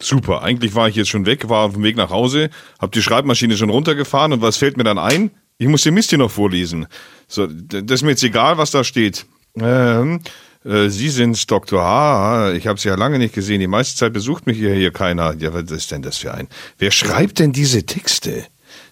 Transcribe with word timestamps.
Super, 0.00 0.42
eigentlich 0.42 0.74
war 0.74 0.88
ich 0.88 0.94
jetzt 0.94 1.08
schon 1.08 1.26
weg, 1.26 1.48
war 1.48 1.64
auf 1.64 1.74
dem 1.74 1.82
Weg 1.82 1.96
nach 1.96 2.10
Hause, 2.10 2.50
hab 2.78 2.92
die 2.92 3.02
Schreibmaschine 3.02 3.56
schon 3.56 3.70
runtergefahren 3.70 4.32
und 4.32 4.42
was 4.42 4.56
fällt 4.56 4.76
mir 4.76 4.84
dann 4.84 4.98
ein? 4.98 5.32
Ich 5.58 5.66
muss 5.66 5.82
den 5.82 5.94
Mist 5.94 6.10
hier 6.10 6.18
noch 6.18 6.30
vorlesen. 6.30 6.86
So, 7.26 7.46
das 7.46 7.82
ist 8.00 8.02
mir 8.02 8.10
jetzt 8.10 8.22
egal, 8.22 8.58
was 8.58 8.70
da 8.70 8.84
steht. 8.84 9.26
Ähm, 9.56 10.20
äh, 10.64 10.88
Sie 10.88 11.08
sind 11.08 11.50
Dr. 11.50 11.82
H. 11.82 12.52
Ich 12.52 12.68
habe 12.68 12.78
Sie 12.78 12.88
ja 12.88 12.94
lange 12.94 13.18
nicht 13.18 13.34
gesehen. 13.34 13.58
Die 13.58 13.66
meiste 13.66 13.96
Zeit 13.96 14.12
besucht 14.12 14.46
mich 14.46 14.56
hier, 14.56 14.72
hier 14.74 14.92
keiner. 14.92 15.34
Ja, 15.34 15.52
was 15.52 15.70
ist 15.72 15.90
denn 15.90 16.02
das 16.02 16.18
für 16.18 16.32
ein? 16.32 16.46
Wer 16.78 16.92
schreibt 16.92 17.40
denn 17.40 17.52
diese 17.52 17.84
Texte? 17.84 18.46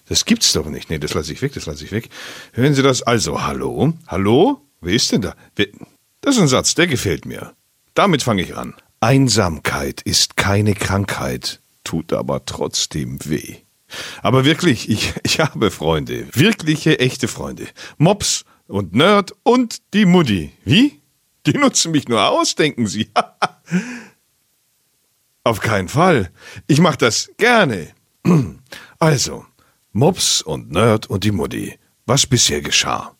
Das 0.09 0.25
gibt's 0.25 0.51
doch 0.53 0.65
nicht. 0.65 0.89
Nee, 0.89 0.99
das 0.99 1.13
lasse 1.13 1.31
ich 1.31 1.41
weg, 1.41 1.53
das 1.53 1.65
lasse 1.65 1.85
ich 1.85 1.91
weg. 1.91 2.09
Hören 2.53 2.73
Sie 2.73 2.83
das? 2.83 3.01
Also, 3.03 3.45
hallo? 3.45 3.93
Hallo? 4.07 4.61
Wer 4.81 4.93
ist 4.93 5.11
denn 5.11 5.21
da? 5.21 5.35
Das 6.21 6.35
ist 6.35 6.41
ein 6.41 6.47
Satz, 6.47 6.75
der 6.75 6.87
gefällt 6.87 7.25
mir. 7.25 7.53
Damit 7.93 8.23
fange 8.23 8.41
ich 8.41 8.55
an. 8.55 8.73
Einsamkeit 8.99 10.01
ist 10.01 10.37
keine 10.37 10.73
Krankheit, 10.73 11.61
tut 11.83 12.13
aber 12.13 12.45
trotzdem 12.45 13.19
weh. 13.23 13.57
Aber 14.21 14.43
wirklich, 14.43 14.89
ich, 14.89 15.13
ich 15.23 15.39
habe 15.39 15.71
Freunde. 15.71 16.27
Wirkliche, 16.33 16.99
echte 16.99 17.27
Freunde. 17.27 17.67
Mops 17.97 18.43
und 18.67 18.93
Nerd 18.93 19.33
und 19.43 19.81
die 19.93 20.05
Mutti. 20.05 20.51
Wie? 20.65 20.99
Die 21.45 21.53
nutzen 21.53 21.91
mich 21.91 22.09
nur 22.09 22.27
aus, 22.27 22.55
denken 22.55 22.87
Sie. 22.87 23.09
Auf 25.43 25.61
keinen 25.61 25.87
Fall. 25.87 26.29
Ich 26.67 26.79
mache 26.79 26.97
das 26.97 27.31
gerne. 27.37 27.89
Also, 28.99 29.45
Mops 29.91 30.41
und 30.41 30.71
Nerd 30.71 31.05
und 31.05 31.23
die 31.23 31.31
Mutti. 31.31 31.77
Was 32.07 32.25
bisher 32.25 32.61
geschah? 32.61 33.15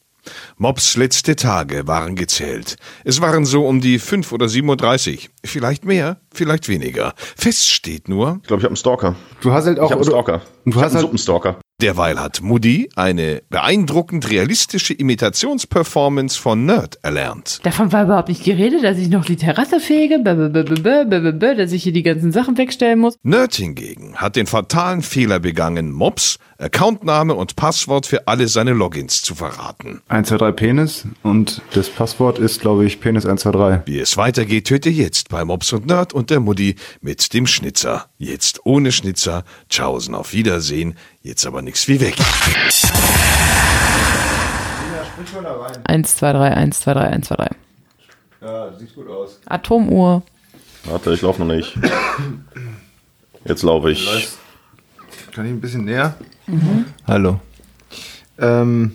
Mobs 0.57 0.95
letzte 0.97 1.35
Tage 1.35 1.87
waren 1.87 2.15
gezählt. 2.15 2.75
Es 3.03 3.21
waren 3.21 3.45
so 3.45 3.65
um 3.65 3.81
die 3.81 3.99
5 3.99 4.31
oder 4.31 4.49
37. 4.49 5.29
Vielleicht 5.43 5.85
mehr, 5.85 6.17
vielleicht 6.33 6.67
weniger. 6.67 7.13
Fest 7.35 7.69
steht 7.69 8.09
nur. 8.09 8.39
Ich 8.41 8.47
glaube, 8.47 8.61
ich 8.61 8.63
habe 8.63 8.71
einen 8.71 8.75
Stalker. 8.75 9.15
Du 9.41 9.51
hast 9.51 9.65
halt 9.65 9.79
auch. 9.79 9.85
Ich 9.85 9.91
habe 9.91 10.01
einen 10.01 10.11
Stalker. 10.11 10.41
Du 10.65 10.71
ich 10.71 10.75
hast 10.75 10.83
einen 10.83 10.95
halt, 10.95 11.01
Suppenstalker. 11.01 11.59
Derweil 11.79 12.19
hat 12.19 12.41
Moody 12.41 12.89
eine 12.95 13.43
beeindruckend 13.51 14.31
realistische 14.31 14.95
Imitationsperformance 14.95 16.35
von 16.35 16.65
Nerd 16.65 16.97
erlernt. 17.03 17.59
Davon 17.63 17.91
war 17.91 18.05
überhaupt 18.05 18.29
nicht 18.29 18.43
die 18.47 18.51
Rede, 18.51 18.81
dass 18.81 18.97
ich 18.97 19.09
noch 19.09 19.23
die 19.25 19.35
Terrasse 19.35 19.79
fege, 19.79 20.23
dass 20.23 21.71
ich 21.71 21.83
hier 21.83 21.93
die 21.93 22.01
ganzen 22.01 22.31
Sachen 22.31 22.57
wegstellen 22.57 22.97
muss. 22.97 23.15
Nerd 23.21 23.53
hingegen 23.53 24.15
hat 24.15 24.35
den 24.35 24.47
fatalen 24.47 25.03
Fehler 25.03 25.39
begangen, 25.39 25.91
Mobs, 25.91 26.39
Accountname 26.59 27.35
und 27.35 27.55
Passwort 27.55 28.07
für 28.07 28.27
alle 28.27 28.47
seine 28.47 28.73
Logins 28.73 29.21
zu 29.21 29.35
verraten. 29.35 30.01
123 30.07 30.55
Penis 30.55 31.05
und 31.21 31.61
das 31.73 31.87
Passwort 31.87 32.39
ist, 32.39 32.61
glaube 32.61 32.85
ich, 32.85 32.99
Penis 32.99 33.25
123. 33.27 33.85
Wie 33.85 33.99
es 33.99 34.17
weitergeht, 34.17 34.71
hört 34.71 34.87
ihr 34.87 34.91
jetzt 34.91 35.29
bei 35.29 35.45
Mobs 35.45 35.71
und 35.73 35.85
Nerd 35.85 36.13
und 36.13 36.31
der 36.31 36.39
Mutti 36.39 36.75
mit 36.99 37.31
dem 37.35 37.45
Schnitzer. 37.45 38.07
Jetzt 38.17 38.61
ohne 38.65 38.91
Schnitzer. 38.91 39.43
Tschaußen, 39.69 40.15
auf 40.15 40.33
Wiedersehen. 40.33 40.97
Jetzt 41.21 41.45
aber 41.45 41.61
nichts 41.61 41.87
wie 41.87 42.01
weg. 42.01 42.15
1, 45.83 46.15
2, 46.17 46.33
3, 46.33 46.53
1, 46.53 46.79
2, 46.79 46.93
3, 46.93 47.01
1, 47.01 47.27
2, 47.27 47.35
3. 47.35 47.49
Ja, 48.41 48.73
sieht 48.73 48.95
gut 48.95 49.07
aus. 49.09 49.39
Atomuhr. 49.45 50.23
Warte, 50.85 51.13
ich 51.13 51.21
laufe 51.21 51.43
noch 51.43 51.53
nicht. 51.53 51.77
Jetzt 53.45 53.61
laufe 53.61 53.91
ich. 53.91 54.07
Kann 55.33 55.45
ich 55.45 55.51
ein 55.51 55.61
bisschen 55.61 55.85
näher? 55.85 56.15
Hallo. 57.05 57.41
Ähm, 58.39 58.93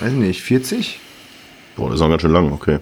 weiß 0.00 0.12
nicht, 0.14 0.42
40? 0.42 0.98
Boah, 1.76 1.86
das 1.86 1.96
ist 1.96 2.00
noch 2.00 2.08
ganz 2.08 2.22
schön 2.22 2.32
lang, 2.32 2.52
okay. 2.52 2.80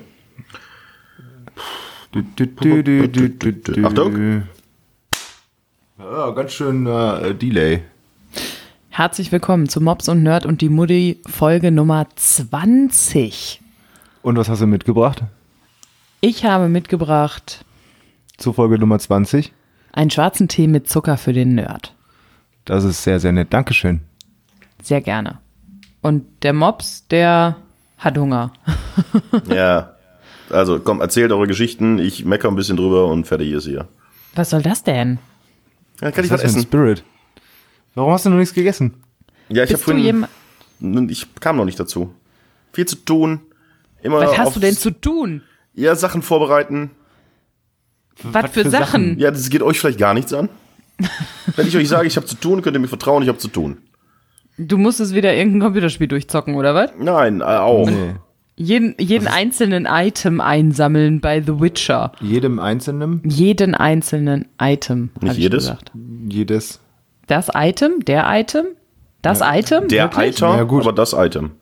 Du, 2.13 2.23
du, 2.23 2.47
du, 2.47 2.83
du, 2.83 3.09
du, 3.09 3.29
du, 3.29 3.53
du. 3.53 3.87
Achtung. 3.87 4.43
Ja, 5.99 6.31
ganz 6.31 6.53
schön 6.53 6.87
äh, 6.87 7.35
Delay. 7.35 7.83
Herzlich 8.89 9.31
willkommen 9.31 9.69
zu 9.69 9.81
Mops 9.81 10.09
und 10.09 10.23
Nerd 10.23 10.47
und 10.47 10.63
die 10.63 10.71
Mutti 10.71 11.21
Folge 11.27 11.71
Nummer 11.71 12.07
20. 12.17 13.61
Und 14.23 14.37
was 14.37 14.49
hast 14.49 14.63
du 14.63 14.67
mitgebracht? 14.67 15.23
Ich 16.23 16.45
habe 16.47 16.69
mitgebracht 16.69 17.65
Zur 18.39 18.55
Folge 18.55 18.79
Nummer 18.79 18.99
20. 18.99 19.53
einen 19.93 20.11
schwarzen 20.11 20.49
Tee 20.49 20.67
mit 20.67 20.89
Zucker 20.89 21.17
für 21.17 21.33
den 21.33 21.55
Nerd. 21.55 21.95
Das 22.65 22.85
ist 22.85 23.03
sehr, 23.03 23.21
sehr 23.21 23.33
nett. 23.33 23.53
Dankeschön. 23.53 24.01
Sehr 24.83 25.01
gerne. 25.01 25.39
Und 26.03 26.25
der 26.43 26.53
Mops, 26.53 27.07
der 27.09 27.57
hat 27.99 28.17
Hunger. 28.19 28.53
Ja. 29.49 29.95
Also, 30.51 30.81
komm, 30.81 31.01
erzählt 31.01 31.31
eure 31.31 31.47
Geschichten. 31.47 31.99
Ich 31.99 32.25
mecker 32.25 32.49
ein 32.49 32.57
bisschen 32.57 32.77
drüber 32.77 33.07
und 33.07 33.27
fertig 33.27 33.53
ist 33.53 33.67
hier. 33.67 33.87
Was 34.35 34.51
soll 34.51 34.63
das 34.63 34.83
denn? 34.83 35.19
Ja, 36.01 36.11
kann 36.11 36.25
ich 36.25 36.31
Was 36.31 36.35
was 36.35 36.41
für 36.41 36.47
ein 36.47 36.51
essen? 36.59 36.63
Spirit? 36.63 37.05
Warum 37.95 38.13
hast 38.13 38.27
du 38.27 38.31
noch 38.31 38.37
nichts 38.39 38.55
gegessen? 38.55 38.95
Ja, 39.49 39.63
ich 39.65 39.73
habe 39.73 39.83
vorhin. 39.83 40.27
Ich 41.09 41.27
kam 41.37 41.57
noch 41.57 41.65
nicht 41.65 41.79
dazu. 41.79 42.15
Viel 42.73 42.87
zu 42.87 42.97
tun. 42.97 43.41
Immer 44.03 44.21
Was 44.21 44.39
hast 44.39 44.57
du 44.57 44.61
denn 44.61 44.75
zu 44.75 44.91
tun? 44.91 45.43
Ja, 45.75 45.95
Sachen 45.95 46.23
vorbereiten. 46.23 46.91
Was, 48.23 48.51
für, 48.51 48.69
Sachen? 48.69 49.19
Ja, 49.19 49.31
das 49.31 49.49
geht 49.51 49.63
euch 49.63 49.79
vielleicht 49.81 49.99
gar 49.99 50.15
nichts 50.15 50.33
an. 50.33 50.49
Wenn 51.57 51.67
ich 51.67 51.77
euch 51.77 51.89
sage, 51.89 52.07
ich 52.07 52.17
habe 52.17 52.27
zu 52.27 52.35
tun, 52.37 52.63
könnt 52.63 52.77
ihr 52.77 52.81
mir 52.81 52.89
vertrauen, 52.89 53.23
ich 53.23 53.29
habe 53.29 53.39
zu 53.39 53.49
tun. 53.49 53.79
Du 54.59 54.77
musstest 54.77 55.15
wieder 55.15 55.35
irgendein 55.35 55.61
Computerspiel 55.63 56.09
durchzocken, 56.09 56.55
oder 56.55 56.75
was? 56.75 56.91
Nein, 56.99 57.41
äh, 57.41 57.45
auch. 57.45 57.89
Nee. 57.89 58.15
Jeden, 58.57 58.95
jeden 58.99 59.27
einzelnen 59.27 59.87
Item 59.91 60.43
einsammeln 60.43 61.21
bei 61.21 61.41
The 61.41 61.61
Witcher. 61.61 62.13
Jedem 62.21 62.59
Einzelnen? 62.59 63.23
Jeden 63.25 63.75
einzelnen 63.75 64.49
Item. 64.61 65.09
Nicht 65.23 65.33
ich 65.33 65.39
jedes? 65.39 65.65
Gesagt. 65.65 65.93
Jedes. 66.29 66.81
Das 67.27 67.49
Item? 67.55 68.05
Der 68.05 68.25
Item? 68.29 68.67
Das 69.23 69.41
Item? 69.43 69.89
Der 69.89 70.05
Wirklich? 70.13 70.37
Item, 70.37 70.49
Ja, 70.49 70.63
gut. 70.65 70.83
aber 70.83 70.93
das 70.93 71.15
Item. 71.15 71.53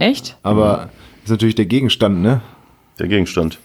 Echt? 0.00 0.36
Aber 0.42 0.88
ist 1.22 1.30
natürlich 1.30 1.54
der 1.54 1.66
Gegenstand, 1.66 2.22
ne? 2.22 2.40
Der 2.98 3.06
Gegenstand. 3.06 3.58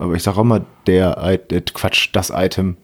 Aber 0.00 0.14
ich 0.14 0.22
sag 0.22 0.36
auch 0.38 0.44
mal 0.44 0.64
der, 0.86 1.18
äh, 1.22 1.60
Quatsch, 1.60 2.08
das 2.12 2.30
Item. 2.34 2.76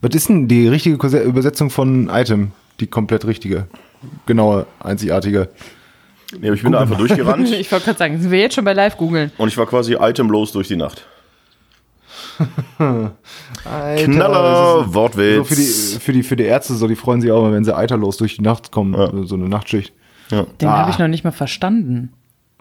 Was 0.00 0.14
ist 0.14 0.28
denn 0.30 0.48
die 0.48 0.66
richtige 0.68 0.96
Übersetzung 0.96 1.68
von 1.70 2.08
Item? 2.08 2.52
Die 2.80 2.86
komplett 2.86 3.26
richtige. 3.26 3.68
Genaue, 4.26 4.66
einzigartige. 4.80 5.50
Nee, 6.40 6.46
aber 6.48 6.56
ich 6.56 6.62
bin 6.62 6.72
da 6.72 6.80
einfach 6.80 6.96
durchgerannt 6.96 7.50
Ich 7.52 7.70
wollte 7.70 7.84
gerade 7.84 7.98
sagen, 7.98 8.20
sind 8.20 8.30
wir 8.30 8.40
jetzt 8.40 8.54
schon 8.54 8.64
bei 8.64 8.72
live 8.72 8.96
googeln? 8.96 9.30
und 9.36 9.48
ich 9.48 9.56
war 9.58 9.66
quasi 9.66 9.96
itemlos 10.00 10.50
durch 10.52 10.68
die 10.68 10.76
Nacht. 10.76 11.04
Alter, 12.78 14.04
Knaller, 14.04 14.76
das 14.78 14.86
ist 14.88 14.94
Wortwitz. 14.94 15.36
So 15.36 15.44
für, 15.44 15.54
die, 15.54 15.98
für, 16.00 16.12
die, 16.12 16.22
für 16.22 16.36
die 16.36 16.44
Ärzte, 16.44 16.74
so, 16.74 16.88
die 16.88 16.96
freuen 16.96 17.20
sich 17.20 17.30
auch, 17.30 17.50
wenn 17.52 17.64
sie 17.64 17.76
eiterlos 17.76 18.16
durch 18.16 18.36
die 18.36 18.42
Nacht 18.42 18.70
kommen. 18.72 18.94
Ja. 18.94 19.10
So 19.26 19.34
eine 19.34 19.48
Nachtschicht. 19.48 19.92
ja. 20.30 20.44
Den 20.60 20.68
Ah. 20.68 20.78
habe 20.78 20.90
ich 20.90 20.98
noch 20.98 21.08
nicht 21.08 21.24
mal 21.24 21.30
verstanden. 21.32 22.12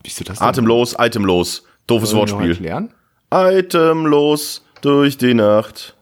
Wieso 0.04 0.24
das 0.26 0.40
denn? 0.40 0.48
Atemlos, 0.48 0.96
itemlos. 1.00 1.64
Doofes 1.88 2.14
Wollen 2.14 2.28
wir 2.28 2.34
noch 2.34 2.40
Wortspiel. 2.40 2.52
erklären? 2.52 2.90
Itemlos 3.34 4.66
durch 4.82 5.18
die 5.18 5.34
Nacht. 5.34 5.96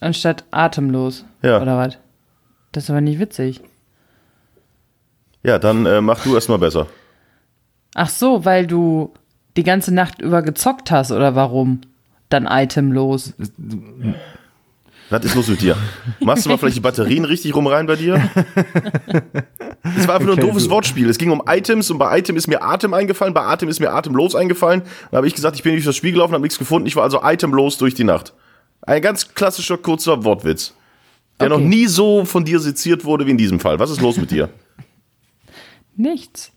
Anstatt 0.00 0.44
atemlos. 0.50 1.24
Ja. 1.42 1.62
Oder 1.62 1.76
was? 1.76 1.98
Das 2.72 2.84
ist 2.84 2.90
aber 2.90 3.00
nicht 3.00 3.20
witzig. 3.20 3.60
Ja, 5.42 5.58
dann 5.58 5.86
äh, 5.86 6.00
mach 6.00 6.22
du 6.22 6.34
erstmal 6.34 6.58
besser. 6.58 6.86
Ach 7.94 8.08
so, 8.08 8.44
weil 8.44 8.66
du 8.66 9.12
die 9.56 9.64
ganze 9.64 9.92
Nacht 9.92 10.20
über 10.20 10.42
gezockt 10.42 10.90
hast, 10.90 11.12
oder 11.12 11.34
warum? 11.34 11.82
Dann 12.28 12.48
itemlos. 12.50 13.34
Was 15.12 15.24
ist 15.26 15.34
los 15.34 15.48
mit 15.48 15.60
dir? 15.60 15.76
Machst 16.20 16.44
du 16.46 16.48
mal 16.48 16.56
vielleicht 16.56 16.76
die 16.76 16.80
Batterien 16.80 17.24
richtig 17.24 17.54
rum 17.54 17.66
rein 17.66 17.86
bei 17.86 17.96
dir? 17.96 18.14
Das 19.82 20.08
war 20.08 20.14
einfach 20.14 20.26
nur 20.26 20.36
ein 20.36 20.40
doofes 20.40 20.64
du- 20.64 20.70
Wortspiel. 20.70 21.08
Es 21.10 21.18
ging 21.18 21.30
um 21.30 21.42
Items 21.46 21.90
und 21.90 21.98
bei 21.98 22.18
Item 22.18 22.36
ist 22.36 22.46
mir 22.48 22.62
Atem 22.62 22.94
eingefallen, 22.94 23.34
bei 23.34 23.42
Atem 23.42 23.68
ist 23.68 23.78
mir 23.80 23.92
atemlos 23.92 24.34
eingefallen. 24.34 24.82
Dann 25.10 25.18
habe 25.18 25.26
ich 25.26 25.34
gesagt, 25.34 25.56
ich 25.56 25.62
bin 25.62 25.72
durch 25.74 25.84
das 25.84 25.96
Spiel 25.96 26.12
gelaufen, 26.12 26.32
habe 26.32 26.42
nichts 26.42 26.58
gefunden. 26.58 26.86
Ich 26.86 26.96
war 26.96 27.02
also 27.02 27.20
itemlos 27.22 27.76
durch 27.78 27.94
die 27.94 28.04
Nacht. 28.04 28.32
Ein 28.82 29.02
ganz 29.02 29.34
klassischer 29.34 29.76
kurzer 29.78 30.24
Wortwitz, 30.24 30.74
der 31.40 31.52
Okay. 31.52 31.60
noch 31.62 31.68
nie 31.68 31.86
so 31.86 32.24
von 32.24 32.44
dir 32.44 32.58
seziert 32.58 33.04
wurde 33.04 33.26
wie 33.26 33.30
in 33.32 33.38
diesem 33.38 33.60
Fall. 33.60 33.78
Was 33.78 33.90
ist 33.90 34.00
los 34.00 34.16
mit 34.16 34.30
dir? 34.30 34.48
Nichts. 35.96 36.52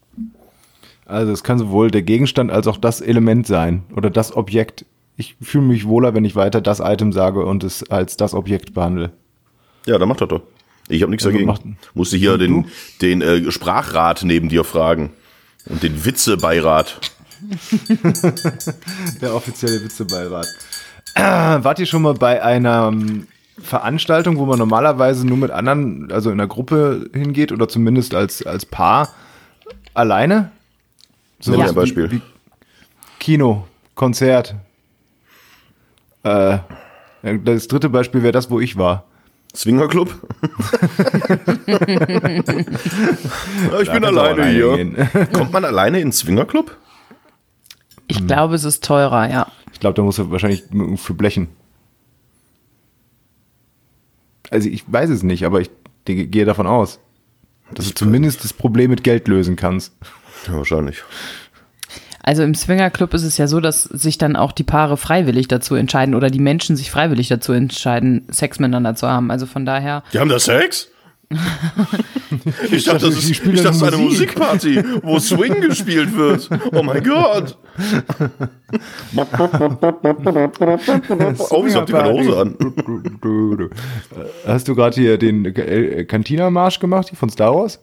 Also 1.06 1.32
es 1.34 1.44
kann 1.44 1.60
sowohl 1.60 1.92
der 1.92 2.02
Gegenstand 2.04 2.52
als 2.52 2.68
auch 2.68 2.78
das 2.78 3.02
Element 3.02 3.46
sein 3.48 3.84
oder 3.96 4.10
das 4.10 4.36
Objekt. 4.36 4.86
Ich 5.18 5.36
fühle 5.42 5.66
mich 5.66 5.88
wohler, 5.88 6.14
wenn 6.14 6.26
ich 6.26 6.36
weiter 6.36 6.60
das 6.62 6.80
Item 6.80 7.14
sage 7.14 7.46
und 7.46 7.64
es 7.64 7.90
als 7.90 8.18
das 8.18 8.34
Objekt 8.34 8.74
behandle. 8.74 9.12
Ja, 9.86 9.98
dann 9.98 10.10
mach 10.10 10.18
das 10.18 10.28
doch. 10.28 10.42
Ich 10.90 11.02
habe 11.02 11.10
nichts 11.12 11.26
Also 11.26 11.34
dagegen. 11.38 11.48
macht- 11.52 11.62
Musste 11.96 12.18
hier 12.18 12.38
den, 12.38 12.64
du? 12.64 12.70
den 13.02 13.22
äh, 13.22 13.52
Sprachrat 13.52 14.24
neben 14.24 14.50
dir 14.50 14.64
fragen. 14.64 15.12
Und 15.68 15.82
den 15.84 16.06
Witzebeirat. 16.06 17.00
Der 19.22 19.34
offizielle 19.34 19.84
Witzebeirat. 19.84 20.48
Äh, 21.16 21.22
wart 21.64 21.80
ihr 21.80 21.86
schon 21.86 22.02
mal 22.02 22.14
bei 22.14 22.44
einer 22.44 22.90
ähm, 22.92 23.28
Veranstaltung, 23.60 24.38
wo 24.38 24.46
man 24.46 24.60
normalerweise 24.60 25.26
nur 25.26 25.38
mit 25.38 25.52
anderen, 25.52 26.12
also 26.12 26.30
in 26.30 26.40
einer 26.40 26.48
Gruppe 26.48 27.10
hingeht 27.14 27.52
oder 27.52 27.68
zumindest 27.68 28.14
als, 28.14 28.46
als 28.46 28.66
Paar 28.66 29.10
alleine? 29.94 30.52
So 31.40 31.58
ein 31.60 31.74
Beispiel. 31.74 32.12
Wie, 32.12 32.16
wie 32.18 32.22
Kino, 33.20 33.68
Konzert. 33.96 34.56
Äh, 36.26 36.58
das 37.44 37.68
dritte 37.68 37.90
Beispiel 37.90 38.24
wäre 38.24 38.32
das, 38.32 38.50
wo 38.50 38.60
ich 38.60 38.78
war. 38.78 39.06
Swingerclub? 39.56 40.10
ich 41.68 41.76
bin 43.92 44.04
alleine 44.04 44.44
alleine 44.44 44.48
hier. 44.50 44.76
gehen. 44.76 44.98
Kommt 45.34 45.54
man 45.54 45.64
alleine 45.64 46.00
in 46.02 46.12
Swingerclub? 46.12 46.76
Ich 48.08 48.26
glaube, 48.28 48.56
es 48.56 48.64
ist 48.64 48.84
teurer, 48.84 49.30
ja. 49.30 49.48
Ich 49.72 49.80
glaube, 49.80 49.96
da 49.96 50.04
musst 50.04 50.20
du 50.20 50.30
wahrscheinlich 50.32 50.64
für 50.98 51.14
blechen. 51.14 51.48
Also 54.50 54.70
ich 54.70 54.84
weiß 54.92 55.10
es 55.10 55.24
nicht, 55.24 55.46
aber 55.46 55.62
ich 55.62 55.70
denke- 56.08 56.28
gehe 56.28 56.46
davon 56.46 56.68
aus, 56.68 57.00
dass 57.74 57.88
du 57.88 57.96
zumindest 57.96 58.44
das 58.44 58.54
Problem 58.54 58.92
mit 58.92 59.04
Geld 59.04 59.28
lösen 59.28 59.56
kannst. 59.56 59.94
Ja, 60.48 60.54
wahrscheinlich. 60.54 61.04
Also 62.28 62.42
im 62.42 62.56
Swingerclub 62.56 63.14
ist 63.14 63.22
es 63.22 63.38
ja 63.38 63.46
so, 63.46 63.60
dass 63.60 63.84
sich 63.84 64.18
dann 64.18 64.36
auch 64.36 64.52
die 64.52 64.64
Paare 64.64 64.98
freiwillig 64.98 65.48
dazu 65.48 65.76
entscheiden 65.76 66.16
oder 66.16 66.32
die 66.32 66.40
Menschen 66.40 66.76
sich 66.76 66.90
freiwillig 66.90 67.28
dazu 67.28 67.54
entscheiden, 67.54 68.26
Sex 68.32 68.58
miteinander 68.58 68.96
zu 68.96 69.08
haben. 69.08 69.30
Also 69.30 69.46
von 69.46 69.64
daher, 69.64 70.04
Die 70.12 70.18
haben 70.18 70.30
da 70.30 70.40
Sex? 70.40 70.90
ich 72.72 72.86
dachte, 72.86 73.06
das 73.06 73.14
die 73.14 73.20
ist, 73.20 73.30
ich 73.30 73.38
dachte, 73.42 73.62
das 73.62 73.76
ist 73.78 73.84
eine 73.84 73.98
Musik. 73.98 74.36
Musikparty, 74.40 74.84
wo 75.04 75.20
Swing 75.20 75.62
gespielt 75.62 76.18
wird. 76.18 76.50
Oh 76.72 76.82
mein 76.82 77.04
Gott. 77.04 77.60
oh, 81.52 81.64
wieso 81.64 81.80
habt 81.80 81.90
ihr 81.90 81.96
keine 81.96 82.12
Hose 82.12 82.38
an? 82.40 82.56
Hast 84.48 84.68
du 84.68 84.74
gerade 84.74 84.96
hier 84.96 85.20
den 85.20 85.46
äh, 85.46 86.06
Cantina-Marsch 86.06 86.80
gemacht 86.80 87.10
hier 87.10 87.20
von 87.20 87.30
Star 87.30 87.54
Wars? 87.54 87.80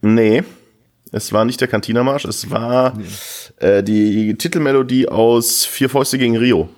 Nee, 0.00 0.44
es 1.12 1.32
war 1.32 1.44
nicht 1.44 1.60
der 1.60 1.68
Cantina-Marsch, 1.68 2.24
es 2.24 2.50
war 2.50 2.94
äh, 3.58 3.82
die 3.82 4.34
Titelmelodie 4.34 5.08
aus 5.08 5.66
Vier 5.66 5.90
Fäuste 5.90 6.18
gegen 6.18 6.36
Rio. 6.36 6.68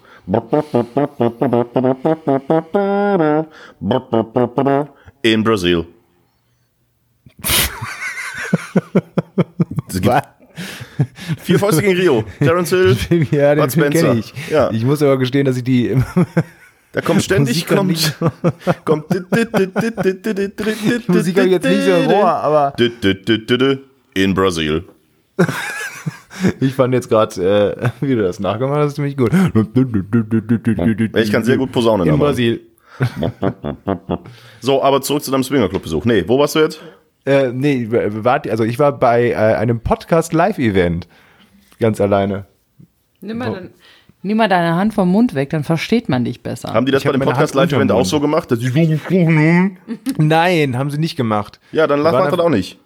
In 5.22 5.44
Brasil. 5.44 5.86
Vier 11.38 11.58
Fäuste 11.58 11.82
gegen 11.82 11.96
Rio. 11.96 12.24
Terence 12.38 12.70
Hill, 12.70 12.96
ja, 13.30 13.54
den 13.54 13.70
Spencer. 13.70 14.14
ich. 14.14 14.34
Ja. 14.50 14.70
Ich 14.70 14.84
muss 14.84 15.00
aber 15.02 15.16
gestehen, 15.18 15.44
dass 15.44 15.56
ich 15.56 15.64
die 15.64 15.96
da 16.92 17.00
kommt 17.00 17.22
ständig, 17.24 17.68
Musik 17.70 17.76
kommt, 17.76 18.16
kommt, 18.84 19.10
Musik 21.08 21.36
habe 21.36 21.46
ich 21.46 21.52
jetzt 21.52 21.66
nicht 21.66 21.84
so 21.84 21.90
im 21.90 22.06
Ohr, 22.08 22.30
aber 22.30 22.72
in 24.14 24.34
Brasil. 24.34 24.84
ich 26.60 26.74
fand 26.74 26.94
jetzt 26.94 27.08
gerade, 27.08 27.76
äh, 27.80 27.90
wie 28.06 28.14
du 28.14 28.22
das 28.22 28.40
nachgemacht 28.40 28.78
hast, 28.78 28.94
ziemlich 28.94 29.16
gut. 29.16 29.32
Ich 31.14 31.32
kann 31.32 31.44
sehr 31.44 31.56
gut 31.56 31.72
posaunen. 31.72 32.08
in 32.08 32.18
Brasil. 32.18 32.60
So, 34.60 34.82
aber 34.82 35.02
zurück 35.02 35.22
zu 35.22 35.30
deinem 35.30 35.42
Swingerclub-Besuch. 35.42 36.04
Nee, 36.04 36.24
wo 36.26 36.38
warst 36.38 36.54
du 36.54 36.60
jetzt? 36.60 36.80
Äh, 37.26 37.52
nee, 37.52 37.88
wart, 37.90 38.48
also 38.48 38.64
ich 38.64 38.78
war 38.78 38.92
bei 38.98 39.30
äh, 39.30 39.34
einem 39.34 39.80
Podcast-Live-Event. 39.80 41.08
Ganz 41.80 42.00
alleine. 42.00 42.46
nimm 43.20 43.38
mal, 43.38 43.52
dann, 43.52 43.70
nimm 44.22 44.36
mal 44.36 44.48
deine 44.48 44.76
Hand 44.76 44.94
vom 44.94 45.08
Mund 45.08 45.34
weg, 45.34 45.50
dann 45.50 45.64
versteht 45.64 46.08
man 46.08 46.24
dich 46.24 46.42
besser. 46.42 46.72
Haben 46.72 46.86
die 46.86 46.92
das 46.92 47.02
Ich 47.02 47.06
bei 47.06 47.12
dem 47.12 47.18
meine 47.18 47.32
Podcast 47.32 47.54
Hand 47.54 47.72
Live-Event 47.72 47.90
unterm 47.90 48.02
auch 48.02 48.06
so 48.06 48.20
gemacht? 48.20 48.50
Nein, 50.18 50.78
haben 50.78 50.90
sie 50.90 50.98
nicht 50.98 51.16
gemacht. 51.16 51.58
ja, 51.72 51.86
dann 51.86 52.02
macht 52.02 52.32
das 52.32 52.38
auch 52.38 52.50
nicht. 52.50 52.78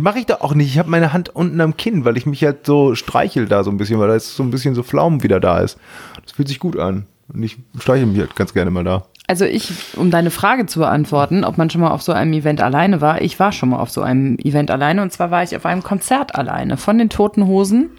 Mache 0.00 0.18
ich 0.18 0.26
doch 0.26 0.40
auch 0.40 0.54
nicht. 0.54 0.68
Ich 0.68 0.78
habe 0.78 0.90
meine 0.90 1.12
Hand 1.12 1.34
unten 1.34 1.60
am 1.60 1.76
Kinn, 1.76 2.04
weil 2.04 2.16
ich 2.16 2.26
mich 2.26 2.42
halt 2.44 2.64
so 2.66 2.94
streichel 2.94 3.46
da 3.46 3.62
so 3.62 3.70
ein 3.70 3.76
bisschen, 3.76 3.98
weil 3.98 4.08
da 4.08 4.14
ist 4.14 4.34
so 4.34 4.42
ein 4.42 4.50
bisschen 4.50 4.74
so 4.74 4.82
Pflaumen 4.82 5.22
wieder 5.22 5.40
da 5.40 5.58
ist. 5.58 5.78
Das 6.22 6.32
fühlt 6.32 6.48
sich 6.48 6.58
gut 6.58 6.78
an. 6.78 7.06
Und 7.32 7.42
ich 7.42 7.58
streichel 7.78 8.06
mich 8.06 8.18
halt 8.18 8.36
ganz 8.36 8.54
gerne 8.54 8.70
mal 8.70 8.84
da. 8.84 9.04
Also 9.26 9.44
ich, 9.44 9.72
um 9.96 10.10
deine 10.10 10.30
Frage 10.30 10.66
zu 10.66 10.80
beantworten, 10.80 11.44
ob 11.44 11.56
man 11.56 11.70
schon 11.70 11.80
mal 11.80 11.90
auf 11.90 12.02
so 12.02 12.12
einem 12.12 12.32
Event 12.32 12.60
alleine 12.60 13.00
war, 13.00 13.22
ich 13.22 13.38
war 13.38 13.52
schon 13.52 13.70
mal 13.70 13.78
auf 13.78 13.90
so 13.90 14.02
einem 14.02 14.36
Event 14.38 14.70
alleine 14.70 15.00
und 15.00 15.12
zwar 15.12 15.30
war 15.30 15.42
ich 15.42 15.56
auf 15.56 15.64
einem 15.64 15.82
Konzert 15.82 16.34
alleine 16.34 16.76
von 16.76 16.98
den 16.98 17.08
Toten 17.08 17.46
Hosen. 17.46 17.90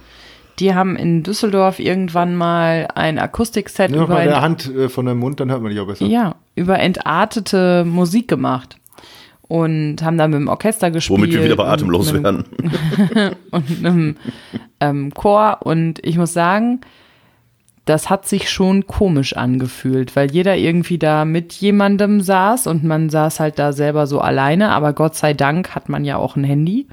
Die 0.59 0.75
haben 0.75 0.95
in 0.95 1.23
Düsseldorf 1.23 1.79
irgendwann 1.79 2.35
mal 2.35 2.87
ein 2.93 3.17
Akustikset 3.17 3.89
Nur 3.89 4.01
noch 4.01 4.07
über, 4.07 4.15
mal 4.15 4.25
der 4.25 4.41
Hand 4.41 4.69
äh, 4.75 4.89
von 4.89 5.05
dem 5.05 5.17
Mund, 5.17 5.39
dann 5.39 5.49
hört 5.49 5.61
man 5.61 5.71
dich 5.71 5.79
auch 5.79 5.87
besser. 5.87 6.05
ja, 6.05 6.35
über 6.55 6.77
entartete 6.79 7.85
Musik 7.85 8.27
gemacht 8.27 8.77
und 9.47 10.01
haben 10.01 10.17
da 10.17 10.27
mit 10.27 10.39
dem 10.39 10.47
Orchester 10.47 10.91
gespielt. 10.91 11.19
Womit 11.19 11.33
wir 11.33 11.43
wieder 11.43 11.55
bei 11.55 11.63
und 11.63 11.69
atemlos 11.69 12.09
einem- 12.09 12.23
werden. 12.23 12.45
und 13.51 13.85
einem 13.85 14.15
ähm, 14.79 15.13
Chor. 15.13 15.59
Und 15.61 15.99
ich 16.05 16.17
muss 16.17 16.33
sagen, 16.33 16.81
das 17.85 18.09
hat 18.09 18.27
sich 18.27 18.49
schon 18.49 18.87
komisch 18.87 19.35
angefühlt, 19.35 20.15
weil 20.15 20.31
jeder 20.31 20.55
irgendwie 20.55 20.97
da 20.97 21.25
mit 21.25 21.51
jemandem 21.53 22.21
saß 22.21 22.67
und 22.67 22.83
man 22.83 23.09
saß 23.09 23.41
halt 23.41 23.59
da 23.59 23.73
selber 23.73 24.07
so 24.07 24.21
alleine, 24.21 24.69
aber 24.69 24.93
Gott 24.93 25.15
sei 25.15 25.33
Dank 25.33 25.75
hat 25.75 25.89
man 25.89 26.05
ja 26.05 26.17
auch 26.17 26.35
ein 26.35 26.45
Handy. 26.45 26.87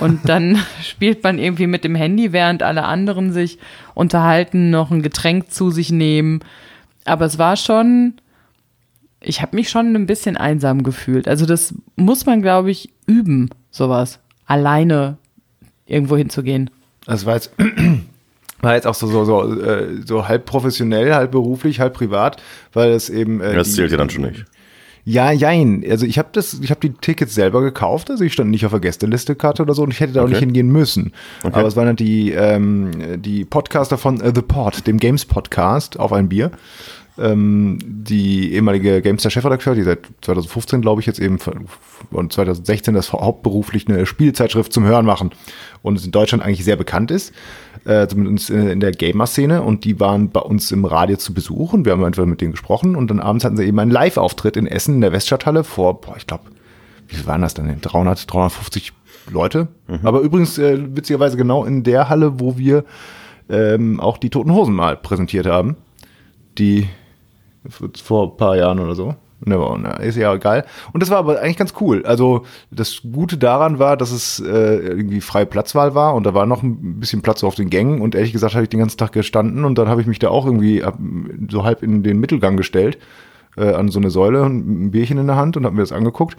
Und 0.00 0.20
dann 0.28 0.58
spielt 0.82 1.24
man 1.24 1.38
irgendwie 1.38 1.66
mit 1.66 1.84
dem 1.84 1.94
Handy, 1.94 2.32
während 2.32 2.62
alle 2.62 2.84
anderen 2.84 3.32
sich 3.32 3.58
unterhalten, 3.94 4.70
noch 4.70 4.90
ein 4.90 5.02
Getränk 5.02 5.50
zu 5.50 5.70
sich 5.70 5.90
nehmen. 5.90 6.40
Aber 7.06 7.24
es 7.24 7.38
war 7.38 7.56
schon, 7.56 8.14
ich 9.20 9.42
habe 9.42 9.56
mich 9.56 9.68
schon 9.70 9.94
ein 9.96 10.06
bisschen 10.06 10.36
einsam 10.36 10.82
gefühlt. 10.82 11.26
Also 11.28 11.46
das 11.46 11.74
muss 11.96 12.26
man, 12.26 12.42
glaube 12.42 12.70
ich, 12.70 12.90
üben, 13.06 13.50
sowas. 13.70 14.20
Alleine 14.46 15.18
irgendwo 15.86 16.16
hinzugehen. 16.16 16.70
Das 17.06 17.26
war 17.26 17.34
jetzt, 17.34 17.52
war 18.60 18.74
jetzt 18.74 18.86
auch 18.86 18.94
so, 18.94 19.06
so, 19.06 19.24
so, 19.24 19.60
äh, 19.62 20.02
so 20.04 20.28
halb 20.28 20.44
professionell, 20.46 21.14
halb 21.14 21.32
beruflich, 21.32 21.80
halb 21.80 21.94
privat, 21.94 22.42
weil 22.72 22.90
es 22.92 23.10
eben. 23.10 23.40
Äh, 23.40 23.54
Das 23.54 23.74
zählt 23.74 23.90
ja 23.90 23.96
dann 23.96 24.10
schon 24.10 24.22
nicht. 24.24 24.44
Ja, 25.04 25.32
jein. 25.32 25.82
Also 25.88 26.04
ich 26.04 26.18
habe 26.18 26.28
das, 26.32 26.60
ich 26.60 26.68
habe 26.70 26.80
die 26.80 26.90
Tickets 26.92 27.34
selber 27.34 27.62
gekauft, 27.62 28.10
also 28.10 28.22
ich 28.24 28.34
stand 28.34 28.50
nicht 28.50 28.66
auf 28.66 28.72
der 28.72 28.80
Gästeliste-Karte 28.80 29.62
oder 29.62 29.72
so 29.72 29.82
und 29.82 29.90
ich 29.90 30.00
hätte 30.00 30.12
da 30.12 30.20
auch 30.20 30.24
Okay. 30.24 30.32
nicht 30.34 30.40
hingehen 30.40 30.68
müssen. 30.70 31.12
Aber 31.42 31.64
es 31.64 31.76
waren 31.76 31.86
halt 31.86 32.00
die, 32.00 32.32
ähm, 32.32 32.90
die 33.22 33.46
Podcaster 33.46 33.96
von 33.96 34.20
äh, 34.20 34.32
The 34.34 34.42
Pod, 34.42 34.86
dem 34.86 34.98
Games 34.98 35.24
Podcast, 35.24 35.98
auf 35.98 36.12
ein 36.12 36.28
Bier. 36.28 36.50
Ähm, 37.18 37.78
die 37.82 38.52
ehemalige 38.52 39.02
Gamester-Chefredakteur, 39.02 39.74
die 39.74 39.82
seit 39.82 40.00
2015, 40.22 40.80
glaube 40.80 41.00
ich, 41.00 41.06
jetzt 41.06 41.18
eben 41.18 41.38
von- 41.38 41.66
und 42.10 42.32
2016 42.32 42.94
das 42.94 43.12
hauptberuflich 43.12 43.88
eine 43.88 44.06
Spielzeitschrift 44.06 44.72
zum 44.72 44.84
Hören 44.84 45.04
machen 45.04 45.32
und 45.82 45.98
es 45.98 46.04
in 46.04 46.12
Deutschland 46.12 46.44
eigentlich 46.44 46.64
sehr 46.64 46.76
bekannt 46.76 47.10
ist, 47.10 47.32
äh, 47.84 48.06
zumindest 48.06 48.50
in 48.50 48.68
in 48.68 48.80
der 48.80 48.92
Gamer-Szene 48.92 49.62
und 49.62 49.84
die 49.84 49.98
waren 49.98 50.30
bei 50.30 50.40
uns 50.40 50.70
im 50.70 50.84
Radio 50.84 51.16
zu 51.16 51.34
Besuch 51.34 51.72
und 51.72 51.84
wir 51.84 51.92
haben 51.92 52.04
einfach 52.04 52.24
mit 52.24 52.40
denen 52.40 52.52
gesprochen 52.52 52.94
und 52.94 53.10
dann 53.10 53.18
abends 53.18 53.44
hatten 53.44 53.56
sie 53.56 53.64
eben 53.64 53.78
einen 53.78 53.90
Live-Auftritt 53.90 54.56
in 54.56 54.66
Essen 54.66 54.96
in 54.96 55.00
der 55.00 55.12
Weststadthalle 55.12 55.64
vor, 55.64 56.00
boah, 56.00 56.16
ich 56.16 56.26
glaube, 56.26 56.44
wie 57.08 57.16
viel 57.16 57.26
waren 57.26 57.42
das 57.42 57.54
denn? 57.54 57.80
300, 57.80 58.32
350 58.32 58.92
Leute. 59.30 59.68
Aber 60.02 60.20
übrigens 60.20 60.58
äh, 60.58 60.78
witzigerweise 60.94 61.36
genau 61.36 61.64
in 61.64 61.82
der 61.82 62.08
Halle, 62.08 62.38
wo 62.40 62.58
wir 62.58 62.84
ähm, 63.48 63.98
auch 64.00 64.18
die 64.18 64.30
Toten 64.30 64.52
Hosen 64.52 64.74
mal 64.74 64.96
präsentiert 64.96 65.46
haben. 65.46 65.76
Die 66.58 66.88
vor 67.68 68.32
ein 68.32 68.36
paar 68.36 68.56
Jahren 68.56 68.78
oder 68.80 68.94
so. 68.94 69.14
Ist 70.00 70.16
ja 70.16 70.34
egal. 70.34 70.64
Und 70.92 71.00
das 71.00 71.10
war 71.10 71.18
aber 71.18 71.40
eigentlich 71.40 71.56
ganz 71.56 71.74
cool. 71.80 72.04
Also 72.04 72.42
das 72.72 73.02
Gute 73.12 73.38
daran 73.38 73.78
war, 73.78 73.96
dass 73.96 74.10
es 74.10 74.40
äh, 74.40 74.76
irgendwie 74.78 75.20
freie 75.20 75.46
Platzwahl 75.46 75.94
war 75.94 76.14
und 76.16 76.24
da 76.24 76.34
war 76.34 76.44
noch 76.44 76.64
ein 76.64 76.98
bisschen 76.98 77.22
Platz 77.22 77.44
auf 77.44 77.54
den 77.54 77.70
Gängen 77.70 78.00
und 78.00 78.16
ehrlich 78.16 78.32
gesagt 78.32 78.54
habe 78.54 78.64
ich 78.64 78.68
den 78.68 78.80
ganzen 78.80 78.98
Tag 78.98 79.12
gestanden 79.12 79.64
und 79.64 79.78
dann 79.78 79.88
habe 79.88 80.00
ich 80.00 80.08
mich 80.08 80.18
da 80.18 80.28
auch 80.28 80.44
irgendwie 80.44 80.82
ab- 80.82 80.98
so 81.50 81.62
halb 81.62 81.84
in 81.84 82.02
den 82.02 82.18
Mittelgang 82.18 82.56
gestellt 82.56 82.98
äh, 83.56 83.72
an 83.72 83.90
so 83.90 84.00
eine 84.00 84.10
Säule 84.10 84.42
und 84.42 84.86
ein 84.86 84.90
Bierchen 84.90 85.18
in 85.18 85.28
der 85.28 85.36
Hand 85.36 85.56
und 85.56 85.64
habe 85.64 85.76
mir 85.76 85.82
das 85.82 85.92
angeguckt. 85.92 86.36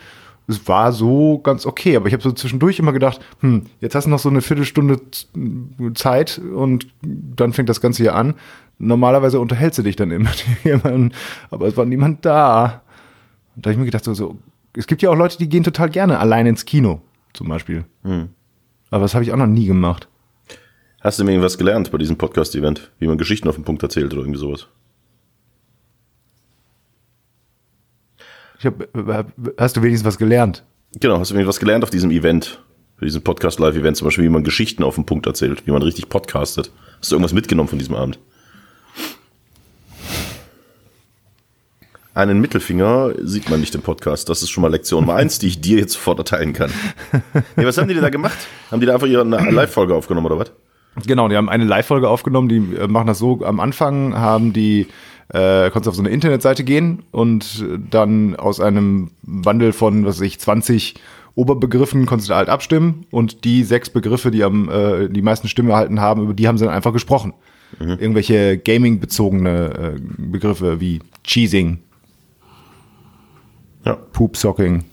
Es 0.50 0.68
war 0.68 0.92
so 0.92 1.38
ganz 1.38 1.68
okay, 1.68 1.96
aber 1.96 2.08
ich 2.08 2.14
habe 2.14 2.24
so 2.24 2.32
zwischendurch 2.32 2.80
immer 2.80 2.92
gedacht, 2.92 3.20
hm, 3.42 3.68
jetzt 3.82 3.94
hast 3.94 4.06
du 4.06 4.10
noch 4.10 4.18
so 4.18 4.30
eine 4.30 4.42
Viertelstunde 4.42 5.00
Zeit 5.94 6.40
und 6.40 6.88
dann 7.04 7.54
fängt 7.54 7.70
das 7.70 7.82
Ganze 7.82 8.02
hier 8.02 8.16
an. 8.16 8.34
Normalerweise 8.80 9.40
unterhältst 9.40 9.78
du 9.78 9.84
dich 9.84 9.96
dann 9.96 10.10
immer 10.10 10.30
mit 10.30 10.46
jemandem, 10.64 11.12
aber 11.52 11.68
es 11.68 11.78
war 11.78 11.86
niemand 11.86 12.26
da. 12.26 12.82
Und 13.56 13.66
da 13.66 13.70
habe 13.70 13.74
ich 13.74 13.78
mir 13.78 13.86
gedacht, 13.86 14.06
so, 14.06 14.16
so, 14.16 14.40
es 14.74 14.88
gibt 14.88 15.04
ja 15.04 15.12
auch 15.12 15.16
Leute, 15.16 15.38
die 15.38 15.48
gehen 15.48 15.64
total 15.64 15.90
gerne 15.90 16.18
allein 16.18 16.48
ins 16.48 16.66
Kino, 16.66 17.02
zum 17.34 17.48
Beispiel. 17.48 17.86
Aber 18.90 19.04
das 19.04 19.14
habe 19.14 19.24
ich 19.24 19.32
auch 19.32 19.38
noch 19.38 19.46
nie 19.46 19.68
gemacht. 19.68 20.08
Hast 21.02 21.20
du 21.20 21.24
mir 21.24 21.32
irgendwas 21.32 21.60
gelernt 21.60 21.92
bei 21.92 22.00
diesem 22.00 22.18
Podcast-Event? 22.18 22.92
Wie 22.98 23.08
man 23.08 23.20
Geschichten 23.20 23.48
auf 23.48 23.56
den 23.56 23.66
Punkt 23.66 23.84
erzählt 23.84 24.12
oder 24.14 24.24
irgendwie 24.24 24.40
sowas? 24.40 24.68
Hab, 28.66 28.88
hast 29.58 29.78
du 29.78 29.82
wenigstens 29.82 30.08
was 30.08 30.18
gelernt? 30.18 30.64
Genau, 31.00 31.20
hast 31.20 31.32
du 31.32 31.36
irgendwas 31.36 31.60
gelernt 31.60 31.84
auf 31.84 31.90
diesem 31.90 32.12
Event? 32.12 32.64
Bei 33.00 33.06
diesem 33.06 33.22
Podcast-Live-Event 33.22 33.96
zum 33.96 34.06
Beispiel, 34.06 34.26
wie 34.26 34.30
man 34.30 34.44
Geschichten 34.44 34.84
auf 34.84 34.96
den 34.96 35.06
Punkt 35.06 35.26
erzählt, 35.26 35.66
wie 35.66 35.72
man 35.72 35.82
richtig 35.82 36.10
podcastet. 36.10 36.72
Hast 37.00 37.12
du 37.12 37.16
irgendwas 37.16 37.32
mitgenommen 37.32 37.70
von 37.70 37.80
diesem 37.80 37.96
Abend? 37.96 38.20
Einen 42.14 42.42
Mittelfinger 42.42 43.14
sieht 43.22 43.50
man 43.50 43.62
nicht 43.62 43.74
im 43.76 43.82
Podcast. 43.82 44.28
Das 44.28 44.42
ist 44.42 44.50
schon 44.50 44.64
mal 44.64 44.68
Lektion 44.68 45.06
Nummer 45.06 45.16
eins, 45.16 45.40
die 45.40 45.48
ich 45.48 45.62
dir 45.62 45.78
jetzt 45.78 45.94
sofort 45.94 46.20
erteilen 46.20 46.52
kann. 46.52 46.72
Ja, 47.56 47.66
was 47.66 47.78
haben 47.78 47.88
die 47.88 47.94
denn 47.94 48.04
da 48.04 48.10
gemacht? 48.10 48.38
Haben 48.72 48.82
die 48.82 48.88
da 48.88 48.96
einfach 48.96 49.08
ihre 49.08 49.24
Live-Folge 49.24 49.96
aufgenommen 49.96 50.26
oder 50.26 50.40
was? 50.40 50.52
Genau, 51.06 51.28
die 51.28 51.38
haben 51.38 51.50
eine 51.50 51.64
Live-Folge 51.66 52.10
aufgenommen, 52.10 52.50
die 52.50 52.76
äh, 52.76 52.88
machen 52.88 53.08
das 53.08 53.20
so, 53.20 53.44
am 53.46 53.60
Anfang 53.60 54.16
haben 54.16 54.54
die 54.54 54.88
äh, 55.30 55.70
konntest 55.70 55.90
auf 55.90 55.96
so 55.96 56.02
eine 56.02 56.10
Internetseite 56.10 56.64
gehen 56.64 57.04
und 57.12 57.64
dann 57.92 58.36
aus 58.36 58.60
einem 58.60 59.12
Bundle 59.22 59.74
von, 59.74 60.06
was 60.06 60.18
weiß 60.18 60.26
ich, 60.26 60.40
20 60.40 60.96
Oberbegriffen 61.36 62.06
konntest 62.06 62.30
du 62.30 62.36
halt 62.36 62.50
abstimmen 62.50 63.06
und 63.12 63.46
die 63.46 63.64
sechs 63.64 63.90
Begriffe, 63.90 64.32
die 64.32 64.44
am 64.44 64.70
äh, 64.70 65.08
die 65.08 65.22
meisten 65.22 65.48
Stimmen 65.48 65.70
erhalten 65.70 66.02
haben, 66.02 66.24
über 66.24 66.34
die 66.34 66.48
haben 66.48 66.58
sie 66.58 66.66
dann 66.66 66.74
einfach 66.74 66.94
gesprochen. 66.94 67.34
Irgendwelche 67.80 68.58
Gaming-bezogene 68.58 69.96
äh, 69.96 70.00
Begriffe 70.18 70.82
wie 70.82 71.00
Cheesing, 71.24 71.78
Ja. 73.86 73.94
Poopsocking 73.94 74.86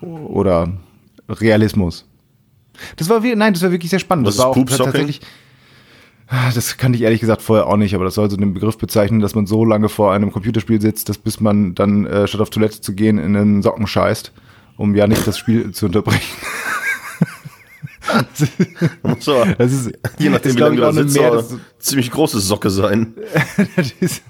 oder 0.00 0.72
Realismus. 1.28 2.09
Das 2.96 3.08
war 3.08 3.22
wie, 3.22 3.34
nein, 3.34 3.52
das 3.52 3.62
war 3.62 3.70
wirklich 3.70 3.90
sehr 3.90 3.98
spannend. 3.98 4.26
Was 4.26 4.36
das 4.36 4.44
war 4.44 4.50
auch 4.50 4.64
tatsächlich. 4.64 5.20
Ah, 6.28 6.50
Das 6.54 6.76
kannte 6.76 6.96
ich 6.96 7.02
ehrlich 7.02 7.20
gesagt 7.20 7.42
vorher 7.42 7.66
auch 7.66 7.76
nicht, 7.76 7.94
aber 7.94 8.04
das 8.04 8.14
soll 8.14 8.30
so 8.30 8.36
den 8.36 8.54
Begriff 8.54 8.78
bezeichnen, 8.78 9.20
dass 9.20 9.34
man 9.34 9.46
so 9.46 9.64
lange 9.64 9.88
vor 9.88 10.12
einem 10.12 10.30
Computerspiel 10.30 10.80
sitzt, 10.80 11.08
dass 11.08 11.18
bis 11.18 11.40
man 11.40 11.74
dann 11.74 12.06
äh, 12.06 12.28
statt 12.28 12.40
auf 12.40 12.50
Toilette 12.50 12.80
zu 12.80 12.94
gehen 12.94 13.18
in 13.18 13.34
den 13.34 13.62
Socken 13.62 13.88
scheißt, 13.88 14.32
um 14.76 14.94
ja 14.94 15.08
nicht 15.08 15.26
das 15.26 15.38
Spiel 15.38 15.70
zu 15.72 15.86
unterbrechen. 15.86 16.22
So, 19.20 19.44
Das 19.58 19.72
ist, 19.72 19.92
je 20.18 20.30
nachdem, 20.30 20.56
wie 20.56 20.60
lange 20.60 20.76
du 20.76 20.82
da 20.82 20.92
sitzt, 20.92 21.18
ziemlich 21.78 22.10
große 22.10 22.40
Socke 22.40 22.70
sein. 22.70 23.14
das, 23.76 23.92
ist, 24.00 24.22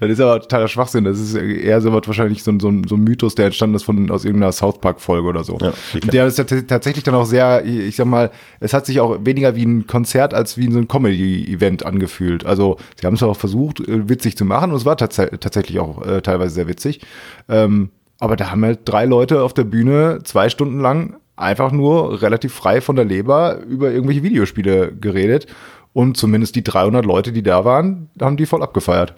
das 0.00 0.10
ist 0.10 0.20
aber 0.20 0.40
totaler 0.40 0.68
Schwachsinn. 0.68 1.04
Das 1.04 1.18
ist 1.18 1.34
eher 1.34 1.80
so 1.80 1.92
was 1.92 2.06
wahrscheinlich 2.06 2.42
so, 2.42 2.50
ein- 2.52 2.60
so, 2.60 2.72
so 2.86 2.96
ein 2.96 3.04
Mythos, 3.04 3.34
der 3.34 3.46
entstanden 3.46 3.76
ist 3.76 3.82
von, 3.84 4.10
aus 4.10 4.24
irgendeiner 4.24 4.52
South 4.52 4.80
Park-Folge 4.80 5.26
oder 5.28 5.44
so. 5.44 5.58
Ja, 5.60 5.72
Und 5.94 6.12
der 6.12 6.26
ist 6.26 6.38
tats- 6.38 6.66
tatsächlich 6.66 7.04
dann 7.04 7.14
auch 7.14 7.24
sehr, 7.26 7.64
ich 7.64 7.96
sag 7.96 8.06
mal, 8.06 8.30
es 8.60 8.72
hat 8.72 8.86
sich 8.86 9.00
auch 9.00 9.18
weniger 9.24 9.56
wie 9.56 9.64
ein 9.64 9.86
Konzert 9.86 10.34
als 10.34 10.56
wie 10.58 10.70
so 10.70 10.78
ein 10.78 10.88
Comedy-Event 10.88 11.84
angefühlt. 11.86 12.46
Also 12.46 12.76
sie 13.00 13.06
haben 13.06 13.14
es 13.14 13.22
auch 13.22 13.36
versucht, 13.36 13.80
äh, 13.80 14.08
witzig 14.08 14.36
zu 14.36 14.44
machen 14.44 14.70
und 14.70 14.76
es 14.76 14.84
war 14.84 14.96
tats 14.96 15.16
tatsächlich 15.16 15.78
auch 15.80 16.04
äh, 16.06 16.20
teilweise 16.22 16.54
sehr 16.54 16.68
witzig. 16.68 17.00
Ähm, 17.48 17.90
aber 18.20 18.36
da 18.36 18.50
haben 18.50 18.64
halt 18.64 18.80
drei 18.84 19.04
Leute 19.06 19.42
auf 19.42 19.54
der 19.54 19.64
Bühne 19.64 20.20
zwei 20.24 20.48
Stunden 20.48 20.80
lang 20.80 21.16
einfach 21.36 21.72
nur 21.72 22.22
relativ 22.22 22.54
frei 22.54 22.80
von 22.80 22.94
der 22.96 23.04
Leber 23.04 23.58
über 23.68 23.90
irgendwelche 23.90 24.22
Videospiele 24.22 24.92
geredet. 24.98 25.46
Und 25.92 26.16
zumindest 26.16 26.56
die 26.56 26.64
300 26.64 27.04
Leute, 27.04 27.32
die 27.32 27.42
da 27.42 27.64
waren, 27.64 28.08
haben 28.20 28.36
die 28.36 28.46
voll 28.46 28.62
abgefeiert. 28.62 29.14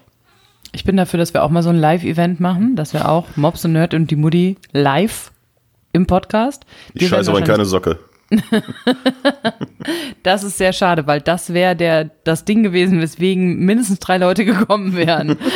Ich 0.77 0.85
bin 0.85 0.99
dafür, 0.99 1.17
dass 1.17 1.33
wir 1.33 1.43
auch 1.43 1.49
mal 1.49 1.63
so 1.63 1.71
ein 1.71 1.79
Live-Event 1.79 2.39
machen, 2.39 2.77
dass 2.77 2.93
wir 2.93 3.09
auch 3.09 3.35
Mobs 3.35 3.65
und 3.65 3.73
Nerd 3.73 3.95
und 3.95 4.11
die 4.11 4.17
Mutti 4.17 4.59
live 4.73 5.33
im 5.95 6.07
Podcast. 6.07 6.67
Ich 6.93 7.01
Wir 7.01 7.11
werden 7.13 7.21
scheiße 7.21 7.31
aber 7.31 7.39
in 7.39 7.47
keine 7.47 7.65
Socke. 7.65 7.99
Das 10.23 10.45
ist 10.45 10.59
sehr 10.59 10.75
schade, 10.75 11.07
weil 11.07 11.23
das 11.23 11.55
wäre 11.55 11.75
der 11.77 12.11
das 12.25 12.45
Ding 12.45 12.63
gewesen, 12.63 13.01
weswegen 13.01 13.61
mindestens 13.61 14.01
drei 14.01 14.19
Leute 14.19 14.45
gekommen 14.45 14.95
wären. 14.95 15.39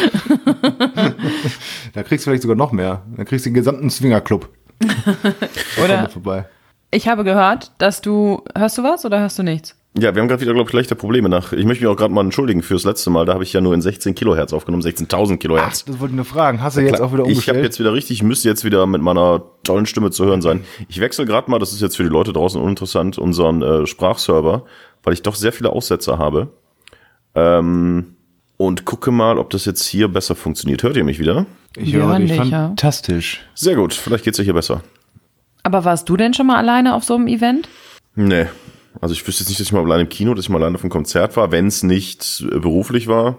Da 1.93 2.03
kriegst 2.03 2.25
du 2.25 2.31
vielleicht 2.31 2.43
sogar 2.43 2.57
noch 2.57 2.73
mehr. 2.73 3.03
Dann 3.15 3.27
kriegst 3.27 3.45
du 3.45 3.51
den 3.51 3.55
gesamten 3.55 3.91
Swingerclub. 3.91 4.49
Oder 5.85 6.09
vorbei. 6.09 6.47
ich 6.93 7.09
habe 7.09 7.25
gehört, 7.25 7.73
dass 7.77 8.01
du 8.01 8.43
hörst 8.57 8.79
du 8.79 8.85
was 8.85 9.05
oder 9.05 9.21
hörst 9.21 9.39
du 9.39 9.43
nichts? 9.43 9.77
Ja, 9.99 10.15
wir 10.15 10.23
haben 10.23 10.29
gerade 10.29 10.41
wieder, 10.41 10.55
glaube 10.55 10.71
ich, 10.71 10.73
leichte 10.73 10.95
Probleme 10.95 11.29
nach. 11.29 11.53
Ich 11.53 11.65
möchte 11.65 11.83
mich 11.85 11.93
auch 11.93 11.97
gerade 11.97 12.15
mal 12.15 12.21
entschuldigen 12.25 12.63
fürs 12.63 12.85
letzte 12.85 13.11
Mal. 13.11 13.27
Da 13.27 13.35
habe 13.35 13.43
ich 13.43 13.53
ja 13.53 13.61
nur 13.61 13.75
in 13.75 13.83
16 13.83 14.15
Kilohertz 14.15 14.53
aufgenommen, 14.53 14.85
16.000 14.85 15.39
Kilohertz. 15.39 15.85
Das 15.85 15.99
wollte 15.99 16.13
ich 16.13 16.17
nur 16.17 16.25
fragen. 16.25 16.63
Hast 16.63 16.77
du 16.77 16.81
jetzt 16.81 17.01
auch 17.01 17.13
wieder 17.13 17.25
Ich 17.25 17.29
habe 17.29 17.31
umgestellt? 17.33 17.65
jetzt 17.65 17.81
wieder 17.81 17.93
richtig, 17.93 18.19
ich 18.19 18.23
müsste 18.23 18.49
jetzt 18.49 18.65
wieder 18.65 18.87
mit 18.87 19.03
meiner 19.03 19.43
tollen 19.65 19.87
Stimme 19.87 20.13
zu 20.13 20.25
hören 20.25 20.43
sein. 20.43 20.63
Ich 20.89 21.01
wechsle 21.01 21.27
gerade 21.27 21.51
mal, 21.51 21.59
das 21.59 21.73
ist 21.73 21.81
jetzt 21.81 21.97
für 21.97 22.05
die 22.05 22.09
Leute 22.09 22.33
draußen 22.33 22.61
uninteressant, 22.61 23.19
unseren 23.19 23.63
äh, 23.63 23.87
Sprachserver, 23.87 24.65
weil 25.03 25.13
ich 25.13 25.23
doch 25.23 25.35
sehr 25.35 25.53
viele 25.53 25.71
Aussetzer 25.71 26.19
habe. 26.19 26.53
Ähm, 27.35 28.15
und 28.59 28.85
gucke 28.85 29.11
mal, 29.11 29.39
ob 29.39 29.51
das 29.51 29.65
jetzt 29.65 29.85
hier 29.87 30.07
besser 30.07 30.37
funktioniert. 30.37 30.85
Hört 30.85 30.97
ihr 30.97 31.05
mich 31.05 31.19
wieder? 31.19 31.47
ich 31.77 31.95
höre 31.95 32.17
dich 32.21 32.33
fantastisch. 32.37 33.41
Sehr 33.55 33.75
gut, 33.75 33.93
vielleicht 33.95 34.25
geht's 34.25 34.39
ja 34.39 34.45
hier 34.45 34.55
besser. 34.55 34.83
Aber 35.65 35.85
warst 35.85 36.09
du 36.09 36.17
denn 36.17 36.33
schon 36.33 36.47
mal 36.47 36.57
alleine 36.57 36.95
auf 36.95 37.03
so 37.03 37.17
einem 37.17 37.27
Event? 37.27 37.69
Nee. 38.15 38.47
Also 39.01 39.15
ich 39.15 39.27
wüsste 39.27 39.43
jetzt 39.43 39.49
nicht, 39.49 39.61
dass 39.61 39.69
ich 39.69 39.73
mal 39.73 39.85
alleine 39.85 40.03
im 40.03 40.09
Kino, 40.09 40.35
dass 40.35 40.45
ich 40.45 40.49
mal 40.49 40.59
alleine 40.59 40.77
auf 40.77 40.83
einem 40.83 40.91
Konzert 40.91 41.37
war, 41.37 41.53
wenn 41.53 41.67
es 41.67 41.83
nicht 41.83 42.45
äh, 42.51 42.59
beruflich 42.59 43.07
war. 43.07 43.39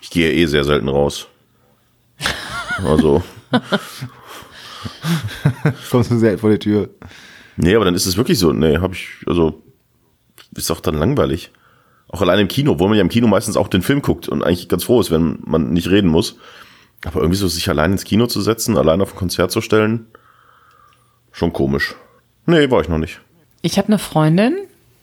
Ich 0.00 0.10
gehe 0.10 0.32
eh 0.32 0.46
sehr 0.46 0.64
selten 0.64 0.88
raus. 0.88 1.28
Also, 2.84 3.22
Kommst 5.90 6.10
du 6.10 6.18
selten 6.18 6.38
vor 6.38 6.50
die 6.50 6.58
Tür. 6.58 6.90
nee, 7.56 7.74
aber 7.74 7.84
dann 7.84 7.94
ist 7.94 8.06
es 8.06 8.16
wirklich 8.16 8.38
so. 8.38 8.52
Nee, 8.52 8.78
habe 8.78 8.94
ich, 8.94 9.08
also, 9.26 9.62
ist 10.54 10.70
auch 10.70 10.80
dann 10.80 10.94
langweilig. 10.94 11.50
Auch 12.08 12.22
alleine 12.22 12.42
im 12.42 12.48
Kino, 12.48 12.78
wo 12.78 12.88
man 12.88 12.96
ja 12.96 13.02
im 13.02 13.08
Kino 13.08 13.28
meistens 13.28 13.56
auch 13.56 13.68
den 13.68 13.82
Film 13.82 14.02
guckt 14.02 14.28
und 14.28 14.42
eigentlich 14.42 14.68
ganz 14.68 14.84
froh 14.84 15.00
ist, 15.00 15.10
wenn 15.10 15.38
man 15.44 15.72
nicht 15.72 15.90
reden 15.90 16.08
muss. 16.08 16.36
Aber 17.04 17.20
irgendwie 17.20 17.38
so 17.38 17.48
sich 17.48 17.68
allein 17.68 17.92
ins 17.92 18.04
Kino 18.04 18.26
zu 18.26 18.40
setzen, 18.40 18.76
allein 18.76 19.00
auf 19.00 19.14
ein 19.14 19.18
Konzert 19.18 19.52
zu 19.52 19.60
stellen, 19.60 20.06
schon 21.30 21.52
komisch. 21.52 21.94
Nee, 22.46 22.70
war 22.70 22.80
ich 22.80 22.88
noch 22.88 22.98
nicht. 22.98 23.20
Ich 23.62 23.78
habe 23.78 23.88
eine 23.88 23.98
Freundin, 23.98 24.56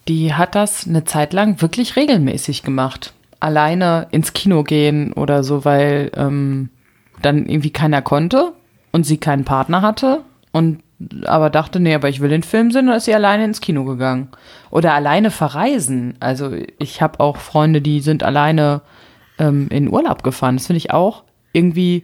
die 0.08 0.34
hat 0.34 0.56
das 0.56 0.88
eine 0.88 1.04
Zeit 1.04 1.34
lang 1.34 1.62
wirklich 1.62 1.96
regelmäßig 1.96 2.64
gemacht. 2.64 3.14
Alleine 3.40 4.08
ins 4.12 4.34
Kino 4.34 4.64
gehen 4.64 5.14
oder 5.14 5.44
so, 5.44 5.64
weil 5.64 6.12
ähm, 6.16 6.70
dann 7.22 7.46
irgendwie 7.46 7.72
keiner 7.72 8.02
konnte 8.02 8.54
und 8.92 9.06
sie 9.06 9.18
keinen 9.18 9.44
Partner 9.44 9.82
hatte 9.82 10.22
und 10.52 10.82
aber 11.26 11.52
dachte, 11.52 11.80
nee, 11.80 11.94
aber 11.94 12.10
ich 12.10 12.22
will 12.22 12.30
den 12.30 12.42
Film 12.42 12.72
sehen, 12.72 12.90
und 12.90 12.96
ist 12.96 13.06
sie 13.06 13.14
alleine 13.14 13.46
ins 13.46 13.62
Kino 13.62 13.84
gegangen. 13.84 14.30
Oder 14.72 14.96
alleine 14.96 15.30
verreisen. 15.30 16.16
Also 16.20 16.52
ich 16.80 17.04
habe 17.04 17.20
auch 17.20 17.38
Freunde, 17.38 17.82
die 17.82 18.00
sind 18.00 18.24
alleine 18.24 18.82
ähm, 19.38 19.68
in 19.70 19.92
Urlaub 19.92 20.24
gefahren. 20.24 20.58
Das 20.58 20.66
finde 20.66 20.78
ich 20.78 20.92
auch 20.92 21.24
irgendwie 21.54 22.04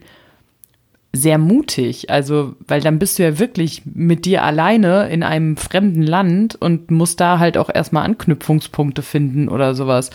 sehr 1.14 1.38
mutig. 1.38 2.10
Also, 2.10 2.56
weil 2.66 2.80
dann 2.80 2.98
bist 2.98 3.18
du 3.18 3.22
ja 3.22 3.38
wirklich 3.38 3.82
mit 3.84 4.24
dir 4.24 4.42
alleine 4.42 5.08
in 5.08 5.22
einem 5.22 5.56
fremden 5.56 6.02
Land 6.02 6.56
und 6.56 6.90
musst 6.90 7.20
da 7.20 7.38
halt 7.38 7.56
auch 7.56 7.70
erstmal 7.72 8.04
Anknüpfungspunkte 8.04 9.02
finden 9.02 9.48
oder 9.48 9.74
sowas. 9.74 10.10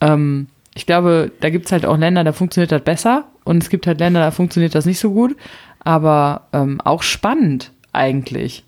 Ähm, 0.00 0.46
ich 0.74 0.86
glaube, 0.86 1.32
da 1.40 1.50
gibt's 1.50 1.72
halt 1.72 1.84
auch 1.84 1.98
Länder, 1.98 2.22
da 2.22 2.32
funktioniert 2.32 2.70
das 2.70 2.82
besser 2.82 3.24
und 3.44 3.62
es 3.62 3.70
gibt 3.70 3.88
halt 3.88 3.98
Länder, 3.98 4.20
da 4.20 4.30
funktioniert 4.30 4.74
das 4.74 4.86
nicht 4.86 5.00
so 5.00 5.10
gut. 5.10 5.36
Aber 5.80 6.46
ähm, 6.52 6.80
auch 6.82 7.02
spannend 7.02 7.72
eigentlich. 7.92 8.64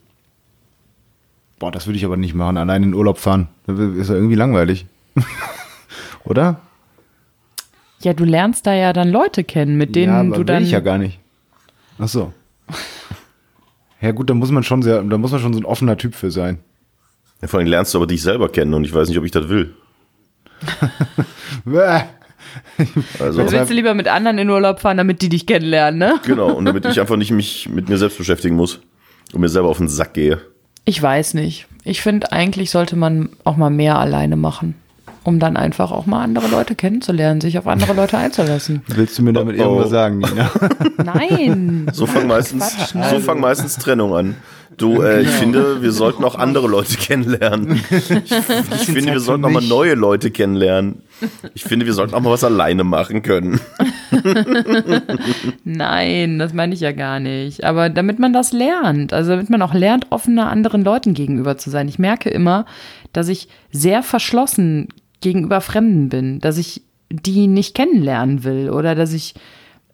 Boah, 1.59 1.71
das 1.71 1.87
würde 1.87 1.97
ich 1.97 2.05
aber 2.05 2.17
nicht 2.17 2.35
machen. 2.35 2.57
Allein 2.57 2.83
in 2.83 2.95
Urlaub 2.95 3.19
fahren. 3.19 3.49
Das 3.67 3.79
ist 3.79 4.09
ja 4.09 4.17
irgendwie 4.17 4.35
langweilig. 4.35 4.87
Oder? 6.25 6.61
Ja, 8.01 8.15
du 8.15 8.25
lernst 8.25 8.67
da 8.67 8.75
ja 8.75 8.93
dann 8.93 9.11
Leute 9.11 9.45
kennen, 9.45 9.77
mit 9.77 9.95
denen 9.95 10.13
ja, 10.13 10.21
aber 10.21 10.31
du 10.31 10.39
will 10.39 10.45
dann. 10.45 10.65
ich 10.65 10.73
ja 10.73 10.81
gar 10.81 10.99
nicht. 10.99 11.21
Ach 12.03 12.09
so. 12.09 12.33
Ja 14.01 14.11
gut, 14.11 14.29
da 14.29 14.35
muss 14.35 14.51
man 14.51 14.65
schon 14.65 14.83
sehr, 14.83 15.01
da 15.03 15.19
muss 15.19 15.31
man 15.31 15.41
schon 15.41 15.55
so 15.55 15.61
ein 15.61 15.65
offener 15.65 15.97
Typ 15.97 16.17
für 16.17 16.33
sein. 16.33 16.59
Ja, 17.41 17.47
vor 17.47 17.61
allem 17.61 17.69
lernst 17.69 17.95
du 17.95 17.99
aber 17.99 18.09
dich 18.09 18.23
selber 18.23 18.49
kennen 18.49 18.75
und 18.75 18.85
ich 18.85 18.93
weiß 18.93 19.09
nicht, 19.09 19.19
ob 19.19 19.25
ich 19.25 19.31
das 19.31 19.49
will. 19.49 19.75
Bäh. 21.65 22.01
Also, 23.21 23.41
Jetzt 23.41 23.53
willst 23.53 23.71
du 23.71 23.75
lieber 23.75 23.95
mit 23.95 24.09
anderen 24.09 24.39
in 24.39 24.51
Urlaub 24.51 24.81
fahren, 24.81 24.97
damit 24.97 25.23
die 25.23 25.29
dich 25.29 25.47
kennenlernen, 25.47 25.99
ne? 25.99 26.21
genau, 26.27 26.53
und 26.53 26.65
damit 26.65 26.85
ich 26.87 27.01
einfach 27.01 27.17
nicht 27.17 27.31
mich 27.31 27.69
mit 27.69 27.89
mir 27.89 27.97
selbst 27.99 28.19
beschäftigen 28.19 28.57
muss 28.57 28.81
und 29.33 29.41
mir 29.41 29.49
selber 29.49 29.69
auf 29.69 29.79
den 29.79 29.89
Sack 29.89 30.15
gehe. 30.15 30.41
Ich 30.85 31.01
weiß 31.01 31.35
nicht. 31.35 31.67
Ich 31.85 32.03
finde, 32.03 32.33
eigentlich 32.33 32.71
sollte 32.73 32.97
man 32.97 33.31
auch 33.45 33.57
mal 33.57 33.71
mehr 33.71 33.99
alleine 33.99 34.35
machen, 34.35 34.75
um 35.25 35.39
dann 35.39 35.57
einfach 35.57 35.93
auch 35.93 36.07
mal 36.07 36.23
andere 36.23 36.49
Leute 36.49 36.75
kennenzulernen, 36.75 37.41
sich 37.41 37.59
auf 37.59 37.67
andere 37.67 37.95
Leute 37.95 38.19
einzulassen. 38.19 38.83
Willst 38.89 39.19
du 39.19 39.23
mir 39.23 39.33
damit 39.33 39.59
Oh, 39.59 39.63
oh. 39.63 39.65
irgendwas 39.65 39.91
sagen, 39.91 40.19
Nina? 40.19 40.51
Nein. 41.05 41.91
So 41.93 42.07
fangen 42.07 42.29
meistens, 42.29 42.77
Quatsch, 42.77 43.11
so 43.11 43.21
fangen 43.21 43.41
meistens 43.41 43.77
Trennung 43.77 44.15
an. 44.15 44.37
Du, 44.77 45.03
äh, 45.03 45.21
ich 45.21 45.29
finde, 45.29 45.83
wir 45.83 45.93
sollten 45.93 46.25
auch 46.25 46.35
andere 46.35 46.67
Leute 46.67 46.97
kennenlernen. 46.97 47.81
Ich, 47.91 48.11
ich 48.11 48.87
finde, 48.87 49.13
wir 49.13 49.21
sollten 49.21 49.45
auch 49.45 49.51
mal 49.51 49.63
neue 49.63 49.95
Leute 49.95 50.31
kennenlernen. 50.31 51.03
Ich 51.55 51.65
finde, 51.65 51.87
wir 51.87 51.93
sollten 51.93 52.15
auch 52.15 52.21
mal 52.21 52.31
was 52.31 52.43
alleine 52.43 52.83
machen 52.83 53.23
können. 53.23 53.61
Nein, 55.65 56.39
das 56.39 56.53
meine 56.53 56.75
ich 56.75 56.81
ja 56.81 56.93
gar 56.93 57.21
nicht. 57.21 57.65
Aber 57.65 57.91
damit 57.91 58.19
man 58.19 58.33
das 58.33 58.53
lernt, 58.53 59.13
also 59.13 59.33
damit 59.33 59.51
man 59.51 59.63
auch 59.63 59.75
lernt, 59.75 60.07
offener 60.11 60.51
anderen 60.51 60.83
Leuten 60.83 61.15
gegenüber 61.15 61.59
zu 61.59 61.71
sein. 61.71 61.87
Ich 61.87 61.99
merke 61.99 62.31
immer, 62.31 62.65
dass 63.13 63.29
ich 63.29 63.49
sehr 63.71 64.03
verschlossen 64.03 64.89
gegenüber 65.23 65.61
Fremden 65.61 66.09
bin, 66.09 66.41
dass 66.41 66.59
ich 66.59 66.83
die 67.11 67.47
nicht 67.47 67.75
kennenlernen 67.75 68.45
will 68.45 68.71
oder 68.71 68.95
dass 68.95 69.13
ich 69.13 69.35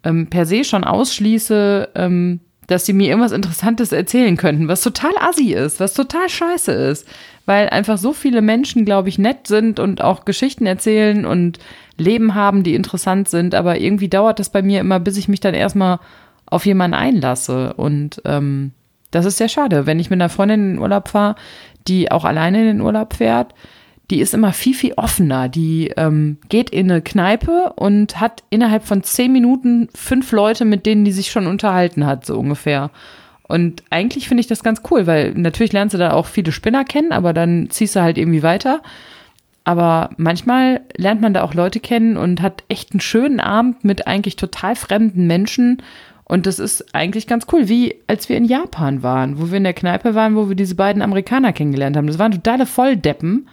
ähm, 0.05 0.29
per 0.29 0.47
se 0.47 0.65
schon 0.65 0.85
ausschließe, 0.85 1.91
ähm, 1.95 2.41
dass 2.67 2.85
sie 2.85 2.93
mir 2.93 3.09
irgendwas 3.09 3.33
Interessantes 3.33 3.93
erzählen 3.93 4.37
könnten, 4.37 4.69
was 4.69 4.83
total 4.83 5.13
assi 5.19 5.53
ist, 5.53 5.81
was 5.81 5.95
total 5.95 6.29
scheiße 6.29 6.73
ist, 6.73 7.09
weil 7.47 7.71
einfach 7.71 7.97
so 7.97 8.13
viele 8.13 8.43
Menschen, 8.43 8.85
glaube 8.85 9.09
ich, 9.09 9.19
nett 9.19 9.47
sind 9.47 9.81
und 9.81 10.03
auch 10.03 10.25
Geschichten 10.25 10.67
erzählen 10.67 11.25
und 11.25 11.59
Leben 11.97 12.35
haben, 12.35 12.63
die 12.63 12.75
interessant 12.75 13.29
sind, 13.29 13.55
aber 13.55 13.81
irgendwie 13.81 14.09
dauert 14.09 14.39
das 14.39 14.51
bei 14.51 14.63
mir 14.63 14.81
immer, 14.81 15.01
bis 15.01 15.17
ich 15.17 15.29
mich 15.29 15.41
dann 15.41 15.55
erstmal 15.55 15.99
auf 16.47 16.67
jemanden 16.67 16.95
einlasse. 16.95 17.73
Und 17.75 18.21
ähm, 18.25 18.73
das 19.11 19.25
ist 19.25 19.39
sehr 19.39 19.49
schade, 19.49 19.87
wenn 19.87 19.99
ich 19.99 20.11
mit 20.11 20.19
einer 20.19 20.29
Freundin 20.29 20.61
in 20.61 20.73
den 20.75 20.79
Urlaub 20.79 21.09
fahre, 21.09 21.37
die 21.89 22.11
auch 22.13 22.25
alleine 22.25 22.61
in 22.61 22.67
den 22.67 22.81
Urlaub 22.83 23.15
fährt, 23.15 23.55
die 24.11 24.21
ist 24.21 24.33
immer 24.33 24.53
viel, 24.53 24.75
viel 24.75 24.95
offener. 24.95 25.49
Die 25.49 25.93
ähm, 25.97 26.39
geht 26.49 26.71
in 26.71 26.91
eine 26.91 27.03
Kneipe 27.03 27.75
und 27.77 28.21
hat 28.21 28.43
innerhalb 28.51 28.85
von 28.85 29.03
zehn 29.03 29.33
Minuten 29.33 29.89
fünf 29.95 30.33
Leute, 30.33 30.65
mit 30.65 30.87
denen 30.87 31.05
die 31.05 31.13
sich 31.13 31.31
schon 31.31 31.47
unterhalten 31.47 32.07
hat, 32.07 32.25
so 32.25 32.39
ungefähr. 32.39 32.91
Und 33.49 33.83
eigentlich 33.91 34.29
finde 34.29 34.43
ich 34.43 34.47
das 34.47 34.63
ganz 34.63 34.83
cool, 34.91 35.07
weil 35.07 35.33
natürlich 35.33 35.73
lernst 35.73 35.95
du 35.95 35.99
da 35.99 36.13
auch 36.13 36.27
viele 36.27 36.53
Spinner 36.53 36.85
kennen, 36.85 37.13
aber 37.13 37.33
dann 37.33 37.69
ziehst 37.71 37.97
du 37.97 38.03
halt 38.03 38.19
irgendwie 38.19 38.43
weiter. 38.43 38.83
Aber 39.65 40.11
manchmal 40.17 40.81
lernt 40.97 41.21
man 41.21 41.35
da 41.35 41.43
auch 41.43 41.53
Leute 41.53 41.81
kennen 41.81 42.17
und 42.17 42.41
hat 42.41 42.65
echt 42.69 42.93
einen 42.93 43.01
schönen 43.01 43.41
Abend 43.41 43.85
mit 43.85 44.07
eigentlich 44.07 44.37
total 44.37 44.77
fremden 44.77 45.27
Menschen. 45.27 45.83
Und 46.25 46.47
das 46.47 46.59
ist 46.59 46.95
eigentlich 46.95 47.27
ganz 47.27 47.47
cool, 47.53 47.69
wie 47.69 47.97
als 48.07 48.31
wir 48.31 48.37
in 48.39 48.47
Japan 48.47 49.03
waren, 49.03 49.39
wo 49.39 49.51
wir 49.51 49.59
in 49.59 49.65
der 49.65 49.75
Kneipe 49.75 50.15
waren, 50.15 50.37
wo 50.37 50.49
wir 50.49 50.57
diese 50.57 50.75
beiden 50.75 51.03
Amerikaner 51.03 51.53
kennengelernt 51.53 51.97
haben. 51.97 52.07
Das 52.07 52.19
waren 52.19 52.33
totale 52.33 52.65
Volldeppen. 52.65 53.49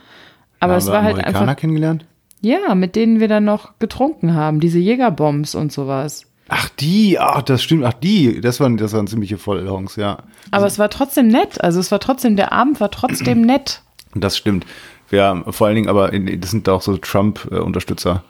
Aber 0.66 0.74
Haben 0.74 0.80
es 0.80 0.88
war 0.88 1.04
halt 1.04 1.14
Amerikaner 1.16 1.42
einfach. 1.42 1.56
kennengelernt? 1.58 2.06
Ja, 2.42 2.74
mit 2.76 2.96
denen 2.96 3.20
wir 3.20 3.28
dann 3.28 3.46
noch 3.46 3.78
getrunken 3.80 4.34
haben, 4.34 4.60
diese 4.60 4.80
Jägerbombs 4.80 5.56
und 5.56 5.72
sowas. 5.72 6.26
Ach, 6.48 6.70
die, 6.70 7.18
ach, 7.20 7.44
das 7.44 7.64
stimmt, 7.64 7.86
ach, 7.86 7.94
die, 7.94 8.42
das 8.42 8.60
waren, 8.60 8.78
das 8.78 8.94
waren 8.94 9.08
ziemliche 9.08 9.38
Vollhongs, 9.38 9.96
ja. 9.96 10.20
Aber 10.52 10.66
es 10.66 10.78
war 10.78 10.90
trotzdem 10.90 11.28
nett. 11.28 11.64
Also 11.64 11.80
es 11.80 11.92
war 11.92 12.00
trotzdem, 12.00 12.36
der 12.36 12.52
Abend 12.52 12.80
war 12.80 12.92
trotzdem 12.92 13.42
nett. 13.46 13.82
Das 14.14 14.38
stimmt. 14.38 14.66
Wir 15.10 15.24
haben 15.24 15.52
vor 15.54 15.68
allen 15.68 15.76
Dingen, 15.76 15.90
aber 15.90 16.12
das 16.12 16.52
sind 16.52 16.68
auch 16.68 16.82
so 16.82 16.98
Trump-Unterstützer. 16.98 18.24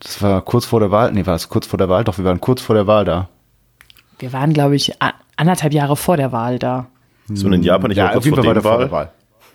Das 0.00 0.22
war 0.22 0.42
kurz 0.42 0.64
vor 0.64 0.80
der 0.80 0.90
Wahl, 0.90 1.12
nee, 1.12 1.26
war 1.26 1.34
es 1.34 1.48
kurz 1.48 1.66
vor 1.66 1.78
der 1.78 1.88
Wahl? 1.88 2.04
Doch, 2.04 2.18
wir 2.18 2.24
waren 2.24 2.40
kurz 2.40 2.60
vor 2.60 2.74
der 2.74 2.86
Wahl 2.86 3.04
da. 3.04 3.28
Wir 4.18 4.32
waren, 4.32 4.52
glaube 4.52 4.76
ich, 4.76 4.92
anderthalb 5.36 5.72
Jahre 5.72 5.96
vor 5.96 6.16
der 6.16 6.32
Wahl 6.32 6.58
da. 6.58 6.86
Man 7.28 7.52
in 7.54 7.62
Japan 7.62 7.88
nicht 7.88 8.00
auch 8.00 8.06
ja, 8.06 8.12
kurz 8.12 8.18
auf 8.18 8.24
jeden 8.24 8.36
vor 8.36 8.44
Fall 8.44 8.54
war 8.54 8.54
der 8.54 8.62
vor 8.62 8.72
Wahl? 8.72 8.78
der 8.80 8.92
Wahl. 8.92 9.12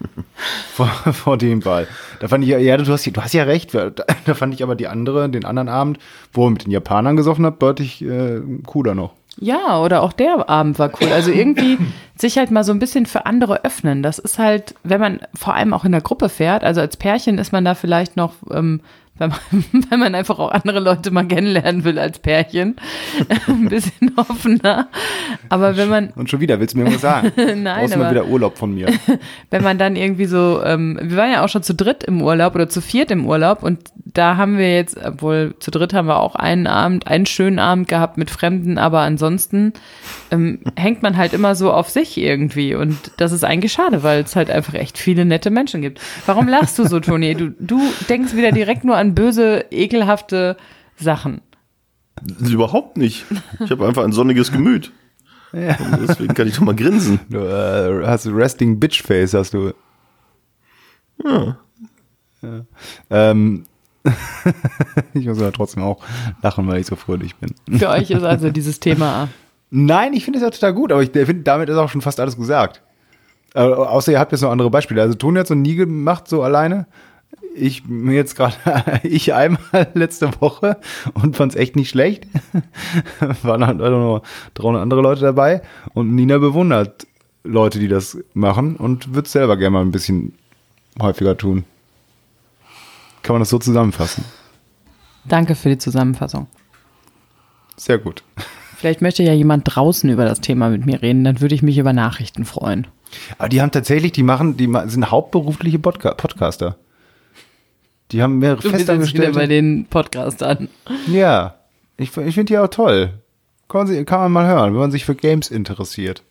vor, 0.73 0.87
vor 0.87 1.37
dem 1.37 1.65
Wahl. 1.65 1.87
Da 2.19 2.27
fand 2.27 2.43
ich, 2.43 2.49
ja, 2.49 2.57
ja, 2.57 2.77
du 2.77 2.85
hast, 2.91 3.05
du 3.05 3.21
hast 3.21 3.33
ja 3.33 3.43
recht. 3.43 3.73
Da, 3.73 3.89
da 3.89 4.33
fand 4.33 4.53
ich 4.53 4.63
aber 4.63 4.75
die 4.75 4.87
andere, 4.87 5.29
den 5.29 5.45
anderen 5.45 5.69
Abend, 5.69 5.99
wo 6.33 6.45
ihr 6.45 6.51
mit 6.51 6.65
den 6.65 6.71
Japanern 6.71 7.15
gesoffen 7.15 7.45
habt, 7.45 7.61
deutlich 7.61 8.01
äh, 8.01 8.41
cooler 8.65 8.95
noch. 8.95 9.13
Ja, 9.41 9.79
oder 9.81 10.01
auch 10.01 10.11
der 10.11 10.49
Abend 10.49 10.79
war 10.79 10.91
cool. 10.99 11.11
Also 11.13 11.31
irgendwie 11.31 11.77
sich 12.15 12.37
halt 12.37 12.51
mal 12.51 12.63
so 12.63 12.73
ein 12.73 12.79
bisschen 12.79 13.05
für 13.05 13.25
andere 13.25 13.63
öffnen. 13.63 14.03
Das 14.03 14.19
ist 14.19 14.37
halt, 14.37 14.75
wenn 14.83 14.99
man 14.99 15.19
vor 15.33 15.55
allem 15.55 15.73
auch 15.73 15.85
in 15.85 15.91
der 15.93 16.01
Gruppe 16.01 16.29
fährt, 16.29 16.63
also 16.63 16.81
als 16.81 16.97
Pärchen 16.97 17.37
ist 17.37 17.51
man 17.51 17.63
da 17.63 17.75
vielleicht 17.75 18.17
noch, 18.17 18.33
ähm, 18.51 18.81
wenn, 19.19 19.29
man, 19.29 19.39
wenn 19.89 19.99
man 19.99 20.15
einfach 20.15 20.39
auch 20.39 20.51
andere 20.51 20.79
Leute 20.79 21.11
mal 21.11 21.27
kennenlernen 21.27 21.83
will 21.83 21.99
als 21.99 22.19
Pärchen, 22.19 22.75
ein 23.47 23.69
bisschen 23.69 24.13
offener. 24.15 24.87
Aber 25.49 25.77
wenn 25.77 25.89
man, 25.89 26.09
Und 26.15 26.29
schon 26.29 26.39
wieder, 26.39 26.59
willst 26.59 26.73
du 26.75 26.79
mir 26.79 26.87
was 26.87 27.01
sagen? 27.01 27.31
Nein, 27.35 27.63
Brauchst 27.81 27.93
du 27.93 27.99
mal 27.99 28.05
aber- 28.05 28.11
wieder 28.15 28.25
Urlaub 28.27 28.57
von 28.57 28.73
mir. 28.73 28.87
wenn 29.51 29.63
man 29.63 29.77
dann 29.77 29.95
irgendwie 29.95 30.25
so, 30.25 30.61
ähm, 30.63 30.97
wir 31.01 31.17
waren 31.17 31.31
ja 31.31 31.43
auch 31.43 31.49
schon 31.49 31.63
zu 31.63 31.75
dritt 31.75 32.03
im 32.03 32.21
Urlaub 32.21 32.55
oder 32.55 32.69
zu 32.69 32.81
viert 32.81 33.11
im 33.11 33.25
Urlaub 33.25 33.63
und 33.63 33.79
da 34.13 34.37
haben 34.37 34.57
wir 34.57 34.75
jetzt, 34.75 34.97
obwohl 35.03 35.55
zu 35.59 35.71
dritt 35.71 35.93
haben 35.93 36.07
wir 36.07 36.19
auch 36.19 36.35
einen 36.35 36.67
Abend, 36.67 37.07
einen 37.07 37.25
schönen 37.25 37.59
Abend 37.59 37.87
gehabt 37.87 38.17
mit 38.17 38.29
Fremden, 38.29 38.77
aber 38.77 39.01
ansonsten 39.01 39.73
ähm, 40.31 40.59
hängt 40.75 41.03
man 41.03 41.17
halt 41.17 41.33
immer 41.33 41.55
so 41.55 41.71
auf 41.71 41.89
sich 41.89 42.17
irgendwie 42.17 42.75
und 42.75 42.97
das 43.17 43.31
ist 43.31 43.43
eigentlich 43.43 43.73
schade, 43.73 44.03
weil 44.03 44.21
es 44.21 44.35
halt 44.35 44.49
einfach 44.49 44.73
echt 44.73 44.97
viele 44.97 45.25
nette 45.25 45.49
Menschen 45.49 45.81
gibt. 45.81 46.01
Warum 46.25 46.47
lachst 46.47 46.79
du 46.79 46.87
so, 46.87 46.99
Toni? 46.99 47.35
Du, 47.35 47.49
du 47.59 47.81
denkst 48.07 48.35
wieder 48.35 48.51
direkt 48.51 48.83
nur 48.83 48.97
an 48.97 49.15
böse, 49.15 49.65
ekelhafte 49.71 50.57
Sachen. 50.97 51.41
Überhaupt 52.39 52.97
nicht. 52.97 53.25
Ich 53.63 53.71
habe 53.71 53.87
einfach 53.87 54.03
ein 54.03 54.11
sonniges 54.11 54.51
Gemüt. 54.51 54.91
Und 55.51 56.07
deswegen 56.07 56.33
kann 56.33 56.47
ich 56.47 56.55
doch 56.55 56.61
mal 56.61 56.75
grinsen. 56.75 57.21
Du 57.29 57.39
äh, 57.39 58.05
hast 58.05 58.27
Resting 58.27 58.79
Bitch 58.79 59.01
Face, 59.01 59.33
hast 59.33 59.53
du. 59.53 59.73
Ja. 61.23 61.57
Ähm, 63.09 63.63
ich 65.13 65.25
muss 65.25 65.39
aber 65.39 65.51
trotzdem 65.51 65.83
auch 65.83 66.03
lachen, 66.41 66.67
weil 66.67 66.79
ich 66.79 66.87
so 66.87 66.95
fröhlich 66.95 67.35
bin. 67.35 67.53
Für 67.77 67.89
euch 67.89 68.11
ist 68.11 68.23
also 68.23 68.49
dieses 68.49 68.79
Thema 68.79 69.29
Nein, 69.71 70.13
ich 70.13 70.25
finde 70.25 70.39
es 70.39 70.43
ja 70.43 70.49
total 70.49 70.73
gut, 70.73 70.91
aber 70.91 71.03
ich 71.03 71.11
finde, 71.11 71.43
damit 71.43 71.69
ist 71.69 71.77
auch 71.77 71.89
schon 71.89 72.01
fast 72.01 72.19
alles 72.19 72.35
gesagt. 72.35 72.81
Äh, 73.53 73.61
außer 73.61 74.11
ihr 74.11 74.19
habt 74.19 74.31
jetzt 74.31 74.41
noch 74.41 74.51
andere 74.51 74.69
Beispiele. 74.69 75.01
Also 75.01 75.15
Toni 75.15 75.39
hat 75.39 75.47
so 75.47 75.55
nie 75.55 75.75
gemacht, 75.75 76.27
so 76.27 76.41
alleine. 76.41 76.87
Ich 77.55 77.85
mir 77.87 78.15
jetzt 78.15 78.35
gerade, 78.35 78.55
ich 79.03 79.33
einmal 79.33 79.61
letzte 79.93 80.29
Woche 80.41 80.77
und 81.13 81.35
fand 81.35 81.53
es 81.53 81.57
echt 81.57 81.75
nicht 81.75 81.89
schlecht. 81.89 82.27
Waren 83.43 83.65
halt 83.65 83.81
auch 83.81 83.89
noch 83.89 84.23
300 84.55 84.81
andere 84.81 85.01
Leute 85.01 85.21
dabei 85.21 85.61
und 85.93 86.15
Nina 86.15 86.39
bewundert 86.39 87.05
Leute, 87.43 87.79
die 87.79 87.87
das 87.87 88.17
machen 88.33 88.75
und 88.75 89.13
wird 89.13 89.27
selber 89.27 89.55
gerne 89.55 89.71
mal 89.71 89.81
ein 89.81 89.91
bisschen 89.91 90.33
häufiger 90.99 91.37
tun. 91.37 91.63
Kann 93.23 93.33
man 93.35 93.41
das 93.41 93.49
so 93.49 93.59
zusammenfassen? 93.59 94.23
Danke 95.25 95.55
für 95.55 95.69
die 95.69 95.77
Zusammenfassung. 95.77 96.47
Sehr 97.75 97.97
gut. 97.97 98.23
Vielleicht 98.77 99.01
möchte 99.01 99.23
ja 99.23 99.33
jemand 99.33 99.63
draußen 99.65 100.09
über 100.09 100.25
das 100.25 100.39
Thema 100.41 100.69
mit 100.69 100.85
mir 100.85 101.01
reden, 101.01 101.23
dann 101.23 101.41
würde 101.41 101.53
ich 101.55 101.61
mich 101.61 101.77
über 101.77 101.91
Nachrichten 101.93 102.45
freuen. 102.45 102.87
Aber 103.37 103.49
die 103.49 103.61
haben 103.61 103.71
tatsächlich, 103.71 104.11
die 104.13 104.23
machen, 104.23 104.55
die 104.57 104.71
sind 104.87 105.11
hauptberufliche 105.11 105.79
Podca 105.79 106.13
Podcaster. 106.13 106.77
Die 108.11 108.21
haben 108.23 108.39
mehrere 108.39 108.61
Du 108.61 108.71
bist 108.71 108.87
jetzt 108.87 108.87
wieder 108.87 108.97
bei 108.97 109.01
festangestellte. 109.05 109.47
den 109.47 109.85
Podcastern. 109.85 110.69
Ja, 111.07 111.55
ich, 111.97 112.15
ich 112.17 112.35
finde 112.35 112.45
die 112.45 112.57
auch 112.57 112.67
toll. 112.69 113.13
Kann 113.67 113.79
man, 113.81 113.87
sie- 113.87 114.03
kann 114.05 114.19
man 114.21 114.31
mal 114.31 114.47
hören, 114.47 114.73
wenn 114.73 114.79
man 114.79 114.91
sich 114.91 115.05
für 115.05 115.15
Games 115.15 115.49
interessiert. 115.51 116.23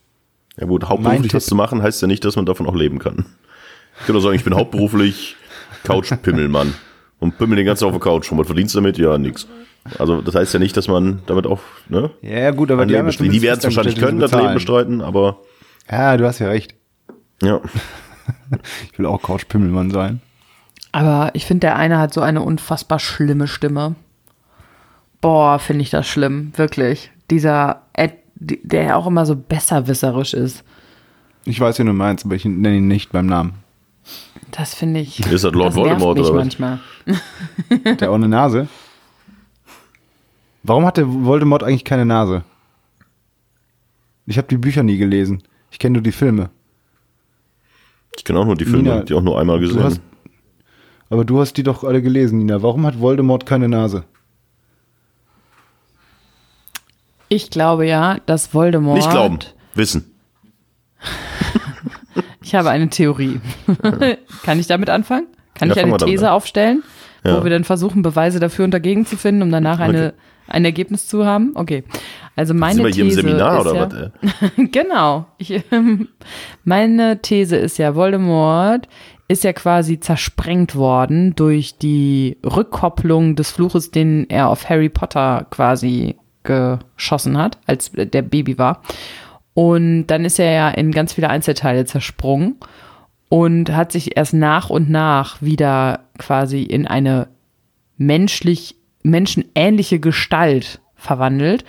Ja 0.57 0.66
gut, 0.66 0.88
hauptberuflich 0.88 1.31
das 1.31 1.46
zu 1.46 1.55
machen, 1.55 1.83
heißt 1.83 2.03
ja 2.03 2.09
nicht, 2.09 2.24
dass 2.24 2.35
man 2.35 2.46
davon 2.46 2.66
auch 2.66 2.74
leben 2.74 2.98
kann. 2.98 3.27
Ich 4.01 4.07
kann 4.07 4.14
doch 4.14 4.22
sagen, 4.22 4.35
ich 4.35 4.42
bin 4.44 4.55
hauptberuflich 4.55 5.37
Couch-Pimmelmann 5.84 6.74
und 7.20 7.38
pimmel 7.38 7.56
den 7.56 7.66
ganzen 7.66 7.84
Tag 7.84 7.94
auf 7.94 8.00
der 8.02 8.12
Couch. 8.12 8.30
Und 8.32 8.38
was 8.38 8.46
verdienst 8.46 8.74
du 8.74 8.78
damit? 8.78 8.98
Ja, 8.98 9.18
nix. 9.18 9.46
Also 9.98 10.20
das 10.20 10.34
heißt 10.34 10.52
ja 10.54 10.60
nicht, 10.60 10.76
dass 10.76 10.88
man 10.88 11.22
damit 11.26 11.46
auch, 11.46 11.60
ne? 11.88 12.10
Ja, 12.20 12.50
gut, 12.50 12.70
aber 12.70 12.84
die, 12.84 12.94
haben 12.94 13.00
ja 13.00 13.06
bestreiten. 13.06 13.32
die 13.32 13.42
werden 13.42 13.58
es 13.58 13.64
wahrscheinlich 13.64 13.96
können, 13.96 14.18
das 14.20 14.32
Leben 14.32 14.54
bestreiten, 14.54 15.00
aber 15.00 15.38
Ja, 15.90 16.16
du 16.16 16.26
hast 16.26 16.38
ja 16.40 16.48
recht. 16.48 16.74
ja. 17.42 17.60
Ich 18.92 18.98
will 18.98 19.06
auch 19.06 19.22
Couch-Pimmelmann 19.22 19.90
sein. 19.90 20.20
Aber 20.92 21.30
ich 21.34 21.46
finde, 21.46 21.60
der 21.60 21.76
eine 21.76 21.98
hat 21.98 22.12
so 22.12 22.20
eine 22.20 22.42
unfassbar 22.42 22.98
schlimme 22.98 23.46
Stimme. 23.46 23.94
Boah, 25.20 25.58
finde 25.58 25.82
ich 25.82 25.90
das 25.90 26.06
schlimm, 26.06 26.52
wirklich. 26.56 27.10
Dieser, 27.30 27.82
Ed, 27.94 28.14
der 28.36 28.82
ja 28.82 28.96
auch 28.96 29.06
immer 29.06 29.24
so 29.26 29.34
besserwisserisch 29.34 30.34
ist. 30.34 30.62
Ich 31.44 31.58
weiß, 31.58 31.78
wen 31.78 31.86
du 31.86 31.92
meinst, 31.94 32.24
aber 32.26 32.34
ich 32.34 32.44
nenne 32.44 32.76
ihn 32.76 32.88
nicht 32.88 33.12
beim 33.12 33.26
Namen. 33.26 33.54
Das 34.50 34.74
finde 34.74 35.00
ich. 35.00 35.20
Ist 35.20 35.44
das 35.44 35.52
Lord 35.52 35.68
das 35.68 35.74
nervt 35.74 35.76
Voldemort 35.76 36.18
mich 36.18 36.26
oder 36.26 36.34
was? 36.36 36.44
manchmal. 36.44 36.80
Hat 37.84 38.00
der 38.00 38.10
auch 38.10 38.14
eine 38.14 38.28
Nase? 38.28 38.68
Warum 40.62 40.84
hatte 40.86 41.06
Voldemort 41.24 41.62
eigentlich 41.62 41.84
keine 41.84 42.04
Nase? 42.04 42.44
Ich 44.26 44.36
habe 44.36 44.48
die 44.48 44.58
Bücher 44.58 44.82
nie 44.82 44.98
gelesen. 44.98 45.42
Ich 45.70 45.78
kenne 45.78 45.94
nur 45.94 46.02
die 46.02 46.12
Filme. 46.12 46.50
Ich 48.16 48.24
kenne 48.24 48.40
auch 48.40 48.44
nur 48.44 48.56
die 48.56 48.64
Filme, 48.64 48.82
Nina, 48.82 49.02
die 49.02 49.14
auch 49.14 49.22
nur 49.22 49.38
einmal 49.38 49.60
gesehen. 49.60 49.78
Du 49.78 49.84
hast, 49.84 50.00
aber 51.08 51.24
du 51.24 51.40
hast 51.40 51.54
die 51.54 51.62
doch 51.62 51.84
alle 51.84 52.02
gelesen, 52.02 52.38
Nina. 52.38 52.62
Warum 52.62 52.84
hat 52.84 53.00
Voldemort 53.00 53.46
keine 53.46 53.68
Nase? 53.68 54.04
Ich 57.28 57.50
glaube 57.50 57.86
ja, 57.86 58.18
dass 58.26 58.54
Voldemort. 58.54 58.96
Nicht 58.98 59.10
glauben, 59.10 59.38
wissen. 59.74 60.12
Ich 62.48 62.54
habe 62.54 62.70
eine 62.70 62.88
Theorie. 62.88 63.40
Kann 64.42 64.58
ich 64.58 64.66
damit 64.66 64.88
anfangen? 64.88 65.26
Kann 65.52 65.68
Ja, 65.68 65.76
ich 65.76 65.84
eine 65.84 65.98
These 65.98 66.32
aufstellen, 66.32 66.82
Ja. 67.22 67.38
wo 67.38 67.44
wir 67.44 67.50
dann 67.50 67.64
versuchen, 67.64 68.00
Beweise 68.00 68.40
dafür 68.40 68.64
und 68.64 68.70
dagegen 68.70 69.04
zu 69.04 69.18
finden, 69.18 69.42
um 69.42 69.50
danach 69.50 69.80
eine, 69.80 69.98
Okay. 69.98 70.12
ein 70.46 70.64
Ergebnis 70.64 71.06
zu 71.06 71.26
haben? 71.26 71.52
Okay. 71.56 71.84
Also 72.37 72.54
meine 72.54 72.76
Sind 72.76 72.84
wir 72.87 72.92
hier 72.94 73.02
im 73.04 73.11
These 73.11 73.20
Seminar 73.20 73.61
ist 73.61 73.66
oder 73.66 73.74
ja, 73.92 74.11
was? 74.22 74.50
genau. 74.72 75.26
Ich, 75.37 75.62
meine 76.64 77.20
These 77.20 77.56
ist 77.56 77.76
ja, 77.76 77.94
Voldemort 77.94 78.88
ist 79.28 79.44
ja 79.44 79.52
quasi 79.52 80.00
zersprengt 80.00 80.74
worden 80.74 81.34
durch 81.37 81.76
die 81.76 82.38
Rückkopplung 82.46 83.37
des 83.37 83.50
Fluches, 83.50 83.90
den 83.90 84.24
er 84.30 84.48
auf 84.48 84.70
Harry 84.70 84.88
Potter 84.88 85.46
quasi 85.50 86.16
geschossen 86.44 87.37
hat, 87.37 87.58
als 87.66 87.92
der 87.92 88.22
Baby 88.22 88.56
war. 88.56 88.80
Und 89.58 90.06
dann 90.06 90.24
ist 90.24 90.38
er 90.38 90.52
ja 90.52 90.68
in 90.68 90.92
ganz 90.92 91.14
viele 91.14 91.30
Einzelteile 91.30 91.84
zersprungen 91.84 92.54
und 93.28 93.74
hat 93.74 93.90
sich 93.90 94.16
erst 94.16 94.32
nach 94.32 94.70
und 94.70 94.88
nach 94.88 95.42
wieder 95.42 96.04
quasi 96.16 96.62
in 96.62 96.86
eine 96.86 97.26
menschlich, 97.96 98.76
menschenähnliche 99.02 99.98
Gestalt 99.98 100.80
verwandelt. 100.94 101.64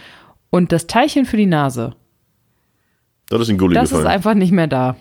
Und 0.52 0.71
das 0.71 0.86
Teilchen 0.86 1.25
für 1.25 1.38
die 1.38 1.47
Nase, 1.47 1.95
Das 3.28 3.41
ist 3.41 3.49
ein 3.49 3.58
Gulli 3.58 3.73
das 3.73 3.86
ist 3.86 3.97
gefallen. 3.97 4.13
einfach 4.13 4.36
nicht 4.36 4.52
mehr 4.52 4.67
da. 4.67 4.95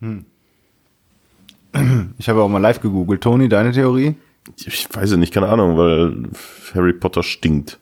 Ich 2.16 2.30
habe 2.30 2.40
auch 2.42 2.48
mal 2.48 2.60
live 2.60 2.80
gegoogelt. 2.80 3.20
Toni, 3.20 3.50
deine 3.50 3.72
Theorie? 3.72 4.14
Ich 4.56 4.88
weiß 4.90 5.10
ja 5.10 5.16
nicht, 5.18 5.34
keine 5.34 5.48
Ahnung, 5.48 5.76
weil 5.76 6.30
Harry 6.72 6.94
Potter 6.94 7.22
stinkt. 7.22 7.78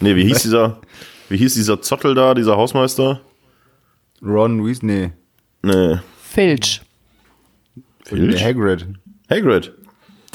Nee, 0.00 0.14
wie 0.16 0.24
hieß 0.24 0.42
dieser, 0.42 0.78
wie 1.28 1.36
hieß 1.36 1.54
dieser 1.54 1.80
Zottel 1.80 2.14
da, 2.14 2.34
dieser 2.34 2.56
Hausmeister? 2.56 3.20
Ron 4.22 4.64
Weasley. 4.66 5.10
Nee, 5.62 5.98
Filch. 6.22 6.82
Filch? 8.04 8.36
Der 8.36 8.46
Hagrid. 8.48 8.86
Hagrid. 9.30 9.72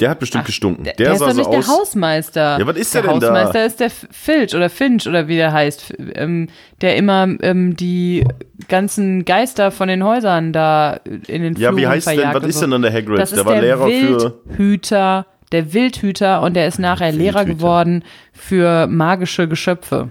Der 0.00 0.10
hat 0.10 0.18
bestimmt 0.18 0.46
gestunken. 0.46 0.82
Der, 0.84 0.94
Der, 0.94 1.06
der 1.06 1.14
ist 1.14 1.20
doch 1.20 1.30
so 1.30 1.36
nicht 1.36 1.46
aus. 1.46 1.66
der 1.66 1.74
Hausmeister. 1.74 2.58
Ja, 2.58 2.66
was 2.66 2.76
ist 2.76 2.92
der 2.94 3.02
der 3.02 3.10
denn 3.12 3.20
da? 3.20 3.26
Hausmeister 3.28 3.66
ist 3.66 3.80
der 3.80 3.90
Filch 3.90 4.54
oder 4.54 4.68
Finch 4.68 5.06
oder 5.06 5.28
wie 5.28 5.36
der 5.36 5.52
heißt, 5.52 5.94
ähm, 6.14 6.48
der 6.80 6.96
immer 6.96 7.28
ähm, 7.40 7.76
die 7.76 8.24
ganzen 8.68 9.24
Geister 9.24 9.70
von 9.70 9.86
den 9.88 10.02
Häusern 10.02 10.52
da 10.52 10.94
in 11.28 11.42
den 11.42 11.54
Ja, 11.56 11.76
wie 11.76 11.86
heißt 11.86 12.08
denn, 12.08 12.20
was 12.32 12.44
ist 12.44 12.60
denn 12.62 12.72
dann 12.72 12.82
der 12.82 12.92
Hagrid? 12.92 13.18
Das 13.18 13.30
der 13.30 13.38
ist 13.40 13.44
war 13.44 13.52
der 13.54 13.62
Lehrer 13.62 13.86
für. 13.86 13.90
Wildhüter, 14.46 15.26
der 15.52 15.72
Wildhüter 15.72 16.42
und 16.42 16.54
der 16.54 16.66
ist 16.66 16.78
nachher 16.78 17.12
Lehrer 17.12 17.40
Wildhüter. 17.40 17.56
geworden 17.56 18.04
für 18.32 18.86
magische 18.86 19.48
Geschöpfe. 19.48 20.10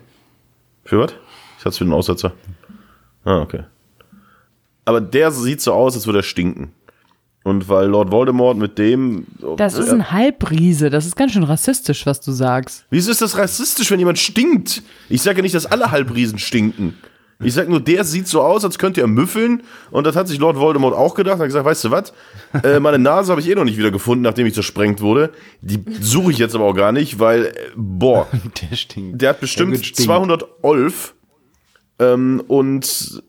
Für 0.86 1.00
was? 1.00 1.14
Ich 1.60 1.66
hatte 1.66 1.78
für 1.78 1.86
den 1.86 1.94
Aussetzer. 1.94 2.34
Ah, 3.24 3.40
okay. 3.42 3.64
Aber 4.86 5.02
der 5.02 5.32
sieht 5.32 5.62
so 5.62 5.74
aus, 5.74 5.96
als 5.96 6.06
würde 6.06 6.20
er 6.20 6.24
stinken. 6.24 6.72
Und 7.44 7.70
weil 7.70 7.88
Lord 7.88 8.12
Voldemort 8.12 8.58
mit 8.58 8.78
dem. 8.78 9.26
Das 9.58 9.76
ist 9.76 9.90
ein 9.90 10.12
Halbriese, 10.12 10.92
das 10.92 11.08
ist 11.08 11.16
ganz 11.16 11.32
schön 11.32 11.44
rassistisch, 11.44 12.06
was 12.06 12.22
du 12.22 12.32
sagst. 12.32 12.86
Wieso 12.92 13.10
ist 13.10 13.22
das 13.22 13.36
rassistisch, 13.36 13.90
wenn 13.90 13.98
jemand 14.00 14.20
stinkt? 14.20 14.84
Ich 15.10 15.24
sage 15.24 15.38
ja 15.38 15.42
nicht, 15.42 15.56
dass 15.56 15.66
alle 15.66 15.90
Halbriesen 15.90 16.38
stinken. 16.38 16.96
Ich 17.44 17.54
sag 17.54 17.68
nur, 17.70 17.80
der 17.80 18.04
sieht 18.04 18.28
so 18.28 18.42
aus, 18.42 18.64
als 18.66 18.78
könnte 18.78 19.02
er 19.02 19.08
müffeln. 19.08 19.64
Und 19.92 20.06
das 20.06 20.16
hat 20.16 20.28
sich 20.28 20.40
Lord 20.40 20.58
Voldemort 20.58 20.96
auch 20.96 21.16
gedacht. 21.16 21.36
Er 21.38 21.40
hat 21.40 21.46
gesagt, 21.48 21.66
weißt 21.66 21.84
du 21.86 21.92
was? 21.92 22.14
Äh, 22.64 22.80
meine 22.80 23.00
Nase 23.00 23.32
habe 23.32 23.42
ich 23.42 23.50
eh 23.50 23.56
noch 23.56 23.64
nicht 23.64 23.78
wieder 23.78 23.92
gefunden, 23.92 24.24
nachdem 24.24 24.46
ich 24.48 24.54
zersprengt 24.54 25.02
wurde. 25.02 25.32
Die 25.62 25.84
suche 26.02 26.32
ich 26.32 26.38
jetzt 26.38 26.56
aber 26.56 26.66
auch 26.66 26.74
gar 26.76 26.92
nicht, 26.92 27.20
weil, 27.20 27.46
äh, 27.46 27.54
boah, 27.76 28.28
Der 28.70 28.76
stinkt. 28.76 29.22
der 29.22 29.30
hat 29.30 29.40
bestimmt 29.40 29.78
stinkt. 29.78 29.98
200 30.02 30.46
Olf. 30.64 31.14
Ähm, 32.00 32.44
und 32.48 33.22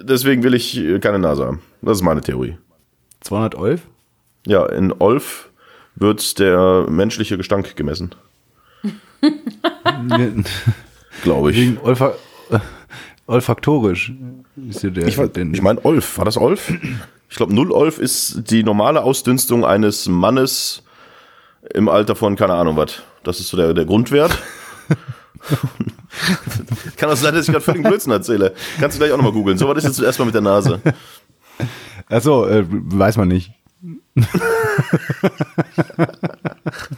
deswegen 0.00 0.42
will 0.42 0.54
ich 0.54 0.76
äh, 0.78 0.98
keine 0.98 1.18
Nase 1.18 1.44
haben. 1.46 1.62
Das 1.82 1.98
ist 1.98 2.02
meine 2.02 2.20
Theorie. 2.20 2.56
200 3.20 3.54
Olf? 3.56 3.82
Ja, 4.46 4.66
in 4.66 4.92
Olf 4.92 5.50
wird 5.96 6.38
der 6.38 6.86
menschliche 6.88 7.36
Gestank 7.36 7.74
gemessen, 7.74 8.14
glaube 11.22 11.50
ich. 11.50 11.56
Wegen 11.56 11.78
Olfa 11.82 12.14
olfaktorisch. 13.26 14.12
Ist 14.68 14.82
ja 14.82 14.90
der, 14.90 15.06
Ich, 15.06 15.18
ich 15.18 15.62
meine 15.62 15.84
Olf, 15.84 16.18
war 16.18 16.24
das 16.24 16.36
Olf? 16.36 16.72
Ich 17.28 17.36
glaube, 17.36 17.54
null 17.54 17.72
Olf 17.72 17.98
ist 17.98 18.50
die 18.50 18.62
normale 18.62 19.02
Ausdünstung 19.02 19.64
eines 19.64 20.08
Mannes 20.08 20.82
im 21.74 21.88
Alter 21.88 22.14
von 22.14 22.36
keine 22.36 22.54
Ahnung 22.54 22.76
was. 22.76 23.02
Das 23.24 23.40
ist 23.40 23.48
so 23.48 23.56
der, 23.56 23.74
der 23.74 23.84
Grundwert. 23.84 24.38
Kann 26.96 27.10
das 27.10 27.20
sein, 27.20 27.34
dass 27.34 27.46
ich 27.46 27.52
gerade 27.52 27.64
völlig 27.64 27.82
Blödsinn 27.82 28.12
erzähle? 28.12 28.54
Kannst 28.80 28.96
du 28.96 29.00
gleich 29.00 29.12
auch 29.12 29.16
nochmal 29.16 29.32
googeln. 29.32 29.58
So, 29.58 29.68
was 29.68 29.78
ist 29.78 29.84
jetzt 29.84 30.00
erstmal 30.00 30.26
mit 30.26 30.34
der 30.34 30.42
Nase? 30.42 30.80
Achso, 32.08 32.46
äh, 32.46 32.64
weiß 32.68 33.16
man 33.16 33.28
nicht. 33.28 33.52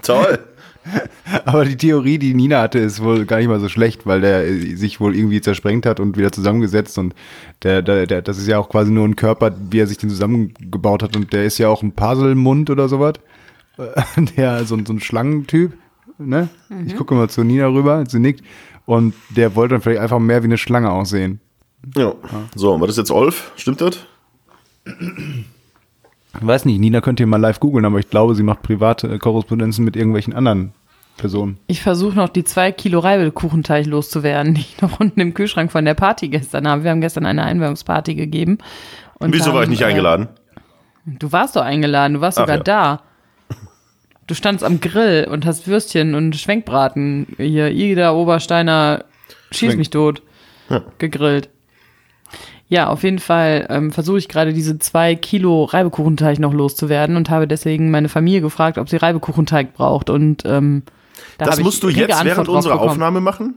Toll. 0.02 0.38
Aber 1.44 1.64
die 1.64 1.76
Theorie, 1.76 2.18
die 2.18 2.34
Nina 2.34 2.60
hatte, 2.62 2.78
ist 2.78 3.02
wohl 3.02 3.24
gar 3.26 3.38
nicht 3.38 3.48
mal 3.48 3.60
so 3.60 3.68
schlecht, 3.68 4.06
weil 4.06 4.20
der 4.20 4.46
äh, 4.46 4.74
sich 4.76 5.00
wohl 5.00 5.14
irgendwie 5.16 5.40
zersprengt 5.40 5.84
hat 5.86 6.00
und 6.00 6.16
wieder 6.16 6.32
zusammengesetzt 6.32 6.96
und 6.98 7.14
der, 7.62 7.82
der, 7.82 8.06
der, 8.06 8.22
das 8.22 8.38
ist 8.38 8.46
ja 8.46 8.58
auch 8.58 8.68
quasi 8.68 8.90
nur 8.90 9.04
ein 9.06 9.16
Körper, 9.16 9.52
wie 9.70 9.78
er 9.80 9.86
sich 9.86 9.98
den 9.98 10.10
zusammengebaut 10.10 11.02
hat 11.02 11.16
und 11.16 11.32
der 11.32 11.44
ist 11.44 11.58
ja 11.58 11.68
auch 11.68 11.82
ein 11.82 11.92
Puzzlemund 11.92 12.70
oder 12.70 12.88
sowas. 12.88 13.14
Der, 14.36 14.64
so, 14.64 14.74
ein- 14.74 14.86
so 14.86 14.92
ein 14.92 14.98
Schlangentyp, 15.00 15.72
ne? 16.18 16.48
Ich 16.86 16.96
gucke 16.96 17.14
mal 17.14 17.28
zu 17.30 17.44
Nina 17.44 17.66
rüber, 17.68 18.04
sie 18.08 18.18
nickt 18.18 18.42
und 18.86 19.14
der 19.30 19.54
wollte 19.54 19.74
dann 19.74 19.82
vielleicht 19.82 20.00
einfach 20.00 20.18
mehr 20.18 20.42
wie 20.42 20.46
eine 20.46 20.58
Schlange 20.58 20.90
aussehen. 20.90 21.38
Ja. 21.96 22.12
So, 22.56 22.72
und 22.74 22.80
was 22.80 22.90
ist 22.90 22.96
jetzt 22.96 23.12
Olf? 23.12 23.52
Stimmt 23.54 23.80
das? 23.80 24.00
Ich 26.40 26.46
weiß 26.46 26.64
nicht, 26.64 26.78
Nina 26.80 27.00
könnt 27.00 27.20
ihr 27.20 27.26
mal 27.26 27.36
live 27.40 27.60
googeln, 27.60 27.84
aber 27.84 27.98
ich 27.98 28.10
glaube, 28.10 28.34
sie 28.34 28.42
macht 28.42 28.62
private 28.62 29.08
äh, 29.08 29.18
Korrespondenzen 29.18 29.84
mit 29.84 29.96
irgendwelchen 29.96 30.32
anderen 30.34 30.72
Personen. 31.18 31.58
Ich 31.66 31.82
versuche 31.82 32.16
noch 32.16 32.30
die 32.30 32.44
zwei 32.44 32.72
Kilo 32.72 33.00
Reibekuchenteig 33.00 33.84
loszuwerden, 33.84 34.54
die 34.54 34.62
ich 34.62 34.80
noch 34.80 34.98
unten 34.98 35.20
im 35.20 35.34
Kühlschrank 35.34 35.70
von 35.70 35.84
der 35.84 35.94
Party 35.94 36.28
gestern 36.28 36.66
habe. 36.66 36.84
Wir 36.84 36.90
haben 36.90 37.02
gestern 37.02 37.26
eine 37.26 37.42
Einweihungsparty 37.42 38.14
gegeben. 38.14 38.56
Und 39.18 39.34
Wieso 39.34 39.52
war 39.52 39.64
ich 39.64 39.68
nicht 39.68 39.82
äh, 39.82 39.86
eingeladen? 39.86 40.28
Du 41.04 41.30
warst 41.32 41.56
doch 41.56 41.62
eingeladen, 41.62 42.14
du 42.14 42.20
warst 42.20 42.38
Ach 42.38 42.42
sogar 42.42 42.56
ja. 42.58 42.62
da. 42.62 43.02
Du 44.26 44.34
standst 44.34 44.62
am 44.62 44.80
Grill 44.80 45.26
und 45.30 45.46
hast 45.46 45.68
Würstchen 45.68 46.14
und 46.14 46.36
Schwenkbraten 46.36 47.26
hier, 47.38 47.70
Ida 47.70 48.12
Obersteiner, 48.12 49.04
schieß 49.50 49.68
Schwenk. 49.70 49.78
mich 49.78 49.90
tot, 49.90 50.22
gegrillt. 50.98 51.48
Ja, 52.68 52.88
auf 52.90 53.02
jeden 53.02 53.18
Fall 53.20 53.66
ähm, 53.70 53.90
versuche 53.90 54.18
ich 54.18 54.28
gerade 54.28 54.52
diese 54.52 54.78
zwei 54.78 55.14
Kilo 55.14 55.64
Reibekuchenteig 55.64 56.38
noch 56.38 56.52
loszuwerden 56.52 57.16
und 57.16 57.30
habe 57.30 57.48
deswegen 57.48 57.90
meine 57.90 58.10
Familie 58.10 58.42
gefragt, 58.42 58.76
ob 58.76 58.90
sie 58.90 58.98
Reibekuchenteig 58.98 59.72
braucht 59.72 60.10
und 60.10 60.42
ähm, 60.44 60.82
da 61.38 61.46
Das 61.46 61.58
ich 61.58 61.64
musst 61.64 61.82
du 61.82 61.88
jetzt 61.88 62.10
Antwort 62.12 62.24
während 62.26 62.48
unserer 62.48 62.74
bekommen. 62.74 62.90
Aufnahme 62.90 63.20
machen? 63.20 63.54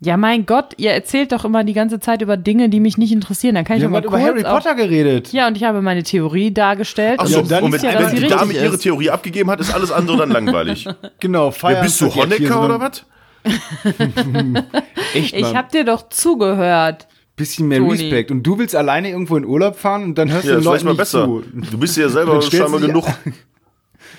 Ja, 0.00 0.16
mein 0.18 0.44
Gott, 0.44 0.74
ihr 0.76 0.90
erzählt 0.90 1.32
doch 1.32 1.46
immer 1.46 1.64
die 1.64 1.72
ganze 1.72 1.98
Zeit 1.98 2.20
über 2.20 2.36
Dinge, 2.36 2.68
die 2.68 2.80
mich 2.80 2.98
nicht 2.98 3.12
interessieren. 3.12 3.54
Dann 3.54 3.64
kann 3.64 3.76
ich 3.76 3.82
Wir 3.82 3.88
doch 3.88 3.94
haben 3.96 4.02
mal 4.04 4.08
gerade 4.10 4.32
kurz 4.32 4.40
über 4.40 4.48
Harry 4.50 4.58
auf- 4.58 4.62
Potter 4.64 4.74
geredet. 4.74 5.32
Ja, 5.32 5.46
und 5.48 5.56
ich 5.56 5.64
habe 5.64 5.80
meine 5.80 6.02
Theorie 6.02 6.52
dargestellt. 6.52 7.20
Ach 7.22 7.24
und 7.24 7.50
dann 7.50 7.64
und 7.64 7.74
ist 7.74 7.82
wenn, 7.82 7.90
ja, 7.92 7.98
wenn 8.00 8.10
sie 8.10 8.16
die 8.22 8.26
Dame 8.28 8.42
richtig 8.50 8.62
ihre 8.64 8.74
ist. 8.74 8.82
Theorie 8.82 9.10
abgegeben 9.10 9.50
hat, 9.50 9.60
ist 9.60 9.72
alles 9.72 9.90
andere 9.90 10.18
dann 10.18 10.30
langweilig. 10.30 10.86
Genau, 11.20 11.46
Ja, 11.46 11.50
feiern. 11.52 11.82
bist 11.84 12.00
du 12.02 12.14
Honecker 12.14 12.64
oder 12.64 12.80
was? 12.80 13.06
Echt, 15.14 15.34
Ich 15.34 15.54
habe 15.54 15.68
dir 15.72 15.84
doch 15.84 16.08
zugehört. 16.08 17.06
bisschen 17.36 17.68
mehr 17.68 17.78
Toni. 17.78 17.92
Respekt. 17.92 18.30
Und 18.30 18.42
du 18.42 18.58
willst 18.58 18.76
alleine 18.76 19.10
irgendwo 19.10 19.36
in 19.36 19.44
Urlaub 19.44 19.76
fahren 19.76 20.02
und 20.04 20.18
dann 20.18 20.30
hörst 20.30 20.44
Ja, 20.44 20.52
du 20.52 20.58
ist 20.58 20.64
den 20.64 20.70
vielleicht 20.72 20.84
Leuten 20.84 20.84
mal 20.84 20.90
nicht 20.92 20.98
besser. 20.98 21.24
zu. 21.24 21.70
Du 21.70 21.78
bist 21.78 21.96
ja 21.96 22.08
selber 22.08 22.42
scheinbar 22.42 22.80
genug. 22.80 23.06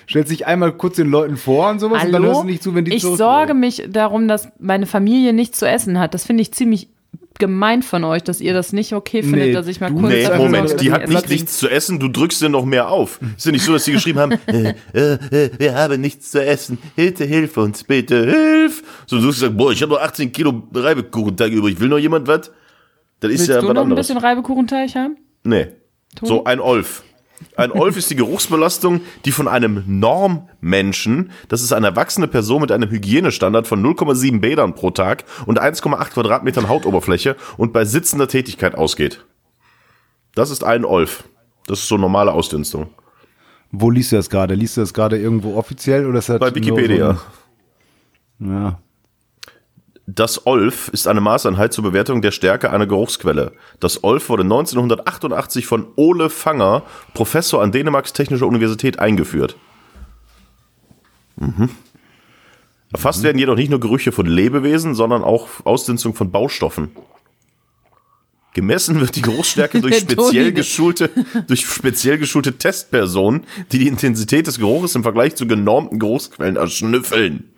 Stellst 0.09 0.31
dich 0.31 0.45
einmal 0.47 0.71
kurz 0.73 0.95
den 0.97 1.09
Leuten 1.09 1.37
vor 1.37 1.69
und 1.69 1.79
sowas 1.79 2.03
und 2.03 2.11
dann 2.11 2.23
hörst 2.23 2.35
Hallo? 2.35 2.43
du 2.43 2.51
nicht 2.51 2.63
zu, 2.63 2.75
wenn 2.75 2.85
die 2.85 2.93
ich 2.93 3.01
sorge 3.03 3.49
wollen. 3.49 3.59
mich 3.59 3.83
darum, 3.89 4.27
dass 4.27 4.49
meine 4.59 4.85
Familie 4.85 5.33
nichts 5.33 5.57
zu 5.59 5.67
essen 5.67 5.99
hat. 5.99 6.13
Das 6.13 6.25
finde 6.25 6.41
ich 6.41 6.51
ziemlich 6.53 6.89
gemein 7.37 7.81
von 7.83 8.05
euch, 8.05 8.23
dass 8.23 8.39
ihr 8.39 8.53
das 8.53 8.71
nicht 8.71 8.93
okay 8.93 9.21
findet, 9.21 9.47
Nee, 9.47 9.51
dass 9.51 9.67
ich 9.67 9.81
mal 9.81 9.89
du- 9.89 9.99
kurz 9.99 10.13
Nee, 10.13 10.29
Moment, 10.37 10.69
sorge, 10.69 10.83
die 10.83 10.91
hat 10.93 11.09
nicht 11.09 11.29
nichts 11.29 11.57
zu 11.57 11.67
essen, 11.67 11.99
du 11.99 12.07
drückst 12.07 12.39
sie 12.39 12.47
noch 12.47 12.63
mehr 12.63 12.89
auf. 12.89 13.19
Ist 13.35 13.45
ja 13.45 13.51
nicht 13.51 13.65
so, 13.65 13.73
dass 13.73 13.83
sie 13.83 13.91
geschrieben 13.91 14.19
haben, 14.19 14.31
äh, 14.47 14.73
äh, 14.93 15.13
äh, 15.31 15.49
wir 15.57 15.75
haben 15.75 15.99
nichts 15.99 16.31
zu 16.31 16.41
essen, 16.45 16.77
bitte 16.95 17.25
hilf 17.25 17.57
uns, 17.57 17.83
bitte 17.83 18.25
hilf. 18.25 18.83
So, 19.05 19.17
du 19.19 19.27
hast 19.27 19.35
gesagt, 19.41 19.57
boah, 19.57 19.71
ich 19.73 19.81
habe 19.81 19.91
noch 19.93 20.01
18 20.01 20.31
Kilo 20.31 20.63
Reibekuchenteig 20.73 21.51
übrig, 21.51 21.77
will 21.81 21.89
noch 21.89 21.97
jemand 21.97 22.25
was? 22.27 22.51
Das 23.19 23.31
ist 23.31 23.39
Willst 23.39 23.47
ja 23.49 23.55
du 23.55 23.67
was 23.67 23.73
noch 23.73 23.81
ein 23.81 23.83
anderes. 23.91 24.07
bisschen 24.07 24.21
Reibekuchenteig 24.21 24.95
haben? 24.95 25.17
Nee. 25.43 25.67
So, 26.23 26.45
ein 26.45 26.61
Olf. 26.61 27.03
Ein 27.57 27.71
Olf 27.71 27.97
ist 27.97 28.09
die 28.09 28.15
Geruchsbelastung, 28.15 29.01
die 29.25 29.31
von 29.31 29.47
einem 29.47 29.83
Normmenschen, 29.87 31.31
das 31.47 31.61
ist 31.61 31.73
eine 31.73 31.87
erwachsene 31.87 32.27
Person 32.27 32.61
mit 32.61 32.71
einem 32.71 32.89
Hygienestandard 32.89 33.67
von 33.67 33.83
0,7 33.83 34.39
Bädern 34.39 34.75
pro 34.75 34.91
Tag 34.91 35.25
und 35.45 35.61
1,8 35.61 36.11
Quadratmetern 36.11 36.69
Hautoberfläche 36.69 37.35
und 37.57 37.73
bei 37.73 37.85
sitzender 37.85 38.27
Tätigkeit 38.27 38.75
ausgeht. 38.75 39.25
Das 40.33 40.49
ist 40.49 40.63
ein 40.63 40.85
Olf. 40.85 41.23
Das 41.67 41.79
ist 41.79 41.87
so 41.87 41.97
normale 41.97 42.31
Ausdünstung. 42.33 42.89
Wo 43.71 43.89
liest 43.89 44.11
du 44.11 44.17
das 44.17 44.29
gerade? 44.29 44.53
Liest 44.53 44.77
du 44.77 44.81
das 44.81 44.93
gerade 44.93 45.17
irgendwo 45.17 45.55
offiziell 45.55 46.05
oder 46.05 46.19
ist 46.19 46.29
das 46.29 46.39
Bei 46.39 46.53
Wikipedia. 46.53 47.13
So 48.39 48.45
ein, 48.45 48.51
ja. 48.51 48.79
Das 50.07 50.45
Olf 50.45 50.89
ist 50.89 51.07
eine 51.07 51.21
Maßeinheit 51.21 51.73
zur 51.73 51.83
Bewertung 51.83 52.21
der 52.21 52.31
Stärke 52.31 52.69
einer 52.69 52.85
Geruchsquelle. 52.85 53.53
Das 53.79 54.03
Olf 54.03 54.29
wurde 54.29 54.43
1988 54.43 55.65
von 55.65 55.87
Ole 55.95 56.29
Fanger, 56.29 56.83
Professor 57.13 57.63
an 57.63 57.71
Dänemarks 57.71 58.13
Technischer 58.13 58.45
Universität, 58.45 58.99
eingeführt. 58.99 59.57
Mhm. 61.37 61.69
Erfasst 62.93 63.23
werden 63.23 63.39
jedoch 63.39 63.55
nicht 63.55 63.71
nur 63.71 63.79
Gerüche 63.79 64.11
von 64.11 64.27
Lebewesen, 64.27 64.93
sondern 64.93 65.23
auch 65.23 65.47
Ausdünstung 65.65 66.13
von 66.13 66.31
Baustoffen. 66.31 66.91
Gemessen 68.53 69.01
wird 69.01 69.15
die 69.15 69.21
Geruchsstärke 69.23 69.81
durch 69.81 69.97
speziell 69.97 70.53
geschulte, 70.53 71.09
durch 71.47 71.65
speziell 71.65 72.19
geschulte 72.19 72.57
Testpersonen, 72.57 73.43
die 73.71 73.79
die 73.79 73.87
Intensität 73.87 74.45
des 74.45 74.59
Geruches 74.59 74.95
im 74.95 75.01
Vergleich 75.01 75.35
zu 75.35 75.47
genormten 75.47 75.97
Geruchsquellen 75.97 76.55
erschnüffeln. 76.57 77.51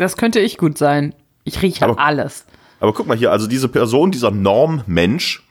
Das 0.00 0.16
könnte 0.16 0.40
ich 0.40 0.56
gut 0.56 0.78
sein. 0.78 1.14
Ich 1.44 1.60
rieche 1.60 1.84
Aber- 1.84 1.98
alles. 1.98 2.46
Aber 2.80 2.94
guck 2.94 3.06
mal 3.06 3.18
hier, 3.18 3.30
also 3.30 3.46
diese 3.46 3.68
Person, 3.68 4.10
dieser 4.10 4.30
Normmensch, 4.30 5.42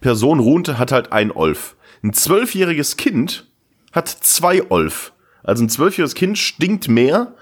Person 0.00 0.40
ruhend 0.40 0.78
hat 0.78 0.90
halt 0.90 1.12
ein 1.12 1.30
Olf. 1.30 1.76
Ein 2.02 2.14
zwölfjähriges 2.14 2.96
Kind 2.96 3.46
hat 3.92 4.08
zwei 4.08 4.70
Olf. 4.70 5.12
Also 5.42 5.62
ein 5.64 5.68
zwölfjähriges 5.68 6.14
Kind 6.14 6.38
stinkt 6.38 6.88
mehr 6.88 7.34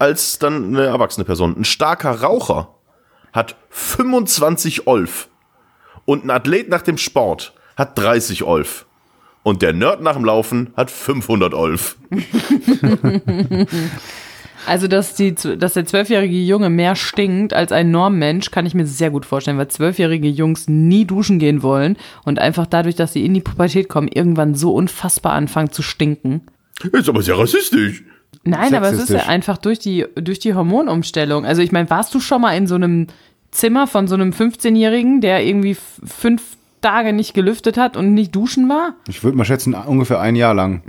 als 0.00 0.40
dann 0.40 0.74
eine 0.76 0.86
erwachsene 0.86 1.24
Person. 1.24 1.56
Ein 1.56 1.64
starker 1.64 2.20
Raucher 2.22 2.74
hat 3.32 3.54
25 3.70 4.88
Olf. 4.88 5.28
Und 6.04 6.24
ein 6.24 6.30
Athlet 6.30 6.68
nach 6.68 6.82
dem 6.82 6.98
Sport 6.98 7.52
hat 7.76 7.96
30 7.96 8.42
Olf. 8.42 8.86
Und 9.44 9.62
der 9.62 9.72
Nerd 9.72 10.02
nach 10.02 10.14
dem 10.14 10.24
Laufen 10.24 10.72
hat 10.76 10.90
500 10.90 11.54
Olf. 11.54 11.96
Also, 14.66 14.88
dass, 14.88 15.14
die, 15.14 15.34
dass 15.34 15.74
der 15.74 15.84
zwölfjährige 15.84 16.36
Junge 16.36 16.70
mehr 16.70 16.96
stinkt 16.96 17.52
als 17.52 17.72
ein 17.72 17.90
Normmensch, 17.90 18.50
kann 18.50 18.66
ich 18.66 18.74
mir 18.74 18.86
sehr 18.86 19.10
gut 19.10 19.26
vorstellen, 19.26 19.58
weil 19.58 19.68
zwölfjährige 19.68 20.28
Jungs 20.28 20.68
nie 20.68 21.04
duschen 21.04 21.38
gehen 21.38 21.62
wollen 21.62 21.96
und 22.24 22.38
einfach 22.38 22.66
dadurch, 22.66 22.94
dass 22.94 23.12
sie 23.12 23.24
in 23.24 23.34
die 23.34 23.40
Pubertät 23.40 23.88
kommen, 23.88 24.08
irgendwann 24.08 24.54
so 24.54 24.72
unfassbar 24.72 25.32
anfangen 25.32 25.70
zu 25.70 25.82
stinken. 25.82 26.42
Ist 26.92 27.08
aber 27.08 27.22
sehr 27.22 27.38
rassistisch. 27.38 28.04
Nein, 28.44 28.74
aber 28.74 28.90
es 28.90 28.98
ist 28.98 29.10
ja 29.10 29.26
einfach 29.26 29.58
durch 29.58 29.78
die, 29.78 30.06
durch 30.16 30.38
die 30.38 30.54
Hormonumstellung. 30.54 31.46
Also 31.46 31.62
ich 31.62 31.72
meine, 31.72 31.88
warst 31.88 32.14
du 32.14 32.20
schon 32.20 32.42
mal 32.42 32.56
in 32.56 32.66
so 32.66 32.74
einem 32.74 33.06
Zimmer 33.50 33.86
von 33.86 34.08
so 34.08 34.14
einem 34.14 34.30
15-Jährigen, 34.30 35.20
der 35.20 35.44
irgendwie 35.44 35.76
fünf 36.04 36.42
Tage 36.80 37.12
nicht 37.12 37.32
gelüftet 37.32 37.78
hat 37.78 37.96
und 37.96 38.12
nicht 38.12 38.34
duschen 38.34 38.68
war? 38.68 38.94
Ich 39.08 39.24
würde 39.24 39.36
mal 39.38 39.44
schätzen, 39.44 39.74
ungefähr 39.74 40.20
ein 40.20 40.36
Jahr 40.36 40.52
lang. 40.52 40.82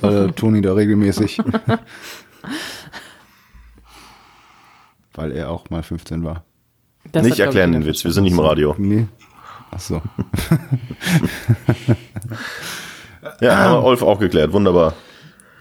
Weil 0.00 0.32
Toni 0.36 0.60
da 0.60 0.74
regelmäßig. 0.74 1.40
Weil 5.18 5.32
er 5.32 5.50
auch 5.50 5.68
mal 5.68 5.82
15 5.82 6.22
war. 6.22 6.44
Das 7.10 7.24
nicht 7.26 7.40
erklären 7.40 7.72
den 7.72 7.84
Witz, 7.84 8.04
wir 8.04 8.12
sind 8.12 8.22
nicht 8.22 8.34
im 8.34 8.38
Radio. 8.40 8.76
Nee. 8.78 9.08
Ach 9.72 9.80
so. 9.80 10.00
Ja, 13.40 13.56
haben 13.56 13.72
wir 13.74 13.82
Olf 13.84 14.02
auch 14.02 14.18
geklärt, 14.20 14.52
wunderbar. 14.52 14.94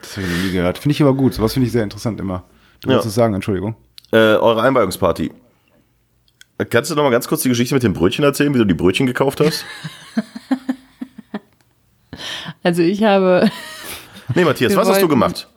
Das 0.01 0.15
habe 0.17 0.27
ich 0.27 0.33
noch 0.33 0.43
nie 0.43 0.51
gehört. 0.51 0.77
Finde 0.77 0.93
ich 0.93 1.01
aber 1.01 1.13
gut. 1.15 1.33
Sowas 1.33 1.53
finde 1.53 1.65
ich 1.65 1.71
sehr 1.71 1.83
interessant 1.83 2.19
immer. 2.19 2.43
Du 2.81 2.87
Ja. 2.89 2.93
wolltest 2.95 3.09
es 3.09 3.15
sagen, 3.15 3.33
Entschuldigung. 3.33 3.75
Äh, 4.11 4.17
eure 4.35 4.61
Einweihungsparty. 4.61 5.31
Kannst 6.69 6.91
du 6.91 6.95
noch 6.95 7.03
mal 7.03 7.09
ganz 7.09 7.27
kurz 7.27 7.41
die 7.41 7.49
Geschichte 7.49 7.73
mit 7.73 7.83
dem 7.83 7.93
Brötchen 7.93 8.23
erzählen, 8.23 8.53
wie 8.53 8.59
du 8.59 8.65
die 8.65 8.73
Brötchen 8.75 9.05
gekauft 9.05 9.39
hast? 9.41 9.65
Also 12.63 12.81
ich 12.81 13.03
habe, 13.03 13.49
Nee, 14.35 14.43
Matthias, 14.43 14.75
was 14.75 14.89
hast 14.89 15.01
du 15.01 15.07
gemacht? 15.07 15.47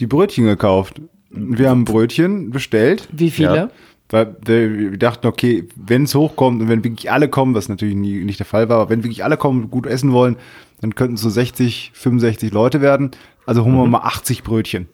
Die 0.00 0.06
Brötchen 0.06 0.44
gekauft. 0.46 1.00
Wir 1.30 1.70
haben 1.70 1.84
Brötchen 1.84 2.50
bestellt. 2.50 3.08
wie 3.12 3.30
viele? 3.30 3.56
Ja. 3.56 3.70
Weil 4.10 4.36
wir 4.46 4.96
dachten, 4.96 5.26
okay, 5.26 5.68
wenn 5.76 6.04
es 6.04 6.14
hochkommt 6.14 6.62
und 6.62 6.68
wenn 6.70 6.82
wirklich 6.82 7.10
alle 7.12 7.28
kommen, 7.28 7.54
was 7.54 7.68
natürlich 7.68 7.94
nie, 7.94 8.24
nicht 8.24 8.38
der 8.38 8.46
Fall 8.46 8.68
war, 8.70 8.78
aber 8.80 8.90
wenn 8.90 9.04
wirklich 9.04 9.22
alle 9.22 9.36
kommen 9.36 9.64
und 9.64 9.70
gut 9.70 9.86
essen 9.86 10.12
wollen, 10.12 10.36
dann 10.80 10.94
könnten 10.94 11.16
es 11.16 11.20
so 11.20 11.28
60, 11.28 11.90
65 11.92 12.50
Leute 12.52 12.80
werden. 12.80 13.10
Also 13.44 13.64
holen 13.64 13.76
wir 13.76 13.86
mal 13.86 13.98
80 14.00 14.44
Brötchen. 14.44 14.88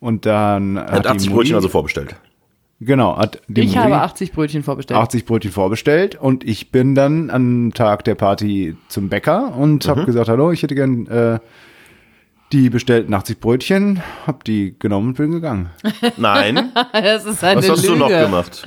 Und 0.00 0.26
dann 0.26 0.76
Er 0.76 0.90
hat 0.90 1.04
die 1.04 1.08
80 1.08 1.28
Mutti- 1.30 1.34
Brötchen 1.36 1.54
also 1.54 1.68
vorbestellt. 1.68 2.16
Genau, 2.80 3.16
hat 3.16 3.40
die 3.48 3.60
Ich 3.62 3.68
Mutti 3.68 3.78
habe 3.78 4.00
80 4.02 4.32
Brötchen 4.32 4.62
vorbestellt. 4.64 4.98
80 5.00 5.24
Brötchen 5.24 5.52
vorbestellt 5.52 6.16
und 6.20 6.42
ich 6.44 6.72
bin 6.72 6.94
dann 6.96 7.30
am 7.30 7.72
Tag 7.74 8.04
der 8.04 8.16
Party 8.16 8.76
zum 8.88 9.08
Bäcker 9.08 9.54
und 9.56 9.86
habe 9.88 10.04
gesagt, 10.04 10.28
hallo, 10.28 10.50
ich 10.50 10.62
hätte 10.62 10.74
gern 10.74 11.06
äh, 11.06 11.38
die 12.52 12.70
bestellten 12.70 13.12
80 13.12 13.40
Brötchen, 13.40 14.02
habe 14.26 14.38
die 14.46 14.76
genommen 14.78 15.08
und 15.08 15.16
bin 15.16 15.32
gegangen. 15.32 15.70
Nein, 16.16 16.72
Das 16.92 17.24
ist 17.24 17.42
eine 17.42 17.60
was 17.60 17.70
hast 17.70 17.82
Lüge. 17.82 17.94
du 17.94 17.98
noch 17.98 18.08
gemacht? 18.08 18.66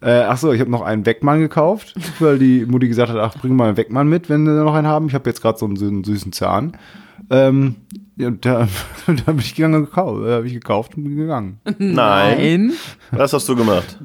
Äh, 0.00 0.22
ach 0.22 0.36
so, 0.36 0.52
ich 0.52 0.60
habe 0.60 0.70
noch 0.70 0.82
einen 0.82 1.06
Weckmann 1.06 1.38
gekauft, 1.40 1.94
weil 2.18 2.38
die 2.38 2.66
Mutti 2.66 2.88
gesagt 2.88 3.10
hat, 3.12 3.18
ach, 3.18 3.36
bring 3.40 3.54
mal 3.54 3.68
einen 3.68 3.76
Weckmann 3.76 4.08
mit, 4.08 4.28
wenn 4.28 4.44
sie 4.44 4.52
noch 4.52 4.74
einen 4.74 4.88
haben. 4.88 5.06
Ich 5.06 5.14
habe 5.14 5.30
jetzt 5.30 5.40
gerade 5.42 5.58
so 5.58 5.66
einen, 5.66 5.76
so 5.76 5.86
einen 5.86 6.02
süßen 6.02 6.32
Zahn. 6.32 6.76
Ähm, 7.30 7.76
ja, 8.22 8.30
da, 8.30 8.68
da 9.06 9.32
bin 9.32 9.40
ich 9.40 9.54
gegangen 9.54 9.74
und 9.74 9.84
gekauft, 9.86 10.24
äh, 10.24 10.32
habe 10.32 10.46
ich 10.46 10.54
gekauft 10.54 10.96
und 10.96 11.04
bin 11.04 11.16
gegangen. 11.16 11.60
Nein. 11.78 12.72
Was 13.10 13.32
hast 13.32 13.48
du 13.48 13.56
gemacht? 13.56 13.98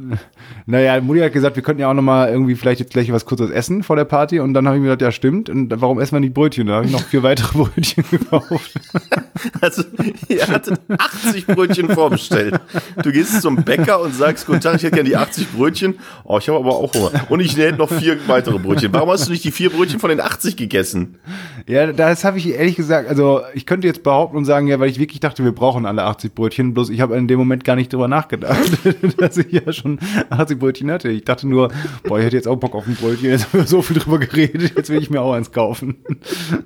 Naja, 0.65 0.99
Mutti 0.99 1.21
hat 1.21 1.31
gesagt, 1.31 1.55
wir 1.55 1.63
könnten 1.63 1.81
ja 1.81 1.89
auch 1.89 1.93
noch 1.93 2.01
mal 2.01 2.29
irgendwie 2.29 2.55
vielleicht 2.55 2.79
jetzt 2.79 2.91
gleich 2.91 3.11
was 3.11 3.25
Kurzes 3.25 3.51
essen 3.51 3.83
vor 3.83 3.95
der 3.95 4.05
Party. 4.05 4.39
Und 4.39 4.53
dann 4.53 4.67
habe 4.67 4.77
ich 4.77 4.81
mir 4.81 4.89
gedacht, 4.89 5.01
ja 5.01 5.11
stimmt. 5.11 5.49
Und 5.49 5.71
warum 5.79 5.99
essen 6.01 6.15
wir 6.15 6.19
nicht 6.19 6.33
Brötchen? 6.33 6.67
Da 6.67 6.75
habe 6.75 6.87
ich 6.87 6.91
noch 6.91 7.03
vier 7.03 7.23
weitere 7.23 7.57
Brötchen 7.63 8.03
gekauft. 8.09 8.73
Also, 9.61 9.83
ihr 10.27 10.47
hattet 10.47 10.79
80 10.97 11.47
Brötchen 11.47 11.89
vorbestellt. 11.89 12.59
Du 13.01 13.11
gehst 13.11 13.41
zum 13.41 13.63
Bäcker 13.63 14.01
und 14.01 14.13
sagst, 14.15 14.47
guten 14.47 14.61
Tag, 14.61 14.75
ich 14.75 14.83
hätte 14.83 14.95
gerne 14.95 15.09
die 15.09 15.15
80 15.15 15.53
Brötchen. 15.53 15.99
Oh, 16.23 16.37
ich 16.39 16.49
habe 16.49 16.59
aber 16.59 16.75
auch 16.75 16.93
Hunger. 16.93 17.11
Und 17.29 17.39
ich 17.39 17.55
hätte 17.55 17.77
noch 17.77 17.91
vier 17.91 18.17
weitere 18.27 18.57
Brötchen. 18.57 18.91
Warum 18.93 19.09
hast 19.09 19.27
du 19.27 19.31
nicht 19.31 19.43
die 19.43 19.51
vier 19.51 19.69
Brötchen 19.69 19.99
von 19.99 20.09
den 20.09 20.19
80 20.19 20.57
gegessen? 20.57 21.19
Ja, 21.67 21.91
das 21.91 22.23
habe 22.23 22.39
ich 22.39 22.47
ehrlich 22.49 22.75
gesagt, 22.75 23.09
also 23.09 23.41
ich 23.53 23.65
könnte 23.65 23.87
jetzt 23.87 24.03
behaupten 24.07 24.37
und 24.37 24.45
sagen, 24.45 24.67
ja, 24.67 24.79
weil 24.79 24.89
ich 24.89 24.99
wirklich 24.99 25.19
dachte, 25.19 25.43
wir 25.43 25.51
brauchen 25.51 25.85
alle 25.85 26.03
80 26.05 26.33
Brötchen, 26.33 26.73
bloß 26.73 26.89
ich 26.89 27.01
habe 27.01 27.17
in 27.17 27.27
dem 27.27 27.37
Moment 27.37 27.65
gar 27.65 27.75
nicht 27.75 27.91
drüber 27.91 28.07
nachgedacht, 28.07 28.57
dass 29.17 29.37
ich 29.37 29.51
ja 29.51 29.73
schon 29.73 29.99
80 30.29 30.57
Brötchen 30.57 30.89
hatte. 30.89 31.09
Ich 31.09 31.25
dachte 31.25 31.45
nur, 31.47 31.69
boah, 32.05 32.17
ich 32.17 32.25
hätte 32.25 32.37
jetzt 32.37 32.47
auch 32.47 32.55
Bock 32.55 32.73
auf 32.73 32.87
ein 32.87 32.95
Brötchen, 32.95 33.29
jetzt 33.29 33.51
haben 33.51 33.59
wir 33.59 33.67
so 33.67 33.81
viel 33.81 33.97
drüber 33.99 34.17
geredet, 34.19 34.73
jetzt 34.77 34.89
will 34.89 35.01
ich 35.01 35.09
mir 35.09 35.21
auch 35.21 35.33
eins 35.33 35.51
kaufen. 35.51 35.97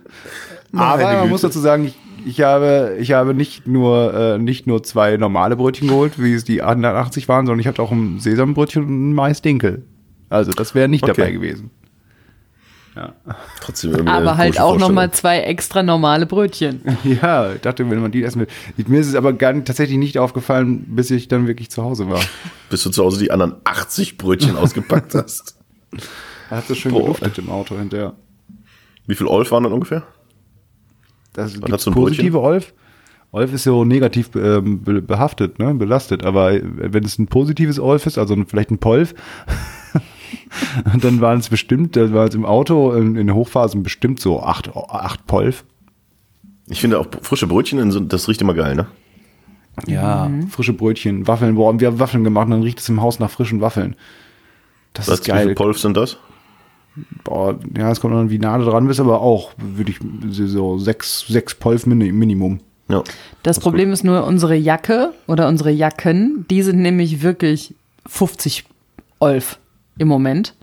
Aber 0.73 1.04
man 1.04 1.30
muss 1.30 1.41
dazu 1.41 1.60
sagen, 1.60 1.86
ich, 1.86 1.97
ich 2.25 2.41
habe, 2.41 2.97
ich 2.99 3.12
habe 3.12 3.34
nicht 3.34 3.67
nur, 3.67 4.13
äh, 4.13 4.38
nicht 4.38 4.67
nur 4.67 4.84
zwei 4.84 5.17
normale 5.17 5.56
Brötchen 5.56 5.88
geholt, 5.88 6.13
wie 6.21 6.34
es 6.34 6.43
die 6.43 6.62
180 6.62 7.27
waren, 7.27 7.47
sondern 7.47 7.60
ich 7.60 7.67
hatte 7.67 7.82
auch 7.82 7.91
ein 7.91 8.19
Sesambrötchen 8.19 8.84
und 8.84 9.10
ein 9.10 9.13
Mais-Dinkel. 9.13 9.84
Also 10.30 10.51
das 10.51 10.75
wäre 10.75 10.88
nicht 10.88 11.04
Okay. 11.04 11.13
dabei 11.17 11.32
gewesen. 11.32 11.71
Trotzdem 13.62 13.91
irgendwie 13.91 14.12
Aber 14.12 14.38
halt 14.38 14.60
auch 14.60 14.77
nochmal 14.77 15.12
zwei 15.12 15.39
extra 15.39 15.82
normale 15.82 16.25
Brötchen. 16.25 16.82
Ja, 17.04 17.54
ich 17.54 17.62
dachte, 17.62 17.89
wenn 17.89 18.01
man 18.01 18.12
die 18.12 18.23
essen 18.23 18.41
will. 18.41 18.47
Mir 18.88 18.99
ist 18.99 19.08
es 19.08 19.15
aber 19.15 19.34
gar 19.34 19.54
nicht, 19.54 19.65
tatsächlich 19.67 19.97
nicht 19.97 20.17
aufgefallen, 20.17 20.84
bis 20.89 21.10
ich 21.12 21.27
dann 21.27 21.47
wirklich 21.47 21.71
zu 21.71 21.84
Hause 21.84 22.10
war. 22.10 22.19
Bis 22.69 22.84
du 22.84 22.89
zu 22.89 23.04
Hause 23.04 23.19
die 23.19 23.32
anderen 23.32 23.56
80 23.63 24.17
Brötchen 24.17 24.56
ausgepackt 24.58 25.13
hast. 25.15 25.56
Er 26.49 26.58
hat 26.58 26.67
so 26.67 26.75
schön 26.75 26.91
Boah. 26.91 27.01
geduftet 27.01 27.38
im 27.38 27.49
Auto 27.49 27.77
hinterher. 27.77 28.13
Wie 29.08 29.15
viel 29.15 29.27
Olf 29.27 29.51
waren 29.51 29.63
dann 29.63 29.73
ungefähr? 29.73 30.04
Das 31.34 31.54
ein 31.56 31.93
positive 31.93 32.39
Olf. 32.41 32.73
Olf 33.32 33.54
ist 33.54 33.63
so 33.63 33.86
negativ 33.86 34.30
ähm, 34.36 34.84
be- 34.84 35.01
behaftet, 35.01 35.60
ne, 35.60 35.73
belastet. 35.73 36.25
Aber 36.25 36.51
wenn 36.62 37.04
es 37.06 37.17
ein 37.17 37.27
positives 37.27 37.80
Olf 37.80 38.06
ist, 38.06 38.17
also 38.17 38.36
vielleicht 38.45 38.71
ein 38.71 38.77
Polf, 38.80 39.13
dann 41.01 41.21
waren 41.21 41.39
es 41.39 41.49
bestimmt, 41.49 41.95
da 41.95 42.13
war 42.13 42.27
es 42.27 42.35
im 42.35 42.45
Auto 42.45 42.91
in, 42.93 43.15
in 43.15 43.33
Hochphasen 43.33 43.83
bestimmt 43.83 44.19
so 44.19 44.41
acht, 44.41 44.75
acht 44.75 45.25
Polf. 45.27 45.63
Ich 46.67 46.81
finde 46.81 46.99
auch 46.99 47.07
frische 47.21 47.47
Brötchen, 47.47 48.07
das 48.07 48.27
riecht 48.27 48.41
immer 48.41 48.53
geil, 48.53 48.75
ne? 48.75 48.87
Ja, 49.87 50.29
frische 50.49 50.73
Brötchen, 50.73 51.27
Waffeln. 51.27 51.55
Boah, 51.55 51.79
wir 51.79 51.87
haben 51.87 51.99
Waffeln 51.99 52.23
gemacht 52.23 52.45
und 52.45 52.51
dann 52.51 52.63
riecht 52.63 52.79
es 52.79 52.89
im 52.89 53.01
Haus 53.01 53.19
nach 53.19 53.29
frischen 53.29 53.61
Waffeln. 53.61 53.95
Das 54.93 55.07
Was, 55.07 55.19
ist 55.21 55.27
wie 55.27 55.31
viel 55.31 55.45
geil. 55.45 55.55
Polf 55.55 55.79
sind 55.79 55.95
das? 55.95 56.17
Boah, 57.23 57.57
ja, 57.77 57.89
es 57.89 58.01
kommt 58.01 58.13
dann, 58.13 58.29
wie 58.29 58.37
nah 58.37 58.57
du 58.57 58.65
dran 58.65 58.87
bist, 58.87 58.99
aber 58.99 59.21
auch, 59.21 59.51
würde 59.57 59.91
ich, 59.91 59.99
so 60.31 60.77
sechs, 60.77 61.25
sechs 61.27 61.55
Polf 61.55 61.85
Mini- 61.85 62.11
Minimum. 62.11 62.59
Ja. 62.89 63.03
Das 63.43 63.59
Problem 63.61 63.93
ist 63.93 64.03
nur 64.03 64.25
unsere 64.25 64.55
Jacke 64.55 65.13
oder 65.27 65.47
unsere 65.47 65.71
Jacken, 65.71 66.45
die 66.49 66.61
sind 66.61 66.79
nämlich 66.81 67.21
wirklich 67.21 67.73
50 68.07 68.65
Olf 69.19 69.57
im 69.97 70.08
Moment, 70.08 70.54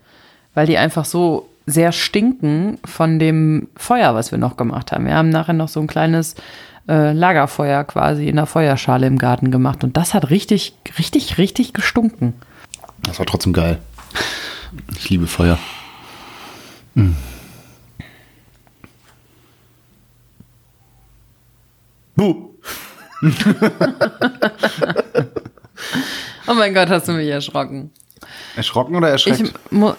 weil 0.54 0.66
die 0.66 0.78
einfach 0.78 1.04
so 1.04 1.48
sehr 1.66 1.92
stinken 1.92 2.78
von 2.84 3.18
dem 3.18 3.68
Feuer, 3.76 4.14
was 4.14 4.30
wir 4.32 4.38
noch 4.38 4.56
gemacht 4.56 4.92
haben. 4.92 5.06
Wir 5.06 5.14
haben 5.14 5.28
nachher 5.28 5.52
noch 5.52 5.68
so 5.68 5.80
ein 5.80 5.86
kleines 5.86 6.34
äh, 6.88 7.12
Lagerfeuer 7.12 7.84
quasi 7.84 8.28
in 8.28 8.36
der 8.36 8.46
Feuerschale 8.46 9.06
im 9.06 9.18
Garten 9.18 9.50
gemacht 9.50 9.84
und 9.84 9.96
das 9.96 10.14
hat 10.14 10.30
richtig, 10.30 10.74
richtig, 10.98 11.36
richtig 11.38 11.74
gestunken. 11.74 12.34
Das 13.02 13.18
war 13.18 13.26
trotzdem 13.26 13.52
geil. 13.52 13.78
Ich 14.96 15.10
liebe 15.10 15.26
Feuer. 15.26 15.58
Buh. 22.16 22.50
Oh 26.50 26.54
mein 26.54 26.72
Gott, 26.72 26.88
hast 26.88 27.06
du 27.06 27.12
mich 27.12 27.28
erschrocken. 27.28 27.90
Erschrocken 28.58 28.96
oder 28.96 29.08
erschreckt? 29.08 29.40
Ich 29.40 29.46
Ich, 29.48 29.72
mu- 29.72 29.92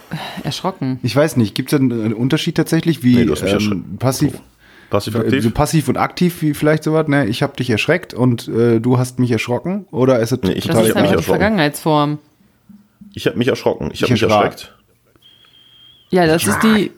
erschrocken. 0.43 0.99
weiß 1.01 1.37
nicht, 1.37 1.55
gibt 1.55 1.71
es 1.73 1.79
einen 1.79 2.13
Unterschied 2.13 2.55
tatsächlich, 2.55 3.03
wie 3.03 3.15
Nee, 3.15 3.25
du 3.25 3.31
hast 3.31 3.41
mich 3.43 3.51
ähm, 3.53 3.57
erschreckt. 3.59 3.99
passiv, 3.99 4.41
Passiv 4.89 5.15
äh, 5.15 5.19
aktiv? 5.19 5.43
so 5.43 5.51
passiv 5.51 5.87
und 5.87 5.97
aktiv, 5.97 6.41
wie 6.41 6.53
vielleicht 6.53 6.83
sowas, 6.83 7.07
ne? 7.07 7.25
Ich 7.27 7.41
habe 7.41 7.55
dich 7.55 7.69
erschreckt 7.69 8.13
und 8.13 8.47
äh, 8.47 8.79
du 8.79 8.97
hast 8.97 9.17
mich 9.19 9.31
erschrocken? 9.31 9.85
Oder 9.91 10.19
ist 10.19 10.31
es 10.33 10.39
Nee, 10.43 10.51
ich- 10.53 10.67
Das 10.67 10.75
hab 10.75 10.83
ist 10.83 10.89
mich 10.89 10.97
einfach 10.97 11.09
die 11.11 11.15
erschrocken. 11.17 11.39
Vergangenheitsform. 11.39 12.17
Ich 13.13 13.25
habe 13.27 13.37
mich 13.37 13.47
erschrocken. 13.47 13.89
Ich 13.93 14.01
habe 14.01 14.07
Ich 14.13 14.21
mich 14.21 14.23
erschrak. 14.23 14.51
erschreckt. 14.51 14.75
Ja, 16.11 16.25
das 16.27 16.45
ist 16.45 16.59
die. 16.63 16.91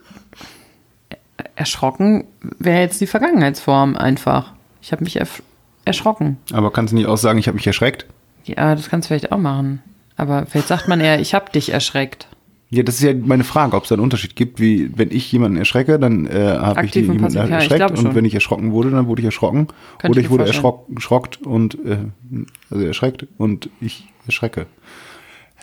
Erschrocken 1.55 2.25
wäre 2.59 2.79
jetzt 2.81 3.01
die 3.01 3.07
Vergangenheitsform 3.07 3.95
einfach. 3.95 4.53
Ich 4.81 4.91
habe 4.91 5.03
mich 5.03 5.17
erf 5.17 5.43
erschrocken. 5.85 6.37
Aber 6.53 6.71
kannst 6.71 6.91
du 6.91 6.95
nicht 6.95 7.07
auch 7.07 7.17
sagen, 7.17 7.39
ich 7.39 7.47
habe 7.47 7.55
mich 7.55 7.67
erschreckt? 7.67 8.05
Ja, 8.45 8.73
das 8.75 8.89
kannst 8.89 9.05
du 9.05 9.09
vielleicht 9.09 9.31
auch 9.31 9.37
machen. 9.37 9.81
Aber 10.21 10.45
vielleicht 10.45 10.67
sagt 10.67 10.87
man 10.87 10.99
eher, 10.99 11.19
ich 11.19 11.33
habe 11.33 11.51
dich 11.51 11.73
erschreckt. 11.73 12.27
Ja, 12.69 12.83
das 12.83 12.95
ist 12.95 13.01
ja 13.01 13.11
meine 13.15 13.43
Frage, 13.43 13.75
ob 13.75 13.83
es 13.83 13.89
da 13.89 13.95
einen 13.95 14.03
Unterschied 14.03 14.35
gibt, 14.35 14.59
wie 14.59 14.95
wenn 14.95 15.09
ich 15.09 15.31
jemanden 15.31 15.57
erschrecke, 15.57 15.97
dann 15.97 16.27
äh, 16.27 16.57
habe 16.59 16.85
ich 16.85 16.93
jemanden 16.93 17.23
passiv, 17.23 17.39
ja, 17.39 17.45
ich 17.45 17.51
erschreckt 17.71 17.97
und 17.97 18.13
wenn 18.13 18.23
ich 18.23 18.35
erschrocken 18.35 18.71
wurde, 18.71 18.91
dann 18.91 19.07
wurde 19.07 19.21
ich 19.21 19.25
erschrocken. 19.25 19.65
Könnte 19.97 20.11
Oder 20.11 20.19
ich 20.19 20.25
ich 20.25 20.31
wurde 20.31 20.45
erschrockt 20.45 21.41
und 21.41 21.73
äh, 21.83 21.97
also 22.69 22.85
erschreckt 22.85 23.25
und 23.39 23.71
ich 23.81 24.09
erschrecke. 24.27 24.67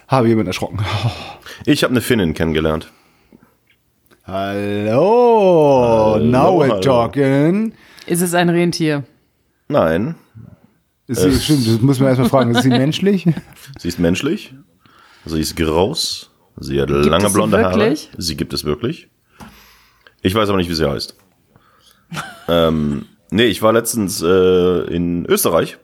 Habe 0.09 0.27
jemanden 0.27 0.49
erschrocken. 0.49 0.81
Ich 1.65 1.85
habe 1.85 1.93
eine 1.93 2.01
Finnin 2.01 2.35
kennengelernt. 2.35 2.91
Hallo, 4.27 6.19
now 6.21 6.61
we're 6.61 6.69
hallo. 6.69 6.81
talking. 6.81 7.75
Ist 8.07 8.23
es 8.23 8.35
ein 8.35 8.49
Rentier? 8.49 9.05
Nein, 9.69 10.17
Ist 11.09 11.23
sie, 11.23 11.41
stimmt, 11.41 11.67
das 11.67 11.81
muss 11.81 11.99
man 11.99 12.09
erstmal 12.09 12.29
fragen, 12.29 12.55
ist 12.55 12.63
sie 12.63 12.69
menschlich? 12.69 13.27
sie 13.79 13.89
ist 13.89 13.99
menschlich. 13.99 14.55
Sie 15.25 15.41
ist 15.41 15.57
groß. 15.57 16.31
Sie 16.61 16.81
hat 16.81 16.91
es 16.91 17.07
lange 17.07 17.29
sie 17.29 17.35
blonde 17.35 17.65
Haare. 17.65 17.95
Sie 18.17 18.37
gibt 18.37 18.53
es 18.53 18.65
wirklich. 18.65 19.09
Ich 20.23 20.35
weiß 20.35 20.49
aber 20.49 20.59
nicht, 20.59 20.69
wie 20.69 20.75
sie 20.75 20.89
heißt. 20.89 21.17
ähm, 22.49 23.07
nee, 23.31 23.47
ich 23.47 23.63
war 23.63 23.73
letztens 23.73 24.23
äh, 24.23 24.85
in 24.95 25.25
Österreich 25.27 25.79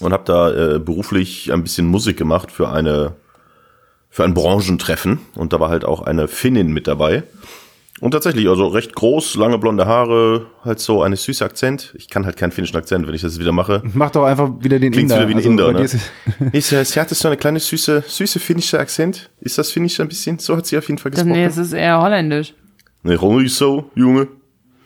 und 0.00 0.12
habe 0.12 0.24
da 0.24 0.74
äh, 0.74 0.78
beruflich 0.80 1.52
ein 1.52 1.62
bisschen 1.62 1.86
Musik 1.86 2.16
gemacht 2.16 2.50
für 2.50 2.68
eine 2.68 3.14
für 4.08 4.24
ein 4.24 4.34
Branchentreffen 4.34 5.18
und 5.34 5.52
da 5.52 5.60
war 5.60 5.68
halt 5.68 5.84
auch 5.84 6.00
eine 6.00 6.26
Finnin 6.26 6.72
mit 6.72 6.86
dabei. 6.86 7.24
Und 8.00 8.10
tatsächlich, 8.10 8.46
also 8.48 8.66
recht 8.66 8.94
groß, 8.94 9.36
lange 9.36 9.56
blonde 9.58 9.86
Haare, 9.86 10.46
halt 10.62 10.80
so 10.80 11.02
eine 11.02 11.16
süße 11.16 11.42
Akzent. 11.42 11.94
Ich 11.96 12.08
kann 12.10 12.26
halt 12.26 12.36
keinen 12.36 12.52
finnischen 12.52 12.76
Akzent, 12.76 13.06
wenn 13.06 13.14
ich 13.14 13.22
das 13.22 13.38
wieder 13.38 13.52
mache. 13.52 13.82
Mach 13.94 14.10
doch 14.10 14.24
einfach 14.24 14.50
wieder 14.60 14.78
den 14.78 14.92
Klingt 14.92 15.10
Inder. 15.10 15.26
wieder 15.26 15.28
wie 15.28 15.32
ein 15.32 15.36
Also, 15.38 15.50
Inder, 15.50 15.72
ne? 15.72 15.80
ist 15.82 15.96
Ist, 16.52 16.72
äh, 16.72 16.84
sie 16.84 17.00
hatte 17.00 17.14
so 17.14 17.28
eine 17.28 17.38
kleine 17.38 17.58
süße, 17.58 18.04
süße 18.06 18.38
finnische 18.38 18.78
Akzent. 18.78 19.30
Ist 19.40 19.56
das 19.56 19.70
finnisch 19.70 19.98
ein 19.98 20.08
bisschen? 20.08 20.38
So 20.38 20.54
hat 20.56 20.66
sie 20.66 20.76
auf 20.76 20.86
jeden 20.88 20.98
Fall 20.98 21.10
gesprochen. 21.10 21.32
nee, 21.32 21.44
es 21.44 21.56
ist 21.56 21.72
eher 21.72 22.00
holländisch. 22.02 22.52
Nee, 23.02 23.14
Ronny 23.14 23.46
ist 23.46 23.56
so, 23.56 23.90
Junge. 23.94 24.28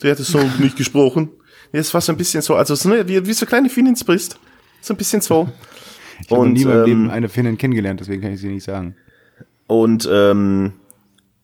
Der 0.03 0.12
hat 0.12 0.20
es 0.20 0.29
so 0.29 0.38
nicht 0.61 0.77
gesprochen. 0.77 1.31
Ja, 1.73 1.81
es 1.81 1.92
war 1.92 2.01
so 2.01 2.12
ein 2.12 2.16
bisschen 2.18 2.42
so, 2.42 2.55
also 2.55 2.77
so, 2.77 2.90
wie, 2.90 3.27
wie 3.27 3.33
so 3.33 3.44
kleine 3.44 3.68
Finnen 3.70 3.96
sprichst. 3.96 4.38
So 4.83 4.94
ein 4.94 4.96
bisschen 4.96 5.20
so. 5.20 5.49
Ich 6.23 6.31
habe 6.31 6.42
Und, 6.42 6.53
nie 6.53 6.62
in 6.62 6.68
meinem 6.68 6.85
Leben 6.85 7.05
ähm, 7.07 7.11
eine 7.11 7.29
Finnin 7.29 7.59
kennengelernt, 7.59 7.99
deswegen 7.99 8.23
kann 8.23 8.33
ich 8.33 8.40
sie 8.40 8.49
nicht 8.49 8.64
sagen. 8.64 8.94
Und 9.66 10.09
ähm, 10.12 10.75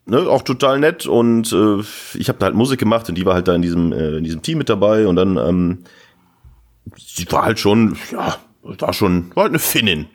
ne, 0.06 0.20
auch 0.20 0.42
total 0.42 0.78
nett 0.80 1.06
und 1.06 1.52
äh, 1.52 1.80
ich 2.14 2.28
habe 2.28 2.38
da 2.38 2.46
halt 2.46 2.54
Musik 2.54 2.80
gemacht 2.80 3.08
und 3.08 3.16
die 3.16 3.26
war 3.26 3.34
halt 3.34 3.48
da 3.48 3.54
in 3.54 3.62
diesem 3.62 3.92
äh, 3.92 4.16
in 4.16 4.24
diesem 4.24 4.42
Team 4.42 4.58
mit 4.58 4.68
dabei 4.68 5.06
und 5.06 5.16
dann 5.16 5.36
ähm, 5.36 5.84
sie 6.96 7.30
war 7.30 7.44
halt 7.44 7.58
schon 7.58 7.96
ja 8.10 8.36
war 8.62 8.92
schon 8.92 9.30
war 9.34 9.44
halt 9.44 9.52
eine 9.52 9.58
Finnin 9.58 10.06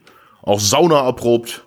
auch 0.42 0.60
Sauna 0.60 1.06
erprobt 1.06 1.66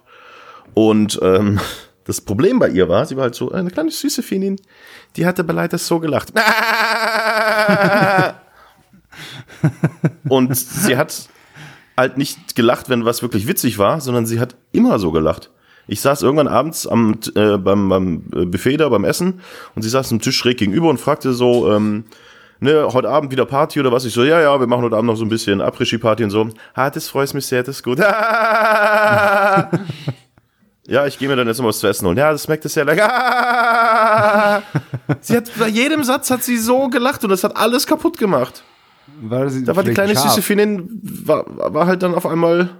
und 0.74 1.18
ähm, 1.22 1.60
das 2.04 2.20
Problem 2.20 2.58
bei 2.58 2.68
ihr 2.68 2.88
war 2.88 3.06
sie 3.06 3.16
war 3.16 3.24
halt 3.24 3.34
so 3.34 3.52
eine 3.52 3.70
kleine 3.70 3.90
süße 3.90 4.22
Finnin 4.22 4.60
die 5.16 5.26
hatte 5.26 5.44
bei 5.44 5.52
leider 5.52 5.78
so 5.78 6.00
gelacht 6.00 6.32
und 10.28 10.56
sie 10.56 10.96
hat 10.96 11.28
halt 11.96 12.18
nicht 12.18 12.56
gelacht, 12.56 12.88
wenn 12.88 13.04
was 13.04 13.22
wirklich 13.22 13.46
witzig 13.46 13.78
war, 13.78 14.00
sondern 14.00 14.26
sie 14.26 14.40
hat 14.40 14.56
immer 14.72 14.98
so 14.98 15.12
gelacht. 15.12 15.50
Ich 15.86 16.00
saß 16.00 16.22
irgendwann 16.22 16.48
abends 16.48 16.86
am, 16.86 17.18
äh, 17.34 17.58
beim, 17.58 17.88
beim 17.88 18.22
Buffet 18.50 18.78
da, 18.78 18.88
beim 18.88 19.04
Essen, 19.04 19.40
und 19.74 19.82
sie 19.82 19.88
saß 19.88 20.12
am 20.12 20.20
Tisch 20.20 20.36
schräg 20.36 20.58
gegenüber 20.58 20.88
und 20.88 20.98
fragte 20.98 21.32
so, 21.34 21.70
ähm, 21.72 22.04
ne, 22.60 22.88
heute 22.92 23.08
Abend 23.08 23.30
wieder 23.30 23.44
Party 23.44 23.78
oder 23.80 23.92
was? 23.92 24.04
Ich 24.04 24.14
so, 24.14 24.24
ja, 24.24 24.40
ja, 24.40 24.58
wir 24.58 24.66
machen 24.66 24.82
heute 24.82 24.96
Abend 24.96 25.08
noch 25.10 25.16
so 25.16 25.24
ein 25.24 25.28
bisschen 25.28 25.60
Après-Ski-Party 25.60 26.24
und 26.24 26.30
so. 26.30 26.48
Ah, 26.74 26.90
das 26.90 27.08
freut 27.08 27.32
mich 27.34 27.46
sehr, 27.46 27.62
das 27.62 27.76
ist 27.76 27.82
gut. 27.82 27.98
ja, 27.98 29.70
ich 31.06 31.18
gehe 31.18 31.28
mir 31.28 31.36
dann 31.36 31.46
jetzt 31.46 31.58
noch 31.58 31.66
was 31.66 31.78
zu 31.78 31.86
essen 31.86 32.06
holen. 32.06 32.16
Ja, 32.16 32.32
das 32.32 32.44
schmeckt 32.44 32.64
sehr 32.64 32.84
lecker. 32.84 34.62
sie 35.20 35.36
hat, 35.36 35.50
bei 35.58 35.68
jedem 35.68 36.02
Satz 36.02 36.30
hat 36.30 36.42
sie 36.42 36.56
so 36.56 36.88
gelacht 36.88 37.22
und 37.24 37.30
das 37.30 37.44
hat 37.44 37.56
alles 37.56 37.86
kaputt 37.86 38.18
gemacht. 38.18 38.64
War 39.20 39.44
das 39.44 39.62
Da 39.62 39.76
war 39.76 39.84
die 39.84 39.92
kleine 39.92 40.14
scharf? 40.14 40.30
süße 40.30 40.42
Finnin, 40.42 41.00
war, 41.02 41.44
war 41.46 41.86
halt 41.86 42.02
dann 42.02 42.14
auf 42.14 42.26
einmal, 42.26 42.70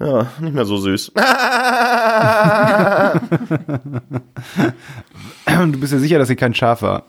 ja, 0.00 0.26
nicht 0.40 0.54
mehr 0.54 0.64
so 0.64 0.76
süß. 0.76 1.12
Du 5.46 5.80
bist 5.80 5.92
ja 5.92 5.98
sicher, 5.98 6.18
dass 6.18 6.28
sie 6.28 6.36
kein 6.36 6.54
Schaf 6.54 6.82
war. 6.82 7.04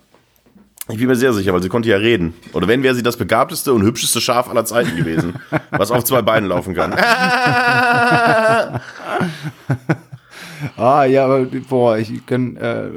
Ich 0.89 0.97
bin 0.97 1.07
mir 1.07 1.15
sehr 1.15 1.31
sicher, 1.31 1.53
weil 1.53 1.61
sie 1.61 1.69
konnte 1.69 1.89
ja 1.89 1.97
reden. 1.97 2.33
Oder 2.53 2.67
wenn, 2.67 2.83
wäre 2.83 2.95
sie 2.95 3.03
das 3.03 3.15
begabteste 3.15 3.71
und 3.71 3.83
hübscheste 3.83 4.19
Schaf 4.19 4.49
aller 4.49 4.65
Zeiten 4.65 4.97
gewesen, 4.97 5.35
was 5.71 5.91
auf 5.91 6.03
zwei 6.03 6.21
Beinen 6.21 6.49
laufen 6.49 6.73
kann. 6.75 6.93
Ah, 10.77 11.05
ja, 11.05 11.25
aber 11.25 11.45
boah, 11.45 11.97
ich 11.97 12.23
kann. 12.27 12.55
Äh, 12.55 12.89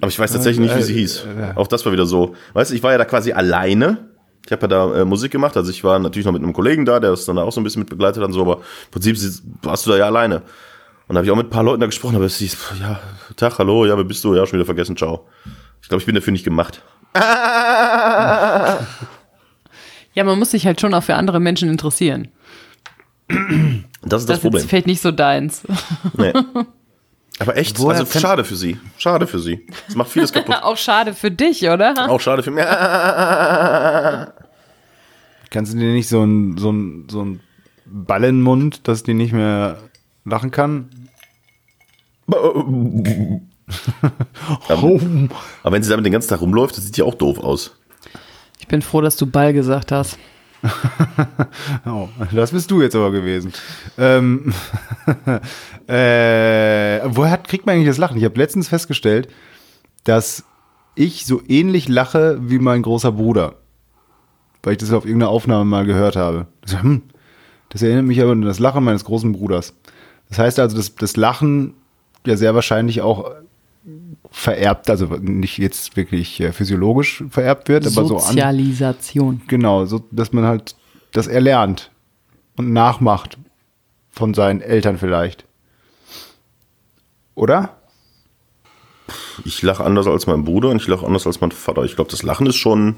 Aber 0.00 0.06
ich 0.06 0.16
weiß 0.18 0.32
tatsächlich 0.32 0.60
nicht, 0.68 0.76
wie 0.76 0.82
sie 0.82 0.94
hieß. 0.94 1.26
Auch 1.56 1.66
das 1.66 1.84
war 1.84 1.92
wieder 1.92 2.06
so. 2.06 2.36
Weißt 2.52 2.70
du, 2.70 2.76
ich 2.76 2.82
war 2.84 2.92
ja 2.92 2.98
da 2.98 3.04
quasi 3.04 3.32
alleine. 3.32 4.07
Ich 4.48 4.52
habe 4.52 4.62
ja 4.62 4.68
da 4.68 5.00
äh, 5.00 5.04
Musik 5.04 5.30
gemacht. 5.30 5.58
Also 5.58 5.70
ich 5.70 5.84
war 5.84 5.98
natürlich 5.98 6.24
noch 6.24 6.32
mit 6.32 6.42
einem 6.42 6.54
Kollegen 6.54 6.86
da, 6.86 6.98
der 7.00 7.10
das 7.10 7.26
dann 7.26 7.36
auch 7.38 7.52
so 7.52 7.60
ein 7.60 7.64
bisschen 7.64 7.80
mit 7.80 7.90
begleitet 7.90 8.22
hat 8.22 8.28
und 8.28 8.32
so, 8.32 8.40
aber 8.40 8.56
im 8.56 8.90
Prinzip 8.90 9.18
warst 9.62 9.84
du 9.84 9.90
da 9.90 9.98
ja 9.98 10.06
alleine. 10.06 10.36
Und 11.06 11.14
da 11.14 11.16
habe 11.16 11.26
ich 11.26 11.30
auch 11.30 11.36
mit 11.36 11.48
ein 11.48 11.50
paar 11.50 11.62
Leuten 11.64 11.80
da 11.80 11.86
gesprochen, 11.86 12.16
aber 12.16 12.24
es 12.24 12.38
hieß, 12.38 12.56
ja, 12.80 12.98
Tag, 13.36 13.58
hallo, 13.58 13.84
ja, 13.84 13.94
wer 13.98 14.04
bist 14.04 14.24
du? 14.24 14.34
Ja, 14.34 14.46
schon 14.46 14.58
wieder 14.58 14.64
vergessen, 14.64 14.96
ciao. 14.96 15.26
Ich 15.82 15.88
glaube, 15.88 16.00
ich 16.00 16.06
bin 16.06 16.14
dafür 16.14 16.32
nicht 16.32 16.44
gemacht. 16.44 16.82
Ja, 20.14 20.24
man 20.24 20.38
muss 20.38 20.50
sich 20.50 20.66
halt 20.66 20.80
schon 20.80 20.94
auch 20.94 21.04
für 21.04 21.14
andere 21.14 21.38
Menschen 21.38 21.68
interessieren. 21.68 22.28
Das 23.28 23.36
ist 23.36 23.84
das, 24.02 24.26
Das 24.26 24.36
ist 24.38 24.42
Problem. 24.42 24.60
jetzt 24.62 24.68
vielleicht 24.70 24.86
nicht 24.88 25.00
so 25.00 25.12
deins. 25.12 25.62
Nee. 26.16 26.32
Aber 27.40 27.56
echt, 27.56 27.78
Woher 27.78 28.00
also 28.00 28.18
schade 28.18 28.44
für 28.44 28.56
sie. 28.56 28.78
Schade 28.96 29.26
für 29.26 29.38
sie. 29.38 29.66
Das 29.86 29.94
macht 29.94 30.10
vieles 30.10 30.32
kaputt. 30.34 30.56
auch 30.62 30.76
schade 30.76 31.14
für 31.14 31.30
dich, 31.30 31.68
oder? 31.68 32.10
Auch 32.10 32.20
schade 32.20 32.42
für 32.42 32.50
mich. 32.50 32.64
kannst 35.50 35.72
du 35.72 35.78
dir 35.78 35.92
nicht 35.92 36.08
so 36.08 36.22
ein, 36.24 36.58
so 36.58 36.70
ein, 36.72 37.06
so 37.10 37.24
ein 37.24 37.40
Ballenmund, 37.86 38.86
dass 38.88 39.02
die 39.02 39.14
nicht 39.14 39.32
mehr 39.32 39.78
lachen 40.24 40.50
kann? 40.50 40.90
Aber, 44.68 45.00
aber 45.62 45.72
wenn 45.74 45.82
sie 45.82 45.90
damit 45.90 46.06
den 46.06 46.12
ganzen 46.12 46.28
Tag 46.30 46.40
rumläuft, 46.40 46.76
das 46.76 46.84
sieht 46.84 46.96
ja 46.96 47.04
auch 47.04 47.14
doof 47.14 47.38
aus. 47.38 47.76
Ich 48.60 48.66
bin 48.66 48.80
froh, 48.80 49.02
dass 49.02 49.16
du 49.16 49.26
Ball 49.26 49.52
gesagt 49.52 49.92
hast. 49.92 50.18
Oh, 51.86 52.08
das 52.32 52.50
bist 52.50 52.70
du 52.70 52.80
jetzt 52.82 52.96
aber 52.96 53.10
gewesen. 53.10 53.52
Ähm, 53.98 54.52
äh, 55.88 57.00
woher 57.04 57.30
hat, 57.30 57.48
kriegt 57.48 57.66
man 57.66 57.74
eigentlich 57.74 57.88
das 57.88 57.98
Lachen? 57.98 58.18
Ich 58.18 58.24
habe 58.24 58.38
letztens 58.38 58.68
festgestellt, 58.68 59.28
dass 60.04 60.44
ich 60.94 61.24
so 61.24 61.40
ähnlich 61.48 61.88
lache 61.88 62.38
wie 62.40 62.58
mein 62.58 62.82
großer 62.82 63.12
Bruder. 63.12 63.54
Weil 64.62 64.72
ich 64.72 64.78
das 64.78 64.92
auf 64.92 65.04
irgendeiner 65.04 65.30
Aufnahme 65.30 65.64
mal 65.64 65.86
gehört 65.86 66.16
habe. 66.16 66.46
Das, 66.62 66.82
hm, 66.82 67.02
das 67.70 67.82
erinnert 67.82 68.04
mich 68.04 68.20
aber 68.20 68.32
an 68.32 68.42
das 68.42 68.58
Lachen 68.58 68.84
meines 68.84 69.04
großen 69.04 69.32
Bruders. 69.32 69.74
Das 70.28 70.38
heißt 70.38 70.58
also, 70.58 70.76
dass 70.76 70.94
das 70.94 71.16
Lachen 71.16 71.74
ja 72.26 72.36
sehr 72.36 72.54
wahrscheinlich 72.54 73.00
auch 73.00 73.30
vererbt, 74.30 74.90
also 74.90 75.06
nicht 75.06 75.58
jetzt 75.58 75.96
wirklich 75.96 76.40
äh, 76.40 76.52
physiologisch 76.52 77.24
vererbt 77.30 77.68
wird, 77.68 77.86
aber 77.86 78.04
so 78.04 78.16
an, 78.16 78.20
Sozialisation. 78.20 79.40
Genau, 79.46 79.86
so 79.86 80.02
dass 80.10 80.32
man 80.32 80.44
halt 80.44 80.76
das 81.12 81.26
erlernt 81.26 81.90
und 82.56 82.72
nachmacht 82.72 83.38
von 84.10 84.34
seinen 84.34 84.60
Eltern 84.60 84.98
vielleicht. 84.98 85.47
Oder? 87.38 87.76
Ich 89.44 89.62
lache 89.62 89.84
anders 89.84 90.06
als 90.08 90.26
mein 90.26 90.44
Bruder 90.44 90.70
und 90.70 90.82
ich 90.82 90.88
lache 90.88 91.06
anders 91.06 91.26
als 91.26 91.40
mein 91.40 91.52
Vater. 91.52 91.84
Ich 91.84 91.94
glaube, 91.94 92.10
das 92.10 92.22
Lachen 92.24 92.46
ist 92.46 92.56
schon. 92.56 92.96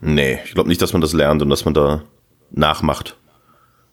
Nee, 0.00 0.40
ich 0.44 0.52
glaube 0.54 0.68
nicht, 0.68 0.82
dass 0.82 0.92
man 0.92 1.00
das 1.00 1.12
lernt 1.12 1.40
und 1.42 1.48
dass 1.48 1.64
man 1.64 1.72
da 1.72 2.02
nachmacht. 2.50 3.16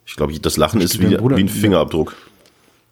Ich 0.06 0.16
glaube, 0.16 0.38
das 0.38 0.56
Lachen 0.56 0.80
ist 0.80 1.00
wie, 1.00 1.16
Bruder- 1.16 1.36
wie 1.36 1.44
ein 1.44 1.48
Fingerabdruck. 1.48 2.14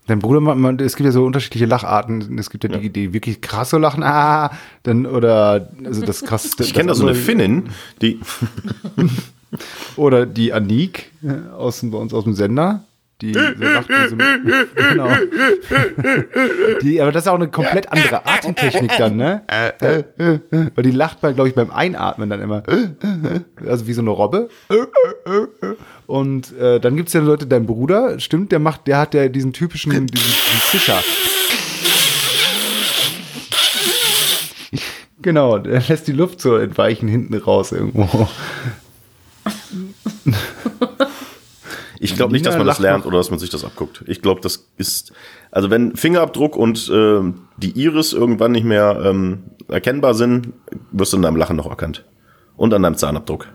Dein 0.06 0.20
Bruder, 0.20 0.40
man, 0.40 0.78
es 0.78 0.96
gibt 0.96 1.04
ja 1.06 1.12
so 1.12 1.24
unterschiedliche 1.24 1.66
Lacharten. 1.66 2.38
Es 2.38 2.48
gibt 2.48 2.64
ja, 2.64 2.70
Die, 2.76 2.90
die 2.90 3.12
wirklich 3.12 3.40
krass 3.40 3.70
so 3.70 3.78
lachen, 3.78 4.02
ah, 4.02 4.50
dann 4.84 5.04
oder 5.06 5.68
also 5.84 6.04
das 6.04 6.22
krasseste. 6.22 6.62
Ich 6.62 6.74
kenne 6.74 6.88
da 6.88 6.94
so 6.94 7.04
eine 7.06 7.14
Finnin, 7.16 7.70
die. 8.00 8.20
Oder 9.96 10.24
die 10.24 10.54
Anik 10.54 11.10
äh, 11.22 11.50
aus, 11.54 11.80
bei 11.82 11.98
uns 11.98 12.14
aus 12.14 12.24
dem 12.24 12.32
Sender. 12.32 12.84
Die 13.22 13.32
so 13.32 13.40
lacht 13.40 13.88
wie 13.88 14.08
so, 14.08 14.16
genau. 14.16 15.08
Die, 16.82 17.00
aber 17.00 17.12
das 17.12 17.22
ist 17.22 17.28
auch 17.28 17.36
eine 17.36 17.46
komplett 17.46 17.92
andere 17.92 18.26
Atemtechnik 18.26 18.90
dann, 18.98 19.16
ne? 19.16 19.42
Weil 20.74 20.82
die 20.82 20.90
lacht 20.90 21.20
bei, 21.20 21.32
glaube 21.32 21.48
ich, 21.48 21.54
beim 21.54 21.70
Einatmen 21.70 22.28
dann 22.28 22.42
immer. 22.42 22.64
Also 23.64 23.86
wie 23.86 23.92
so 23.92 24.00
eine 24.02 24.10
Robbe. 24.10 24.48
Und 26.08 26.58
äh, 26.58 26.80
dann 26.80 26.96
gibt's 26.96 27.12
ja 27.12 27.20
Leute, 27.20 27.46
dein 27.46 27.64
Bruder, 27.64 28.18
stimmt, 28.18 28.50
der 28.50 28.58
macht, 28.58 28.88
der 28.88 28.98
hat 28.98 29.14
ja 29.14 29.28
diesen 29.28 29.52
typischen, 29.52 29.92
diesen, 29.92 30.08
diesen 30.08 30.60
Zischer. 30.70 31.00
Genau, 35.22 35.58
der 35.58 35.80
lässt 35.88 36.08
die 36.08 36.12
Luft 36.12 36.40
so 36.40 36.56
entweichen 36.56 37.06
hinten 37.06 37.34
raus 37.34 37.70
irgendwo. 37.70 38.28
Ich 42.02 42.16
glaube 42.16 42.32
nicht, 42.32 42.44
dass 42.44 42.56
man 42.56 42.66
das 42.66 42.80
lernt 42.80 43.06
oder 43.06 43.18
dass 43.18 43.30
man 43.30 43.38
sich 43.38 43.50
das 43.50 43.64
abguckt. 43.64 44.02
Ich 44.06 44.22
glaube, 44.22 44.40
das 44.40 44.68
ist. 44.76 45.12
Also 45.50 45.70
wenn 45.70 45.94
Fingerabdruck 45.94 46.56
und 46.56 46.90
ähm, 46.92 47.42
die 47.56 47.70
Iris 47.80 48.12
irgendwann 48.12 48.52
nicht 48.52 48.64
mehr 48.64 49.00
ähm, 49.04 49.44
erkennbar 49.68 50.14
sind, 50.14 50.52
wirst 50.90 51.12
du 51.12 51.18
in 51.18 51.22
deinem 51.22 51.36
Lachen 51.36 51.56
noch 51.56 51.68
erkannt. 51.70 52.04
Und 52.56 52.74
an 52.74 52.82
deinem 52.82 52.96
Zahnabdruck. 52.96 53.46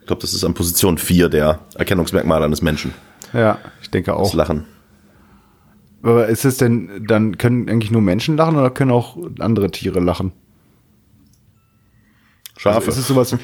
Ich 0.00 0.06
glaube, 0.06 0.22
das 0.22 0.32
ist 0.34 0.44
an 0.44 0.54
Position 0.54 0.98
4 0.98 1.28
der 1.28 1.60
Erkennungsmerkmale 1.74 2.44
eines 2.44 2.62
Menschen. 2.62 2.94
Ja, 3.32 3.58
ich 3.82 3.90
denke 3.90 4.12
Das 4.12 4.20
auch. 4.20 4.34
Lachen. 4.34 4.64
Aber 6.02 6.28
ist 6.28 6.44
es 6.44 6.58
denn, 6.58 7.06
dann 7.06 7.38
können 7.38 7.68
eigentlich 7.68 7.90
nur 7.90 8.02
Menschen 8.02 8.36
lachen 8.36 8.56
oder 8.56 8.70
können 8.70 8.90
auch 8.90 9.16
andere 9.38 9.70
Tiere 9.70 10.00
lachen? 10.00 10.32
Schafe. 12.56 12.76
Also 12.76 12.90
ist 12.90 12.98
es 12.98 13.08
sowas, 13.08 13.36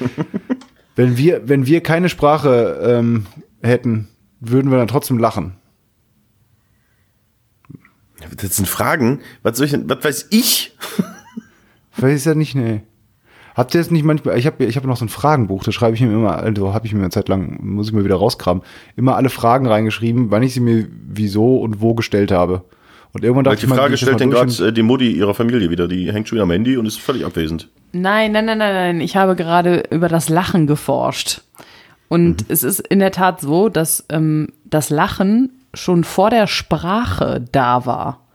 Wenn 0.96 1.16
wir, 1.16 1.48
wenn 1.48 1.66
wir 1.66 1.82
keine 1.82 2.08
Sprache 2.08 2.78
ähm, 2.82 3.26
hätten, 3.62 4.08
würden 4.40 4.70
wir 4.70 4.78
dann 4.78 4.88
trotzdem 4.88 5.18
lachen. 5.18 5.54
Das 8.36 8.56
sind 8.56 8.68
Fragen. 8.68 9.20
Was 9.42 9.56
soll 9.56 9.66
ich 9.66 9.72
denn, 9.72 9.88
was 9.88 10.04
weiß 10.04 10.26
ich? 10.30 10.76
Weiß 11.96 12.24
ja 12.24 12.34
nicht, 12.34 12.54
nee. 12.54 12.82
Habt 13.54 13.74
ihr 13.74 13.80
es 13.80 13.90
nicht 13.90 14.04
manchmal, 14.04 14.38
ich 14.38 14.46
habe 14.46 14.64
ich 14.64 14.76
hab 14.76 14.84
noch 14.84 14.96
so 14.96 15.04
ein 15.04 15.08
Fragenbuch, 15.08 15.64
da 15.64 15.72
schreibe 15.72 15.94
ich 15.94 16.00
mir 16.00 16.12
immer, 16.12 16.38
also 16.38 16.72
habe 16.72 16.86
ich 16.86 16.94
mir 16.94 17.00
eine 17.00 17.10
Zeit 17.10 17.28
lang, 17.28 17.58
muss 17.62 17.88
ich 17.88 17.92
mir 17.92 18.04
wieder 18.04 18.16
rauskramen, 18.16 18.62
immer 18.96 19.16
alle 19.16 19.28
Fragen 19.28 19.66
reingeschrieben, 19.66 20.30
wann 20.30 20.42
ich 20.42 20.54
sie 20.54 20.60
mir 20.60 20.86
wieso 20.90 21.58
und 21.58 21.80
wo 21.80 21.94
gestellt 21.94 22.30
habe. 22.30 22.62
Und 23.12 23.24
irgendwann 23.24 23.44
dachte 23.44 23.56
Welche 23.56 23.66
ich 23.66 23.70
mal, 23.70 23.76
Frage 23.76 23.94
ich 23.94 24.00
stellt 24.00 24.20
denn 24.20 24.30
gerade 24.30 24.68
äh, 24.68 24.72
die 24.72 24.82
Mutti 24.82 25.10
ihrer 25.10 25.34
Familie 25.34 25.68
wieder? 25.68 25.88
Die 25.88 26.12
hängt 26.12 26.28
schon 26.28 26.36
wieder 26.36 26.44
am 26.44 26.52
Handy 26.52 26.76
und 26.76 26.86
ist 26.86 27.00
völlig 27.00 27.24
abwesend. 27.24 27.68
Nein, 27.92 28.30
nein, 28.30 28.46
nein, 28.46 28.58
nein, 28.58 28.72
nein. 28.72 29.00
Ich 29.00 29.16
habe 29.16 29.34
gerade 29.34 29.82
über 29.90 30.08
das 30.08 30.28
Lachen 30.28 30.68
geforscht. 30.68 31.42
Und 32.10 32.46
es 32.48 32.64
ist 32.64 32.80
in 32.80 32.98
der 32.98 33.12
Tat 33.12 33.40
so, 33.40 33.68
dass 33.68 34.04
ähm, 34.08 34.48
das 34.64 34.90
Lachen 34.90 35.52
schon 35.72 36.02
vor 36.02 36.28
der 36.28 36.48
Sprache 36.48 37.40
da 37.52 37.86
war. 37.86 38.26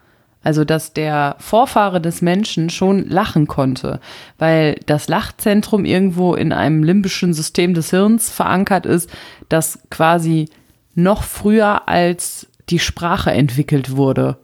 Also, 0.42 0.64
dass 0.64 0.94
der 0.94 1.36
Vorfahre 1.40 2.00
des 2.00 2.22
Menschen 2.22 2.70
schon 2.70 3.10
lachen 3.10 3.48
konnte, 3.48 4.00
weil 4.38 4.80
das 4.86 5.10
Lachzentrum 5.10 5.84
irgendwo 5.84 6.36
in 6.36 6.54
einem 6.54 6.84
limbischen 6.84 7.34
System 7.34 7.74
des 7.74 7.90
Hirns 7.90 8.30
verankert 8.30 8.86
ist, 8.86 9.10
das 9.50 9.80
quasi 9.90 10.48
noch 10.94 11.24
früher 11.24 11.90
als 11.90 12.48
die 12.70 12.80
Sprache 12.80 13.32
entwickelt 13.32 13.98
wurde 13.98 14.38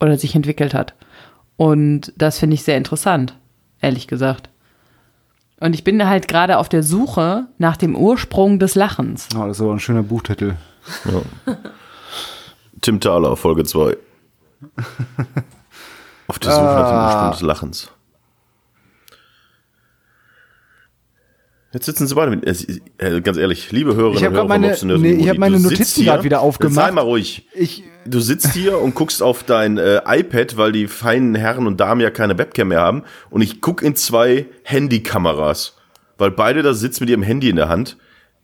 oder 0.00 0.18
sich 0.18 0.34
entwickelt 0.34 0.74
hat. 0.74 0.94
Und 1.56 2.12
das 2.16 2.40
finde 2.40 2.54
ich 2.54 2.64
sehr 2.64 2.76
interessant, 2.76 3.36
ehrlich 3.80 4.08
gesagt. 4.08 4.48
Und 5.60 5.74
ich 5.74 5.82
bin 5.84 6.06
halt 6.06 6.28
gerade 6.28 6.58
auf 6.58 6.68
der 6.68 6.82
Suche 6.82 7.46
nach 7.58 7.76
dem 7.76 7.96
Ursprung 7.96 8.58
des 8.58 8.74
Lachens. 8.76 9.28
Oh, 9.36 9.46
das 9.46 9.56
ist 9.56 9.60
aber 9.62 9.72
ein 9.72 9.80
schöner 9.80 10.02
Buchtitel. 10.04 10.54
Tim 12.80 13.00
Thaler, 13.00 13.36
Folge 13.36 13.64
2. 13.64 13.96
Auf 16.28 16.38
der 16.38 16.52
Suche 16.52 16.62
nach 16.64 16.88
dem 16.88 16.96
Ah. 16.98 17.06
Ursprung 17.06 17.30
des 17.32 17.40
Lachens. 17.42 17.90
Jetzt 21.72 21.84
sitzen 21.84 22.06
sie 22.06 22.14
beide 22.14 22.30
mit. 22.30 22.46
äh, 22.46 23.16
äh, 23.16 23.20
Ganz 23.20 23.36
ehrlich, 23.36 23.70
liebe 23.72 23.94
Hörerinnen 23.94 24.18
Ich 24.22 24.26
und 24.26 24.34
Hörer, 24.34 24.48
meine- 24.48 24.76
nee, 24.98 25.12
ich 25.12 25.28
hab 25.28 25.36
meine 25.36 25.60
Notizen 25.60 26.04
grad 26.04 26.24
wieder 26.24 26.40
aufgemacht. 26.40 26.74
Sei 26.86 26.90
mal 26.92 27.02
ruhig. 27.02 27.46
Ich, 27.54 27.84
Du 28.06 28.20
sitzt 28.20 28.54
hier 28.54 28.78
und 28.78 28.94
guckst 28.94 29.22
auf 29.22 29.42
dein 29.42 29.76
äh, 29.76 30.00
iPad, 30.06 30.56
weil 30.56 30.72
die 30.72 30.86
feinen 30.86 31.34
Herren 31.34 31.66
und 31.66 31.78
Damen 31.78 32.00
ja 32.00 32.08
keine 32.08 32.38
Webcam 32.38 32.68
mehr 32.68 32.80
haben. 32.80 33.02
Und 33.28 33.42
ich 33.42 33.60
guck 33.60 33.82
in 33.82 33.94
zwei 33.96 34.46
Handykameras. 34.62 35.76
Weil 36.16 36.30
beide 36.30 36.62
da 36.62 36.72
sitzen 36.72 37.02
mit 37.04 37.10
ihrem 37.10 37.22
Handy 37.22 37.50
in 37.50 37.56
der 37.56 37.68
Hand. 37.68 37.98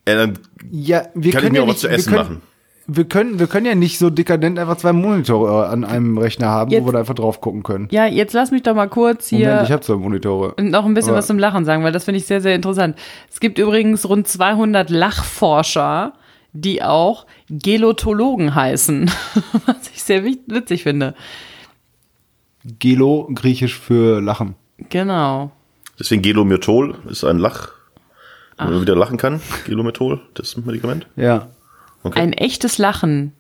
Äh, 0.05 0.17
dann 0.17 0.39
ja, 0.71 1.05
wir 1.15 1.33
kann 1.33 1.39
ich 1.39 1.43
können 1.45 1.53
mir 1.53 1.59
ja 1.59 1.65
auch 1.65 1.69
was 1.69 1.75
nicht, 1.77 1.81
zu 1.81 1.89
wir 1.89 1.95
essen 1.97 2.13
können, 2.13 2.23
machen. 2.23 2.43
Wir 2.87 3.05
können, 3.05 3.39
wir 3.39 3.47
können 3.47 3.65
ja 3.65 3.75
nicht 3.75 3.99
so 3.99 4.11
dekadent 4.11 4.59
einfach 4.59 4.77
zwei 4.77 4.93
Monitore 4.93 5.69
an 5.69 5.85
einem 5.85 6.19
Rechner 6.19 6.49
haben, 6.49 6.71
Jetzt- 6.71 6.83
wo 6.83 6.89
wir 6.89 6.93
da 6.93 6.99
einfach 6.99 7.15
drauf 7.15 7.41
gucken 7.41 7.63
können. 7.63 7.89
Ja, 7.91 8.05
jetzt 8.07 8.35
lass 8.35 8.51
mich 8.51 8.63
doch 8.63 8.75
mal 8.75 8.89
kurz 8.89 9.29
hier 9.29 9.49
Moment, 9.49 9.63
ich 9.69 9.73
habe 9.73 9.83
zwei 9.83 9.95
Monitore. 9.97 10.55
und 10.57 10.71
noch 10.71 10.85
ein 10.85 10.93
bisschen 10.93 11.11
Aber- 11.11 11.19
was 11.19 11.27
zum 11.27 11.39
Lachen 11.39 11.65
sagen, 11.65 11.83
weil 11.83 11.93
das 11.93 12.05
finde 12.05 12.19
ich 12.19 12.27
sehr, 12.27 12.43
sehr 12.43 12.55
interessant. 12.55 12.97
Es 13.33 13.41
gibt 13.41 13.59
übrigens 13.59 14.07
rund 14.07 14.29
200 14.29 14.91
Lachforscher, 14.91 16.13
die 16.53 16.83
auch 16.83 17.27
Gelotologen 17.49 18.55
heißen, 18.55 19.11
was 19.67 19.89
ich 19.93 20.03
sehr 20.03 20.23
wit- 20.25 20.43
witzig 20.47 20.83
finde. 20.83 21.15
Gelo, 22.79 23.29
griechisch 23.35 23.79
für 23.79 24.21
Lachen. 24.21 24.55
Genau. 24.91 25.51
Deswegen 25.99 26.23
Gelomethol 26.23 26.97
ist 27.09 27.25
ein 27.25 27.39
Lach, 27.39 27.69
wo 28.59 28.65
man 28.65 28.81
wieder 28.81 28.97
lachen 28.97 29.17
kann. 29.17 29.41
Gelomethol, 29.67 30.21
das 30.35 30.57
Medikament. 30.57 31.07
Ja. 31.17 31.49
Okay. 32.05 32.21
Ein 32.21 32.33
echtes 32.33 32.79
Lachen. 32.79 33.33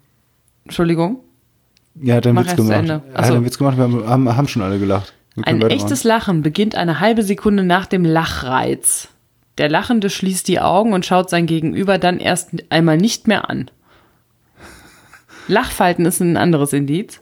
Entschuldigung. 0.64 1.20
Ja, 1.94 2.16
hat 2.16 2.26
er 2.26 2.30
einen 2.30 2.36
Mach 2.36 2.46
Witz 2.46 2.56
gemacht. 2.56 2.72
Ende. 2.72 2.92
Er 2.92 3.02
Ach 3.14 3.24
hat 3.24 3.32
einen 3.32 3.44
Witz 3.44 3.58
gemacht, 3.58 3.76
wir 3.76 3.84
haben, 3.84 4.08
haben, 4.08 4.36
haben 4.36 4.48
schon 4.48 4.62
alle 4.62 4.78
gelacht. 4.78 5.14
Ein 5.42 5.62
echtes 5.62 6.04
Lachen 6.04 6.42
beginnt 6.42 6.74
eine 6.74 7.00
halbe 7.00 7.22
Sekunde 7.22 7.62
nach 7.62 7.86
dem 7.86 8.04
Lachreiz. 8.04 9.08
Der 9.58 9.68
Lachende 9.68 10.10
schließt 10.10 10.48
die 10.48 10.60
Augen 10.60 10.92
und 10.92 11.06
schaut 11.06 11.30
sein 11.30 11.46
Gegenüber 11.46 11.98
dann 11.98 12.18
erst 12.18 12.50
einmal 12.70 12.96
nicht 12.96 13.28
mehr 13.28 13.48
an. 13.50 13.70
Lachfalten 15.46 16.06
ist 16.06 16.20
ein 16.20 16.36
anderes 16.36 16.72
Indiz. 16.72 17.20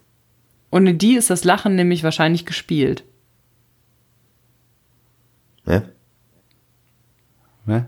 Ohne 0.70 0.94
die 0.94 1.14
ist 1.16 1.28
das 1.28 1.44
Lachen 1.44 1.74
nämlich 1.74 2.04
wahrscheinlich 2.04 2.46
gespielt. 2.46 3.04
Ja? 5.66 5.82
Ne? 7.64 7.86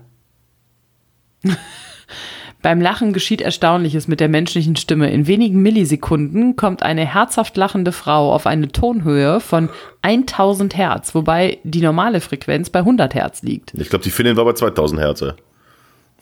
Beim 2.65 2.81
Lachen 2.81 3.13
geschieht 3.13 3.41
Erstaunliches 3.41 4.07
mit 4.07 4.19
der 4.19 4.27
menschlichen 4.27 4.75
Stimme. 4.75 5.11
In 5.11 5.27
wenigen 5.27 5.61
Millisekunden 5.61 6.55
kommt 6.55 6.81
eine 6.81 7.05
herzhaft 7.05 7.55
lachende 7.57 7.91
Frau 7.91 8.33
auf 8.33 8.47
eine 8.47 8.69
Tonhöhe 8.69 9.39
von 9.39 9.69
1000 10.01 10.75
Hertz, 10.75 11.13
wobei 11.13 11.59
die 11.63 11.81
normale 11.81 12.21
Frequenz 12.21 12.71
bei 12.71 12.79
100 12.79 13.13
Hertz 13.13 13.43
liegt. 13.43 13.75
Ich 13.75 13.89
glaube, 13.89 14.03
die 14.03 14.09
Finnin 14.09 14.35
war 14.35 14.45
bei 14.45 14.53
2000 14.53 14.99
Hertz. 14.99 15.21
ja. 15.21 15.35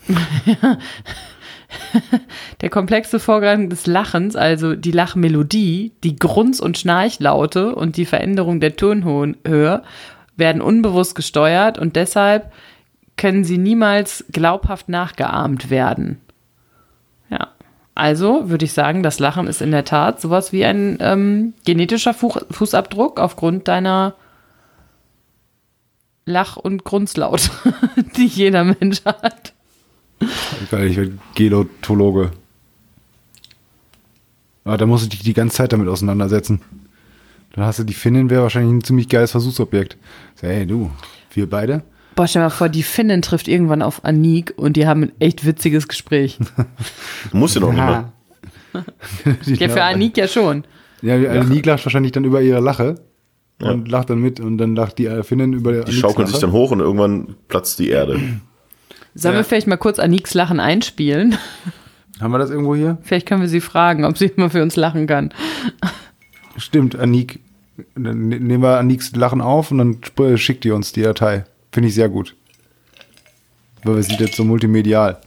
Der 2.60 2.70
komplexe 2.70 3.22
Vorgang 3.22 3.70
des 3.70 3.88
Lachens, 3.88 4.36
also 4.36 4.76
die 4.76 4.92
Lachmelodie, 4.92 5.94
die 6.04 6.18
Grunz- 6.18 6.60
und 6.60 6.78
Schnarchlaute 6.78 7.74
und 7.74 7.96
die 7.96 8.06
Veränderung 8.06 8.60
der 8.60 8.76
Tonhöhe 8.76 9.84
werden 10.36 10.62
unbewusst 10.62 11.16
gesteuert 11.16 11.80
und 11.80 11.96
deshalb 11.96 12.52
können 13.16 13.46
sie 13.46 13.58
niemals 13.58 14.26
glaubhaft 14.30 14.90
nachgeahmt 14.90 15.70
werden. 15.70 16.20
Also 17.96 18.50
würde 18.50 18.66
ich 18.66 18.74
sagen, 18.74 19.04
das 19.04 19.20
Lachen 19.20 19.48
ist 19.48 19.62
in 19.62 19.72
der 19.72 19.86
Tat 19.86 20.20
sowas 20.20 20.52
wie 20.52 20.66
ein 20.66 20.98
ähm, 21.00 21.54
genetischer 21.66 22.14
Fu 22.14 22.34
Fußabdruck 22.50 23.20
aufgrund 23.20 23.68
deiner 23.68 24.16
Lach- 26.26 26.58
und 26.58 26.84
Grunzlaut, 26.84 27.52
die 28.18 28.26
jeder 28.26 28.64
Mensch 28.64 29.04
hat. 29.06 29.54
Ich 30.20 30.72
werde 30.72 31.18
Gelotologe. 31.36 32.32
Ah, 34.66 34.78
da 34.78 34.86
musst 34.86 35.06
du 35.06 35.10
dich 35.10 35.24
die 35.24 35.34
ganze 35.34 35.58
Zeit 35.58 35.74
damit 35.74 35.90
auseinandersetzen. 35.90 36.62
Dann 37.52 37.66
hast 37.66 37.80
du 37.80 37.84
die 37.84 37.94
Finnin, 37.94 38.30
wäre 38.30 38.44
wahrscheinlich 38.44 38.74
ein 38.74 38.84
ziemlich 38.84 39.10
geiles 39.10 39.32
Versuchsobjekt. 39.32 39.98
So, 40.36 40.48
hey, 40.48 40.66
du, 40.66 40.90
wir 41.34 41.50
beide? 41.50 41.84
Boah, 42.16 42.28
stell 42.28 42.42
dir 42.42 42.46
mal 42.46 42.50
vor, 42.52 42.70
die 42.70 42.84
Finnin 42.84 43.22
trifft 43.22 43.48
irgendwann 43.48 43.82
auf 43.82 44.04
Anik 44.06 44.54
und 44.58 44.78
die 44.78 44.86
haben 44.88 45.04
ein 45.04 45.12
echt 45.20 45.46
witziges 45.46 45.88
Gespräch. 45.88 46.38
Du 47.32 47.38
musst 47.38 47.56
ja 47.56 47.62
noch 47.62 47.72
nicht 47.74 47.84
mehr. 47.84 48.12
Ja, 49.46 49.70
für 49.70 49.84
Anik 49.84 50.18
ja 50.18 50.28
schon. 50.28 50.64
Ja, 51.02 51.16
Anik 51.16 51.66
lacht 51.66 51.86
wahrscheinlich 51.86 52.12
dann 52.12 52.24
über 52.26 52.42
ihre 52.42 52.60
Lache 52.60 52.96
und 53.62 53.88
lacht 53.90 54.10
dann 54.10 54.20
mit 54.20 54.40
und 54.40 54.58
dann 54.58 54.76
lacht 54.76 54.98
die 54.98 55.06
äh, 55.06 55.24
Finnin 55.24 55.54
über 55.54 55.72
Die 55.74 55.80
Aniks 55.82 55.96
schaukeln 55.98 56.28
sich 56.28 56.36
Lache. 56.36 56.46
dann 56.48 56.52
hoch 56.54 56.72
und 56.72 56.80
irgendwann 56.80 57.36
platzt 57.48 57.78
die 57.80 57.90
Erde. 57.90 58.20
Sollen 59.16 59.36
Ja. 59.36 59.40
wir 59.42 59.44
vielleicht 59.44 59.68
mal 59.68 59.78
kurz 59.78 60.00
Aniks 60.00 60.34
Lachen 60.34 60.60
einspielen? 60.60 61.38
Haben 62.20 62.32
wir 62.32 62.38
das 62.40 62.50
irgendwo 62.52 62.76
hier? 62.76 62.98
Vielleicht 63.04 63.28
können 63.28 63.42
wir 63.42 63.48
sie 63.50 63.62
fragen, 63.62 64.06
ob 64.06 64.18
sie 64.18 64.32
mal 64.38 64.50
für 64.50 64.62
uns 64.64 64.76
lachen 64.76 65.08
kann. 65.08 65.34
Stimmt, 66.58 66.96
Anik. 66.96 67.40
Dann 67.96 68.28
ne- 68.28 68.40
nehmen 68.40 68.62
wir 68.64 68.78
Aniks 68.78 69.16
Lachen 69.16 69.42
auf 69.42 69.72
und 69.72 69.78
dann 69.80 70.38
schickt 70.38 70.64
die 70.64 70.72
uns 70.72 70.92
die 70.94 71.02
Datei. 71.02 71.44
Finde 71.74 71.90
ich 71.90 71.96
sehr 71.96 72.08
gut. 72.08 72.36
Weil 73.84 73.96
wir 73.96 74.04
sind 74.04 74.20
jetzt 74.20 74.36
so 74.36 74.46
multimedial. 74.46 75.20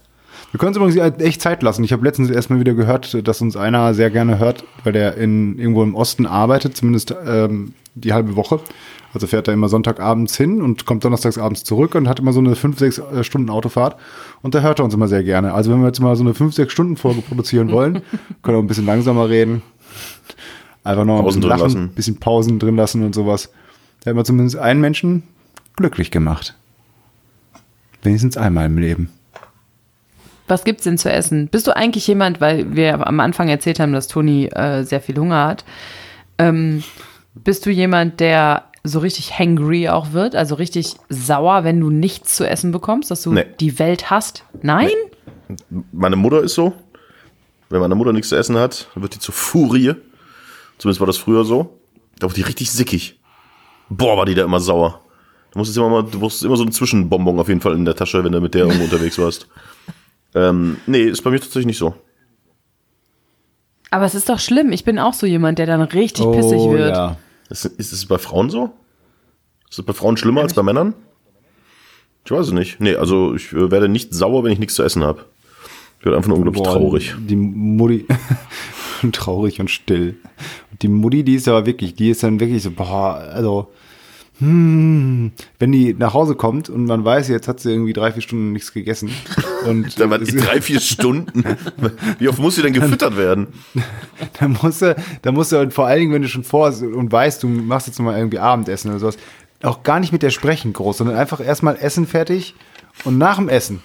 Wir 0.53 0.59
können 0.59 0.75
uns 0.75 0.95
übrigens 0.95 1.21
echt 1.21 1.43
Zeit 1.43 1.63
lassen. 1.63 1.83
Ich 1.83 1.93
habe 1.93 2.05
letztens 2.05 2.31
erstmal 2.31 2.61
wieder 2.61 2.73
gehört, 2.73 3.27
dass 3.27 3.43
uns 3.43 3.57
einer 3.57 3.95
sehr 3.95 4.11
gerne 4.11 4.39
hört, 4.39 4.65
weil 4.85 4.93
der 4.93 5.17
in, 5.17 5.59
irgendwo 5.59 5.83
im 5.83 5.97
Osten 5.97 6.25
arbeitet, 6.25 6.77
zumindest 6.77 7.15
ähm, 7.27 7.75
die 7.95 8.13
halbe 8.13 8.37
Woche. 8.37 8.61
Also 9.13 9.27
fährt 9.27 9.49
er 9.49 9.55
immer 9.55 9.69
Sonntagabends 9.69 10.37
hin 10.37 10.63
und 10.63 10.87
kommt 10.87 11.05
donnerstags 11.05 11.37
abends 11.37 11.65
zurück 11.65 11.97
und 11.97 12.09
hat 12.09 12.21
immer 12.21 12.33
so 12.33 12.41
eine 12.41 12.55
5, 12.55 12.79
6 12.79 12.99
äh, 12.99 13.25
Stunden 13.25 13.51
Autofahrt. 13.51 13.97
Und 14.41 14.55
da 14.55 14.61
hört 14.61 14.79
er 14.79 14.85
uns 14.85 14.95
immer 14.95 15.09
sehr 15.09 15.25
gerne. 15.25 15.53
Also 15.53 15.73
wenn 15.73 15.81
wir 15.81 15.89
jetzt 15.89 16.01
mal 16.01 16.15
so 16.15 16.23
eine 16.23 16.33
5, 16.33 16.55
6 16.55 16.73
Stunden 16.73 16.97
Folge 16.97 17.23
produzieren 17.23 17.73
wollen, 17.73 18.03
können 18.43 18.57
wir 18.57 18.63
ein 18.63 18.69
bisschen 18.69 18.87
langsamer 18.87 19.29
reden. 19.29 19.63
Einfach 20.85 21.05
noch 21.05 21.17
ein 21.19 21.25
Pausen 21.25 21.41
bisschen 21.41 21.51
lachen, 21.51 21.63
lassen. 21.65 21.89
bisschen 21.89 22.21
Pausen 22.21 22.59
drin 22.61 22.77
lassen 22.77 23.03
und 23.03 23.15
sowas. 23.15 23.51
Da 24.05 24.11
hat 24.11 24.17
man 24.17 24.25
zumindest 24.25 24.59
einen 24.59 24.81
Menschen 24.81 25.25
glücklich 25.77 26.11
gemacht. 26.11 26.55
Wenigstens 28.03 28.37
einmal 28.37 28.67
im 28.67 28.79
Leben. 28.79 29.11
Was 30.49 30.65
gibt's 30.65 30.85
denn 30.85 30.97
zu 30.99 31.11
essen? 31.11 31.49
Bist 31.49 31.67
du 31.67 31.75
eigentlich 31.75 32.07
jemand, 32.07 32.41
weil 32.41 32.77
wir 32.77 33.05
am 33.07 33.19
Anfang 33.21 33.49
erzählt 33.49 33.81
haben, 33.81 33.93
dass 33.93 34.07
Toni 34.07 34.47
äh, 34.47 34.85
sehr 34.85 35.01
viel 35.01 35.17
Hunger 35.19 35.45
hat, 35.47 35.65
ähm, 36.39 36.85
bist 37.35 37.67
du 37.67 37.71
jemand, 37.71 38.21
der 38.21 38.65
so 38.85 39.01
richtig 39.01 39.37
hangry 39.37 39.89
auch 39.89 40.13
wird, 40.13 40.37
also 40.37 40.55
richtig 40.55 40.95
sauer, 41.09 41.65
wenn 41.65 41.81
du 41.81 41.91
nichts 41.91 42.37
zu 42.37 42.49
essen 42.49 42.71
bekommst, 42.71 43.11
dass 43.11 43.23
du 43.23 43.33
Nee. 43.33 43.45
die 43.59 43.79
Welt 43.81 44.11
hast? 44.11 44.45
Nein? 44.63 44.91
Meine 45.93 46.15
Mutter 46.17 46.41
ist 46.43 46.55
so. 46.55 46.73
Wenn 47.69 47.81
meine 47.81 47.97
Mutter 47.97 48.13
nichts 48.13 48.29
zu 48.29 48.37
essen 48.37 48.57
hat, 48.57 48.89
dann 48.95 49.03
wird 49.03 49.15
die 49.15 49.19
zur 49.19 49.35
Furie. 49.35 49.95
Zumindest 50.79 51.01
war 51.01 51.07
das 51.09 51.17
früher 51.17 51.45
so. 51.45 51.77
Da 52.21 52.29
wird 52.29 52.37
die 52.37 52.43
richtig 52.43 52.71
sickig. 52.71 53.19
Boah, 53.89 54.17
war 54.17 54.25
die 54.27 54.35
da 54.35 54.45
immer 54.45 54.61
sauer. 54.61 55.01
Du 55.57 55.61
musstest 55.61 55.79
immer 55.79 55.89
mal, 55.89 56.03
du 56.03 56.21
brauchst 56.21 56.45
immer 56.45 56.59
so 56.59 56.65
einen 56.65 56.73
Zwischenbonbon 56.73 57.41
auf 57.41 57.49
jeden 57.49 57.63
Fall 57.63 57.73
in 57.77 57.87
der 57.87 57.97
Tasche, 57.97 58.23
wenn 58.23 58.31
du 58.33 58.43
mit 58.43 58.53
der 58.53 58.67
irgendwo 58.67 58.85
unterwegs 58.91 59.19
warst. 59.19 59.47
Ähm, 60.35 60.77
nee, 60.87 61.05
ist 61.05 61.23
bei 61.23 61.31
mir 61.31 61.41
tatsächlich 61.41 61.65
nicht 61.65 61.79
so. 61.79 61.95
Aber 63.91 64.05
es 64.05 64.15
ist 64.15 64.29
doch 64.29 64.39
schlimm. 64.39 64.71
Ich 64.73 64.85
bin 64.85 64.99
auch 64.99 65.15
so 65.15 65.25
jemand, 65.25 65.59
der 65.59 65.65
dann 65.65 65.81
richtig 65.81 66.31
pissig 66.31 66.59
Oh, 66.59 66.73
wird. 66.75 66.95
ja. 66.95 67.17
Ist, 67.49 67.65
ist 67.65 67.93
es 67.95 68.05
bei 68.05 68.19
Frauen 68.19 68.51
so? 68.51 68.75
Ist 69.71 69.79
es 69.79 69.87
bei 69.87 69.95
Frauen 69.95 70.19
schlimmer 70.19 70.43
als 70.43 70.53
bei 70.53 70.63
Männern? 70.63 70.93
Ich 72.27 72.31
weiß 72.31 72.49
es 72.49 72.53
nicht. 72.53 72.79
Nee, 72.79 72.97
also 72.97 73.35
ich 73.35 73.51
äh, 73.55 73.71
werde 73.71 73.89
nicht 73.89 74.13
sauer, 74.13 74.45
wenn 74.45 74.53
ich 74.53 74.59
nichts 74.59 74.75
zu 74.75 74.83
essen 74.83 75.03
habe. 75.05 75.25
Ich 76.01 76.05
werde 76.05 76.19
einfach 76.19 76.29
nur 76.29 76.37
unglaublich 76.37 76.65
Boah, 76.65 76.75
traurig. 76.75 77.15
Die 77.19 77.35
Mutti, 77.37 78.07
traurig 79.13 79.59
und 79.59 79.71
still. 79.71 80.17
Und 80.71 80.83
die 80.83 80.89
Mutti, 80.89 81.25
die 81.25 81.37
ist 81.37 81.49
aber 81.49 81.65
wirklich, 81.65 81.95
die 81.95 82.11
ist 82.11 82.23
dann 82.23 82.41
wirklich 82.41 82.63
so, 82.63 82.73
boah, 82.73 83.15
also, 83.33 83.71
hm, 84.39 85.33
wenn 85.59 85.73
die 85.73 85.95
nach 85.95 86.13
Hause 86.13 86.35
kommt 86.35 86.69
und 86.69 86.85
man 86.85 87.05
weiß, 87.05 87.29
jetzt 87.29 87.49
hat 87.49 87.61
sie 87.61 87.71
irgendwie 87.71 87.95
drei, 87.95 88.13
vier 88.13 88.23
Stunden 88.23 88.53
nichts 88.53 88.73
gegessen. 88.73 89.11
Und 89.67 89.99
Da 89.99 90.11
waren 90.11 90.25
die 90.25 90.37
drei, 90.37 90.61
vier 90.61 90.81
Stunden. 90.81 91.45
Wie 92.19 92.29
oft 92.29 92.39
muss 92.39 92.57
sie 92.57 92.63
denn 92.63 92.75
gefüttert 92.75 93.17
werden? 93.17 93.49
dann 94.39 94.59
musst 94.63 94.83
du, 94.83 94.95
dann 95.23 95.35
du, 95.35 95.61
und 95.61 95.73
vor 95.73 95.87
allen 95.87 96.01
Dingen, 96.01 96.13
wenn 96.13 96.23
du 96.23 96.29
schon 96.29 96.45
vor 96.45 96.69
und 96.69 97.11
weißt, 97.11 97.43
du 97.43 97.49
machst 97.49 97.87
jetzt 97.87 97.99
nochmal 97.99 98.19
irgendwie 98.19 98.39
Abendessen 98.39 98.91
oder 98.91 98.99
sowas, 98.99 99.17
auch 99.63 99.83
gar 99.83 100.01
nicht 100.01 100.13
mit 100.13 100.23
der 100.23 100.31
sprechen 100.31 100.75
groß, 100.75 100.99
sondern 100.99 101.17
einfach 101.17 101.41
erstmal 101.41 101.77
Essen 101.77 102.07
fertig 102.07 102.55
und 103.05 103.17
nach 103.17 103.37
dem 103.37 103.49
Essen. 103.49 103.83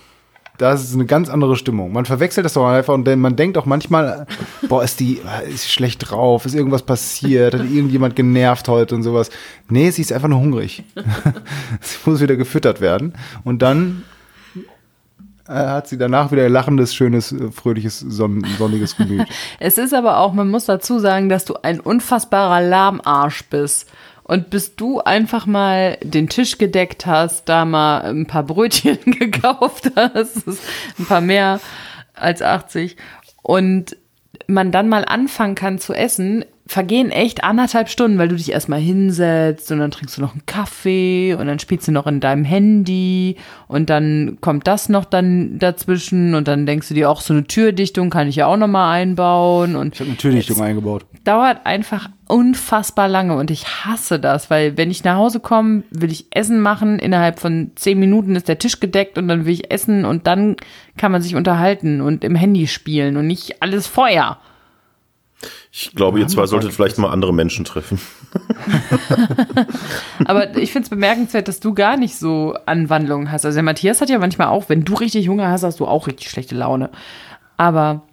Da 0.57 0.73
ist 0.73 0.93
eine 0.93 1.05
ganz 1.05 1.29
andere 1.29 1.55
Stimmung. 1.55 1.91
Man 1.91 2.05
verwechselt 2.05 2.45
das 2.45 2.53
doch 2.53 2.67
einfach 2.67 2.93
und 2.93 3.07
man 3.15 3.35
denkt 3.35 3.57
auch 3.57 3.65
manchmal, 3.65 4.27
boah, 4.67 4.83
ist 4.83 4.99
die, 4.99 5.19
ist 5.47 5.71
schlecht 5.71 6.09
drauf, 6.09 6.45
ist 6.45 6.53
irgendwas 6.53 6.83
passiert, 6.83 7.55
hat 7.55 7.61
irgendjemand 7.61 8.15
genervt 8.15 8.67
heute 8.67 8.93
und 8.93 9.03
sowas. 9.03 9.31
Nee, 9.69 9.89
sie 9.89 10.01
ist 10.01 10.13
einfach 10.13 10.27
nur 10.27 10.39
hungrig. 10.39 10.83
sie 11.81 11.97
muss 12.05 12.21
wieder 12.21 12.35
gefüttert 12.35 12.79
werden 12.79 13.13
und 13.43 13.61
dann 13.61 14.03
äh, 15.51 15.53
hat 15.53 15.87
sie 15.87 15.97
danach 15.97 16.31
wieder 16.31 16.45
ein 16.45 16.51
lachendes, 16.51 16.95
schönes, 16.95 17.31
äh, 17.31 17.51
fröhliches, 17.51 17.99
sonn 17.99 18.45
sonniges 18.57 18.95
Gemüt. 18.95 19.27
Es 19.59 19.77
ist 19.77 19.93
aber 19.93 20.19
auch, 20.19 20.33
man 20.33 20.49
muss 20.49 20.65
dazu 20.65 20.99
sagen, 20.99 21.27
dass 21.27 21.43
du 21.45 21.55
ein 21.61 21.79
unfassbarer 21.79 22.61
Lahmarsch 22.61 23.43
bist. 23.49 23.89
Und 24.31 24.49
bis 24.49 24.77
du 24.77 25.01
einfach 25.01 25.45
mal 25.45 25.97
den 26.01 26.29
Tisch 26.29 26.57
gedeckt 26.57 27.05
hast, 27.05 27.49
da 27.49 27.65
mal 27.65 27.99
ein 28.03 28.27
paar 28.27 28.43
Brötchen 28.43 28.97
gekauft 29.05 29.91
hast, 29.93 30.47
ein 30.97 31.05
paar 31.05 31.19
mehr 31.19 31.59
als 32.13 32.41
80, 32.41 32.95
und 33.41 33.97
man 34.47 34.71
dann 34.71 34.87
mal 34.87 35.03
anfangen 35.03 35.55
kann 35.55 35.79
zu 35.79 35.93
essen, 35.93 36.45
vergehen 36.67 37.11
echt 37.11 37.43
anderthalb 37.43 37.89
Stunden, 37.89 38.17
weil 38.17 38.27
du 38.27 38.35
dich 38.35 38.51
erstmal 38.51 38.79
hinsetzt 38.79 39.71
und 39.71 39.79
dann 39.79 39.91
trinkst 39.91 40.17
du 40.17 40.21
noch 40.21 40.33
einen 40.33 40.45
Kaffee 40.45 41.33
und 41.33 41.47
dann 41.47 41.59
spielst 41.59 41.87
du 41.87 41.91
noch 41.91 42.07
in 42.07 42.19
deinem 42.19 42.45
Handy 42.45 43.35
und 43.67 43.89
dann 43.89 44.37
kommt 44.41 44.67
das 44.67 44.87
noch 44.87 45.05
dann 45.05 45.59
dazwischen 45.59 46.35
und 46.35 46.47
dann 46.47 46.65
denkst 46.65 46.87
du 46.87 46.93
dir 46.93 47.09
auch 47.09 47.21
so 47.21 47.33
eine 47.33 47.45
Türdichtung 47.45 48.09
kann 48.09 48.27
ich 48.27 48.35
ja 48.37 48.45
auch 48.45 48.57
noch 48.57 48.67
mal 48.67 48.91
einbauen 48.91 49.75
und 49.75 49.95
Ich 49.95 49.99
habe 49.99 50.09
eine 50.09 50.17
Türdichtung 50.17 50.61
eingebaut. 50.61 51.05
dauert 51.23 51.65
einfach 51.65 52.09
unfassbar 52.27 53.09
lange 53.09 53.35
und 53.35 53.51
ich 53.51 53.67
hasse 53.85 54.19
das, 54.19 54.49
weil 54.49 54.77
wenn 54.77 54.89
ich 54.91 55.03
nach 55.03 55.17
Hause 55.17 55.39
komme, 55.41 55.83
will 55.91 56.11
ich 56.11 56.27
Essen 56.31 56.61
machen, 56.61 56.99
innerhalb 56.99 57.39
von 57.39 57.71
zehn 57.75 57.99
Minuten 57.99 58.35
ist 58.35 58.47
der 58.47 58.59
Tisch 58.59 58.79
gedeckt 58.79 59.17
und 59.17 59.27
dann 59.27 59.45
will 59.45 59.53
ich 59.53 59.71
essen 59.71 60.05
und 60.05 60.27
dann 60.27 60.55
kann 60.97 61.11
man 61.11 61.21
sich 61.21 61.35
unterhalten 61.35 61.99
und 62.01 62.23
im 62.23 62.35
Handy 62.35 62.67
spielen 62.67 63.17
und 63.17 63.27
nicht 63.27 63.61
alles 63.61 63.87
Feuer. 63.87 64.39
Ich 65.71 65.93
glaube, 65.95 66.19
ihr 66.19 66.27
zwei 66.27 66.45
solltet 66.45 66.73
vielleicht 66.73 66.97
mal 66.97 67.09
andere 67.09 67.33
Menschen 67.33 67.65
treffen. 67.65 67.99
Aber 70.25 70.55
ich 70.57 70.71
finde 70.71 70.85
es 70.85 70.89
bemerkenswert, 70.89 71.47
dass 71.47 71.59
du 71.59 71.73
gar 71.73 71.97
nicht 71.97 72.15
so 72.15 72.55
Anwandlungen 72.65 73.31
hast. 73.31 73.45
Also 73.45 73.55
der 73.55 73.63
Matthias 73.63 74.01
hat 74.01 74.09
ja 74.09 74.19
manchmal 74.19 74.47
auch, 74.47 74.69
wenn 74.69 74.83
du 74.83 74.93
richtig 74.93 75.27
Hunger 75.27 75.49
hast, 75.49 75.63
hast 75.63 75.79
du 75.79 75.87
auch 75.87 76.07
richtig 76.07 76.29
schlechte 76.29 76.55
Laune. 76.55 76.89
Aber 77.57 78.03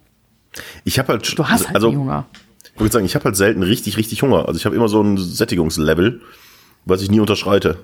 Ich 0.83 0.97
habe 0.99 1.13
halt, 1.13 1.37
du 1.37 1.47
hast 1.47 1.67
halt 1.67 1.75
also, 1.75 1.91
Hunger. 1.91 2.25
Ich 2.73 2.79
würde 2.79 2.91
sagen, 2.93 3.05
ich 3.05 3.15
habe 3.15 3.25
halt 3.25 3.35
selten 3.35 3.61
richtig, 3.61 3.97
richtig 3.97 4.21
Hunger. 4.21 4.47
Also 4.47 4.57
ich 4.57 4.65
habe 4.65 4.75
immer 4.75 4.87
so 4.87 5.01
ein 5.01 5.17
Sättigungslevel, 5.17 6.21
was 6.85 7.01
ich 7.01 7.11
nie 7.11 7.19
unterschreite. 7.19 7.77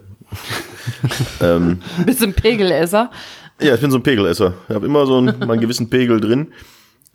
ähm, 1.42 1.82
Bist 2.06 2.24
ein 2.24 2.34
Pegelesser. 2.34 3.12
ja, 3.60 3.76
ich 3.76 3.82
bin 3.82 3.92
so 3.92 3.98
ein 3.98 4.04
Pegelesser. 4.04 4.54
Ich 4.70 4.76
habe 4.76 4.86
immer 4.86 5.06
so 5.06 5.18
einen, 5.18 5.38
meinen 5.40 5.60
gewissen 5.60 5.90
Pegel 5.90 6.20
drin. 6.20 6.48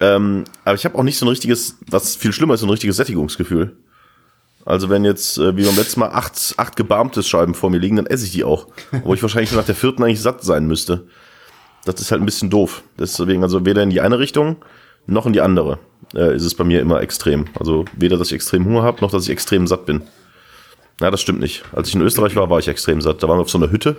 Ähm, 0.01 0.45
aber 0.65 0.75
ich 0.75 0.85
habe 0.85 0.97
auch 0.97 1.03
nicht 1.03 1.19
so 1.19 1.27
ein 1.27 1.29
richtiges, 1.29 1.77
was 1.87 2.17
viel 2.17 2.33
schlimmer 2.33 2.55
ist, 2.55 2.61
so 2.61 2.67
ein 2.67 2.71
richtiges 2.71 2.97
Sättigungsgefühl. 2.97 3.77
Also 4.65 4.91
wenn 4.91 5.05
jetzt, 5.05 5.39
äh, 5.39 5.57
wie 5.57 5.65
beim 5.65 5.77
letzten 5.77 6.01
Mal, 6.01 6.09
acht, 6.09 6.55
acht 6.57 6.77
gebarmtes 6.77 7.29
Scheiben 7.29 7.55
vor 7.55 7.71
mir 7.71 7.79
liegen, 7.79 7.97
dann 7.97 8.07
esse 8.07 8.25
ich 8.25 8.33
die 8.33 8.45
auch. 8.45 8.69
Wo 9.05 9.15
ich 9.15 9.23
wahrscheinlich 9.23 9.53
nach 9.53 9.65
der 9.65 9.75
vierten 9.75 10.03
eigentlich 10.03 10.21
satt 10.21 10.43
sein 10.43 10.67
müsste. 10.67 11.07
Das 11.85 12.01
ist 12.01 12.11
halt 12.11 12.21
ein 12.23 12.27
bisschen 12.27 12.51
doof. 12.51 12.83
Deswegen 12.99 13.43
also 13.43 13.65
weder 13.65 13.83
in 13.83 13.91
die 13.91 14.01
eine 14.01 14.19
Richtung 14.19 14.57
noch 15.07 15.27
in 15.27 15.33
die 15.33 15.41
andere 15.41 15.79
äh, 16.15 16.35
ist 16.35 16.45
es 16.45 16.55
bei 16.55 16.65
mir 16.65 16.81
immer 16.81 17.01
extrem. 17.01 17.47
Also 17.59 17.85
weder, 17.97 18.17
dass 18.17 18.29
ich 18.29 18.35
extrem 18.35 18.65
Hunger 18.65 18.83
habe, 18.83 19.01
noch 19.01 19.11
dass 19.11 19.25
ich 19.25 19.31
extrem 19.31 19.67
satt 19.67 19.87
bin. 19.87 20.03
Ja, 21.01 21.11
das 21.11 21.21
stimmt 21.21 21.41
nicht. 21.41 21.65
Als 21.73 21.89
ich 21.89 21.95
in 21.95 22.03
Österreich 22.03 22.37
war, 22.37 22.51
war 22.51 22.59
ich 22.59 22.69
extrem 22.69 23.01
satt. 23.01 23.23
Da 23.23 23.29
waren 23.29 23.39
wir 23.39 23.43
auf 23.43 23.51
so 23.51 23.59
einer 23.59 23.71
Hütte. 23.71 23.97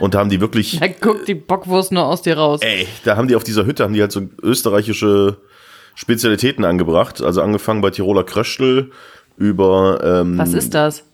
Und 0.00 0.14
da 0.14 0.18
haben 0.18 0.30
die 0.30 0.40
wirklich, 0.40 0.78
Da 0.80 0.88
guckt 0.88 1.28
die 1.28 1.34
Bockwurst 1.34 1.92
nur 1.92 2.06
aus 2.06 2.22
dir 2.22 2.36
raus. 2.36 2.60
ey, 2.62 2.86
da 3.04 3.16
haben 3.16 3.28
die 3.28 3.36
auf 3.36 3.44
dieser 3.44 3.66
Hütte, 3.66 3.84
haben 3.84 3.94
die 3.94 4.00
halt 4.00 4.12
so 4.12 4.22
österreichische 4.42 5.38
Spezialitäten 5.94 6.64
angebracht. 6.64 7.20
Also 7.22 7.42
angefangen 7.42 7.80
bei 7.80 7.90
Tiroler 7.90 8.24
Kröstel 8.24 8.90
über, 9.36 10.00
ähm, 10.02 10.38
Was 10.38 10.52
ist 10.54 10.74
das? 10.74 11.04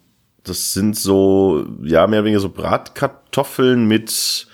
das 0.45 0.73
sind 0.73 0.97
so, 0.97 1.67
ja, 1.83 2.07
mehr 2.07 2.21
oder 2.21 2.27
weniger 2.27 2.41
so 2.41 2.49
Bratkartoffeln 2.51 3.85
mit 3.87 4.47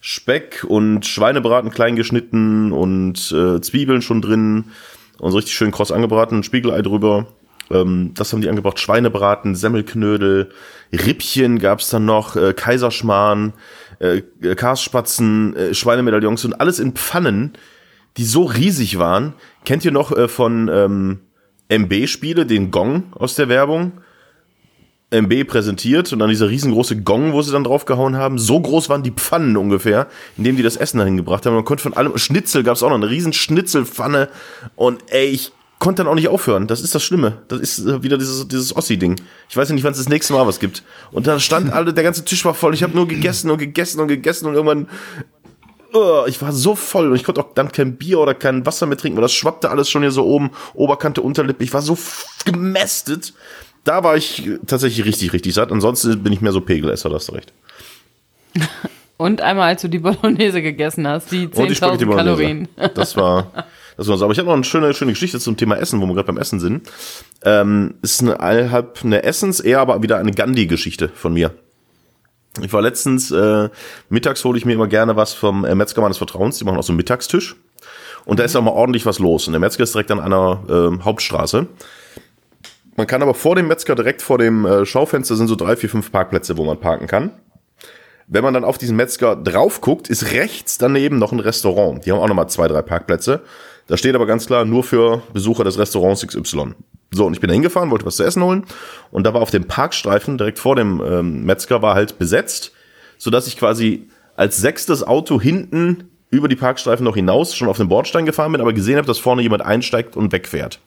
Speck 0.00 0.64
und 0.66 1.04
Schweinebraten 1.04 1.70
klein 1.70 1.96
geschnitten 1.96 2.72
und 2.72 3.32
äh, 3.32 3.60
Zwiebeln 3.60 4.00
schon 4.00 4.22
drin 4.22 4.66
und 5.18 5.30
so 5.32 5.36
richtig 5.36 5.54
schön 5.54 5.72
kross 5.72 5.92
angebraten, 5.92 6.42
Spiegelei 6.42 6.82
drüber. 6.82 7.26
Ähm, 7.70 8.12
das 8.14 8.32
haben 8.32 8.40
die 8.40 8.48
angebracht. 8.48 8.78
Schweinebraten, 8.78 9.54
Semmelknödel, 9.54 10.50
Rippchen 10.92 11.58
gab's 11.58 11.90
dann 11.90 12.04
noch, 12.04 12.36
äh, 12.36 12.52
Kaiserschmarrn, 12.52 13.52
äh, 13.98 14.22
Karsspatzen, 14.54 15.56
äh, 15.56 15.74
Schweinemedaillons 15.74 16.44
und 16.44 16.60
alles 16.60 16.78
in 16.78 16.92
Pfannen, 16.92 17.52
die 18.16 18.24
so 18.24 18.44
riesig 18.44 18.98
waren. 18.98 19.34
Kennt 19.64 19.84
ihr 19.84 19.92
noch 19.92 20.12
äh, 20.12 20.28
von 20.28 20.68
ähm, 20.72 21.20
MB-Spiele, 21.68 22.46
den 22.46 22.70
Gong 22.70 23.12
aus 23.12 23.34
der 23.36 23.48
Werbung? 23.48 23.92
MB 25.10 25.44
präsentiert 25.44 26.12
und 26.12 26.20
dann 26.20 26.28
dieser 26.28 26.48
riesengroße 26.48 27.02
Gong, 27.02 27.32
wo 27.32 27.42
sie 27.42 27.50
dann 27.52 27.64
draufgehauen 27.64 28.16
haben. 28.16 28.38
So 28.38 28.60
groß 28.60 28.88
waren 28.88 29.02
die 29.02 29.10
Pfannen 29.10 29.56
ungefähr, 29.56 30.06
in 30.36 30.44
dem 30.44 30.56
die 30.56 30.62
das 30.62 30.76
Essen 30.76 30.98
dahin 30.98 31.16
gebracht 31.16 31.44
haben. 31.46 31.54
Man 31.54 31.64
konnte 31.64 31.82
von 31.82 31.94
allem, 31.94 32.16
Schnitzel 32.16 32.62
gab's 32.62 32.82
auch 32.82 32.90
noch, 32.90 32.96
eine 32.96 33.10
riesen 33.10 33.32
Schnitzelpfanne 33.32 34.28
und 34.76 35.02
ey, 35.08 35.26
ich 35.26 35.52
konnte 35.80 36.04
dann 36.04 36.12
auch 36.12 36.14
nicht 36.14 36.28
aufhören. 36.28 36.68
Das 36.68 36.80
ist 36.80 36.94
das 36.94 37.02
Schlimme. 37.02 37.38
Das 37.48 37.58
ist 37.58 37.80
äh, 37.80 38.04
wieder 38.04 38.16
dieses, 38.16 38.46
dieses 38.46 38.76
Ossi-Ding. 38.76 39.16
Ich 39.48 39.56
weiß 39.56 39.68
ja 39.68 39.74
nicht, 39.74 39.82
wann 39.82 39.92
es 39.92 39.98
das 39.98 40.08
nächste 40.08 40.34
Mal 40.34 40.46
was 40.46 40.60
gibt. 40.60 40.84
Und 41.10 41.26
da 41.26 41.40
stand 41.40 41.72
alle, 41.72 41.92
der 41.92 42.04
ganze 42.04 42.24
Tisch 42.24 42.44
war 42.44 42.54
voll. 42.54 42.74
Ich 42.74 42.84
habe 42.84 42.94
nur 42.94 43.08
gegessen 43.08 43.50
und 43.50 43.58
gegessen 43.58 44.00
und 44.00 44.06
gegessen 44.06 44.46
und 44.46 44.54
irgendwann 44.54 44.86
Oh, 45.92 46.22
ich 46.28 46.40
war 46.40 46.52
so 46.52 46.76
voll 46.76 47.08
und 47.08 47.16
ich 47.16 47.24
konnte 47.24 47.40
auch 47.40 47.52
dann 47.52 47.72
kein 47.72 47.96
Bier 47.96 48.20
oder 48.20 48.32
kein 48.32 48.64
Wasser 48.64 48.86
mehr 48.86 48.96
trinken, 48.96 49.16
weil 49.16 49.22
das 49.22 49.32
schwappte 49.32 49.70
alles 49.70 49.90
schon 49.90 50.02
hier 50.02 50.12
so 50.12 50.24
oben, 50.24 50.50
Oberkante, 50.72 51.20
Unterlippe. 51.20 51.64
Ich 51.64 51.74
war 51.74 51.82
so 51.82 51.98
gemästet. 52.44 53.34
Da 53.82 54.04
war 54.04 54.16
ich 54.16 54.48
tatsächlich 54.68 55.04
richtig, 55.04 55.32
richtig 55.32 55.52
satt. 55.52 55.72
Ansonsten 55.72 56.22
bin 56.22 56.32
ich 56.32 56.40
mehr 56.40 56.52
so 56.52 56.60
Pegelesser, 56.60 57.08
da 57.08 57.16
hast 57.16 57.28
du 57.28 57.32
recht. 57.32 57.52
Und 59.16 59.42
einmal, 59.42 59.68
als 59.68 59.82
du 59.82 59.88
die 59.88 59.98
Bolognese 59.98 60.62
gegessen 60.62 61.06
hast, 61.08 61.32
die 61.32 61.48
Und 61.48 61.68
die 61.68 61.74
Spaghetti 61.74 62.04
10.000 62.04 62.06
Bolognese. 62.06 62.16
Kalorien. 62.16 62.68
Das 62.94 63.16
war, 63.16 63.52
das 64.00 64.08
war 64.08 64.16
so. 64.16 64.24
Aber 64.24 64.32
ich 64.32 64.38
habe 64.38 64.48
noch 64.48 64.54
eine 64.54 64.64
schöne, 64.64 64.94
schöne 64.94 65.12
Geschichte 65.12 65.38
zum 65.38 65.58
Thema 65.58 65.76
Essen, 65.76 66.00
wo 66.00 66.06
wir 66.06 66.14
gerade 66.14 66.28
beim 66.28 66.38
Essen 66.38 66.58
sind. 66.58 66.88
Ähm, 67.44 67.96
ist 68.00 68.22
eine, 68.22 68.70
halb 68.70 69.00
eine 69.04 69.24
Essens, 69.24 69.60
eher 69.60 69.80
aber 69.80 70.02
wieder 70.02 70.16
eine 70.16 70.30
Gandhi-Geschichte 70.30 71.10
von 71.10 71.34
mir. 71.34 71.50
Ich 72.62 72.72
war 72.72 72.80
letztens, 72.80 73.30
äh, 73.30 73.68
mittags 74.08 74.42
hole 74.42 74.56
ich 74.56 74.64
mir 74.64 74.72
immer 74.72 74.86
gerne 74.86 75.16
was 75.16 75.34
vom 75.34 75.66
äh, 75.66 75.74
Metzger 75.74 76.00
meines 76.00 76.16
Vertrauens. 76.16 76.56
Die 76.56 76.64
machen 76.64 76.78
auch 76.78 76.82
so 76.82 76.92
einen 76.92 76.96
Mittagstisch. 76.96 77.56
Und 78.24 78.40
da 78.40 78.44
ist 78.44 78.56
auch 78.56 78.62
mal 78.62 78.70
ordentlich 78.70 79.04
was 79.04 79.18
los. 79.18 79.46
Und 79.46 79.52
der 79.52 79.60
Metzger 79.60 79.82
ist 79.82 79.94
direkt 79.94 80.10
an 80.10 80.18
einer 80.18 80.62
ähm, 80.70 81.04
Hauptstraße. 81.04 81.66
Man 82.96 83.06
kann 83.06 83.20
aber 83.20 83.34
vor 83.34 83.54
dem 83.54 83.68
Metzger 83.68 83.94
direkt 83.96 84.22
vor 84.22 84.38
dem 84.38 84.64
äh, 84.64 84.86
Schaufenster 84.86 85.36
sind 85.36 85.48
so 85.48 85.56
drei, 85.56 85.76
vier, 85.76 85.90
fünf 85.90 86.10
Parkplätze, 86.10 86.56
wo 86.56 86.64
man 86.64 86.80
parken 86.80 87.06
kann. 87.06 87.32
Wenn 88.28 88.44
man 88.44 88.54
dann 88.54 88.64
auf 88.64 88.78
diesen 88.78 88.96
Metzger 88.96 89.36
drauf 89.36 89.82
guckt, 89.82 90.08
ist 90.08 90.32
rechts 90.32 90.78
daneben 90.78 91.18
noch 91.18 91.32
ein 91.32 91.40
Restaurant. 91.40 92.06
Die 92.06 92.12
haben 92.12 92.18
auch 92.18 92.28
nochmal 92.28 92.48
zwei, 92.48 92.66
drei 92.66 92.80
Parkplätze. 92.80 93.42
Da 93.86 93.96
steht 93.96 94.14
aber 94.14 94.26
ganz 94.26 94.46
klar 94.46 94.64
nur 94.64 94.84
für 94.84 95.22
Besucher 95.32 95.64
des 95.64 95.78
Restaurants 95.78 96.26
XY. 96.26 96.74
So, 97.12 97.26
und 97.26 97.34
ich 97.34 97.40
bin 97.40 97.48
da 97.48 97.54
hingefahren, 97.54 97.90
wollte 97.90 98.06
was 98.06 98.16
zu 98.16 98.24
essen 98.24 98.42
holen. 98.42 98.64
Und 99.10 99.24
da 99.24 99.34
war 99.34 99.42
auf 99.42 99.50
dem 99.50 99.64
Parkstreifen 99.64 100.38
direkt 100.38 100.58
vor 100.58 100.76
dem 100.76 101.02
ähm, 101.04 101.44
Metzger 101.44 101.82
war 101.82 101.94
halt 101.94 102.18
besetzt, 102.18 102.72
sodass 103.18 103.48
ich 103.48 103.56
quasi 103.56 104.08
als 104.36 104.58
sechstes 104.58 105.02
Auto 105.02 105.40
hinten 105.40 106.08
über 106.30 106.46
die 106.46 106.56
Parkstreifen 106.56 107.04
noch 107.04 107.16
hinaus 107.16 107.56
schon 107.56 107.68
auf 107.68 107.76
den 107.76 107.88
Bordstein 107.88 108.26
gefahren 108.26 108.52
bin, 108.52 108.60
aber 108.60 108.72
gesehen 108.72 108.96
habe, 108.96 109.06
dass 109.06 109.18
vorne 109.18 109.42
jemand 109.42 109.62
einsteigt 109.62 110.16
und 110.16 110.32
wegfährt. 110.32 110.78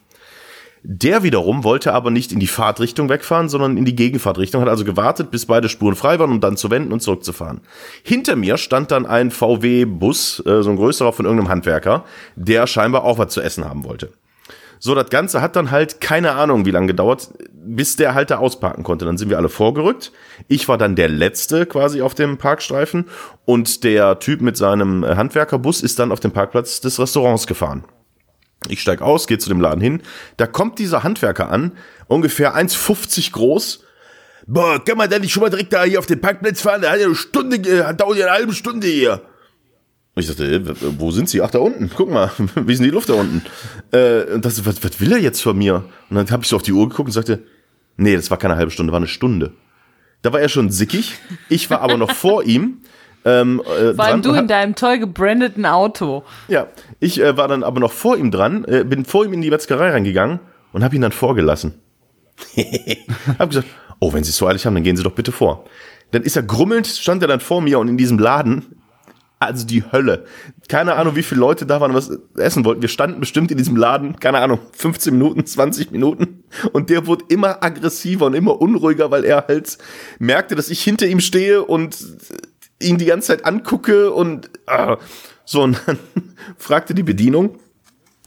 Der 0.85 1.23
wiederum 1.23 1.63
wollte 1.63 1.93
aber 1.93 2.11
nicht 2.11 2.33
in 2.33 2.41
die 2.41 2.47
Fahrtrichtung 2.47 3.07
wegfahren, 3.07 3.47
sondern 3.47 3.77
in 3.77 3.85
die 3.85 3.95
Gegenfahrtrichtung, 3.95 4.61
hat 4.61 4.67
also 4.67 4.83
gewartet, 4.83 5.31
bis 5.31 5.45
beide 5.45 5.69
Spuren 5.69 5.95
frei 5.95 6.19
waren, 6.19 6.29
um 6.29 6.41
dann 6.41 6.57
zu 6.57 6.69
wenden 6.69 6.91
und 6.91 7.01
zurückzufahren. 7.01 7.61
Hinter 8.03 8.35
mir 8.35 8.57
stand 8.57 8.91
dann 8.91 9.05
ein 9.05 9.31
VW-Bus, 9.31 10.43
äh, 10.45 10.61
so 10.61 10.69
ein 10.69 10.75
größerer 10.75 11.13
von 11.13 11.25
irgendeinem 11.25 11.49
Handwerker, 11.49 12.03
der 12.35 12.67
scheinbar 12.67 13.05
auch 13.05 13.17
was 13.17 13.31
zu 13.31 13.39
essen 13.39 13.63
haben 13.63 13.85
wollte. 13.85 14.11
So, 14.77 14.93
das 14.93 15.09
Ganze 15.09 15.41
hat 15.41 15.55
dann 15.55 15.71
halt 15.71 16.01
keine 16.01 16.33
Ahnung, 16.33 16.65
wie 16.65 16.71
lange 16.71 16.87
gedauert, 16.87 17.29
bis 17.53 17.95
der 17.95 18.13
halt 18.13 18.29
da 18.29 18.39
ausparken 18.39 18.83
konnte. 18.83 19.05
Dann 19.05 19.17
sind 19.17 19.29
wir 19.29 19.37
alle 19.37 19.47
vorgerückt. 19.47 20.11
Ich 20.49 20.67
war 20.67 20.77
dann 20.77 20.97
der 20.97 21.07
Letzte 21.07 21.65
quasi 21.65 22.01
auf 22.01 22.13
dem 22.13 22.37
Parkstreifen 22.37 23.05
und 23.45 23.85
der 23.85 24.19
Typ 24.19 24.41
mit 24.41 24.57
seinem 24.57 25.05
äh, 25.05 25.15
Handwerkerbus 25.15 25.81
ist 25.81 25.99
dann 25.99 26.11
auf 26.11 26.19
den 26.19 26.31
Parkplatz 26.31 26.81
des 26.81 26.99
Restaurants 26.99 27.47
gefahren. 27.47 27.85
Ich 28.69 28.81
steig 28.81 29.01
aus, 29.01 29.27
gehe 29.27 29.37
zu 29.37 29.49
dem 29.49 29.61
Laden 29.61 29.81
hin. 29.81 30.01
Da 30.37 30.47
kommt 30.47 30.79
dieser 30.79 31.03
Handwerker 31.03 31.49
an, 31.49 31.73
ungefähr 32.07 32.55
1,50 32.55 33.31
groß. 33.31 33.83
Boah, 34.45 34.83
kann 34.83 34.97
man 34.97 35.09
da 35.09 35.19
nicht 35.19 35.31
schon 35.31 35.41
mal 35.41 35.49
direkt 35.49 35.71
da 35.71 35.83
hier 35.83 35.99
auf 35.99 36.05
den 36.05 36.19
Parkplatz 36.19 36.61
fahren? 36.61 36.81
Der 36.81 36.91
hat 36.91 36.99
ja 36.99 37.05
eine 37.05 37.15
Stunde, 37.15 37.57
äh, 37.57 37.93
dauert 37.95 38.17
ja 38.17 38.25
eine 38.25 38.35
halbe 38.35 38.53
Stunde 38.53 38.87
hier. 38.87 39.21
Und 40.15 40.21
ich 40.21 40.27
dachte, 40.27 40.45
äh, 40.45 40.61
wo 40.97 41.11
sind 41.11 41.29
sie? 41.29 41.41
Ach, 41.41 41.49
da 41.49 41.59
unten. 41.59 41.89
Guck 41.95 42.11
mal, 42.11 42.31
wie 42.55 42.73
ist 42.73 42.79
denn 42.79 42.85
die 42.85 42.93
Luft 42.93 43.09
da 43.09 43.13
unten? 43.13 43.41
Äh, 43.91 44.33
und 44.33 44.45
das, 44.45 44.65
was, 44.65 44.83
was 44.83 44.99
will 44.99 45.11
er 45.11 45.19
jetzt 45.19 45.41
von 45.41 45.57
mir? 45.57 45.85
Und 46.09 46.17
dann 46.17 46.29
habe 46.29 46.43
ich 46.43 46.49
so 46.49 46.55
auf 46.55 46.63
die 46.63 46.73
Uhr 46.73 46.87
geguckt 46.89 47.07
und 47.07 47.13
sagte, 47.13 47.43
nee, 47.97 48.15
das 48.15 48.29
war 48.29 48.37
keine 48.37 48.55
halbe 48.55 48.71
Stunde, 48.71 48.91
war 48.91 48.97
eine 48.97 49.07
Stunde. 49.07 49.53
Da 50.21 50.31
war 50.31 50.39
er 50.39 50.49
schon 50.49 50.69
sickig. 50.69 51.17
Ich 51.49 51.69
war 51.69 51.81
aber 51.81 51.97
noch 51.97 52.11
vor 52.11 52.43
ihm. 52.43 52.79
Ähm, 53.25 53.61
äh, 53.61 53.93
Vor 53.93 54.05
allem 54.05 54.21
du 54.21 54.33
in 54.33 54.47
deinem 54.47 54.75
toll 54.75 54.99
gebrandeten 54.99 55.65
Auto. 55.65 56.23
ja, 56.49 56.67
ich 57.03 57.19
äh, 57.19 57.37
war 57.37 57.47
dann 57.47 57.63
aber 57.63 57.79
noch 57.79 57.91
vor 57.91 58.17
ihm 58.17 58.31
dran, 58.31 58.65
äh, 58.65 58.83
bin 58.83 59.05
vor 59.05 59.25
ihm 59.25 59.33
in 59.33 59.41
die 59.41 59.49
Metzgerei 59.49 59.91
reingegangen 59.91 60.39
und 60.71 60.83
habe 60.83 60.95
ihn 60.95 61.01
dann 61.01 61.11
vorgelassen. 61.11 61.75
hab 63.39 63.49
gesagt, 63.49 63.67
oh, 63.99 64.13
wenn 64.13 64.23
Sie 64.23 64.31
es 64.31 64.37
so 64.37 64.47
eilig 64.47 64.65
haben, 64.65 64.73
dann 64.73 64.83
gehen 64.83 64.97
Sie 64.97 65.03
doch 65.03 65.11
bitte 65.11 65.31
vor. 65.31 65.65
Dann 66.11 66.23
ist 66.23 66.35
er 66.35 66.43
grummelnd, 66.43 66.87
stand 66.87 67.21
er 67.21 67.27
dann 67.27 67.39
vor 67.39 67.61
mir 67.61 67.79
und 67.79 67.87
in 67.87 67.97
diesem 67.97 68.19
Laden, 68.19 68.65
also 69.39 69.65
die 69.65 69.83
Hölle. 69.91 70.25
Keine 70.69 70.95
Ahnung, 70.95 71.15
wie 71.15 71.23
viele 71.23 71.41
Leute 71.41 71.65
da 71.65 71.81
waren 71.81 71.91
und 71.91 71.97
was 71.97 72.11
essen 72.37 72.63
wollten. 72.65 72.81
Wir 72.81 72.89
standen 72.89 73.19
bestimmt 73.19 73.51
in 73.51 73.57
diesem 73.57 73.75
Laden, 73.75 74.19
keine 74.19 74.39
Ahnung, 74.39 74.59
15 74.71 75.13
Minuten, 75.13 75.45
20 75.45 75.91
Minuten. 75.91 76.43
Und 76.71 76.89
der 76.89 77.07
wurde 77.07 77.25
immer 77.27 77.63
aggressiver 77.63 78.27
und 78.27 78.33
immer 78.33 78.61
unruhiger, 78.61 79.11
weil 79.11 79.25
er 79.25 79.45
halt 79.47 79.77
merkte, 80.19 80.55
dass 80.55 80.69
ich 80.69 80.81
hinter 80.81 81.07
ihm 81.07 81.19
stehe 81.19 81.63
und 81.63 81.97
ihn 82.81 82.97
die 82.97 83.05
ganze 83.05 83.27
Zeit 83.27 83.45
angucke 83.45 84.11
und 84.11 84.49
ah. 84.67 84.97
So 85.45 85.61
und 85.61 85.81
dann 85.85 85.99
fragte 86.57 86.93
die 86.93 87.03
Bedienung, 87.03 87.59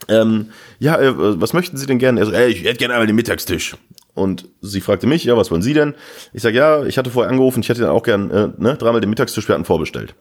ähm, 0.09 0.51
ja, 0.79 0.99
äh, 0.99 1.41
was 1.41 1.53
möchten 1.53 1.77
Sie 1.77 1.87
denn 1.87 1.99
gerne? 1.99 2.21
Er 2.21 2.27
so, 2.27 2.33
ey, 2.33 2.51
ich 2.51 2.65
hätte 2.65 2.79
gerne 2.79 2.95
einmal 2.95 3.07
den 3.07 3.17
Mittagstisch. 3.17 3.77
Und 4.15 4.49
sie 4.63 4.81
fragte 4.81 5.07
mich, 5.07 5.25
ja, 5.25 5.37
was 5.37 5.51
wollen 5.51 5.61
Sie 5.61 5.75
denn? 5.75 5.95
Ich 6.33 6.41
sage, 6.41 6.57
ja, 6.57 6.85
ich 6.85 6.97
hatte 6.97 7.11
vorher 7.11 7.31
angerufen, 7.31 7.61
ich 7.61 7.69
hätte 7.69 7.83
dann 7.83 7.91
auch 7.91 8.03
gern 8.03 8.31
äh, 8.31 8.49
ne, 8.57 8.75
dreimal 8.75 9.03
den 9.03 9.11
Mittagstisch, 9.11 9.47
wir 9.47 9.55
hatten 9.55 9.67
vorbestellt. 9.67 10.15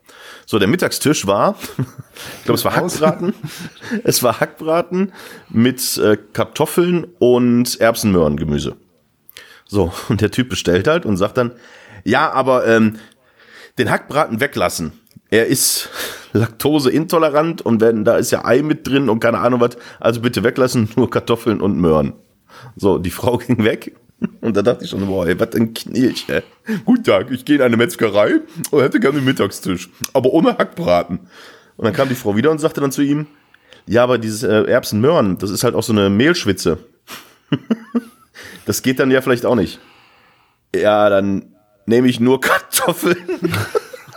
So, 0.46 0.60
der 0.60 0.68
Mittagstisch 0.68 1.26
war, 1.28 1.56
ich 1.78 2.44
glaube, 2.44 2.58
es 2.58 2.66
war 2.66 2.76
Hackbraten. 2.76 3.34
es 4.04 4.22
war 4.22 4.42
Hackbraten 4.42 5.14
mit 5.50 5.98
äh, 5.98 6.18
Kartoffeln 6.34 7.08
und 7.20 7.80
Erbsenmöhrengemüse. 7.80 8.76
So, 9.66 9.94
und 10.10 10.20
der 10.20 10.30
Typ 10.30 10.50
bestellt 10.50 10.88
halt 10.88 11.06
und 11.06 11.16
sagt 11.16 11.38
dann, 11.38 11.54
ja, 12.04 12.32
aber 12.34 12.68
ähm, 12.68 12.98
den 13.78 13.90
Hackbraten 13.90 14.42
weglassen. 14.42 14.92
Er 15.36 15.48
ist 15.48 15.90
laktoseintolerant 16.32 17.62
und 17.62 17.82
wenn 17.82 18.06
da 18.06 18.16
ist 18.16 18.32
ja 18.32 18.46
Ei 18.46 18.62
mit 18.62 18.88
drin 18.88 19.10
und 19.10 19.20
keine 19.20 19.40
Ahnung 19.40 19.60
was, 19.60 19.72
also 20.00 20.22
bitte 20.22 20.46
weglassen, 20.46 20.88
nur 20.96 21.10
Kartoffeln 21.10 21.60
und 21.60 21.78
Möhren. 21.78 22.14
So, 22.78 23.00
die 23.00 23.10
Frau 23.10 23.38
ging 23.46 23.66
weg 23.66 23.98
und 24.40 24.56
da 24.56 24.62
dachte 24.62 24.86
ich 24.86 24.92
schon, 24.92 25.06
boah, 25.06 25.28
ey, 25.28 25.38
was 25.38 25.54
ein 25.56 25.74
Knirsch, 25.74 26.30
ey. 26.30 26.42
Guten 26.86 27.04
Tag, 27.04 27.32
ich 27.32 27.44
gehe 27.44 27.58
in 27.58 27.64
eine 27.64 27.76
Metzgerei 27.76 28.36
und 28.72 28.82
hätte 28.82 29.02
gerne 29.02 29.18
einen 29.18 29.26
Mittagstisch, 29.26 29.90
aber 30.14 30.30
ohne 30.32 30.58
Hackbraten. 30.58 31.20
Und 31.76 31.84
dann 31.84 31.94
kam 31.94 32.08
die 32.08 32.16
Frau 32.16 32.38
wieder 32.38 32.50
und 32.50 32.60
sagte 32.60 32.80
dann 32.80 32.94
zu 32.94 33.02
ihm, 33.02 33.28
ja, 33.88 34.04
aber 34.04 34.18
dieses 34.18 34.44
äh, 34.44 34.64
Erbsen-Möhren, 34.64 35.38
das 35.38 35.50
ist 35.50 35.66
halt 35.66 35.76
auch 35.76 35.84
so 35.84 35.92
eine 35.92 36.10
Mehlschwitze. 36.10 36.78
das 38.66 38.84
geht 38.84 39.00
dann 39.00 39.12
ja 39.12 39.20
vielleicht 39.20 39.46
auch 39.46 39.56
nicht. 39.56 39.82
Ja, 40.74 41.10
dann 41.10 41.54
nehme 41.88 42.08
ich 42.08 42.22
nur 42.22 42.40
Kartoffeln. 42.40 43.18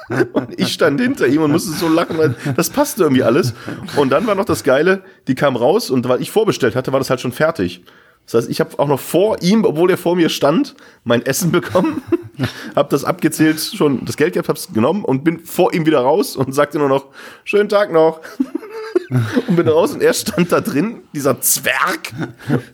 Und 0.32 0.59
ich 0.59 0.72
stand 0.72 1.00
hinter 1.00 1.26
ihm 1.26 1.42
und 1.42 1.50
musste 1.50 1.72
so 1.72 1.88
lachen, 1.88 2.16
weil 2.18 2.34
das 2.56 2.70
passte 2.70 3.02
irgendwie 3.02 3.22
alles. 3.22 3.54
Und 3.96 4.11
dann 4.11 4.26
war 4.26 4.34
noch 4.34 4.44
das 4.44 4.64
Geile, 4.64 5.02
die 5.26 5.34
kam 5.34 5.56
raus 5.56 5.90
und 5.90 6.09
weil 6.09 6.22
ich 6.22 6.30
vorbestellt 6.30 6.76
hatte, 6.76 6.92
war 6.92 7.00
das 7.00 7.11
halt 7.11 7.20
schon 7.20 7.32
fertig. 7.32 7.84
Das 8.24 8.34
heißt, 8.34 8.50
ich 8.50 8.61
habe 8.61 8.78
auch 8.78 8.88
noch 8.88 9.00
vor 9.00 9.38
ihm, 9.42 9.64
obwohl 9.64 9.90
er 9.90 9.96
vor 9.96 10.14
mir 10.14 10.28
stand, 10.28 10.74
mein 11.04 11.24
Essen 11.24 11.50
bekommen, 11.50 12.02
habe 12.76 12.90
das 12.90 13.04
abgezählt, 13.04 13.59
schon 13.59 14.04
das 14.04 14.18
Geld 14.18 14.34
gehabt, 14.34 14.48
habe 14.48 14.59
es 14.59 14.68
genommen 14.72 15.02
und 15.04 15.24
bin 15.24 15.40
vor 15.40 15.72
ihm 15.72 15.86
wieder 15.86 16.00
raus 16.00 16.36
und 16.36 16.54
sagte 16.54 16.78
nur 16.78 16.88
noch, 16.88 17.06
schönen 17.44 17.70
Tag 17.70 17.90
noch. 17.90 18.20
und 19.48 19.56
bin 19.56 19.66
raus 19.66 19.92
und 19.92 20.02
er 20.02 20.12
stand 20.12 20.52
da 20.52 20.61
drin, 20.61 21.02
dieser 21.14 21.40
Zwerg, 21.40 22.12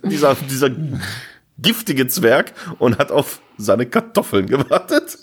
dieser, 0.03 0.35
dieser 0.51 0.71
giftige 1.59 2.09
Zwerg 2.09 2.53
und 2.79 2.99
hat 2.99 3.13
auf 3.13 3.41
seine 3.57 3.87
Kartoffeln 3.87 4.47
gewartet. 4.47 5.19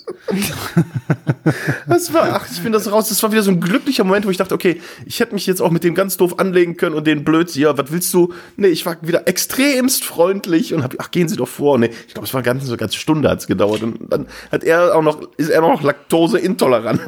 Das 1.86 2.14
war, 2.14 2.32
ach, 2.32 2.46
ich 2.50 2.58
finde 2.58 2.78
das 2.78 2.90
raus. 2.90 3.08
Das 3.10 3.22
war 3.22 3.32
wieder 3.32 3.42
so 3.42 3.50
ein 3.50 3.60
glücklicher 3.60 4.04
Moment, 4.04 4.24
wo 4.26 4.30
ich 4.30 4.38
dachte, 4.38 4.54
okay, 4.54 4.80
ich 5.04 5.20
hätte 5.20 5.34
mich 5.34 5.46
jetzt 5.46 5.60
auch 5.60 5.70
mit 5.70 5.84
dem 5.84 5.94
ganz 5.94 6.16
doof 6.16 6.38
anlegen 6.38 6.76
können 6.76 6.94
und 6.94 7.06
den 7.06 7.24
blöd, 7.24 7.54
ja, 7.54 7.76
was 7.76 7.92
willst 7.92 8.14
du? 8.14 8.32
Nee, 8.56 8.68
ich 8.68 8.86
war 8.86 8.96
wieder 9.02 9.28
extremst 9.28 10.04
freundlich 10.04 10.72
und 10.72 10.82
hab, 10.82 10.94
ach, 10.98 11.10
gehen 11.10 11.28
Sie 11.28 11.36
doch 11.36 11.48
vor. 11.48 11.78
Nee, 11.78 11.90
ich 12.06 12.14
glaube, 12.14 12.26
es 12.26 12.32
war 12.32 12.42
ganz, 12.42 12.64
so 12.64 12.70
eine 12.70 12.78
ganze 12.78 12.96
Stunde 12.96 13.28
hat's 13.28 13.46
gedauert 13.46 13.82
und 13.82 13.98
dann 14.10 14.26
hat 14.50 14.64
er 14.64 14.94
auch 14.94 15.02
noch, 15.02 15.20
ist 15.36 15.50
er 15.50 15.60
noch 15.60 15.82
laktoseintolerant. 15.82 17.02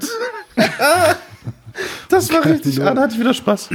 das 2.09 2.33
war 2.33 2.45
richtig, 2.45 2.83
ah, 2.83 2.93
da 2.93 3.03
hatte 3.03 3.15
ich 3.15 3.21
wieder 3.21 3.35
Spaß. 3.35 3.71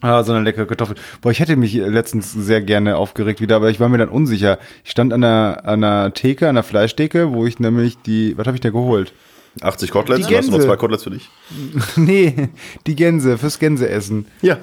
Ah, 0.00 0.22
so 0.22 0.32
eine 0.32 0.44
leckere 0.44 0.66
Kartoffel. 0.66 0.96
Boah, 1.20 1.30
ich 1.32 1.40
hätte 1.40 1.56
mich 1.56 1.74
letztens 1.74 2.32
sehr 2.32 2.60
gerne 2.62 2.96
aufgeregt 2.96 3.40
wieder, 3.40 3.56
aber 3.56 3.68
ich 3.70 3.80
war 3.80 3.88
mir 3.88 3.98
dann 3.98 4.08
unsicher. 4.08 4.58
Ich 4.84 4.92
stand 4.92 5.12
an 5.12 5.22
der, 5.22 5.62
an 5.64 5.80
der 5.80 6.14
Theke, 6.14 6.48
an 6.48 6.54
der 6.54 6.62
Fleischtheke, 6.64 7.32
wo 7.32 7.46
ich 7.46 7.58
nämlich 7.58 7.98
die, 8.02 8.38
was 8.38 8.46
habe 8.46 8.56
ich 8.56 8.60
da 8.60 8.70
geholt? 8.70 9.12
80 9.60 9.90
Koteletts, 9.90 10.26
Die 10.28 10.32
du 10.32 10.38
hast 10.38 10.46
noch 10.46 10.52
Gänse. 10.52 10.68
zwei 10.68 10.76
Koteletts 10.76 11.02
für 11.02 11.10
dich. 11.10 11.28
nee, 11.96 12.48
die 12.86 12.94
Gänse, 12.94 13.38
fürs 13.38 13.58
Gänseessen. 13.58 14.26
Ja. 14.40 14.58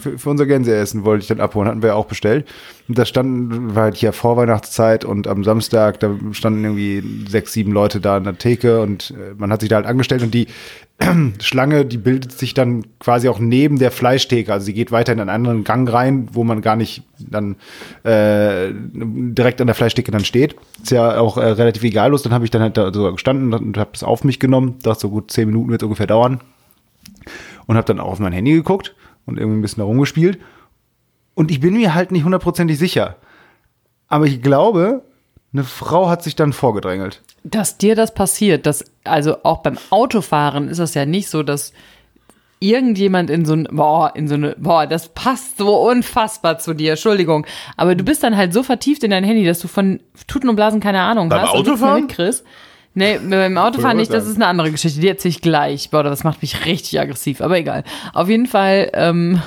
Für, 0.00 0.18
für 0.18 0.30
unser 0.30 0.46
Gänseessen 0.46 1.04
wollte 1.04 1.22
ich 1.22 1.28
dann 1.28 1.40
abholen, 1.40 1.68
hatten 1.68 1.82
wir 1.82 1.90
ja 1.90 1.94
auch 1.94 2.06
bestellt. 2.06 2.48
Und 2.88 2.98
da 2.98 3.04
standen, 3.04 3.74
war 3.74 3.84
halt 3.84 3.96
hier 3.96 4.12
Vorweihnachtszeit 4.12 5.04
und 5.04 5.28
am 5.28 5.44
Samstag, 5.44 6.00
da 6.00 6.16
standen 6.32 6.64
irgendwie 6.64 7.28
sechs, 7.28 7.52
sieben 7.52 7.72
Leute 7.72 8.00
da 8.00 8.16
an 8.16 8.24
der 8.24 8.38
Theke 8.38 8.80
und 8.80 9.12
äh, 9.12 9.34
man 9.36 9.52
hat 9.52 9.60
sich 9.60 9.68
da 9.68 9.76
halt 9.76 9.86
angestellt 9.86 10.22
und 10.22 10.34
die 10.34 10.48
Schlange, 11.40 11.84
die 11.84 11.98
bildet 11.98 12.32
sich 12.32 12.54
dann 12.54 12.84
quasi 12.98 13.28
auch 13.28 13.38
neben 13.38 13.78
der 13.78 13.90
Fleischtheke. 13.90 14.52
Also 14.52 14.66
sie 14.66 14.74
geht 14.74 14.92
weiter 14.92 15.12
in 15.12 15.20
einen 15.20 15.30
anderen 15.30 15.64
Gang 15.64 15.90
rein, 15.92 16.28
wo 16.32 16.44
man 16.44 16.60
gar 16.60 16.76
nicht 16.76 17.04
dann 17.18 17.56
äh, 18.04 18.72
direkt 18.72 19.60
an 19.60 19.66
der 19.66 19.74
Fleischtheke 19.74 20.10
dann 20.10 20.24
steht. 20.24 20.56
Ist 20.82 20.90
ja 20.90 21.18
auch 21.18 21.36
äh, 21.36 21.44
relativ 21.46 21.82
egallos. 21.84 22.22
Dann 22.22 22.32
habe 22.32 22.44
ich 22.44 22.50
dann 22.50 22.62
halt 22.62 22.76
da 22.76 22.92
so 22.92 23.10
gestanden 23.12 23.52
und 23.52 23.78
habe 23.78 23.90
das 23.92 24.02
auf 24.02 24.24
mich 24.24 24.40
genommen. 24.40 24.76
Dachte 24.82 25.00
so 25.00 25.10
gut, 25.10 25.30
zehn 25.30 25.48
Minuten 25.48 25.70
wird 25.70 25.82
ungefähr 25.82 26.06
dauern. 26.06 26.40
Und 27.66 27.76
habe 27.76 27.86
dann 27.86 28.00
auch 28.00 28.12
auf 28.12 28.18
mein 28.18 28.32
Handy 28.32 28.52
geguckt 28.52 28.94
und 29.24 29.38
irgendwie 29.38 29.58
ein 29.58 29.62
bisschen 29.62 29.80
da 29.80 29.84
rumgespielt. 29.84 30.38
Und 31.34 31.50
ich 31.50 31.60
bin 31.60 31.74
mir 31.74 31.94
halt 31.94 32.12
nicht 32.12 32.24
hundertprozentig 32.24 32.78
sicher. 32.78 33.16
Aber 34.08 34.26
ich 34.26 34.42
glaube, 34.42 35.02
eine 35.52 35.64
Frau 35.64 36.08
hat 36.08 36.22
sich 36.22 36.36
dann 36.36 36.52
vorgedrängelt. 36.52 37.22
Dass 37.44 37.78
dir 37.78 37.94
das 37.94 38.14
passiert, 38.14 38.66
dass, 38.66 38.84
also 39.04 39.42
auch 39.42 39.62
beim 39.62 39.78
Autofahren 39.90 40.68
ist 40.68 40.78
es 40.78 40.94
ja 40.94 41.06
nicht 41.06 41.28
so, 41.28 41.42
dass 41.42 41.72
irgendjemand 42.60 43.28
in 43.28 43.44
so 43.44 43.54
ein, 43.54 43.66
boah, 43.70 44.12
in 44.14 44.28
so 44.28 44.34
eine, 44.34 44.54
boah, 44.56 44.86
das 44.86 45.08
passt 45.08 45.58
so 45.58 45.76
unfassbar 45.88 46.58
zu 46.58 46.74
dir, 46.74 46.92
Entschuldigung. 46.92 47.44
Aber 47.76 47.94
du 47.94 48.04
bist 48.04 48.22
dann 48.22 48.36
halt 48.36 48.52
so 48.52 48.62
vertieft 48.62 49.02
in 49.02 49.10
dein 49.10 49.24
Handy, 49.24 49.44
dass 49.44 49.58
du 49.58 49.68
von 49.68 50.00
Tuten 50.28 50.48
und 50.48 50.56
Blasen 50.56 50.80
keine 50.80 51.00
Ahnung 51.00 51.28
Beim 51.28 51.42
hast. 51.42 51.54
und 51.54 51.66
nichts 51.66 51.80
mehr 51.80 51.90
Autofahren? 51.90 52.02
mitkriegst. 52.02 52.44
Nee, 52.94 53.18
beim 53.18 53.56
Autofahren 53.56 53.96
nicht, 53.96 54.12
das 54.12 54.26
ist 54.26 54.36
eine 54.36 54.46
andere 54.46 54.70
Geschichte, 54.70 55.00
die 55.00 55.08
erzähle 55.08 55.30
ich 55.30 55.40
gleich. 55.40 55.90
Boah, 55.90 56.02
das 56.02 56.24
macht 56.24 56.42
mich 56.42 56.66
richtig 56.66 57.00
aggressiv, 57.00 57.40
aber 57.40 57.58
egal. 57.58 57.84
Auf 58.12 58.28
jeden 58.28 58.46
Fall, 58.46 58.90
ähm, 58.92 59.40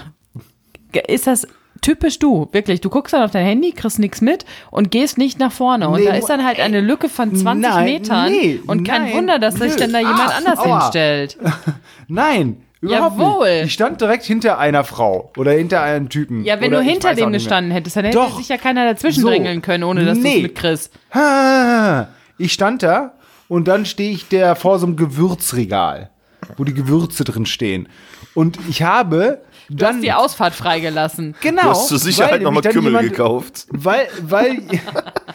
ist 1.07 1.27
das 1.27 1.47
typisch 1.81 2.19
du, 2.19 2.47
wirklich. 2.51 2.81
Du 2.81 2.89
guckst 2.89 3.13
dann 3.13 3.21
auf 3.23 3.31
dein 3.31 3.45
Handy, 3.45 3.71
kriegst 3.71 3.99
nichts 3.99 4.21
mit 4.21 4.45
und 4.71 4.91
gehst 4.91 5.17
nicht 5.17 5.39
nach 5.39 5.51
vorne. 5.51 5.89
Und 5.89 5.99
Nee, 5.99 6.05
da 6.07 6.15
ist 6.15 6.27
dann 6.29 6.43
halt 6.45 6.59
eine 6.59 6.81
Lücke 6.81 7.09
von 7.09 7.35
20 7.35 7.61
nein, 7.69 7.85
Metern. 7.85 8.31
nee, 8.31 8.59
und 8.65 8.83
kein 8.87 9.03
nein, 9.03 9.13
Wunder, 9.13 9.39
dass 9.39 9.55
sich 9.55 9.75
dann 9.75 9.91
da 9.93 9.99
jemand 9.99 10.19
Ach, 10.23 10.37
anders 10.37 10.59
aua. 10.59 10.81
hinstellt. 10.81 11.37
Nein, 12.07 12.57
überhaupt 12.81 13.19
Jawohl. 13.19 13.53
nicht. 13.57 13.65
Ich 13.65 13.73
stand 13.73 13.99
direkt 14.01 14.23
hinter 14.25 14.57
einer 14.59 14.83
Frau 14.83 15.31
oder 15.37 15.51
hinter 15.53 15.81
einem 15.81 16.09
Typen. 16.09 16.43
Ja, 16.43 16.59
wenn 16.61 16.71
du 16.71 16.81
hinter 16.81 17.13
dem 17.15 17.31
gestanden 17.31 17.71
hättest, 17.71 17.95
dann 17.95 18.05
hätte 18.05 18.17
Doch. 18.17 18.37
sich 18.37 18.49
ja 18.49 18.57
keiner 18.57 18.85
dazwischen 18.85 19.21
So. 19.21 19.27
drängeln 19.29 19.61
können, 19.61 19.83
ohne 19.83 20.05
dass 20.05 20.17
du 20.17 20.23
Nee. 20.23 20.37
es 20.37 20.41
mitkriegst. 20.43 20.91
Ich 22.37 22.51
stand 22.51 22.83
da 22.83 23.13
und 23.47 23.67
dann 23.67 23.85
stehe 23.85 24.11
ich 24.11 24.27
der 24.27 24.55
vor 24.55 24.77
so 24.79 24.85
einem 24.85 24.95
Gewürzregal. 24.97 26.09
wo 26.57 26.63
die 26.63 26.73
Gewürze 26.75 27.23
drin 27.23 27.47
stehen. 27.47 27.89
Und 28.35 28.59
ich 28.69 28.83
habe 28.83 29.41
Du 29.69 29.75
dann 29.77 29.95
hast 29.95 30.03
die 30.03 30.11
Ausfahrt 30.13 30.53
freigelassen. 30.53 31.35
genau, 31.41 31.61
Du 31.63 31.69
hast 31.69 31.87
zur 31.87 31.97
Sicherheit 31.99 32.41
nochmal 32.41 32.61
Kümmel 32.63 32.91
jemand- 32.91 33.09
gekauft. 33.09 33.65
Weil, 33.71 34.07
weil, 34.21 34.61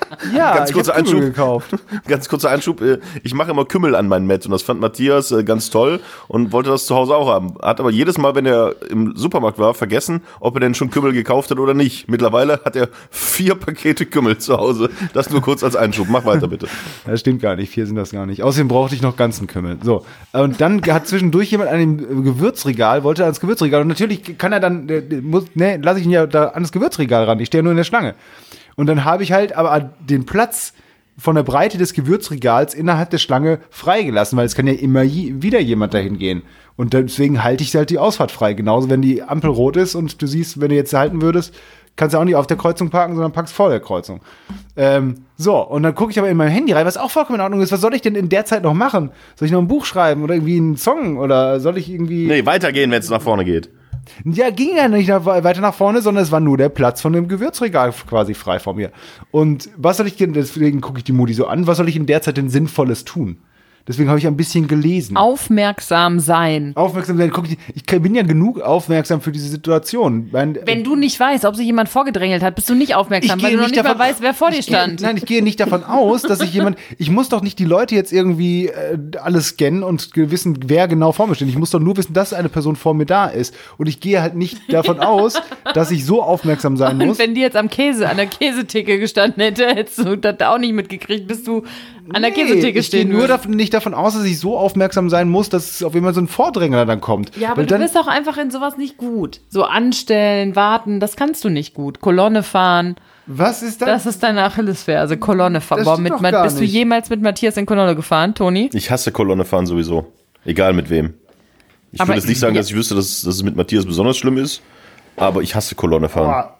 ja, 0.35 0.55
Ganz 0.57 0.71
ich 0.71 0.75
kurzer 0.77 0.95
hab 0.95 1.05
Kümmel 1.05 1.17
Einschub. 1.17 1.35
gekauft. 1.35 1.71
Ganz 2.07 2.29
kurzer 2.29 2.51
Einschub. 2.51 2.81
äh, 2.81 2.99
Ich 3.23 3.35
mache 3.35 3.51
immer 3.51 3.65
Kümmel 3.65 3.95
an 3.95 4.09
mein 4.09 4.27
Met 4.27 4.45
und 4.47 4.53
das 4.53 4.63
fand 4.63 4.81
Matthias 4.81 5.31
äh, 5.33 5.43
ganz 5.45 5.71
toll 5.71 6.01
und 6.29 6.53
wollte 6.53 6.71
das 6.71 6.87
zu 6.87 6.95
Hause 6.95 7.15
auch 7.17 7.29
haben. 7.29 7.55
Hat 7.63 7.81
aber 7.81 7.91
jedes 7.91 8.19
Mal, 8.19 8.35
wenn 8.35 8.47
er 8.47 8.75
im 8.91 9.17
Supermarkt 9.17 9.59
war, 9.59 9.75
vergessen, 9.75 10.23
ob 10.41 10.55
er 10.57 10.61
denn 10.61 10.75
schon 10.75 10.91
Kümmel 10.91 11.13
gekauft 11.13 11.51
hat 11.51 11.59
oder 11.59 11.75
nicht. 11.75 12.09
Mittlerweile 12.09 12.61
hat 12.65 12.77
er 12.77 12.89
vier 13.11 13.55
Pakete 13.55 14.07
Kümmel 14.07 14.39
zu 14.39 14.57
Hause. 14.57 14.91
Das 15.13 15.31
nur 15.31 15.41
kurz 15.43 15.63
als 15.65 15.77
Einschub. 15.77 16.07
Mach 16.09 16.25
weiter 16.25 16.49
bitte. 16.49 16.69
Das 17.07 17.21
stimmt 17.21 17.43
gar 17.43 17.57
nicht, 17.57 17.71
vier 17.73 17.87
sind 17.87 17.97
das 17.97 18.11
gar 18.13 18.27
nicht. 18.27 18.43
Außerdem 18.43 18.69
brauchte 18.69 18.95
ich 18.95 19.03
noch 19.03 19.17
ganzen 19.17 19.47
Kümmel. 19.47 19.79
So, 19.83 20.05
und 20.33 20.61
dann 20.61 20.83
hat 20.83 21.07
zwischendurch 21.09 21.51
jemand 21.51 21.71
an 21.71 21.79
dem 21.79 22.25
Gewürzregal, 22.25 23.05
wollte 23.05 23.25
ans 23.25 23.41
Gewürzregal 23.41 23.83
und 23.83 23.89
natürlich 23.89 24.20
kann 24.21 24.53
er 24.53 24.61
dann, 24.61 24.87
der 24.87 25.03
muss, 25.23 25.45
ne, 25.55 25.79
lasse 25.83 26.01
ich 26.01 26.07
ihn 26.07 26.13
ja 26.13 26.27
da 26.27 26.49
an 26.49 26.63
das 26.63 26.73
Gewürzregal 26.73 27.25
ran, 27.25 27.41
ich 27.41 27.47
stehe 27.47 27.61
ja 27.61 27.63
nur 27.63 27.73
in 27.73 27.77
der 27.77 27.85
Schlange. 27.85 28.15
Und 28.77 28.87
dann 28.87 29.05
habe 29.05 29.23
ich 29.23 29.33
halt 29.33 29.55
aber 29.55 29.91
den 30.01 30.27
Platz 30.27 30.73
von 31.19 31.35
der 31.35 31.43
Breite 31.43 31.77
des 31.77 31.93
Gewürzregals 31.93 32.75
innerhalb 32.75 33.11
der 33.11 33.19
Schlange 33.19 33.59
freigelassen, 33.69 34.39
weil 34.39 34.47
es 34.47 34.55
kann 34.55 34.67
ja 34.67 34.73
immer 34.73 35.03
je, 35.03 35.35
wieder 35.43 35.61
jemand 35.61 35.93
dahin 35.93 36.19
gehen. 36.19 36.43
Und 36.77 36.95
deswegen 36.95 37.45
halte 37.45 37.63
ich 37.63 37.75
halt 37.77 37.91
die 37.91 37.99
Ausfahrt 37.99 38.31
frei. 38.31 38.55
Genauso, 38.55 38.89
wenn 38.89 39.03
die 39.03 39.23
Ampel 39.23 39.51
rot 39.51 39.77
ist 39.77 39.95
und 39.95 40.23
du 40.23 40.27
siehst, 40.27 40.61
wenn 40.61 40.71
du 40.71 40.77
jetzt 40.77 40.95
halten 40.95 41.21
würdest, 41.21 41.55
kannst 41.97 42.15
du 42.15 42.19
auch 42.19 42.25
nicht 42.25 42.37
auf 42.37 42.47
der 42.47 42.57
Kreuzung 42.57 42.89
parken, 42.89 43.15
sondern 43.15 43.33
packst 43.33 43.55
vor 43.55 43.69
der 43.69 43.81
Kreuzung. 43.81 44.21
Ähm, 44.77 45.27
so, 45.37 45.59
und 45.61 45.83
dann 45.83 45.95
gucke 45.95 46.11
ich 46.11 46.19
aber 46.19 46.31
in 46.31 46.37
mein 46.39 46.49
Handy 46.49 46.73
rein, 46.73 46.87
was 46.87 46.97
auch 46.97 47.11
vollkommen 47.11 47.39
in 47.39 47.43
Ordnung 47.43 47.61
ist. 47.61 47.73
Was 47.73 47.83
soll 47.83 47.95
ich 47.95 48.01
denn 48.01 48.15
in 48.15 48.31
der 48.31 48.47
Zeit 48.47 48.63
noch 48.63 48.73
machen? 48.73 49.11
Soll 49.37 49.47
ich 49.47 49.53
noch 49.53 49.61
ein 49.61 49.69
Buch 49.69 49.85
schreiben 49.85 50.23
oder 50.23 50.35
irgendwie 50.35 50.57
einen 50.57 50.79
Song 50.79 51.19
oder 51.19 51.61
soll 51.61 51.77
ich 51.77 51.91
irgendwie. 51.91 52.27
Nee, 52.27 52.47
weitergehen, 52.47 52.91
wenn 52.91 53.01
es 53.01 53.11
nach 53.11 53.21
vorne 53.21 53.45
geht. 53.45 53.69
Ja, 54.25 54.51
ging 54.51 54.77
ja 54.77 54.89
nicht 54.89 55.09
weiter 55.09 55.61
nach 55.61 55.75
vorne, 55.75 56.03
sondern 56.03 56.25
es 56.25 56.33
war 56.33 56.41
nur 56.41 56.57
der 56.57 56.69
Platz 56.69 57.01
von 57.01 57.13
dem 57.13 57.29
Gewürzregal 57.29 57.93
quasi 58.09 58.35
frei 58.35 58.59
vor 58.59 58.75
mir. 58.75 58.93
Und 59.31 59.71
was 59.77 59.97
soll 59.97 60.07
ich 60.07 60.17
denn, 60.17 60.33
deswegen 60.33 60.81
gucke 60.81 60.99
ich 60.99 61.05
die 61.05 61.13
Mutti 61.13 61.35
so 61.35 61.47
an, 61.47 61.67
was 61.67 61.77
soll 61.77 61.89
ich 61.89 61.97
in 61.97 62.07
der 62.07 62.23
Zeit 62.23 62.37
denn 62.37 62.51
Sinnvolles 62.51 63.05
tun? 63.05 63.39
Deswegen 63.91 64.09
habe 64.09 64.21
ich 64.21 64.27
ein 64.29 64.37
bisschen 64.37 64.69
gelesen. 64.69 65.17
Aufmerksam 65.17 66.21
sein. 66.21 66.71
Aufmerksam 66.77 67.19
sein, 67.19 67.33
guck 67.33 67.47
ich, 67.51 67.85
bin 68.01 68.15
ja 68.15 68.23
genug 68.23 68.61
aufmerksam 68.61 69.21
für 69.21 69.33
diese 69.33 69.49
Situation. 69.49 70.29
Mein, 70.31 70.57
Wenn 70.65 70.85
du 70.85 70.95
nicht 70.95 71.19
weißt, 71.19 71.45
ob 71.45 71.57
sich 71.57 71.67
jemand 71.67 71.89
vorgedrängelt 71.89 72.41
hat, 72.41 72.55
bist 72.55 72.71
du 72.71 72.77
nicht 72.77 72.95
aufmerksam, 72.95 73.43
weil 73.43 73.51
du 73.51 73.57
noch 73.57 73.69
nicht 73.69 73.83
mal 73.83 73.99
weißt, 73.99 74.23
wer 74.23 74.33
vor 74.33 74.51
dir 74.51 74.61
ich 74.61 74.69
gehe- 74.69 74.77
stand. 74.77 75.01
Nein, 75.01 75.17
ich 75.17 75.27
gehe 75.27 75.43
nicht 75.43 75.59
davon 75.59 75.83
aus, 75.83 76.23
dass 76.23 76.41
ich 76.41 76.55
jemand. 76.55 76.79
Ich 76.99 77.11
muss 77.11 77.31
doch 77.31 77.43
nicht 77.43 77.59
die 77.59 77.65
Leute 77.65 77.97
jetzt 77.97 78.13
irgendwie 78.13 78.69
äh, 78.69 78.97
alles 79.21 79.49
scannen 79.49 79.83
und 79.83 80.11
wissen, 80.15 80.57
wer 80.67 80.87
genau 80.87 81.11
vor 81.11 81.27
mir 81.27 81.35
steht. 81.35 81.49
Ich 81.49 81.59
muss 81.59 81.71
doch 81.71 81.81
nur 81.81 81.97
wissen, 81.97 82.13
dass 82.13 82.33
eine 82.33 82.49
Person 82.49 82.77
vor 82.77 82.95
mir 82.95 83.07
da 83.07 83.27
ist. 83.27 83.53
Und 83.77 83.89
ich 83.89 83.99
gehe 83.99 84.23
halt 84.23 84.37
nicht 84.37 84.73
davon 84.73 85.01
aus, 85.01 85.35
dass 85.75 85.91
ich 85.91 86.05
so 86.07 86.23
aufmerksam 86.23 86.77
sein 86.77 86.97
muss. 86.99 87.09
Und 87.09 87.19
wenn 87.19 87.35
die 87.35 87.41
jetzt 87.41 87.57
am 87.57 87.69
Käse, 87.69 88.09
an 88.09 88.19
der 88.19 88.27
Käsetheke 88.27 89.01
gestanden 89.01 89.43
hätte, 89.43 89.67
hättest 89.67 89.99
du 89.99 90.17
das 90.17 90.39
auch 90.43 90.59
nicht 90.59 90.75
mitgekriegt, 90.75 91.27
bis 91.27 91.43
du 91.43 91.65
an 92.13 92.23
der 92.23 92.31
Nee, 92.31 92.37
Käsetheke 92.37 92.67
ich 92.67 92.75
gehe 92.75 92.83
stehen 92.83 93.09
nur 93.11 93.29
davon, 93.29 93.53
nicht 93.53 93.75
davon 93.75 93.95
aus, 93.95 94.15
dass 94.15 94.25
ich 94.25 94.39
so 94.39 94.57
aufmerksam 94.57 95.11
sein 95.11 95.29
muss, 95.29 95.49
dass 95.49 95.83
auf 95.83 95.95
jemand 95.95 96.15
so 96.15 96.21
ein 96.21 96.29
Vordrängler 96.29 96.87
dann 96.87 97.01
kommt. 97.01 97.37
Ja, 97.37 97.51
aber 97.51 97.59
Weil 97.59 97.67
du 97.67 97.75
dann, 97.75 97.83
bist 97.83 97.97
auch 97.99 98.07
einfach 98.07 98.39
in 98.39 98.51
sowas 98.51 98.77
nicht 98.77 98.97
gut. 98.97 99.41
So 99.49 99.65
anstellen, 99.65 100.57
warten, 100.57 101.01
das 101.01 101.17
kannst 101.17 101.45
du 101.45 101.49
nicht 101.49 101.75
gut. 101.75 102.01
Kolonne 102.01 102.43
fahren, 102.43 102.97
was 103.27 103.63
ist 103.63 103.81
das? 103.81 103.89
das 103.89 104.07
ist 104.07 104.23
deine 104.25 104.43
Achillesferse. 104.43 105.17
Kolonne 105.17 105.61
fahren. 105.61 105.79
Das 105.79 105.87
Boah, 105.87 105.99
mit, 105.99 106.13
bist 106.43 106.57
du 106.57 106.63
nicht. 106.63 106.73
jemals 106.73 107.11
mit 107.11 107.23
Matthias 107.23 107.57
in 107.57 107.65
Kolonne 107.67 107.95
gefahren, 107.95 108.35
Toni? 108.35 108.71
Ich 108.73 108.91
hasse 108.91 109.13
Kolonne 109.13 109.45
fahren 109.45 109.67
sowieso. 109.67 110.13
Egal 110.45 110.73
mit 110.73 110.91
wem. 110.91 111.15
Ich 111.93 112.07
will 112.07 112.15
jetzt 112.15 112.29
nicht 112.29 112.41
sagen, 112.41 112.55
ja. 112.55 112.61
dass 112.61 112.71
ich 112.71 112.77
wüsste, 112.77 112.95
dass, 112.95 113.23
dass 113.23 113.37
es 113.37 113.43
mit 113.43 113.57
Matthias 113.57 113.85
besonders 113.87 114.17
schlimm 114.17 114.37
ist, 114.39 114.63
aber 115.17 115.43
ich 115.43 115.55
hasse 115.55 115.75
Kolonne 115.75 116.09
fahren. 116.09 116.51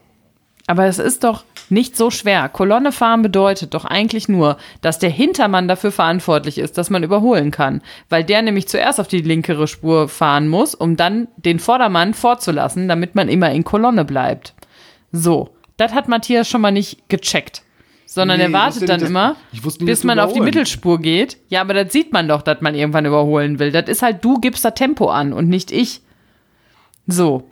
Aber 0.67 0.85
es 0.85 1.01
ist 1.01 1.25
doch 1.25 1.45
nicht 1.71 1.97
so 1.97 2.11
schwer. 2.11 2.49
Kolonne 2.49 2.93
fahren 2.93 3.23
bedeutet 3.23 3.75
doch 3.75 3.85
eigentlich 3.85 4.29
nur, 4.29 4.57
dass 4.81 4.99
der 4.99 5.11
Hintermann 5.11 5.69
dafür 5.69 5.93
verantwortlich 5.93 6.59
ist, 6.59 6.77
dass 6.79 6.91
man 6.91 7.03
überholen 7.03 7.51
kann. 7.51 7.83
Weil 8.09 8.25
der 8.25 8.43
nämlich 8.43 8.69
zuerst 8.69 9.01
auf 9.01 9.09
die 9.09 9.23
linkere 9.23 9.67
Spur 9.69 10.09
fahren 10.09 10.49
muss, 10.49 10.75
um 10.75 10.97
dann 10.97 11.29
den 11.37 11.59
Vordermann 11.59 12.15
vorzulassen, 12.15 12.89
damit 12.89 13.15
man 13.15 13.29
immer 13.29 13.51
in 13.53 13.65
Kolonne 13.65 14.05
bleibt. 14.05 14.55
So, 15.13 15.51
das 15.77 15.93
hat 15.95 16.09
Matthias 16.09 16.49
schon 16.49 16.61
mal 16.61 16.71
nicht 16.73 17.09
gecheckt. 17.09 17.63
Sondern 18.07 18.39
Nee, 18.39 18.45
er 18.47 18.53
wartet 18.53 18.89
dann 18.89 18.99
dass- 19.01 19.09
immer, 19.09 19.37
nicht, 19.53 19.79
bis 19.85 20.03
man 20.03 20.19
auf 20.19 20.33
die. 20.33 20.41
Mittelspur 20.41 20.99
geht. 21.01 21.37
Ja, 21.49 21.61
aber 21.61 21.75
das 21.75 21.93
sieht 21.93 22.13
man 22.13 22.27
doch, 22.27 22.43
dass 22.43 22.61
man 22.61 22.75
irgendwann 22.75 23.07
überholen 23.07 23.61
will. 23.61 23.71
Das 23.71 23.89
ist 23.89 24.03
halt, 24.03 24.25
du 24.25 24.41
gibst 24.41 24.65
da 24.65 24.73
Tempo 24.73 25.09
an 25.11 25.33
und 25.33 25.49
nicht 25.49 25.71
ich. 25.71 26.01
So. 27.07 27.45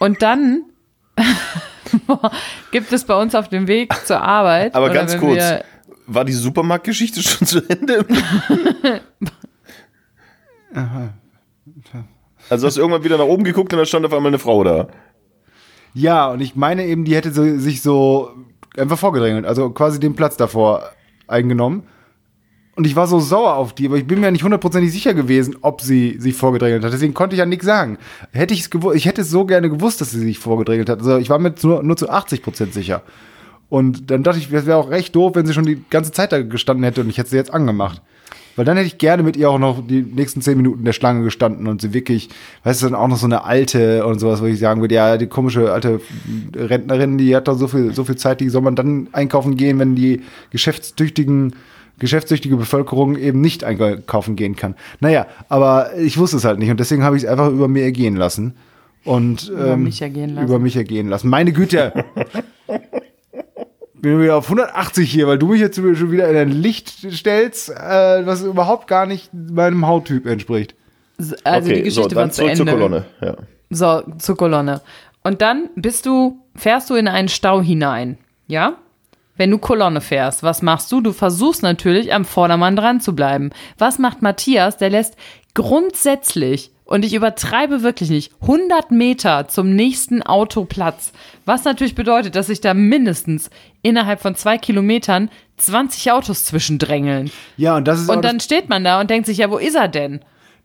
Und 0.00 0.22
dann 0.22 0.62
gibt 2.72 2.92
es 2.92 3.04
bei 3.04 3.14
uns 3.20 3.34
auf 3.34 3.48
dem 3.48 3.66
Weg 3.66 3.92
zur 4.06 4.20
Arbeit. 4.20 4.74
Aber 4.74 4.90
ganz 4.90 5.16
kurz, 5.18 5.36
wir- 5.36 5.64
war 6.06 6.24
die 6.24 6.32
Supermarktgeschichte 6.32 7.22
schon 7.24 7.46
zu 7.46 7.60
Ende? 7.68 8.04
also 12.48 12.66
hast 12.66 12.76
du 12.76 12.80
irgendwann 12.80 13.04
wieder 13.04 13.18
nach 13.18 13.24
oben 13.24 13.44
geguckt 13.44 13.72
und 13.72 13.78
da 13.78 13.84
stand 13.84 14.06
auf 14.06 14.12
einmal 14.12 14.30
eine 14.30 14.38
Frau 14.38 14.64
da. 14.64 14.88
Ja, 15.94 16.28
und 16.30 16.40
ich 16.40 16.54
meine 16.54 16.84
eben, 16.86 17.04
die 17.04 17.14
hätte 17.16 17.32
so, 17.32 17.58
sich 17.58 17.82
so 17.82 18.30
einfach 18.76 18.98
vorgedrängelt, 18.98 19.44
also 19.44 19.70
quasi 19.70 19.98
den 19.98 20.14
Platz 20.14 20.36
davor 20.36 20.90
eingenommen. 21.26 21.84
Und 22.80 22.86
ich 22.86 22.96
war 22.96 23.06
so 23.06 23.20
sauer 23.20 23.56
auf 23.56 23.74
die, 23.74 23.88
aber 23.88 23.98
ich 23.98 24.06
bin 24.06 24.20
mir 24.20 24.30
nicht 24.30 24.42
hundertprozentig 24.42 24.90
sicher 24.90 25.12
gewesen, 25.12 25.54
ob 25.60 25.82
sie 25.82 26.16
sich 26.18 26.34
vorgedrängelt 26.34 26.82
hat. 26.82 26.90
Deswegen 26.90 27.12
konnte 27.12 27.36
ich 27.36 27.38
ja 27.38 27.44
nichts 27.44 27.66
sagen. 27.66 27.98
Hätte 28.32 28.54
ich 28.54 28.60
es 28.60 28.70
gewusst, 28.70 28.96
ich 28.96 29.04
hätte 29.04 29.20
es 29.20 29.28
so 29.28 29.44
gerne 29.44 29.68
gewusst, 29.68 30.00
dass 30.00 30.12
sie 30.12 30.20
sich 30.20 30.38
vorgedrängelt 30.38 30.88
hat. 30.88 31.00
Also 31.00 31.18
ich 31.18 31.28
war 31.28 31.38
mir 31.38 31.52
nur, 31.62 31.82
nur 31.82 31.98
zu 31.98 32.08
80 32.08 32.40
Prozent 32.40 32.72
sicher. 32.72 33.02
Und 33.68 34.10
dann 34.10 34.22
dachte 34.22 34.38
ich, 34.38 34.50
es 34.50 34.64
wäre 34.64 34.78
auch 34.78 34.88
recht 34.88 35.14
doof, 35.14 35.32
wenn 35.34 35.44
sie 35.44 35.52
schon 35.52 35.66
die 35.66 35.84
ganze 35.90 36.10
Zeit 36.10 36.32
da 36.32 36.40
gestanden 36.40 36.82
hätte 36.84 37.02
und 37.02 37.10
ich 37.10 37.18
hätte 37.18 37.28
sie 37.28 37.36
jetzt 37.36 37.52
angemacht. 37.52 38.00
Weil 38.56 38.64
dann 38.64 38.78
hätte 38.78 38.86
ich 38.86 38.96
gerne 38.96 39.24
mit 39.24 39.36
ihr 39.36 39.50
auch 39.50 39.58
noch 39.58 39.86
die 39.86 40.00
nächsten 40.00 40.40
zehn 40.40 40.56
Minuten 40.56 40.82
der 40.82 40.94
Schlange 40.94 41.22
gestanden 41.22 41.66
und 41.66 41.82
sie 41.82 41.92
wirklich, 41.92 42.30
weißt 42.64 42.80
du, 42.80 42.86
dann 42.86 42.94
auch 42.94 43.08
noch 43.08 43.18
so 43.18 43.26
eine 43.26 43.44
alte 43.44 44.06
und 44.06 44.20
sowas, 44.20 44.40
wo 44.40 44.46
ich 44.46 44.58
sagen 44.58 44.80
würde, 44.80 44.94
ja, 44.94 45.18
die 45.18 45.26
komische 45.26 45.70
alte 45.70 46.00
Rentnerin, 46.56 47.18
die 47.18 47.36
hat 47.36 47.46
doch 47.46 47.58
so 47.58 47.68
viel, 47.68 47.92
so 47.92 48.04
viel 48.04 48.16
Zeit, 48.16 48.40
die 48.40 48.48
soll 48.48 48.62
man 48.62 48.74
dann 48.74 49.08
einkaufen 49.12 49.58
gehen, 49.58 49.78
wenn 49.78 49.96
die 49.96 50.22
geschäftstüchtigen, 50.48 51.54
geschäftstüchtige 52.00 52.56
Bevölkerung 52.56 53.16
eben 53.16 53.40
nicht 53.40 53.62
einkaufen 53.62 54.34
gehen 54.34 54.56
kann. 54.56 54.74
Naja, 54.98 55.26
aber 55.48 55.96
ich 55.96 56.18
wusste 56.18 56.38
es 56.38 56.44
halt 56.44 56.58
nicht 56.58 56.70
und 56.70 56.80
deswegen 56.80 57.04
habe 57.04 57.16
ich 57.16 57.22
es 57.22 57.28
einfach 57.28 57.48
über 57.48 57.68
mir 57.68 57.84
ergehen 57.84 58.16
lassen. 58.16 58.56
Und, 59.04 59.48
Über 59.48 59.68
ähm, 59.68 59.84
mich 59.84 60.02
ergehen 60.02 60.34
lassen. 60.34 60.46
Über 60.46 60.58
mich 60.58 60.76
ergehen 60.76 61.08
lassen. 61.08 61.28
Meine 61.28 61.52
Güte! 61.52 61.92
bin 64.00 64.20
wieder 64.20 64.36
auf 64.36 64.44
180 64.44 65.10
hier, 65.10 65.26
weil 65.26 65.38
du 65.38 65.48
mich 65.48 65.60
jetzt 65.60 65.76
schon 65.76 66.10
wieder 66.10 66.28
in 66.28 66.36
ein 66.36 66.50
Licht 66.50 67.06
stellst, 67.10 67.70
äh, 67.70 68.26
was 68.26 68.42
überhaupt 68.42 68.86
gar 68.88 69.06
nicht 69.06 69.30
meinem 69.32 69.86
Hauttyp 69.86 70.26
entspricht. 70.26 70.74
Also 71.44 71.68
die 71.68 71.74
okay, 71.74 71.82
Geschichte 71.82 72.02
so, 72.02 72.08
dann 72.08 72.16
war 72.16 72.30
zu 72.30 72.44
Ende. 72.44 72.56
zur 72.56 72.66
Kolonne. 72.66 73.04
Ja. 73.20 73.36
So, 73.70 74.02
zur 74.18 74.36
Kolonne. 74.36 74.80
Und 75.22 75.42
dann 75.42 75.68
bist 75.76 76.06
du, 76.06 76.38
fährst 76.56 76.88
du 76.90 76.94
in 76.94 77.08
einen 77.08 77.28
Stau 77.28 77.60
hinein, 77.60 78.18
ja? 78.46 78.78
Wenn 79.40 79.52
du 79.52 79.56
Kolonne 79.56 80.02
fährst, 80.02 80.42
was 80.42 80.60
machst 80.60 80.92
du? 80.92 81.00
Du 81.00 81.14
versuchst 81.14 81.62
natürlich 81.62 82.12
am 82.12 82.26
Vordermann 82.26 82.76
dran 82.76 83.00
zu 83.00 83.16
bleiben. 83.16 83.52
Was 83.78 83.98
macht 83.98 84.20
Matthias? 84.20 84.76
Der 84.76 84.90
lässt 84.90 85.16
grundsätzlich, 85.54 86.72
und 86.84 87.06
ich 87.06 87.14
übertreibe 87.14 87.82
wirklich 87.82 88.10
nicht, 88.10 88.34
100 88.42 88.90
Meter 88.90 89.48
zum 89.48 89.74
nächsten 89.74 90.22
Auto 90.22 90.66
Platz. 90.66 91.12
Was 91.46 91.64
natürlich 91.64 91.94
bedeutet, 91.94 92.36
dass 92.36 92.48
sich 92.48 92.60
da 92.60 92.74
mindestens 92.74 93.48
innerhalb 93.80 94.20
von 94.20 94.34
zwei 94.34 94.58
Kilometern 94.58 95.30
20 95.56 96.12
Autos 96.12 96.44
zwischendrängeln. 96.44 97.30
Ja, 97.56 97.78
und 97.78 97.88
das 97.88 98.02
ist 98.02 98.10
Und 98.10 98.22
dann 98.26 98.40
steht 98.40 98.68
man 98.68 98.84
da 98.84 99.00
und 99.00 99.08
denkt 99.08 99.24
sich, 99.24 99.38
ja, 99.38 99.50
wo 99.50 99.56
ist 99.56 99.74
er 99.74 99.88
denn? 99.88 100.20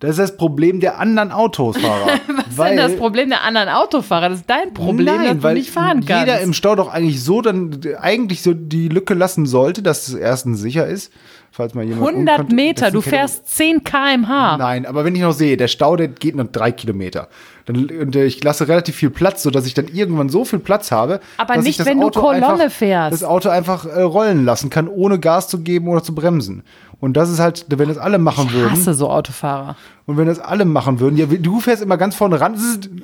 Das, 0.06 0.18
ist 0.18 0.20
das 0.20 0.38
Problem 0.38 0.80
der 0.80 1.00
anderen 1.00 1.32
Autosfahrer. 1.32 2.08
Was 2.56 2.72
ist 2.72 2.78
denn 2.78 2.78
das 2.78 2.96
Problem 2.98 3.30
der 3.30 3.44
anderen 3.44 3.70
Autofahrer? 3.70 4.30
Das 4.30 4.40
ist 4.40 4.50
dein 4.50 4.74
Problem, 4.74 5.24
dass 5.24 5.38
du 5.38 5.44
weil 5.44 5.54
nicht 5.56 5.72
fahren 5.72 6.06
kannst. 6.06 6.28
jeder 6.28 6.40
im 6.42 6.54
Stau 6.54 6.76
doch 6.76 6.88
eigentlich 6.88 7.24
so 7.24 7.42
dann 7.42 7.80
eigentlich 8.00 8.42
so 8.42 8.54
die 8.54 8.88
Lücke 8.88 9.14
lassen 9.14 9.46
sollte, 9.46 9.82
dass 9.82 10.08
es 10.08 10.14
erstens 10.14 10.60
sicher 10.60 10.88
ist, 10.88 11.12
falls 11.56 11.74
mal 11.74 11.86
jemand 11.86 12.08
100 12.10 12.40
umkommt. 12.40 12.56
Meter, 12.56 12.92
du 12.92 13.02
fährst 13.02 13.48
10 13.48 13.84
km/h. 13.84 14.58
Nein, 14.58 14.86
aber 14.86 15.06
wenn 15.06 15.16
ich 15.16 15.22
noch 15.22 15.32
sehe, 15.32 15.56
der 15.56 15.70
Stau, 15.70 15.96
der 15.96 16.10
geht 16.10 16.36
noch 16.36 16.48
drei 16.48 16.72
Kilometer. 16.72 17.30
Dann, 17.66 17.86
und 17.86 18.16
äh, 18.16 18.26
ich 18.26 18.44
lasse 18.44 18.68
relativ 18.68 18.96
viel 18.96 19.10
Platz, 19.10 19.42
sodass 19.42 19.66
ich 19.66 19.74
dann 19.74 19.88
irgendwann 19.88 20.28
so 20.28 20.44
viel 20.44 20.60
Platz 20.60 20.92
habe. 20.92 21.22
Aber 21.38 21.56
dass 21.56 21.64
nicht, 21.64 21.72
ich 21.72 21.78
das 21.78 21.88
wenn 21.88 22.00
du 22.02 22.08
Auto 22.08 22.20
Kolonne 22.20 22.46
einfach, 22.46 22.72
fährst. 22.72 23.14
Das 23.14 23.24
Auto 23.24 23.50
einfach 23.50 23.86
äh, 23.86 24.02
rollen 24.02 24.44
lassen 24.44 24.70
kann, 24.70 24.90
ohne 24.90 25.18
Gas 25.18 25.48
zu 25.48 25.62
geben 25.62 25.88
oder 25.88 26.04
zu 26.04 26.14
bremsen. 26.14 26.64
Und 27.00 27.16
das 27.16 27.30
ist 27.30 27.40
halt, 27.40 27.66
wenn 27.70 27.88
das 27.88 27.98
alle 27.98 28.18
machen 28.18 28.48
Ich 28.48 28.54
würden. 28.54 28.72
hasse 28.72 28.94
so 28.94 29.10
Autofahrer. 29.10 29.78
Und 30.06 30.18
wenn 30.18 30.28
das 30.28 30.40
alle 30.40 30.66
machen 30.66 31.00
würden, 31.00 31.18
ja, 31.18 31.26
du 31.26 31.62
fährst 31.62 31.82
immer 31.82 31.98
ganz 31.98 32.16
vorne 32.16 32.42
ran 32.42 32.56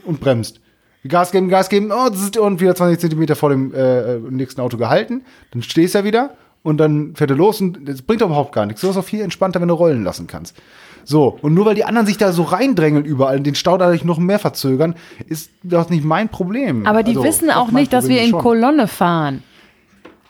und 0.06 0.20
bremst. 0.20 0.60
Gas 1.08 1.32
geben, 1.32 1.48
Gas 1.50 1.70
geben, 1.70 1.92
oh, 1.92 2.42
und 2.42 2.60
wieder 2.60 2.76
20 2.76 3.00
Zentimeter 3.00 3.36
vor 3.36 3.50
dem 3.50 3.74
äh, 3.74 4.18
nächsten 4.30 4.62
Auto 4.62 4.78
gehalten. 4.78 5.24
Dann 5.52 5.64
stehst 5.64 5.96
du 5.96 6.00
ja 6.00 6.06
wieder 6.06 6.32
und 6.64 6.78
dann 6.78 7.16
fährt 7.16 7.30
er 7.32 7.38
los 7.38 7.62
und 7.62 7.88
das 7.88 8.02
bringt 8.02 8.22
doch 8.22 8.28
überhaupt 8.28 8.54
gar 8.54 8.66
nichts. 8.66 8.82
So 8.82 8.90
ist 8.90 8.98
auch 8.98 9.04
viel 9.06 9.22
entspannter, 9.22 9.62
wenn 9.62 9.68
du 9.68 9.74
rollen 9.74 10.04
lassen 10.04 10.28
kannst. 10.28 10.56
So, 11.04 11.40
und 11.42 11.54
nur 11.56 11.66
weil 11.66 11.76
die 11.76 11.84
anderen 11.84 12.06
sich 12.06 12.18
da 12.18 12.32
so 12.32 12.44
reindrängeln 12.44 13.06
überall 13.06 13.38
und 13.38 13.44
den 13.44 13.56
Stau 13.56 13.78
dadurch 13.78 14.04
noch 14.06 14.20
mehr 14.20 14.38
verzögern, 14.38 14.96
ist 15.28 15.50
das 15.64 15.90
nicht 15.90 16.04
mein 16.04 16.30
Problem. 16.30 16.86
Aber 16.86 17.02
die 17.02 17.12
Also, 17.12 17.24
wissen 17.24 17.50
auch 17.50 17.72
nicht, 17.72 17.92
dass 17.92 18.04
Problem 18.06 18.18
wir 18.18 18.24
in 18.26 18.30
schon. 18.32 18.42
Kolonne 18.42 18.88
fahren. 18.88 19.44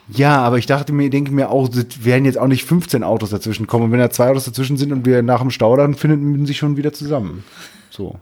Ja, 0.08 0.40
aber 0.42 0.58
ich 0.58 0.66
dachte 0.66 0.92
mir, 0.94 1.10
denke 1.10 1.32
mir 1.32 1.50
auch, 1.50 1.70
es 1.70 2.04
werden 2.06 2.26
jetzt 2.26 2.38
auch 2.38 2.48
nicht 2.48 2.66
15 2.66 3.04
Autos 3.04 3.30
dazwischen 3.30 3.68
kommen. 3.68 3.86
Und 3.86 3.92
wenn 3.92 4.00
da 4.00 4.10
zwei 4.10 4.30
Autos 4.30 4.46
dazwischen 4.46 4.76
sind 4.78 4.92
und 4.92 5.06
wir 5.06 5.22
nach 5.24 5.40
dem 5.42 5.52
Stau, 5.52 5.76
dann 5.78 5.94
finden 5.94 6.46
sie 6.46 6.54
schon 6.54 6.76
wieder 6.78 6.92
zusammen. 6.94 7.44
So. 7.90 8.16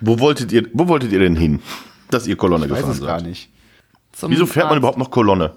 Wo 0.00 0.18
wolltet 0.20 0.52
ihr, 0.52 0.66
wo 0.72 0.86
wolltet 0.88 1.12
ihr 1.12 1.18
denn 1.20 1.34
hin, 1.36 1.60
dass 2.10 2.26
ihr 2.26 2.36
Kolonne 2.36 2.66
Ich 2.66 2.70
weiß 2.72 2.78
gefahren 2.80 2.94
es 2.94 3.00
gar 3.00 3.18
seid? 3.20 3.28
nicht. 3.28 3.50
Zum 4.12 4.30
Wieso 4.30 4.46
fährt 4.46 4.68
man 4.68 4.78
überhaupt 4.78 4.98
noch 4.98 5.10
Kolonne? 5.10 5.52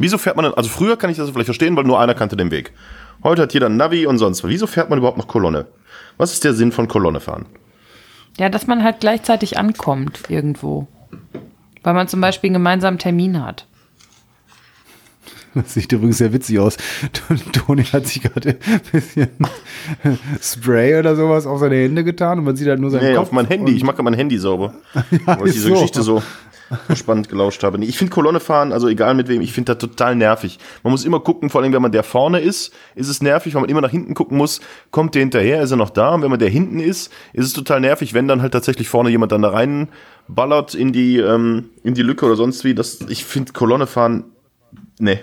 Wieso 0.00 0.16
fährt 0.16 0.36
man 0.36 0.46
denn, 0.46 0.54
also 0.54 0.70
früher 0.70 0.96
kann 0.96 1.10
ich 1.10 1.18
das 1.18 1.28
vielleicht 1.28 1.44
verstehen, 1.44 1.76
weil 1.76 1.84
nur 1.84 2.00
einer 2.00 2.14
kannte 2.14 2.34
den 2.34 2.50
Weg. 2.50 2.72
Heute 3.22 3.42
hat 3.42 3.52
jeder 3.52 3.66
ein 3.66 3.76
Navi 3.76 4.06
und 4.06 4.16
sonst 4.16 4.42
was. 4.42 4.50
Wieso 4.50 4.66
fährt 4.66 4.88
man 4.88 4.98
überhaupt 4.98 5.18
noch 5.18 5.28
Kolonne? 5.28 5.66
Was 6.16 6.32
ist 6.32 6.42
der 6.42 6.54
Sinn 6.54 6.72
von 6.72 6.88
Kolonne 6.88 7.20
fahren? 7.20 7.44
Ja, 8.38 8.48
dass 8.48 8.66
man 8.66 8.82
halt 8.82 9.00
gleichzeitig 9.00 9.58
ankommt 9.58 10.22
irgendwo. 10.30 10.88
Weil 11.82 11.92
man 11.92 12.08
zum 12.08 12.22
Beispiel 12.22 12.48
einen 12.48 12.54
gemeinsamen 12.54 12.98
Termin 12.98 13.44
hat. 13.44 13.66
Das 15.52 15.74
sieht 15.74 15.92
übrigens 15.92 16.16
sehr 16.16 16.32
witzig 16.32 16.58
aus. 16.60 16.78
Toni 17.52 17.84
hat 17.84 18.06
sich 18.06 18.22
gerade 18.22 18.50
ein 18.50 18.80
bisschen 18.92 19.28
Spray 20.40 20.98
oder 20.98 21.14
sowas 21.14 21.46
auf 21.46 21.60
seine 21.60 21.74
Hände 21.74 22.04
getan 22.04 22.38
und 22.38 22.46
man 22.46 22.56
sieht 22.56 22.68
halt 22.68 22.80
nur 22.80 22.90
seinen 22.90 23.04
Nee, 23.04 23.14
Kopf. 23.16 23.26
auf 23.26 23.32
mein 23.32 23.46
Handy. 23.48 23.72
Ich 23.72 23.84
mache 23.84 24.02
mein 24.02 24.14
Handy 24.14 24.38
sauber. 24.38 24.72
weil 25.26 25.48
ich 25.48 25.52
diese 25.54 25.68
so. 25.68 25.74
Geschichte 25.74 26.02
so 26.02 26.22
spannend 26.94 27.28
gelauscht 27.28 27.62
habe. 27.62 27.82
Ich 27.84 27.98
finde 27.98 28.12
Kolonne 28.12 28.40
fahren, 28.40 28.72
also 28.72 28.88
egal 28.88 29.14
mit 29.14 29.28
wem, 29.28 29.40
ich 29.40 29.52
finde 29.52 29.74
das 29.74 29.80
total 29.80 30.14
nervig. 30.14 30.58
Man 30.82 30.92
muss 30.92 31.04
immer 31.04 31.20
gucken, 31.20 31.50
vor 31.50 31.62
allem 31.62 31.72
wenn 31.72 31.82
man 31.82 31.92
der 31.92 32.02
vorne 32.02 32.40
ist, 32.40 32.72
ist 32.94 33.08
es 33.08 33.22
nervig, 33.22 33.54
weil 33.54 33.62
man 33.62 33.70
immer 33.70 33.80
nach 33.80 33.90
hinten 33.90 34.14
gucken 34.14 34.36
muss, 34.36 34.60
kommt 34.90 35.14
der 35.14 35.20
hinterher, 35.20 35.62
ist 35.62 35.70
er 35.70 35.76
noch 35.76 35.90
da? 35.90 36.14
Und 36.14 36.22
wenn 36.22 36.30
man 36.30 36.38
der 36.38 36.48
hinten 36.48 36.80
ist, 36.80 37.12
ist 37.32 37.46
es 37.46 37.52
total 37.52 37.80
nervig, 37.80 38.14
wenn 38.14 38.28
dann 38.28 38.42
halt 38.42 38.52
tatsächlich 38.52 38.88
vorne 38.88 39.10
jemand 39.10 39.32
dann 39.32 39.42
da 39.42 39.50
reinballert 39.50 40.74
in 40.74 40.92
die, 40.92 41.18
ähm, 41.18 41.70
in 41.82 41.94
die 41.94 42.02
Lücke 42.02 42.26
oder 42.26 42.36
sonst 42.36 42.64
wie. 42.64 42.74
Das, 42.74 43.00
ich 43.08 43.24
finde 43.24 43.52
Kolonne 43.52 43.86
fahren, 43.86 44.24
nee. 44.98 45.20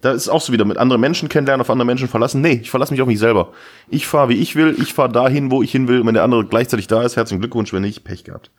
Da 0.00 0.12
ist 0.12 0.30
auch 0.30 0.40
so 0.40 0.52
wieder 0.52 0.64
mit 0.64 0.78
anderen 0.78 1.00
Menschen 1.00 1.28
kennenlernen, 1.28 1.60
auf 1.60 1.68
andere 1.68 1.84
Menschen 1.84 2.08
verlassen. 2.08 2.40
Nee, 2.40 2.60
ich 2.62 2.70
verlasse 2.70 2.90
mich 2.92 3.02
auf 3.02 3.06
mich 3.06 3.18
selber. 3.18 3.52
Ich 3.90 4.06
fahre, 4.06 4.30
wie 4.30 4.36
ich 4.36 4.56
will. 4.56 4.74
Ich 4.80 4.94
fahre 4.94 5.12
dahin, 5.12 5.50
wo 5.50 5.62
ich 5.62 5.70
hin 5.70 5.88
will. 5.88 6.00
Und 6.00 6.06
wenn 6.06 6.14
der 6.14 6.24
andere 6.24 6.46
gleichzeitig 6.46 6.86
da 6.86 7.02
ist, 7.02 7.16
herzlichen 7.16 7.40
Glückwunsch. 7.40 7.74
Wenn 7.74 7.82
nicht, 7.82 8.02
Pech 8.02 8.24
gehabt. 8.24 8.50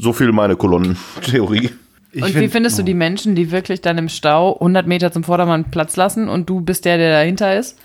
So 0.00 0.12
viel 0.12 0.32
meine 0.32 0.56
Kolonnentheorie. 0.56 1.70
Ich 2.12 2.22
und 2.22 2.28
wie 2.28 2.32
find- 2.38 2.52
findest 2.52 2.78
du 2.78 2.82
die 2.82 2.94
Menschen, 2.94 3.34
die 3.34 3.50
wirklich 3.50 3.80
dann 3.80 3.98
im 3.98 4.08
Stau 4.08 4.54
100 4.54 4.86
Meter 4.86 5.12
zum 5.12 5.24
Vordermann 5.24 5.70
Platz 5.70 5.96
lassen 5.96 6.28
und 6.28 6.48
du 6.48 6.60
bist 6.60 6.84
der, 6.84 6.96
der 6.98 7.10
dahinter 7.10 7.58
ist? 7.58 7.78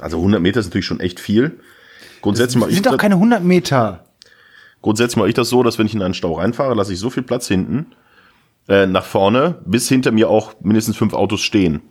Also 0.00 0.18
100 0.18 0.40
Meter 0.40 0.60
ist 0.60 0.66
natürlich 0.66 0.86
schon 0.86 1.00
echt 1.00 1.20
viel. 1.20 1.58
Grundsätzlich 2.22 2.56
mache 2.56 2.68
Das 2.68 2.72
ich, 2.72 2.76
sind 2.76 2.86
doch 2.86 2.92
das- 2.92 3.00
keine 3.00 3.16
100 3.16 3.42
Meter. 3.42 4.04
grundsätzlich 4.82 5.16
mache 5.16 5.28
ich 5.28 5.34
das 5.34 5.48
so, 5.48 5.62
dass 5.62 5.78
wenn 5.78 5.86
ich 5.86 5.94
in 5.94 6.02
einen 6.02 6.14
Stau 6.14 6.34
reinfahre, 6.34 6.74
lasse 6.74 6.92
ich 6.92 6.98
so 7.00 7.10
viel 7.10 7.22
Platz 7.24 7.48
hinten, 7.48 7.86
äh, 8.68 8.86
nach 8.86 9.04
vorne, 9.04 9.56
bis 9.64 9.88
hinter 9.88 10.12
mir 10.12 10.28
auch 10.30 10.54
mindestens 10.60 10.96
fünf 10.96 11.12
Autos 11.12 11.40
stehen. 11.42 11.82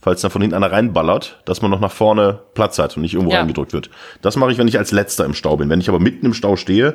Falls 0.00 0.20
dann 0.20 0.30
von 0.30 0.40
hinten 0.40 0.54
einer 0.56 0.70
reinballert, 0.72 1.40
dass 1.44 1.60
man 1.60 1.70
noch 1.70 1.80
nach 1.80 1.90
vorne 1.92 2.40
Platz 2.54 2.78
hat 2.78 2.96
und 2.96 3.02
nicht 3.02 3.14
irgendwo 3.14 3.32
Ja. 3.32 3.40
reingedrückt 3.40 3.72
wird. 3.72 3.90
Das 4.22 4.36
mache 4.36 4.52
ich, 4.52 4.58
wenn 4.58 4.68
ich 4.68 4.78
als 4.78 4.92
letzter 4.92 5.24
im 5.24 5.34
Stau 5.34 5.56
bin. 5.56 5.68
Wenn 5.68 5.80
ich 5.80 5.88
aber 5.88 5.98
mitten 6.00 6.24
im 6.26 6.34
Stau 6.34 6.56
stehe, 6.56 6.94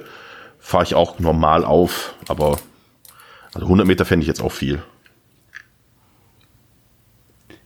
fahre 0.63 0.83
ich 0.85 0.95
auch 0.95 1.19
normal 1.19 1.65
auf. 1.65 2.15
Aber 2.29 2.57
also 3.53 3.65
100 3.67 3.85
Meter 3.85 4.05
fände 4.05 4.23
ich 4.23 4.27
jetzt 4.27 4.41
auch 4.41 4.51
viel. 4.51 4.81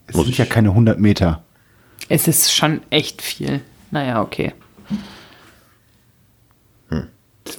Es 0.08 0.16
Muss 0.16 0.26
sind 0.26 0.34
ich- 0.34 0.38
ja 0.40 0.46
keine 0.46 0.74
100 0.74 1.00
Meter. 1.00 1.44
Es 2.10 2.28
ist 2.28 2.54
schon 2.54 2.82
echt 2.90 3.22
viel. 3.22 3.62
Naja, 3.92 4.22
okay. 4.22 4.54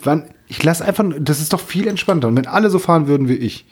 Waren, 0.02 0.24
ich 0.46 0.62
lasse 0.62 0.84
einfach, 0.84 1.04
das 1.18 1.40
ist 1.40 1.52
doch 1.54 1.60
viel 1.60 1.88
entspannter. 1.88 2.28
Und 2.28 2.36
wenn 2.36 2.46
alle 2.46 2.68
so 2.70 2.78
fahren 2.78 3.08
würden 3.08 3.28
wie 3.28 3.34
ich, 3.34 3.64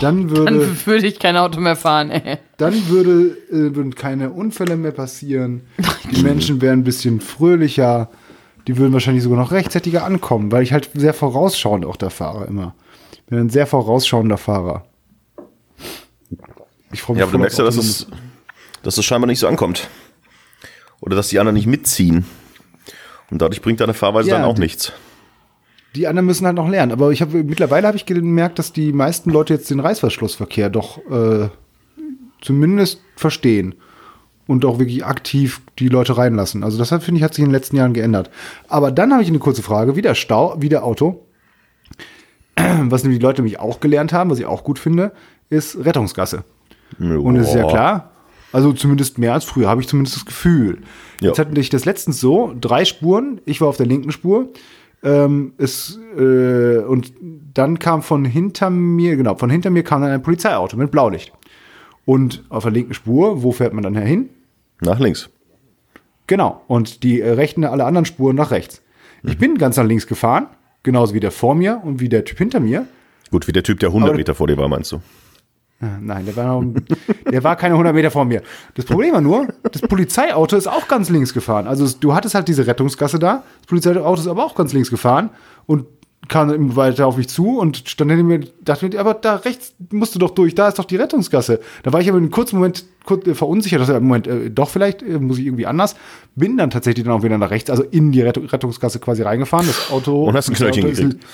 dann 0.00 0.30
würde, 0.30 0.44
Dann 0.46 0.86
würde 0.86 1.06
ich 1.06 1.18
kein 1.18 1.36
Auto 1.36 1.60
mehr 1.60 1.76
fahren, 1.76 2.10
ey. 2.10 2.38
dann 2.56 2.88
würde, 2.88 3.36
äh, 3.50 3.74
würden 3.74 3.94
keine 3.94 4.30
Unfälle 4.30 4.76
mehr 4.76 4.92
passieren. 4.92 5.62
Die 6.10 6.22
Menschen 6.22 6.60
wären 6.60 6.80
ein 6.80 6.84
bisschen 6.84 7.20
fröhlicher. 7.20 8.10
Die 8.66 8.76
würden 8.76 8.92
wahrscheinlich 8.92 9.22
sogar 9.24 9.38
noch 9.38 9.50
rechtzeitiger 9.50 10.04
ankommen, 10.04 10.52
weil 10.52 10.62
ich 10.62 10.72
halt 10.72 10.90
sehr 10.94 11.14
vorausschauend 11.14 11.84
auch 11.84 11.96
da 11.96 12.10
fahre 12.10 12.44
immer. 12.46 12.74
Ich 13.12 13.22
bin 13.24 13.38
ein 13.38 13.50
sehr 13.50 13.66
vorausschauender 13.66 14.38
Fahrer. 14.38 14.84
Ich 16.92 17.02
freue 17.02 17.16
mich 17.16 17.20
Ja, 17.20 17.24
aber 17.24 17.32
du 17.32 17.38
merkst 17.38 17.58
ja, 17.58 17.64
dass 17.64 17.76
es, 17.76 18.06
dass 18.82 18.98
es 18.98 19.04
scheinbar 19.04 19.26
nicht 19.26 19.38
so 19.38 19.48
ankommt. 19.48 19.88
Oder 21.00 21.16
dass 21.16 21.28
die 21.28 21.38
anderen 21.38 21.54
nicht 21.56 21.66
mitziehen. 21.66 22.24
Und 23.30 23.40
dadurch 23.42 23.62
bringt 23.62 23.80
deine 23.80 23.94
Fahrweise 23.94 24.28
Ja, 24.28 24.36
dann 24.36 24.44
auch 24.44 24.54
die- 24.54 24.60
nichts. 24.60 24.92
Die 25.96 26.06
anderen 26.06 26.26
müssen 26.26 26.46
halt 26.46 26.56
noch 26.56 26.68
lernen. 26.68 26.92
Aber 26.92 27.10
ich 27.10 27.20
habe 27.20 27.42
mittlerweile 27.44 27.86
habe 27.86 27.96
ich 27.96 28.06
gemerkt, 28.06 28.58
dass 28.58 28.72
die 28.72 28.92
meisten 28.92 29.30
Leute 29.30 29.54
jetzt 29.54 29.70
den 29.70 29.80
Reißverschlussverkehr 29.80 30.70
doch 30.70 30.98
äh, 31.10 31.48
zumindest 32.40 33.00
verstehen 33.16 33.74
und 34.46 34.64
auch 34.64 34.78
wirklich 34.78 35.04
aktiv 35.04 35.60
die 35.78 35.88
Leute 35.88 36.16
reinlassen. 36.16 36.64
Also 36.64 36.78
das 36.78 36.88
finde 36.88 37.18
ich, 37.18 37.22
hat 37.22 37.34
sich 37.34 37.42
in 37.42 37.48
den 37.48 37.54
letzten 37.54 37.76
Jahren 37.76 37.92
geändert. 37.92 38.30
Aber 38.68 38.90
dann 38.90 39.12
habe 39.12 39.22
ich 39.22 39.28
eine 39.28 39.38
kurze 39.38 39.62
Frage, 39.62 39.96
wieder 39.96 40.14
Stau, 40.14 40.60
wieder 40.60 40.84
Auto. 40.84 41.24
Was 42.56 43.02
nämlich 43.02 43.20
die 43.20 43.24
Leute 43.24 43.42
nämlich 43.42 43.60
auch 43.60 43.80
gelernt 43.80 44.12
haben, 44.12 44.30
was 44.30 44.38
ich 44.38 44.46
auch 44.46 44.62
gut 44.62 44.78
finde, 44.78 45.12
ist 45.48 45.84
Rettungsgasse. 45.84 46.44
Und 46.98 47.36
es 47.36 47.48
ist 47.48 47.54
ja 47.54 47.66
klar, 47.66 48.10
also 48.52 48.72
zumindest 48.72 49.18
mehr 49.18 49.32
als 49.32 49.44
früher, 49.44 49.68
habe 49.68 49.80
ich 49.80 49.88
zumindest 49.88 50.16
das 50.16 50.26
Gefühl. 50.26 50.82
Ja. 51.20 51.28
Jetzt 51.28 51.38
hatte 51.38 51.58
ich 51.58 51.70
das 51.70 51.86
letztens 51.86 52.20
so, 52.20 52.54
drei 52.60 52.84
Spuren, 52.84 53.40
ich 53.46 53.60
war 53.60 53.68
auf 53.68 53.78
der 53.78 53.86
linken 53.86 54.12
Spur. 54.12 54.48
Ähm, 55.02 55.54
es, 55.58 55.98
äh, 56.16 56.78
und 56.78 57.12
dann 57.54 57.78
kam 57.78 58.02
von 58.02 58.24
hinter 58.24 58.70
mir, 58.70 59.16
genau, 59.16 59.34
von 59.34 59.50
hinter 59.50 59.70
mir 59.70 59.82
kam 59.82 60.02
dann 60.02 60.10
ein 60.10 60.22
Polizeiauto 60.22 60.76
mit 60.76 60.90
Blaulicht. 60.90 61.32
Und 62.04 62.44
auf 62.48 62.64
der 62.64 62.72
linken 62.72 62.94
Spur, 62.94 63.42
wo 63.42 63.52
fährt 63.52 63.72
man 63.74 63.84
dann 63.84 63.96
hin? 63.96 64.30
Nach 64.80 64.98
links. 64.98 65.30
Genau. 66.26 66.62
Und 66.66 67.02
die 67.02 67.20
äh, 67.20 67.30
rechten, 67.30 67.64
alle 67.64 67.84
anderen 67.84 68.04
Spuren 68.04 68.36
nach 68.36 68.50
rechts. 68.50 68.82
Ich 69.22 69.38
bin 69.38 69.56
ganz 69.58 69.76
nach 69.76 69.84
links 69.84 70.06
gefahren, 70.06 70.46
genauso 70.82 71.14
wie 71.14 71.20
der 71.20 71.30
vor 71.30 71.54
mir 71.54 71.80
und 71.84 72.00
wie 72.00 72.08
der 72.08 72.24
Typ 72.24 72.38
hinter 72.38 72.58
mir. 72.60 72.86
Gut, 73.30 73.46
wie 73.46 73.52
der 73.52 73.62
Typ, 73.62 73.78
der 73.80 73.90
100 73.90 74.08
Aber- 74.10 74.16
Meter 74.18 74.34
vor 74.34 74.46
dir 74.48 74.56
war, 74.56 74.68
meinst 74.68 74.92
du? 74.92 75.00
Nein, 76.00 76.24
der 76.26 76.36
war, 76.36 76.62
noch, 76.62 76.80
der 77.28 77.42
war 77.42 77.56
keine 77.56 77.74
100 77.74 77.92
Meter 77.92 78.12
vor 78.12 78.24
mir. 78.24 78.42
Das 78.74 78.84
Problem 78.84 79.14
war 79.14 79.20
nur, 79.20 79.48
das 79.64 79.82
Polizeiauto 79.82 80.56
ist 80.56 80.68
auch 80.68 80.86
ganz 80.86 81.08
links 81.10 81.34
gefahren. 81.34 81.66
Also 81.66 81.88
du 81.98 82.14
hattest 82.14 82.36
halt 82.36 82.46
diese 82.46 82.68
Rettungsgasse 82.68 83.18
da, 83.18 83.42
das 83.58 83.66
Polizeiauto 83.66 84.20
ist 84.20 84.28
aber 84.28 84.44
auch 84.44 84.54
ganz 84.54 84.72
links 84.72 84.90
gefahren 84.90 85.30
und 85.66 85.86
kam 86.28 86.76
weiter 86.76 87.06
auf 87.06 87.16
mich 87.16 87.28
zu 87.28 87.58
und 87.58 87.82
stand 87.88 88.10
hinter 88.10 88.24
mir, 88.24 88.40
dachte 88.62 88.86
mir, 88.88 88.98
aber 89.00 89.14
da 89.14 89.36
rechts 89.36 89.74
musst 89.90 90.14
du 90.14 90.18
doch 90.18 90.30
durch, 90.30 90.54
da 90.54 90.68
ist 90.68 90.78
doch 90.78 90.84
die 90.84 90.96
Rettungsgasse. 90.96 91.60
Da 91.82 91.92
war 91.92 92.00
ich 92.00 92.08
aber 92.08 92.18
in 92.18 92.24
einem 92.24 92.30
kurzen 92.30 92.56
Moment 92.56 92.84
kurz, 93.04 93.26
äh, 93.26 93.34
verunsichert, 93.34 93.80
dass 93.80 93.88
im 93.88 94.04
Moment, 94.04 94.26
äh, 94.28 94.50
doch 94.50 94.70
vielleicht 94.70 95.02
äh, 95.02 95.18
muss 95.18 95.38
ich 95.38 95.46
irgendwie 95.46 95.66
anders. 95.66 95.96
Bin 96.36 96.56
dann 96.56 96.70
tatsächlich 96.70 97.04
dann 97.04 97.12
auch 97.14 97.22
wieder 97.22 97.38
nach 97.38 97.50
rechts, 97.50 97.70
also 97.70 97.82
in 97.82 98.12
die 98.12 98.20
Rettung, 98.22 98.46
Rettungsgasse 98.46 98.98
quasi 99.00 99.22
reingefahren. 99.22 99.66
Das 99.66 99.90
Auto. 99.90 100.24
Und 100.24 100.34
hast 100.36 100.48
ein 100.48 100.54
Knöllchen 100.54 100.82
Polizeiauto 100.84 101.08
ist- 101.08 101.14
gekriegt. 101.18 101.26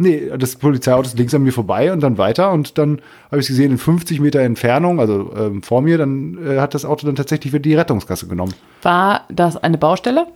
Nee, 0.00 0.30
das 0.38 0.54
Polizeiauto 0.54 1.08
ist 1.08 1.18
links 1.18 1.34
an 1.34 1.42
mir 1.42 1.52
vorbei 1.52 1.92
und 1.92 2.00
dann 2.00 2.18
weiter 2.18 2.52
und 2.52 2.78
dann 2.78 3.00
habe 3.32 3.40
ich 3.40 3.48
gesehen, 3.48 3.72
in 3.72 3.78
50 3.78 4.20
Meter 4.20 4.38
Entfernung, 4.38 5.00
also 5.00 5.32
ähm, 5.36 5.60
vor 5.64 5.82
mir, 5.82 5.98
dann 5.98 6.38
äh, 6.46 6.60
hat 6.60 6.72
das 6.74 6.84
Auto 6.84 7.04
dann 7.04 7.16
tatsächlich 7.16 7.52
wieder 7.52 7.62
die 7.62 7.74
Rettungsgasse 7.74 8.28
genommen. 8.28 8.54
War 8.82 9.22
das 9.28 9.56
eine 9.56 9.76
Baustelle? 9.76 10.28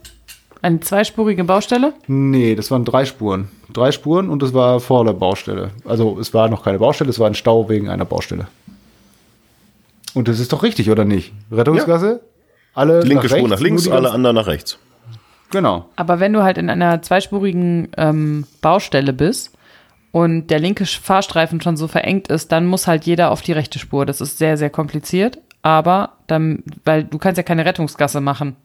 Eine 0.62 0.78
zweispurige 0.78 1.42
Baustelle? 1.42 1.92
Nee, 2.06 2.54
das 2.54 2.70
waren 2.70 2.84
drei 2.84 3.04
Spuren. 3.04 3.48
Drei 3.72 3.90
Spuren 3.90 4.30
und 4.30 4.42
das 4.42 4.54
war 4.54 4.78
vor 4.78 5.04
der 5.04 5.12
Baustelle. 5.12 5.70
Also 5.84 6.18
es 6.20 6.32
war 6.32 6.48
noch 6.48 6.62
keine 6.62 6.78
Baustelle, 6.78 7.10
es 7.10 7.18
war 7.18 7.26
ein 7.26 7.34
Stau 7.34 7.68
wegen 7.68 7.88
einer 7.88 8.04
Baustelle. 8.04 8.46
Und 10.14 10.28
das 10.28 10.38
ist 10.38 10.52
doch 10.52 10.62
richtig, 10.62 10.88
oder 10.88 11.04
nicht? 11.04 11.32
Rettungsgasse? 11.50 12.20
Alle 12.74 13.02
Linke 13.02 13.28
Spur 13.28 13.38
rechts, 13.38 13.50
nach 13.50 13.60
links, 13.60 13.82
die 13.82 13.90
alle 13.90 14.12
anderen 14.12 14.36
nach 14.36 14.46
rechts. 14.46 14.78
Genau. 15.50 15.86
Aber 15.96 16.20
wenn 16.20 16.32
du 16.32 16.42
halt 16.42 16.58
in 16.58 16.70
einer 16.70 17.02
zweispurigen 17.02 17.88
ähm, 17.96 18.46
Baustelle 18.60 19.12
bist 19.12 19.50
und 20.12 20.46
der 20.46 20.60
linke 20.60 20.86
Fahrstreifen 20.86 21.60
schon 21.60 21.76
so 21.76 21.88
verengt 21.88 22.28
ist, 22.28 22.52
dann 22.52 22.66
muss 22.66 22.86
halt 22.86 23.04
jeder 23.04 23.30
auf 23.32 23.42
die 23.42 23.52
rechte 23.52 23.78
Spur. 23.78 24.06
Das 24.06 24.20
ist 24.20 24.38
sehr, 24.38 24.56
sehr 24.56 24.70
kompliziert. 24.70 25.38
Aber 25.62 26.12
dann, 26.26 26.62
weil 26.84 27.04
du 27.04 27.18
kannst 27.18 27.36
ja 27.36 27.42
keine 27.42 27.64
Rettungsgasse 27.64 28.20
machen. 28.20 28.56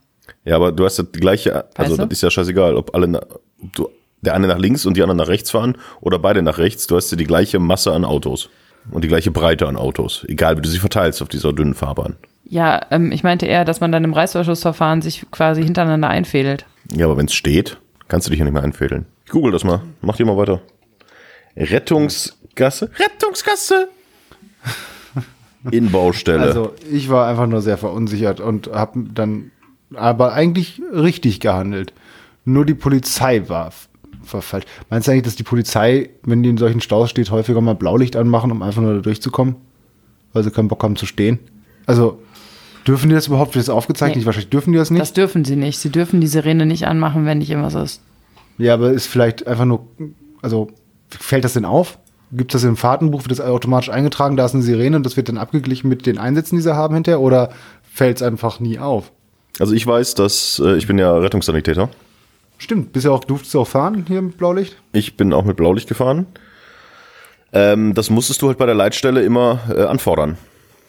Ja, 0.45 0.55
aber 0.55 0.71
du 0.71 0.85
hast 0.85 0.99
das 0.99 1.11
gleiche, 1.11 1.65
also 1.75 1.91
Weißt 1.91 1.99
du? 1.99 2.05
das 2.05 2.13
ist 2.13 2.23
ja 2.23 2.29
scheißegal, 2.29 2.75
ob 2.75 2.95
alle, 2.95 3.21
ob 3.61 3.75
du, 3.75 3.89
der 4.21 4.33
eine 4.33 4.47
nach 4.47 4.57
links 4.57 4.85
und 4.85 4.97
die 4.97 5.01
anderen 5.01 5.17
nach 5.17 5.27
rechts 5.27 5.51
fahren 5.51 5.77
oder 6.01 6.19
beide 6.19 6.41
nach 6.41 6.57
rechts, 6.57 6.87
du 6.87 6.95
hast 6.95 7.11
ja 7.11 7.17
die 7.17 7.25
gleiche 7.25 7.59
Masse 7.59 7.91
an 7.93 8.05
Autos 8.05 8.49
und 8.91 9.03
die 9.03 9.07
gleiche 9.07 9.31
Breite 9.31 9.67
an 9.67 9.75
Autos, 9.75 10.25
egal 10.27 10.57
wie 10.57 10.61
du 10.61 10.69
sie 10.69 10.79
verteilst 10.79 11.21
auf 11.21 11.29
dieser 11.29 11.53
dünnen 11.53 11.73
Fahrbahn. 11.73 12.15
Ja, 12.49 12.85
ähm, 12.91 13.11
ich 13.11 13.23
meinte 13.23 13.45
eher, 13.45 13.65
dass 13.65 13.81
man 13.81 13.91
dann 13.91 14.03
im 14.03 14.13
Reißverschlussverfahren 14.13 15.01
sich 15.01 15.25
quasi 15.31 15.63
hintereinander 15.63 16.07
einfädelt. 16.09 16.65
Ja, 16.95 17.05
aber 17.05 17.17
wenn 17.17 17.25
es 17.25 17.33
steht, 17.33 17.77
kannst 18.07 18.27
du 18.27 18.31
dich 18.31 18.39
ja 18.39 18.45
nicht 18.45 18.53
mehr 18.53 18.63
einfädeln. 18.63 19.05
Ich 19.25 19.31
google 19.31 19.51
das 19.51 19.63
mal, 19.63 19.81
mach 20.01 20.15
dir 20.15 20.25
mal 20.25 20.37
weiter. 20.37 20.61
Rettungsgasse? 21.57 22.89
Rettungsgasse! 22.97 23.89
Inbaustelle. 25.71 26.43
Also 26.43 26.73
ich 26.89 27.09
war 27.09 27.27
einfach 27.27 27.47
nur 27.47 27.61
sehr 27.61 27.77
verunsichert 27.77 28.39
und 28.39 28.67
habe 28.67 29.03
dann 29.13 29.51
aber 29.93 30.33
eigentlich 30.33 30.81
richtig 30.93 31.39
gehandelt. 31.39 31.93
Nur 32.45 32.65
die 32.65 32.73
Polizei 32.73 33.47
war, 33.49 33.71
war 34.31 34.41
falsch. 34.41 34.65
Meinst 34.89 35.07
du 35.07 35.11
eigentlich, 35.11 35.23
dass 35.23 35.35
die 35.35 35.43
Polizei, 35.43 36.09
wenn 36.23 36.43
die 36.43 36.49
in 36.49 36.57
solchen 36.57 36.81
Staus 36.81 37.09
steht, 37.09 37.31
häufiger 37.31 37.61
mal 37.61 37.75
Blaulicht 37.75 38.15
anmachen, 38.15 38.51
um 38.51 38.61
einfach 38.61 38.81
nur 38.81 38.95
da 38.95 39.01
durchzukommen? 39.01 39.55
Weil 40.33 40.43
sie 40.43 40.51
keinen 40.51 40.67
Bock 40.67 40.83
haben 40.83 40.95
zu 40.95 41.05
stehen? 41.05 41.39
Also 41.85 42.19
dürfen 42.85 43.09
die 43.09 43.15
das 43.15 43.27
überhaupt? 43.27 43.55
Wird 43.55 43.67
das 43.67 43.73
aufgezeichnet? 43.73 44.19
Nee. 44.19 44.25
Wahrscheinlich 44.25 44.49
dürfen 44.49 44.71
die 44.71 44.77
das 44.77 44.91
nicht. 44.91 45.01
Das 45.01 45.13
dürfen 45.13 45.45
sie 45.45 45.55
nicht. 45.55 45.79
Sie 45.79 45.89
dürfen 45.89 46.21
die 46.21 46.27
Sirene 46.27 46.65
nicht 46.65 46.87
anmachen, 46.87 47.25
wenn 47.25 47.39
nicht 47.39 47.49
irgendwas 47.49 47.75
ist. 47.75 48.01
ja, 48.57 48.73
aber 48.73 48.91
ist 48.91 49.07
vielleicht 49.07 49.47
einfach 49.47 49.65
nur, 49.65 49.87
also 50.41 50.69
fällt 51.09 51.43
das 51.43 51.53
denn 51.53 51.65
auf? 51.65 51.97
Gibt 52.31 52.53
es 52.53 52.61
das 52.61 52.69
im 52.69 52.75
Fahrtenbuch, 52.75 53.21
wird 53.21 53.31
das 53.31 53.39
automatisch 53.39 53.89
eingetragen, 53.89 54.35
da 54.35 54.45
ist 54.45 54.53
eine 54.53 54.63
Sirene 54.63 54.97
und 54.97 55.05
das 55.05 55.15
wird 55.15 55.29
dann 55.29 55.37
abgeglichen 55.37 55.87
mit 55.87 56.05
den 56.05 56.17
Einsätzen, 56.17 56.57
die 56.57 56.61
sie 56.61 56.75
haben 56.75 56.93
hinterher? 56.93 57.21
Oder 57.21 57.51
fällt 57.89 58.17
es 58.17 58.23
einfach 58.23 58.59
nie 58.59 58.79
auf? 58.79 59.11
Also 59.59 59.73
ich 59.73 59.85
weiß, 59.85 60.15
dass 60.15 60.61
äh, 60.63 60.77
ich 60.77 60.87
bin 60.87 60.97
ja 60.97 61.15
Rettungssanitäter. 61.17 61.89
Stimmt, 62.57 62.93
bist 62.93 63.05
ja 63.05 63.11
auch, 63.11 63.23
durftest 63.23 63.53
du 63.53 63.61
auch 63.61 63.67
fahren 63.67 64.05
hier 64.07 64.21
mit 64.21 64.37
Blaulicht? 64.37 64.75
Ich 64.91 65.17
bin 65.17 65.33
auch 65.33 65.45
mit 65.45 65.57
Blaulicht 65.57 65.87
gefahren. 65.87 66.25
Ähm, 67.53 67.93
das 67.93 68.09
musstest 68.09 68.41
du 68.41 68.47
halt 68.47 68.57
bei 68.57 68.65
der 68.65 68.75
Leitstelle 68.75 69.23
immer 69.23 69.59
äh, 69.69 69.83
anfordern. 69.83 70.37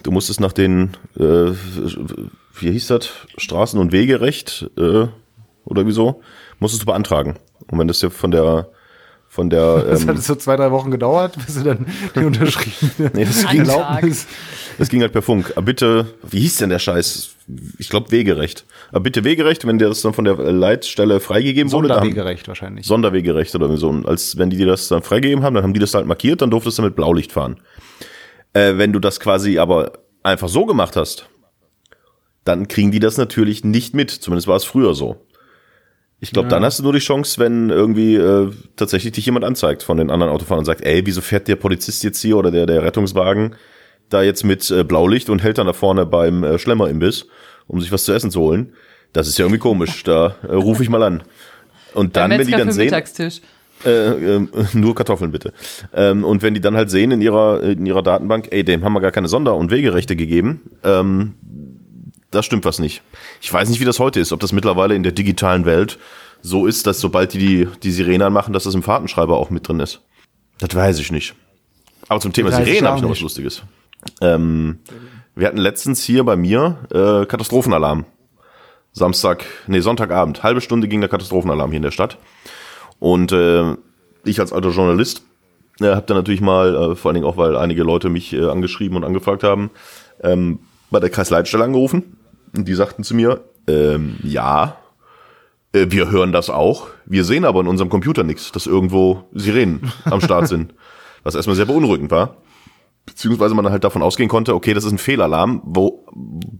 Du 0.02 0.10
musstest 0.10 0.40
nach 0.40 0.52
den, 0.52 0.96
äh, 1.16 1.22
wie 1.22 2.70
hieß 2.70 2.88
das, 2.88 3.10
Straßen- 3.36 3.78
und 3.78 3.92
Wegerecht 3.92 4.70
äh, 4.76 5.06
oder 5.64 5.86
wieso, 5.86 6.22
musstest 6.58 6.82
du 6.82 6.86
beantragen. 6.86 7.36
Und 7.70 7.78
wenn 7.78 7.88
das 7.88 8.00
ja 8.00 8.10
von 8.10 8.30
der 8.30 8.68
von 9.38 9.50
der 9.50 9.82
Das 9.88 10.02
ähm, 10.02 10.08
hat 10.08 10.22
so 10.22 10.34
zwei, 10.34 10.56
drei 10.56 10.72
Wochen 10.72 10.90
gedauert, 10.90 11.36
bis 11.46 11.54
du 11.54 11.62
dann 11.62 11.86
die 12.16 12.24
unterschriebene 12.24 13.12
Nee, 13.14 13.24
das 13.24 13.46
ging, 13.46 13.60
Erlaubnis. 13.60 14.26
das 14.78 14.88
ging 14.88 15.00
halt 15.00 15.12
per 15.12 15.22
Funk. 15.22 15.52
Aber 15.54 15.64
bitte, 15.66 16.06
wie 16.28 16.40
hieß 16.40 16.56
denn 16.56 16.70
der 16.70 16.80
Scheiß? 16.80 17.36
Ich 17.78 17.88
glaube 17.88 18.10
Wegerecht. 18.10 18.64
Aber 18.90 18.98
bitte 18.98 19.22
Wegerecht, 19.22 19.64
wenn 19.64 19.78
dir 19.78 19.88
das 19.88 20.02
dann 20.02 20.12
von 20.12 20.24
der 20.24 20.34
Leitstelle 20.34 21.20
freigegeben 21.20 21.70
wurde, 21.70 21.86
dann, 21.86 21.98
Sonderwegerecht 21.98 22.48
wahrscheinlich. 22.48 22.84
Sonderwegerecht 22.84 23.54
oder 23.54 23.76
so. 23.76 23.88
Und 23.88 24.08
als 24.08 24.36
wenn 24.38 24.50
die 24.50 24.56
dir 24.56 24.66
das 24.66 24.88
dann 24.88 25.02
freigegeben 25.02 25.44
haben, 25.44 25.54
dann 25.54 25.62
haben 25.62 25.72
die 25.72 25.80
das 25.80 25.94
halt 25.94 26.06
markiert, 26.06 26.42
dann 26.42 26.50
durftest 26.50 26.78
du 26.78 26.82
mit 26.82 26.96
Blaulicht 26.96 27.30
fahren. 27.30 27.60
Äh, 28.54 28.76
wenn 28.76 28.92
du 28.92 28.98
das 28.98 29.20
quasi 29.20 29.60
aber 29.60 29.92
einfach 30.24 30.48
so 30.48 30.66
gemacht 30.66 30.96
hast, 30.96 31.28
dann 32.42 32.66
kriegen 32.66 32.90
die 32.90 32.98
das 32.98 33.18
natürlich 33.18 33.62
nicht 33.62 33.94
mit. 33.94 34.10
Zumindest 34.10 34.48
war 34.48 34.56
es 34.56 34.64
früher 34.64 34.94
so. 34.94 35.27
Ich 36.20 36.32
glaube, 36.32 36.48
dann 36.48 36.64
hast 36.64 36.80
du 36.80 36.82
nur 36.82 36.92
die 36.92 36.98
Chance, 36.98 37.38
wenn 37.38 37.70
irgendwie 37.70 38.16
äh, 38.16 38.50
tatsächlich 38.74 39.12
dich 39.12 39.26
jemand 39.26 39.44
anzeigt 39.44 39.84
von 39.84 39.98
den 39.98 40.10
anderen 40.10 40.32
Autofahrern 40.32 40.60
und 40.60 40.64
sagt, 40.64 40.84
ey, 40.84 41.06
wieso 41.06 41.20
fährt 41.20 41.46
der 41.46 41.56
Polizist 41.56 42.02
jetzt 42.02 42.20
hier 42.20 42.36
oder 42.36 42.50
der, 42.50 42.66
der 42.66 42.82
Rettungswagen 42.82 43.54
da 44.08 44.22
jetzt 44.22 44.44
mit 44.44 44.68
äh, 44.70 44.84
Blaulicht 44.84 45.30
und 45.30 45.42
hält 45.42 45.58
dann 45.58 45.66
da 45.66 45.72
vorne 45.72 46.06
beim 46.06 46.42
äh, 46.42 46.58
Schlemmerimbiss, 46.58 47.26
um 47.66 47.80
sich 47.80 47.92
was 47.92 48.04
zu 48.04 48.12
essen 48.12 48.30
zu 48.30 48.40
holen. 48.40 48.72
Das 49.12 49.28
ist 49.28 49.38
ja 49.38 49.44
irgendwie 49.44 49.60
komisch. 49.60 50.02
Da 50.02 50.34
äh, 50.42 50.54
rufe 50.54 50.82
ich 50.82 50.88
mal 50.88 51.02
an. 51.02 51.22
Und 51.94 52.16
dann, 52.16 52.30
wenn 52.30 52.46
die 52.46 52.52
dann 52.52 52.72
sehen, 52.72 52.92
äh, 53.84 53.90
ähm, 53.90 54.48
nur 54.72 54.94
Kartoffeln 54.94 55.30
bitte. 55.30 55.52
Ähm, 55.94 56.24
und 56.24 56.42
wenn 56.42 56.54
die 56.54 56.60
dann 56.60 56.76
halt 56.76 56.90
sehen 56.90 57.10
in 57.10 57.22
ihrer, 57.22 57.62
in 57.62 57.86
ihrer 57.86 58.02
Datenbank, 58.02 58.48
ey, 58.50 58.64
dem 58.64 58.84
haben 58.84 58.92
wir 58.92 59.00
gar 59.00 59.12
keine 59.12 59.28
Sonder- 59.28 59.56
und 59.56 59.70
Wegerechte 59.70 60.16
gegeben, 60.16 60.62
ähm, 60.84 61.34
da 62.30 62.42
stimmt 62.42 62.64
was 62.64 62.78
nicht. 62.78 63.02
Ich 63.40 63.52
weiß 63.52 63.68
nicht, 63.68 63.80
wie 63.80 63.84
das 63.84 63.98
heute 63.98 64.20
ist, 64.20 64.32
ob 64.32 64.40
das 64.40 64.52
mittlerweile 64.52 64.94
in 64.94 65.02
der 65.02 65.12
digitalen 65.12 65.64
Welt 65.64 65.98
so 66.42 66.66
ist, 66.66 66.86
dass 66.86 67.00
sobald 67.00 67.32
die 67.34 67.38
die, 67.38 67.68
die 67.82 67.90
Sirene 67.90 68.26
anmachen, 68.26 68.52
dass 68.52 68.64
das 68.64 68.74
im 68.74 68.82
Fahrtenschreiber 68.82 69.36
auch 69.36 69.50
mit 69.50 69.66
drin 69.66 69.80
ist. 69.80 70.00
Das 70.58 70.74
weiß 70.74 70.98
ich 70.98 71.10
nicht. 71.10 71.34
Aber 72.08 72.20
zum 72.20 72.32
Thema 72.32 72.52
Sirene 72.52 72.88
habe 72.88 72.98
ich 72.98 73.02
noch 73.02 73.10
was. 73.10 73.20
Lustiges. 73.20 73.62
Ähm, 74.20 74.78
wir 75.34 75.46
hatten 75.46 75.58
letztens 75.58 76.02
hier 76.02 76.24
bei 76.24 76.36
mir 76.36 76.78
äh, 76.90 77.26
Katastrophenalarm. 77.26 78.04
Samstag, 78.92 79.44
nee, 79.66 79.80
Sonntagabend. 79.80 80.42
Halbe 80.42 80.60
Stunde 80.60 80.88
ging 80.88 81.00
der 81.00 81.10
Katastrophenalarm 81.10 81.70
hier 81.70 81.76
in 81.76 81.82
der 81.82 81.90
Stadt. 81.90 82.18
Und 82.98 83.32
äh, 83.32 83.74
ich 84.24 84.40
als 84.40 84.52
alter 84.52 84.70
Journalist 84.70 85.22
äh, 85.80 85.86
habe 85.86 86.06
dann 86.06 86.16
natürlich 86.16 86.40
mal, 86.40 86.74
äh, 86.74 86.96
vor 86.96 87.10
allen 87.10 87.14
Dingen 87.14 87.26
auch, 87.26 87.36
weil 87.36 87.56
einige 87.56 87.82
Leute 87.82 88.08
mich 88.08 88.32
äh, 88.32 88.44
angeschrieben 88.44 88.96
und 88.96 89.04
angefragt 89.04 89.44
haben, 89.44 89.70
ähm, 90.22 90.60
bei 90.90 91.00
der 91.00 91.10
Kreisleitstelle 91.10 91.64
angerufen. 91.64 92.17
Und 92.56 92.66
die 92.66 92.74
sagten 92.74 93.04
zu 93.04 93.14
mir, 93.14 93.44
ähm, 93.66 94.16
ja, 94.22 94.76
äh, 95.72 95.86
wir 95.88 96.10
hören 96.10 96.32
das 96.32 96.50
auch. 96.50 96.88
Wir 97.06 97.24
sehen 97.24 97.44
aber 97.44 97.60
in 97.60 97.66
unserem 97.68 97.90
Computer 97.90 98.24
nichts, 98.24 98.52
dass 98.52 98.66
irgendwo 98.66 99.24
Sirenen 99.32 99.92
am 100.04 100.20
Start 100.20 100.48
sind. 100.48 100.74
Was 101.22 101.34
erstmal 101.34 101.56
sehr 101.56 101.66
beunruhigend 101.66 102.10
war. 102.10 102.36
Beziehungsweise 103.04 103.54
man 103.54 103.70
halt 103.70 103.84
davon 103.84 104.02
ausgehen 104.02 104.28
konnte, 104.28 104.54
okay, 104.54 104.74
das 104.74 104.84
ist 104.84 104.92
ein 104.92 104.98
Fehlalarm, 104.98 105.62
wo, 105.64 106.06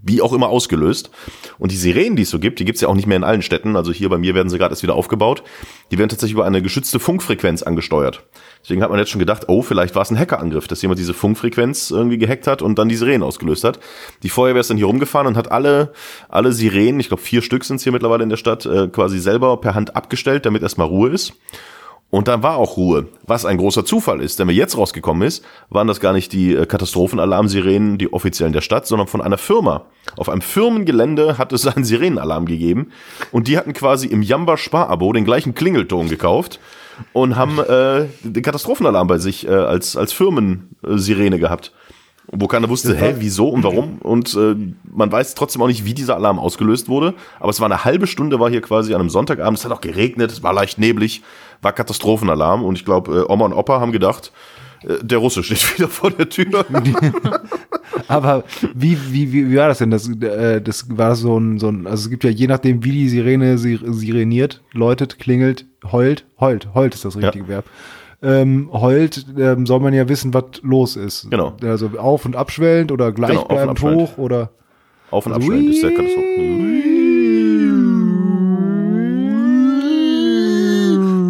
wie 0.03 0.23
auch 0.23 0.33
immer 0.33 0.49
ausgelöst. 0.49 1.11
Und 1.59 1.73
die 1.73 1.77
Sirenen, 1.77 2.17
die 2.17 2.23
es 2.23 2.31
so 2.31 2.39
gibt, 2.39 2.59
die 2.59 2.65
gibt's 2.65 2.81
ja 2.81 2.89
auch 2.89 2.95
nicht 2.95 3.07
mehr 3.07 3.19
in 3.19 3.25
allen 3.25 3.43
Städten. 3.43 3.77
Also 3.77 3.93
hier 3.93 4.09
bei 4.09 4.17
mir 4.17 4.35
werden 4.35 4.49
sie 4.49 4.57
gerade 4.57 4.73
erst 4.73 4.83
wieder 4.83 4.95
aufgebaut. 4.95 5.43
Die 5.91 5.99
werden 5.99 6.09
tatsächlich 6.09 6.33
über 6.33 6.47
eine 6.47 6.63
geschützte 6.63 7.01
Funkfrequenz 7.01 7.63
angesteuert. 7.63 8.27
Deswegen 8.63 8.83
hat 8.83 8.91
man 8.91 8.99
jetzt 8.99 9.11
schon 9.11 9.19
gedacht, 9.19 9.49
oh, 9.49 9.63
vielleicht 9.63 9.95
war 9.95 10.03
es 10.03 10.11
ein 10.11 10.19
Hackerangriff, 10.19 10.69
dass 10.69 10.83
jemand 10.83 10.99
diese 10.99 11.15
Funkfrequenz 11.15 11.91
irgendwie 11.91 12.19
gehackt 12.19 12.47
hat 12.47 12.63
und 12.63 12.79
dann 12.79 12.89
die 12.89 12.97
Sirenen 12.97 13.23
ausgelöst 13.23 13.65
hat. 13.65 13.79
Die 14.23 14.29
Feuerwehr 14.29 14.61
ist 14.61 14.71
dann 14.71 14.77
hier 14.77 14.87
rumgefahren 14.87 15.27
und 15.27 15.37
hat 15.37 15.51
alle, 15.51 15.93
alle 16.29 16.53
Sirenen, 16.53 17.01
ich 17.01 17.09
glaube 17.09 17.23
vier 17.23 17.43
Stück 17.43 17.65
sind 17.65 17.81
hier 17.81 17.93
mittlerweile 17.93 18.23
in 18.23 18.29
der 18.29 18.37
Stadt, 18.37 18.67
äh, 18.67 18.89
quasi 18.89 19.19
selber 19.19 19.57
per 19.59 19.75
Hand 19.75 19.97
abgestellt, 19.97 20.47
damit 20.47 20.63
erstmal 20.63 20.89
Ruhe 20.89 21.11
ist. 21.11 21.35
Und 22.11 22.27
dann 22.27 22.43
war 22.43 22.57
auch 22.57 22.79
Ruhe. 22.79 23.09
Was 23.27 23.45
ein 23.45 23.59
großer 23.59 23.85
Zufall 23.85 24.23
ist, 24.23 24.39
denn 24.39 24.49
wer 24.49 24.55
jetzt 24.55 24.79
rausgekommen 24.79 25.29
ist, 25.29 25.45
waren 25.69 25.87
das 25.87 26.01
gar 26.01 26.15
nicht 26.15 26.33
die 26.33 26.55
äh, 26.55 26.65
Katastrophenalarmsirenen, 26.65 27.99
die 27.99 28.11
offiziellen 28.13 28.55
der 28.55 28.63
Stadt, 28.63 28.87
sondern 28.87 29.09
von 29.09 29.21
einer 29.21 29.37
Firma. 29.37 29.85
Auf 30.17 30.31
einem 30.31 30.41
Firmengelände 30.41 31.37
hat 31.37 31.53
es 31.53 31.67
einen 31.67 31.85
Sirenenalarm 31.85 32.47
gegeben 32.47 32.93
und 33.31 33.47
die 33.47 33.59
hatten 33.59 33.75
quasi 33.75 34.07
im 34.07 34.23
Jamba 34.23 34.57
Sparabo 34.57 35.13
den 35.13 35.27
gleichen 35.27 35.55
Klingelton 35.55 36.09
gekauft 36.09 36.61
und 37.13 37.37
haben 37.37 37.59
äh, 37.59 38.07
den 38.23 38.43
Katastrophenalarm 38.43 39.07
bei 39.07 39.19
sich 39.19 39.47
äh, 39.47 39.51
als 39.51 39.97
als 39.97 40.13
Firmensirene 40.13 41.39
gehabt. 41.39 41.73
Wo 42.31 42.47
keiner 42.47 42.69
wusste, 42.69 42.95
hä, 42.95 43.15
wieso 43.19 43.49
und 43.49 43.65
warum. 43.65 43.99
Und 44.01 44.35
äh, 44.35 44.55
man 44.85 45.11
weiß 45.11 45.35
trotzdem 45.35 45.63
auch 45.63 45.67
nicht, 45.67 45.87
wie 45.87 45.95
dieser 45.95 46.15
Alarm 46.15 46.39
ausgelöst 46.39 46.89
wurde. 46.89 47.15
Aber 47.41 47.49
es 47.49 47.59
war 47.59 47.67
eine 47.67 47.87
halbe 47.87 48.07
Stunde, 48.07 48.39
war 48.39 48.51
hier 48.51 48.61
quasi 48.61 48.93
an 48.93 49.01
einem 49.01 49.09
Sonntagabend. 49.09 49.59
Es 49.59 49.65
hat 49.65 49.73
auch 49.73 49.81
geregnet, 49.81 50.31
es 50.31 50.43
war 50.43 50.53
leicht 50.53 50.79
neblig, 50.79 51.23
war 51.63 51.73
Katastrophenalarm. 51.73 52.65
Und 52.65 52.77
ich 52.77 52.85
glaube, 52.85 53.21
äh, 53.21 53.33
Oma 53.33 53.47
und 53.47 53.55
Opa 53.55 53.81
haben 53.81 53.93
gedacht, 53.93 54.31
der 55.03 55.19
Russe 55.19 55.43
steht 55.43 55.59
wieder 55.79 55.89
vor 55.89 56.11
der 56.11 56.29
Tür. 56.29 56.65
Aber 58.09 58.45
wie, 58.75 58.97
wie, 59.11 59.33
wie, 59.33 59.51
wie 59.51 59.57
war 59.57 59.69
das 59.69 59.79
denn? 59.79 59.91
Das, 59.91 60.09
äh, 60.09 60.61
das 60.61 60.87
war 60.97 61.15
so 61.17 61.39
ein, 61.39 61.59
so 61.59 61.69
ein, 61.69 61.87
also 61.87 62.05
es 62.05 62.11
gibt 62.11 62.25
ja 62.25 62.31
je 62.31 62.47
nachdem, 62.47 62.85
wie 62.85 62.93
die 62.93 63.09
Sirene 63.09 63.59
sir 63.59 63.79
sireniert, 63.85 64.63
läutet, 64.73 65.19
klingelt, 65.19 65.67
heult, 65.91 66.25
heult, 66.41 66.69
heult 66.75 66.95
ist 66.95 67.05
das 67.05 67.17
richtige 67.17 67.49
Verb. 67.49 67.65
Ähm, 68.23 68.69
heult, 68.73 69.27
ähm, 69.39 69.65
soll 69.67 69.81
man 69.81 69.95
ja 69.95 70.09
wissen, 70.09 70.35
was 70.35 70.45
los 70.63 70.97
ist. 70.97 71.29
Genau. 71.31 71.57
Also 71.63 71.91
auf- 71.99 72.25
und 72.25 72.35
abschwellend 72.37 72.91
oder 72.93 73.13
Genau, 73.13 73.29
auf 73.29 73.31
und 73.31 73.35
gleichbleibend 73.49 73.71
abschwellend. 73.71 74.01
hoch 74.03 74.19
oder. 74.19 74.51
Auf 75.11 75.27
und 75.27 75.33
abschwellen 75.33 75.69
ist 75.71 75.83
der 75.83 75.91
Katastrophen. 75.95 76.69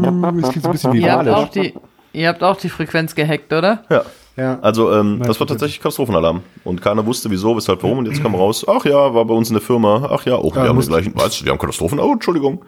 Das 0.03 0.51
klingt 0.51 0.63
so 0.63 0.69
ein 0.69 0.73
bisschen 0.73 0.95
Ihr 0.95 1.13
habt, 1.13 1.25
viralisch. 1.27 1.35
auch 1.35 1.49
die, 1.51 1.75
ihr 2.19 2.29
habt 2.29 2.43
auch 2.43 2.57
die 2.57 2.69
Frequenz 2.69 3.15
gehackt, 3.15 3.53
oder? 3.53 3.85
Ja. 3.91 4.03
Ja. 4.37 4.61
Also 4.63 4.93
ähm, 4.93 5.19
das 5.19 5.41
war 5.41 5.47
ich 5.47 5.51
tatsächlich 5.51 5.81
Katastrophenalarm. 5.81 6.43
Und 6.63 6.81
keiner 6.81 7.05
wusste 7.05 7.29
wieso, 7.29 7.57
weshalb, 7.57 7.83
warum. 7.83 7.99
Und 7.99 8.07
jetzt 8.07 8.23
kam 8.23 8.37
raus, 8.37 8.65
ach 8.69 8.85
ja, 8.85 9.13
war 9.13 9.25
bei 9.25 9.35
uns 9.35 9.49
in 9.51 9.55
der 9.55 9.63
Firma. 9.63 10.09
Ach 10.13 10.25
ja, 10.27 10.37
oh, 10.37 10.55
wir 10.55 10.63
haben 10.63 10.79
den 10.79 10.89
gleichen, 10.89 11.13
was, 11.17 11.45
wir 11.45 11.51
haben 11.51 11.59
Katastrophen, 11.59 11.99
oh, 11.99 12.13
Entschuldigung. 12.13 12.65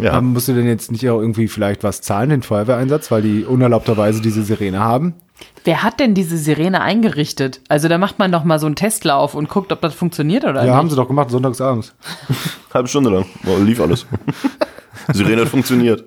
Ja, 0.00 0.12
Aber 0.12 0.22
musst 0.22 0.48
du 0.48 0.54
denn 0.54 0.66
jetzt 0.66 0.90
nicht 0.92 1.08
auch 1.08 1.20
irgendwie 1.20 1.48
vielleicht 1.48 1.82
was 1.84 2.02
zahlen, 2.02 2.30
den 2.30 2.42
Feuerwehreinsatz, 2.42 3.10
weil 3.10 3.22
die 3.22 3.44
unerlaubterweise 3.44 4.20
diese 4.20 4.42
Sirene 4.42 4.78
haben? 4.80 5.14
Wer 5.64 5.82
hat 5.82 5.98
denn 5.98 6.14
diese 6.14 6.36
Sirene 6.36 6.80
eingerichtet? 6.80 7.60
Also 7.68 7.88
da 7.88 7.98
macht 7.98 8.18
man 8.18 8.30
doch 8.30 8.44
mal 8.44 8.58
so 8.58 8.66
einen 8.66 8.76
Testlauf 8.76 9.34
und 9.34 9.48
guckt, 9.48 9.72
ob 9.72 9.80
das 9.80 9.94
funktioniert 9.94 10.44
oder 10.44 10.60
Ja, 10.60 10.64
nicht. 10.66 10.74
haben 10.74 10.90
sie 10.90 10.96
doch 10.96 11.08
gemacht, 11.08 11.30
sonntagsabends. 11.30 11.94
halbe 12.74 12.88
Stunde 12.88 13.10
lang. 13.10 13.26
Boah, 13.42 13.58
lief 13.58 13.80
alles. 13.80 14.06
Sirene 15.12 15.42
hat 15.42 15.48
funktioniert. 15.48 16.04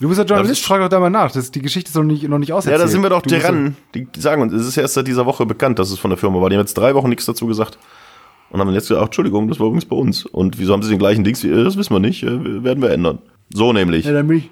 Du 0.00 0.08
bist 0.08 0.18
ja 0.18 0.24
Ja, 0.24 0.28
Journalist, 0.36 0.64
frag 0.64 0.80
doch 0.80 0.88
da 0.88 1.00
mal 1.00 1.10
nach. 1.10 1.32
Das, 1.32 1.50
die 1.50 1.60
Geschichte 1.60 1.88
ist 1.88 1.94
noch 1.96 2.04
nicht, 2.04 2.28
noch 2.28 2.38
nicht 2.38 2.50
Ja, 2.50 2.54
auserzählt. 2.56 2.80
da 2.80 2.86
sind 2.88 3.02
wir 3.02 3.10
doch 3.10 3.22
Du 3.22 3.36
dran. 3.36 3.76
Die 3.94 4.06
sagen 4.16 4.42
uns, 4.42 4.52
es 4.52 4.66
ist 4.66 4.76
erst 4.76 4.94
seit 4.94 5.06
dieser 5.08 5.26
Woche 5.26 5.44
bekannt, 5.44 5.78
dass 5.78 5.90
es 5.90 5.98
von 5.98 6.10
der 6.10 6.18
Firma 6.18 6.40
war. 6.40 6.48
Die 6.50 6.56
haben 6.56 6.60
jetzt 6.62 6.74
drei 6.74 6.94
Wochen 6.94 7.08
nichts 7.08 7.26
dazu 7.26 7.46
gesagt. 7.46 7.78
Und 8.50 8.60
haben 8.60 8.68
dann 8.68 8.74
jetzt 8.74 8.84
gesagt, 8.88 9.00
ach, 9.02 9.06
Entschuldigung, 9.06 9.48
das 9.48 9.58
war 9.58 9.66
übrigens 9.66 9.84
bei 9.86 9.96
uns. 9.96 10.24
Und 10.24 10.58
wieso 10.58 10.72
haben 10.72 10.82
sie 10.82 10.90
den 10.90 10.98
gleichen 11.00 11.24
Dings? 11.24 11.42
wie- 11.42 11.50
äh, 11.50 11.64
Das 11.64 11.76
wissen 11.76 11.92
wir 11.94 12.00
nicht. 12.00 12.22
äh, 12.22 12.62
Werden 12.64 12.80
wir 12.82 12.90
ändern. 12.90 13.18
So 13.52 13.72
nämlich. 13.72 14.04
Ja, 14.06 14.12
dann 14.12 14.30
ich. 14.30 14.48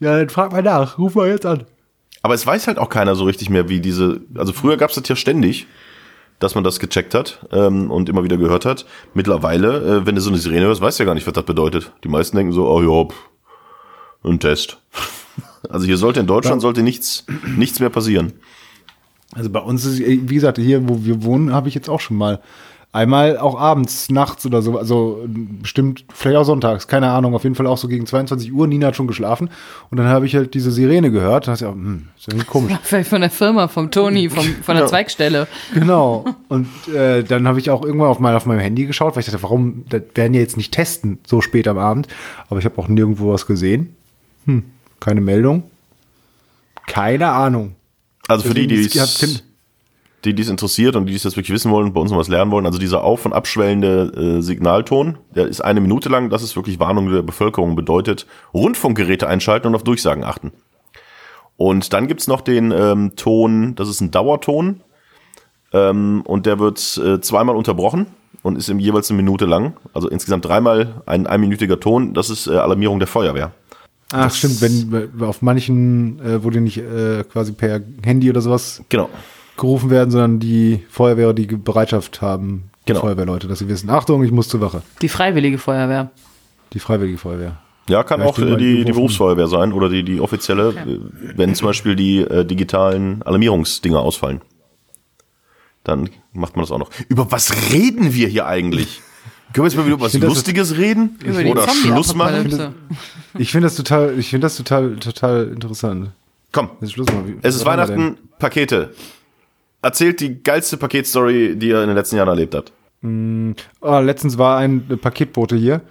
Ja, 0.00 0.18
dann 0.18 0.28
frag 0.28 0.50
mal 0.52 0.62
nach. 0.62 0.98
Ruf 0.98 1.14
mal 1.14 1.28
jetzt 1.28 1.46
an. 1.46 1.64
Aber 2.22 2.34
es 2.34 2.44
weiß 2.46 2.66
halt 2.66 2.78
auch 2.78 2.88
keiner 2.88 3.14
so 3.14 3.24
richtig 3.24 3.50
mehr, 3.50 3.68
wie 3.68 3.80
diese. 3.80 4.22
Also 4.34 4.52
früher 4.52 4.76
gab 4.76 4.90
es 4.90 4.96
das 4.96 5.08
ja 5.08 5.14
ständig, 5.14 5.66
dass 6.40 6.54
man 6.56 6.64
das 6.64 6.80
gecheckt 6.80 7.14
hat 7.14 7.46
ähm, 7.52 7.90
und 7.90 8.08
immer 8.08 8.24
wieder 8.24 8.36
gehört 8.38 8.64
hat. 8.66 8.86
Mittlerweile, 9.14 10.00
äh, 10.02 10.06
wenn 10.06 10.16
du 10.16 10.20
so 10.20 10.30
eine 10.30 10.38
Sirene 10.38 10.66
hörst, 10.66 10.80
weißt 10.80 10.98
du 10.98 11.04
ja 11.04 11.06
gar 11.06 11.14
nicht, 11.14 11.26
was 11.26 11.32
das 11.34 11.44
bedeutet. 11.44 11.92
Die 12.02 12.08
meisten 12.08 12.36
denken 12.36 12.52
so, 12.52 12.68
oh 12.68 12.82
ja, 12.82 13.08
pff, 13.08 13.28
ein 14.30 14.40
Test. 14.40 14.78
Also 15.70 15.86
hier 15.86 15.96
sollte 15.96 16.20
in 16.20 16.26
Deutschland 16.26 16.60
sollte 16.60 16.82
nichts, 16.82 17.24
nichts 17.56 17.80
mehr 17.80 17.88
passieren. 17.88 18.34
Also 19.34 19.48
bei 19.48 19.60
uns 19.60 19.86
ist, 19.86 19.98
wie 19.98 20.34
gesagt, 20.34 20.58
hier, 20.58 20.86
wo 20.86 21.06
wir 21.06 21.24
wohnen, 21.24 21.54
habe 21.54 21.68
ich 21.68 21.74
jetzt 21.74 21.88
auch 21.88 22.00
schon 22.00 22.18
mal 22.18 22.40
einmal 22.94 23.38
auch 23.38 23.58
abends, 23.58 24.08
nachts 24.08 24.46
oder 24.46 24.62
so, 24.62 24.78
also 24.78 25.24
bestimmt, 25.26 26.04
vielleicht 26.14 26.36
auch 26.36 26.44
sonntags, 26.44 26.86
keine 26.86 27.10
Ahnung, 27.10 27.34
auf 27.34 27.42
jeden 27.42 27.56
Fall 27.56 27.66
auch 27.66 27.76
so 27.76 27.88
gegen 27.88 28.06
22 28.06 28.52
Uhr. 28.52 28.68
Nina 28.68 28.86
hat 28.86 28.96
schon 28.96 29.08
geschlafen 29.08 29.50
und 29.90 29.98
dann 29.98 30.06
habe 30.06 30.26
ich 30.26 30.36
halt 30.36 30.54
diese 30.54 30.70
Sirene 30.70 31.10
gehört. 31.10 31.48
Da 31.48 31.52
hast 31.52 31.62
du 31.62 31.66
ja, 31.66 31.72
hm, 31.72 32.08
ist 32.16 32.28
irgendwie 32.28 32.46
komisch. 32.46 32.72
Vielleicht 32.84 33.10
von 33.10 33.20
der 33.20 33.30
Firma, 33.30 33.66
vom 33.66 33.90
Toni, 33.90 34.30
vom, 34.30 34.44
von 34.44 34.76
der 34.76 34.84
Ja. 34.84 34.88
Zweigstelle. 34.88 35.48
Genau. 35.74 36.24
Und 36.48 36.68
äh, 36.94 37.24
dann 37.24 37.48
habe 37.48 37.58
ich 37.58 37.68
auch 37.70 37.84
irgendwann 37.84 38.08
auf, 38.08 38.20
mein, 38.20 38.36
auf 38.36 38.46
meinem 38.46 38.60
Handy 38.60 38.86
geschaut, 38.86 39.16
weil 39.16 39.20
ich 39.20 39.26
dachte, 39.26 39.42
warum, 39.42 39.84
das 39.88 40.02
werden 40.14 40.34
ja 40.34 40.40
jetzt 40.40 40.56
nicht 40.56 40.72
testen, 40.72 41.18
so 41.26 41.40
spät 41.40 41.66
am 41.66 41.78
Abend. 41.78 42.06
Aber 42.48 42.60
ich 42.60 42.64
habe 42.64 42.78
auch 42.78 42.86
nirgendwo 42.86 43.32
was 43.32 43.46
gesehen. 43.46 43.96
Hm, 44.46 44.64
keine 45.00 45.20
Meldung. 45.20 45.64
Keine 46.86 47.30
Ahnung. 47.30 47.76
Also 48.28 48.48
für 48.48 48.54
die, 48.54 48.66
die 48.66 48.88
Tim- 48.88 49.40
die 50.24 50.34
dies 50.34 50.48
interessiert 50.48 50.96
und 50.96 51.06
die 51.06 51.12
dies 51.12 51.24
jetzt 51.24 51.36
wirklich 51.36 51.54
wissen 51.54 51.70
wollen, 51.70 51.92
bei 51.92 52.00
uns 52.00 52.10
noch 52.10 52.18
was 52.18 52.28
lernen 52.28 52.50
wollen, 52.50 52.66
also 52.66 52.78
dieser 52.78 53.04
auf- 53.04 53.26
und 53.26 53.32
abschwellende 53.34 54.38
äh, 54.38 54.42
Signalton, 54.42 55.18
der 55.34 55.46
ist 55.46 55.60
eine 55.60 55.80
Minute 55.80 56.08
lang, 56.08 56.30
das 56.30 56.42
ist 56.42 56.56
wirklich 56.56 56.80
Warnung 56.80 57.10
der 57.10 57.22
Bevölkerung, 57.22 57.76
bedeutet 57.76 58.26
Rundfunkgeräte 58.54 59.28
einschalten 59.28 59.68
und 59.68 59.74
auf 59.74 59.84
Durchsagen 59.84 60.24
achten. 60.24 60.52
Und 61.56 61.92
dann 61.92 62.08
gibt's 62.08 62.26
noch 62.26 62.40
den 62.40 62.72
ähm, 62.72 63.12
Ton, 63.16 63.74
das 63.74 63.88
ist 63.88 64.00
ein 64.00 64.10
Dauerton, 64.10 64.80
ähm, 65.72 66.22
und 66.24 66.46
der 66.46 66.58
wird 66.58 66.96
äh, 67.04 67.20
zweimal 67.20 67.54
unterbrochen 67.54 68.06
und 68.42 68.56
ist 68.56 68.70
im 68.70 68.78
jeweils 68.78 69.10
eine 69.10 69.18
Minute 69.18 69.44
lang, 69.44 69.76
also 69.92 70.08
insgesamt 70.08 70.46
dreimal 70.46 71.02
ein 71.04 71.26
einminütiger 71.26 71.78
Ton, 71.78 72.14
das 72.14 72.30
ist 72.30 72.46
äh, 72.46 72.56
Alarmierung 72.56 72.98
der 72.98 73.08
Feuerwehr. 73.08 73.52
Ach, 74.14 74.34
stimmt, 74.34 74.60
wenn 74.60 75.22
auf 75.22 75.42
manchen, 75.42 76.20
äh, 76.20 76.42
wo 76.44 76.50
die 76.50 76.60
nicht 76.60 76.78
äh, 76.78 77.24
quasi 77.30 77.52
per 77.52 77.80
Handy 78.04 78.30
oder 78.30 78.40
sowas 78.40 78.82
Genau. 78.88 79.08
gerufen 79.56 79.90
werden, 79.90 80.10
sondern 80.10 80.38
die 80.40 80.84
Feuerwehr 80.88 81.32
die 81.32 81.46
Bereitschaft 81.46 82.20
haben, 82.22 82.70
die 82.86 82.92
Genau. 82.92 83.00
Feuerwehrleute, 83.00 83.48
dass 83.48 83.58
sie 83.60 83.68
wissen, 83.68 83.90
Achtung, 83.90 84.22
ich 84.24 84.30
muss 84.30 84.48
zur 84.48 84.60
Wache. 84.60 84.82
Die 85.02 85.08
Freiwillige 85.08 85.58
Feuerwehr. 85.58 86.10
Die 86.72 86.78
Freiwillige 86.78 87.18
Feuerwehr. 87.18 87.58
Ja, 87.88 88.02
kann 88.02 88.20
Ja, 88.20 88.26
auch 88.26 88.38
äh, 88.38 88.44
die, 88.56 88.56
die 88.56 88.74
gerufen. 88.78 88.94
Berufsfeuerwehr 88.94 89.46
sein 89.46 89.72
oder 89.72 89.88
die, 89.90 90.02
die 90.04 90.20
offizielle, 90.20 90.70
äh, 90.70 90.98
wenn 91.36 91.54
zum 91.54 91.66
Beispiel 91.66 91.96
die 91.96 92.20
äh, 92.20 92.44
digitalen 92.44 93.22
Alarmierungsdinger 93.22 93.98
ausfallen. 94.00 94.40
Dann 95.82 96.08
macht 96.32 96.56
man 96.56 96.62
das 96.62 96.72
auch 96.72 96.78
noch. 96.78 96.90
Über 97.08 97.30
was 97.30 97.72
reden 97.72 98.14
wir 98.14 98.28
hier 98.28 98.46
eigentlich? 98.46 99.02
Können 99.54 99.64
wir 99.64 99.68
jetzt 99.70 99.76
mal 99.76 99.86
wieder 99.86 99.94
über 99.94 100.04
was 100.06 100.12
finde, 100.12 100.26
das 100.26 100.34
Lustiges 100.36 100.76
reden? 100.76 101.16
Über 101.24 101.42
die 101.42 101.50
oder 101.50 101.66
Schluss 101.68 102.14
machen? 102.14 102.74
Ich 103.38 103.50
finde 103.52 103.66
das 103.66 103.76
total, 103.76 104.18
ich 104.18 104.28
finde 104.28 104.44
das 104.46 104.56
total, 104.56 104.96
total 104.96 105.48
interessant. 105.48 106.10
Komm, 106.52 106.70
Jetzt 106.80 106.92
Schluss 106.92 107.06
mal. 107.06 107.26
Wie- 107.26 107.36
es 107.40 107.54
ist 107.56 107.64
Weihnachten, 107.64 108.18
Pakete. 108.38 108.92
Erzählt 109.80 110.20
die 110.20 110.42
geilste 110.42 110.76
Paketstory, 110.76 111.56
die 111.56 111.68
ihr 111.68 111.80
in 111.82 111.88
den 111.88 111.96
letzten 111.96 112.16
Jahren 112.16 112.28
erlebt 112.28 112.54
habt. 112.54 112.72
Ah, 113.80 113.98
letztens 114.00 114.38
war 114.38 114.58
ein 114.58 114.86
Paketbote 115.00 115.56
hier. 115.56 115.82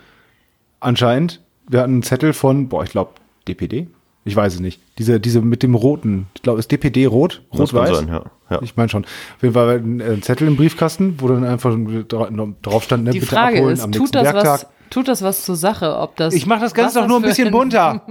Anscheinend. 0.79 1.41
Wir 1.69 1.79
hatten 1.79 1.93
einen 1.93 2.03
Zettel 2.03 2.33
von, 2.33 2.67
boah, 2.69 2.83
ich 2.83 2.89
glaube, 2.91 3.11
DPD? 3.47 3.87
Ich 4.25 4.35
weiß 4.35 4.53
es 4.55 4.59
nicht. 4.61 4.79
Diese, 4.97 5.19
diese 5.19 5.41
mit 5.41 5.63
dem 5.63 5.75
roten. 5.75 6.27
Ich 6.35 6.41
glaube, 6.43 6.59
ist 6.59 6.71
DPD 6.71 7.05
rot? 7.07 7.41
Rot-Weiß? 7.53 7.97
sein, 7.97 8.07
ja. 8.07 8.23
ja. 8.49 8.59
Ich 8.61 8.77
meine 8.77 8.89
schon. 8.89 9.03
Auf 9.03 9.41
jeden 9.41 9.53
Fall 9.53 9.79
ein, 9.79 10.01
ein 10.01 10.21
Zettel 10.21 10.47
im 10.47 10.55
Briefkasten, 10.55 11.15
wo 11.19 11.27
dann 11.27 11.43
einfach 11.43 11.75
dra 12.07 12.29
drauf 12.61 12.83
stand, 12.83 13.03
ne, 13.03 13.11
Die 13.11 13.19
bitte 13.19 13.35
Frage 13.35 13.57
abholen 13.57 13.73
ist, 13.73 13.81
am 13.83 13.91
tut 13.91 14.01
nächsten 14.01 14.13
das, 14.17 14.23
Werktag. 14.33 14.45
was, 14.53 14.67
tut 14.89 15.07
das 15.09 15.21
was 15.23 15.43
zur 15.43 15.55
Sache? 15.57 15.97
Ob 15.97 16.15
das, 16.15 16.33
Ich 16.33 16.45
mache 16.45 16.61
das 16.61 16.73
Ganze 16.73 16.99
doch 16.99 17.07
nur 17.07 17.17
ein 17.17 17.23
bisschen 17.23 17.51
bunter. 17.51 18.01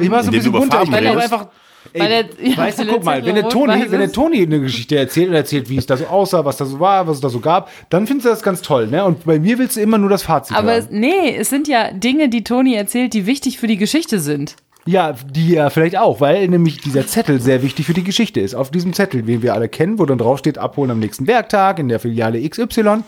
Ich 0.00 0.08
mache 0.10 0.20
es 0.22 0.26
ein 0.26 0.32
bisschen 0.32 0.52
bunter. 0.52 0.82
Ich 0.82 0.90
Farben 0.90 1.06
kann 1.06 1.16
auch 1.16 1.22
einfach. 1.22 1.46
Ey, 1.92 2.00
Weil 2.00 2.08
der- 2.08 2.46
ja, 2.48 2.56
weißt 2.56 2.78
du, 2.80 2.86
guck 2.86 3.04
mal, 3.04 3.24
wenn 3.24 3.34
der 3.34 3.48
Toni, 3.48 3.84
wenn 3.90 4.00
der. 4.00 4.10
Toni 4.10 4.42
eine 4.42 4.58
Geschichte 4.60 4.96
erzählt 4.96 5.28
und 5.28 5.34
erzählt, 5.34 5.68
wie 5.68 5.76
es 5.76 5.84
da 5.84 5.98
so 5.98 6.06
aussah, 6.06 6.42
was 6.44 6.56
da 6.56 6.64
so 6.64 6.80
war, 6.80 7.06
was 7.06 7.16
es 7.16 7.20
da 7.20 7.28
so 7.28 7.40
gab, 7.40 7.70
dann 7.90 8.06
findest 8.06 8.24
du 8.24 8.30
das 8.30 8.42
ganz 8.42 8.62
toll, 8.62 8.86
ne? 8.86 9.04
Und 9.04 9.24
bei 9.24 9.38
mir 9.38 9.58
willst 9.58 9.76
du 9.76 9.80
immer 9.82 9.98
nur 9.98 10.08
das 10.08 10.22
Fazit 10.22 10.56
Aber 10.56 10.72
es, 10.72 10.86
haben. 10.86 10.98
nee, 11.00 11.36
es 11.36 11.50
sind 11.50 11.68
ja 11.68 11.92
Dinge, 11.92 12.30
die 12.30 12.42
Toni 12.42 12.74
erzählt, 12.74 13.12
die 13.12 13.26
wichtig 13.26 13.58
für 13.58 13.66
die 13.66 13.76
Geschichte 13.76 14.18
sind. 14.18 14.56
Ja, 14.86 15.12
die 15.12 15.52
ja 15.52 15.70
vielleicht 15.70 15.96
auch, 15.96 16.20
weil 16.20 16.46
nämlich 16.48 16.78
dieser 16.78 17.06
Zettel 17.06 17.40
sehr 17.40 17.62
wichtig 17.62 17.86
für 17.86 17.94
die 17.94 18.04
Geschichte 18.04 18.40
ist. 18.40 18.54
Auf 18.54 18.70
diesem 18.70 18.92
Zettel, 18.92 19.22
den 19.22 19.40
wir 19.42 19.54
alle 19.54 19.68
kennen, 19.68 19.98
wo 19.98 20.04
dann 20.04 20.18
drauf 20.18 20.38
steht, 20.38 20.58
abholen 20.58 20.90
am 20.90 20.98
nächsten 20.98 21.26
Werktag 21.26 21.78
in 21.78 21.88
der 21.88 22.00
Filiale 22.00 22.46
XY, 22.46 23.02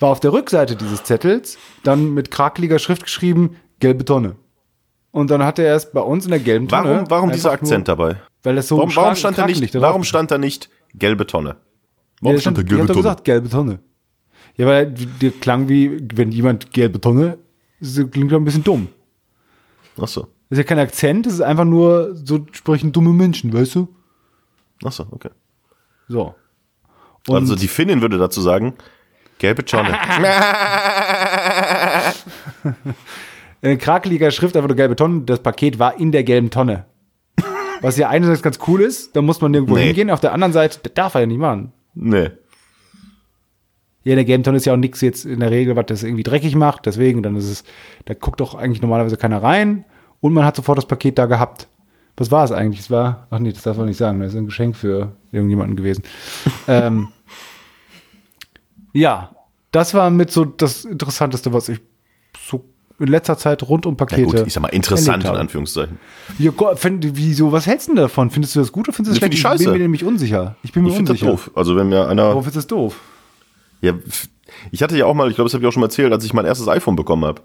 war 0.00 0.10
auf 0.10 0.20
der 0.20 0.32
Rückseite 0.32 0.74
dieses 0.74 1.04
Zettels 1.04 1.58
dann 1.84 2.12
mit 2.12 2.30
krakeliger 2.30 2.78
Schrift 2.78 3.04
geschrieben, 3.04 3.56
gelbe 3.78 4.04
Tonne. 4.04 4.34
Und 5.12 5.30
dann 5.30 5.44
hatte 5.44 5.62
er 5.62 5.76
es 5.76 5.92
bei 5.92 6.00
uns 6.00 6.24
in 6.24 6.30
der 6.32 6.40
gelben 6.40 6.68
Tonne. 6.68 6.90
Warum, 6.90 7.10
warum 7.10 7.32
dieser 7.32 7.52
Akzent 7.52 7.86
Nur, 7.88 7.96
dabei? 7.96 8.16
weil 8.42 8.56
das 8.56 8.68
so 8.68 8.76
Warum, 8.76 8.94
warum 8.94 9.16
stand 9.16 9.38
da 9.38 9.46
nicht, 9.46 9.74
warum 9.80 10.04
stand 10.04 10.30
da 10.30 10.38
nicht 10.38 10.68
gelbe 10.94 11.26
Tonne? 11.26 11.50
Ja, 11.50 11.56
Warum 12.20 12.34
der 12.34 12.40
stand 12.40 12.58
da 12.58 12.62
gelbe 12.62 12.86
Tonne? 12.86 12.96
gesagt, 12.96 13.24
gelbe 13.24 13.48
Tonne. 13.48 13.78
Ja, 14.56 14.66
weil 14.66 14.86
der 15.20 15.30
klang 15.30 15.68
wie, 15.68 15.98
wenn 16.14 16.32
jemand 16.32 16.72
gelbe 16.72 17.00
Tonne, 17.00 17.38
das 17.80 17.94
klingt 18.10 18.32
doch 18.32 18.36
ein 18.38 18.44
bisschen 18.44 18.64
dumm. 18.64 18.88
Ach 20.00 20.08
so. 20.08 20.26
Das 20.48 20.58
ist 20.58 20.64
ja 20.64 20.68
kein 20.68 20.78
Akzent, 20.78 21.26
das 21.26 21.32
ist 21.34 21.40
einfach 21.40 21.64
nur, 21.64 22.14
so 22.14 22.46
sprechen 22.52 22.92
dumme 22.92 23.12
Menschen, 23.12 23.52
weißt 23.52 23.74
du? 23.74 23.88
Ach 24.84 24.92
so, 24.92 25.06
okay. 25.10 25.30
So. 26.08 26.34
Und 27.26 27.36
also 27.36 27.56
die 27.56 27.66
Finnin 27.68 28.00
würde 28.00 28.18
dazu 28.18 28.40
sagen, 28.40 28.74
gelbe 29.38 29.64
Tonne. 29.64 29.92
in 33.62 33.78
krakeliger 33.78 34.30
Schrift 34.30 34.56
einfach 34.56 34.68
nur 34.68 34.76
gelbe 34.76 34.94
Tonne, 34.96 35.22
das 35.22 35.42
Paket 35.42 35.78
war 35.78 35.98
in 35.98 36.12
der 36.12 36.22
gelben 36.24 36.50
Tonne. 36.50 36.84
Was 37.82 37.96
ja 37.96 38.08
einerseits 38.08 38.42
ganz 38.42 38.58
cool 38.68 38.80
ist, 38.82 39.14
da 39.16 39.22
muss 39.22 39.40
man 39.40 39.50
nirgendwo 39.50 39.74
Nee. 39.76 39.86
hingehen, 39.86 40.10
auf 40.10 40.20
der 40.20 40.32
anderen 40.32 40.52
Seite, 40.52 40.78
das 40.82 40.94
darf 40.94 41.14
er 41.14 41.22
ja 41.22 41.26
nicht 41.26 41.38
machen. 41.38 41.72
nee. 41.94 42.30
Ja, 44.04 44.12
in 44.12 44.18
der 44.18 44.24
gelben 44.24 44.44
Tonne 44.44 44.58
ist 44.58 44.64
ja 44.66 44.72
auch 44.72 44.76
nichts 44.76 45.00
jetzt 45.00 45.24
in 45.24 45.40
der 45.40 45.50
Regel, 45.50 45.74
was 45.74 45.86
das 45.86 46.04
irgendwie 46.04 46.22
dreckig 46.22 46.54
macht, 46.54 46.86
deswegen, 46.86 47.24
dann 47.24 47.34
ist 47.34 47.50
es, 47.50 47.64
da 48.04 48.14
guckt 48.14 48.38
doch 48.38 48.54
eigentlich 48.54 48.80
normalerweise 48.80 49.16
keiner 49.16 49.42
rein 49.42 49.84
und 50.20 50.32
man 50.32 50.44
hat 50.44 50.56
sofort 50.56 50.78
das 50.78 50.86
Paket 50.86 51.18
da 51.18 51.26
gehabt. 51.26 51.68
Was 52.16 52.30
war 52.30 52.44
es 52.44 52.52
eigentlich? 52.52 52.80
Es 52.80 52.90
war, 52.90 53.26
ach 53.30 53.38
nee, 53.38 53.52
das 53.52 53.62
darf 53.62 53.76
man 53.76 53.86
nicht 53.86 53.98
sagen, 53.98 54.20
das 54.20 54.32
ist 54.32 54.38
ein 54.38 54.46
Geschenk 54.46 54.74
für 54.76 55.12
irgendjemanden 55.32 55.76
gewesen. 55.76 56.02
ähm, 56.68 57.08
ja, 58.92 59.30
das 59.72 59.92
war 59.94 60.10
mit 60.10 60.30
so 60.30 60.44
das 60.44 60.84
Interessanteste, 60.84 61.52
was 61.52 61.68
ich 61.68 61.80
so 62.48 62.64
in 62.98 63.08
letzter 63.08 63.36
Zeit 63.36 63.62
rund 63.68 63.84
um 63.84 63.92
Ja 63.94 64.06
Pakete. 64.06 64.22
gut, 64.24 64.46
ich 64.46 64.52
sag 64.54 64.62
mal 64.62 64.68
interessant 64.68 65.24
in. 65.24 65.30
Anführungszeichen. 65.30 65.98
Ja, 66.38 66.50
Gott, 66.56 66.78
find, 66.78 67.06
wieso, 67.14 67.52
was 67.52 67.66
hältst 67.66 67.88
du 67.88 67.92
denn 67.92 68.02
davon? 68.02 68.30
Findest 68.30 68.56
du 68.56 68.60
das 68.60 68.72
gut 68.72 68.88
oder 68.88 68.94
findest 68.96 69.16
du 69.16 69.20
das 69.20 69.34
Ich 69.34 69.40
schlecht? 69.40 69.60
Ich 69.60 69.64
bin 69.66 69.72
mir 69.74 69.78
nämlich 69.80 70.04
unsicher. 70.04 70.56
Ich 70.62 70.72
bin 70.72 70.82
mir 70.84 70.88
Ich 70.90 70.96
finde 70.96 71.12
das 71.12 71.20
unsicher. 71.20 71.30
doof. 71.32 71.50
Also 71.54 71.76
wenn 71.76 71.90
mir 71.90 72.08
einer, 72.08 72.30
Worauf 72.30 72.46
ist 72.46 72.56
das 72.56 72.66
doof? 72.66 72.98
ja, 73.82 73.92
ich 74.70 74.82
hatte 74.82 74.96
ja 74.96 75.04
auch 75.04 75.12
mal, 75.12 75.28
ich 75.28 75.34
glaube, 75.34 75.46
das 75.48 75.54
habe 75.54 75.62
ich 75.62 75.68
auch 75.68 75.72
schon 75.72 75.80
mal 75.80 75.88
erzählt, 75.88 76.10
als 76.12 76.24
ich 76.24 76.32
mein 76.32 76.46
erstes 76.46 76.66
iPhone 76.68 76.96
bekommen 76.96 77.26
habe. 77.26 77.42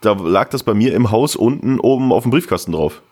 Da 0.00 0.12
lag 0.12 0.48
das 0.50 0.62
bei 0.62 0.74
mir 0.74 0.94
im 0.94 1.10
Haus 1.10 1.36
unten 1.36 1.78
oben 1.78 2.12
auf 2.12 2.22
dem 2.22 2.30
Briefkasten 2.30 2.72
drauf. 2.72 3.02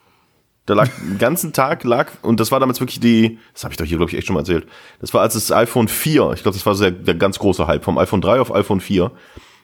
Da 0.67 0.75
lag 0.75 0.89
den 1.03 1.19
ganzen 1.19 1.53
Tag 1.53 1.85
lag 1.85 2.09
und 2.23 2.41
das 2.41 2.51
war 2.51 2.61
damals 2.61 2.81
wirklich 2.81 3.01
die, 3.01 3.39
das 3.53 3.65
habe 3.65 3.73
ich 3.73 3.79
doch 3.79 3.85
hier 3.85 3.99
glaube 3.99 4.11
ich 4.11 4.17
echt 4.17 4.27
schon 4.27 4.35
mal 4.35 4.41
erzählt. 4.41 4.67
Das 5.01 5.13
war 5.15 5.23
als 5.23 5.35
das 5.35 5.53
iPhone 5.53 5.89
4, 5.89 6.33
ich 6.35 6.43
glaube, 6.43 6.57
das 6.57 6.67
war 6.67 6.75
so 6.75 6.85
der, 6.85 6.93
der 6.93 7.15
ganz 7.15 7.39
große 7.39 7.67
Hype 7.67 7.85
vom 7.85 7.99
iPhone 7.99 8.21
3 8.21 8.41
auf 8.41 8.55
iPhone 8.55 8.81
4. 8.81 9.11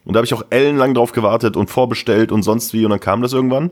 Und 0.05 0.13
da 0.13 0.19
habe 0.19 0.27
ich 0.27 0.35
auch 0.35 0.45
ellenlang 0.51 0.93
drauf 0.95 1.13
gewartet 1.13 1.57
und 1.57 1.71
vorbestellt 1.71 2.31
und 2.31 2.43
sonst 2.43 2.75
wie 2.75 2.85
und 2.85 2.91
dann 2.91 3.01
kam 3.01 3.23
das 3.23 3.33
irgendwann 3.33 3.71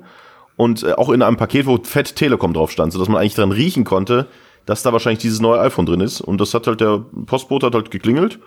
und 0.57 0.83
äh, 0.83 0.93
auch 0.93 1.11
in 1.11 1.23
einem 1.23 1.37
Paket, 1.37 1.67
wo 1.67 1.79
Fett 1.83 2.17
Telekom 2.17 2.55
drauf 2.55 2.71
stand, 2.71 2.93
sodass 2.93 3.09
man 3.09 3.19
eigentlich 3.19 3.35
dran 3.35 3.53
riechen 3.53 3.85
konnte, 3.85 4.29
dass 4.65 4.83
da 4.83 4.93
wahrscheinlich 4.93 5.21
dieses 5.21 5.41
neue 5.41 5.61
iPhone 5.61 5.87
drin 5.87 6.01
ist 6.01 6.21
und 6.21 6.41
das 6.41 6.55
hat 6.55 6.67
halt 6.67 6.81
der 6.81 7.05
Postbote 7.27 7.67
hat 7.67 7.75
halt 7.75 7.91
geklingelt 7.91 8.39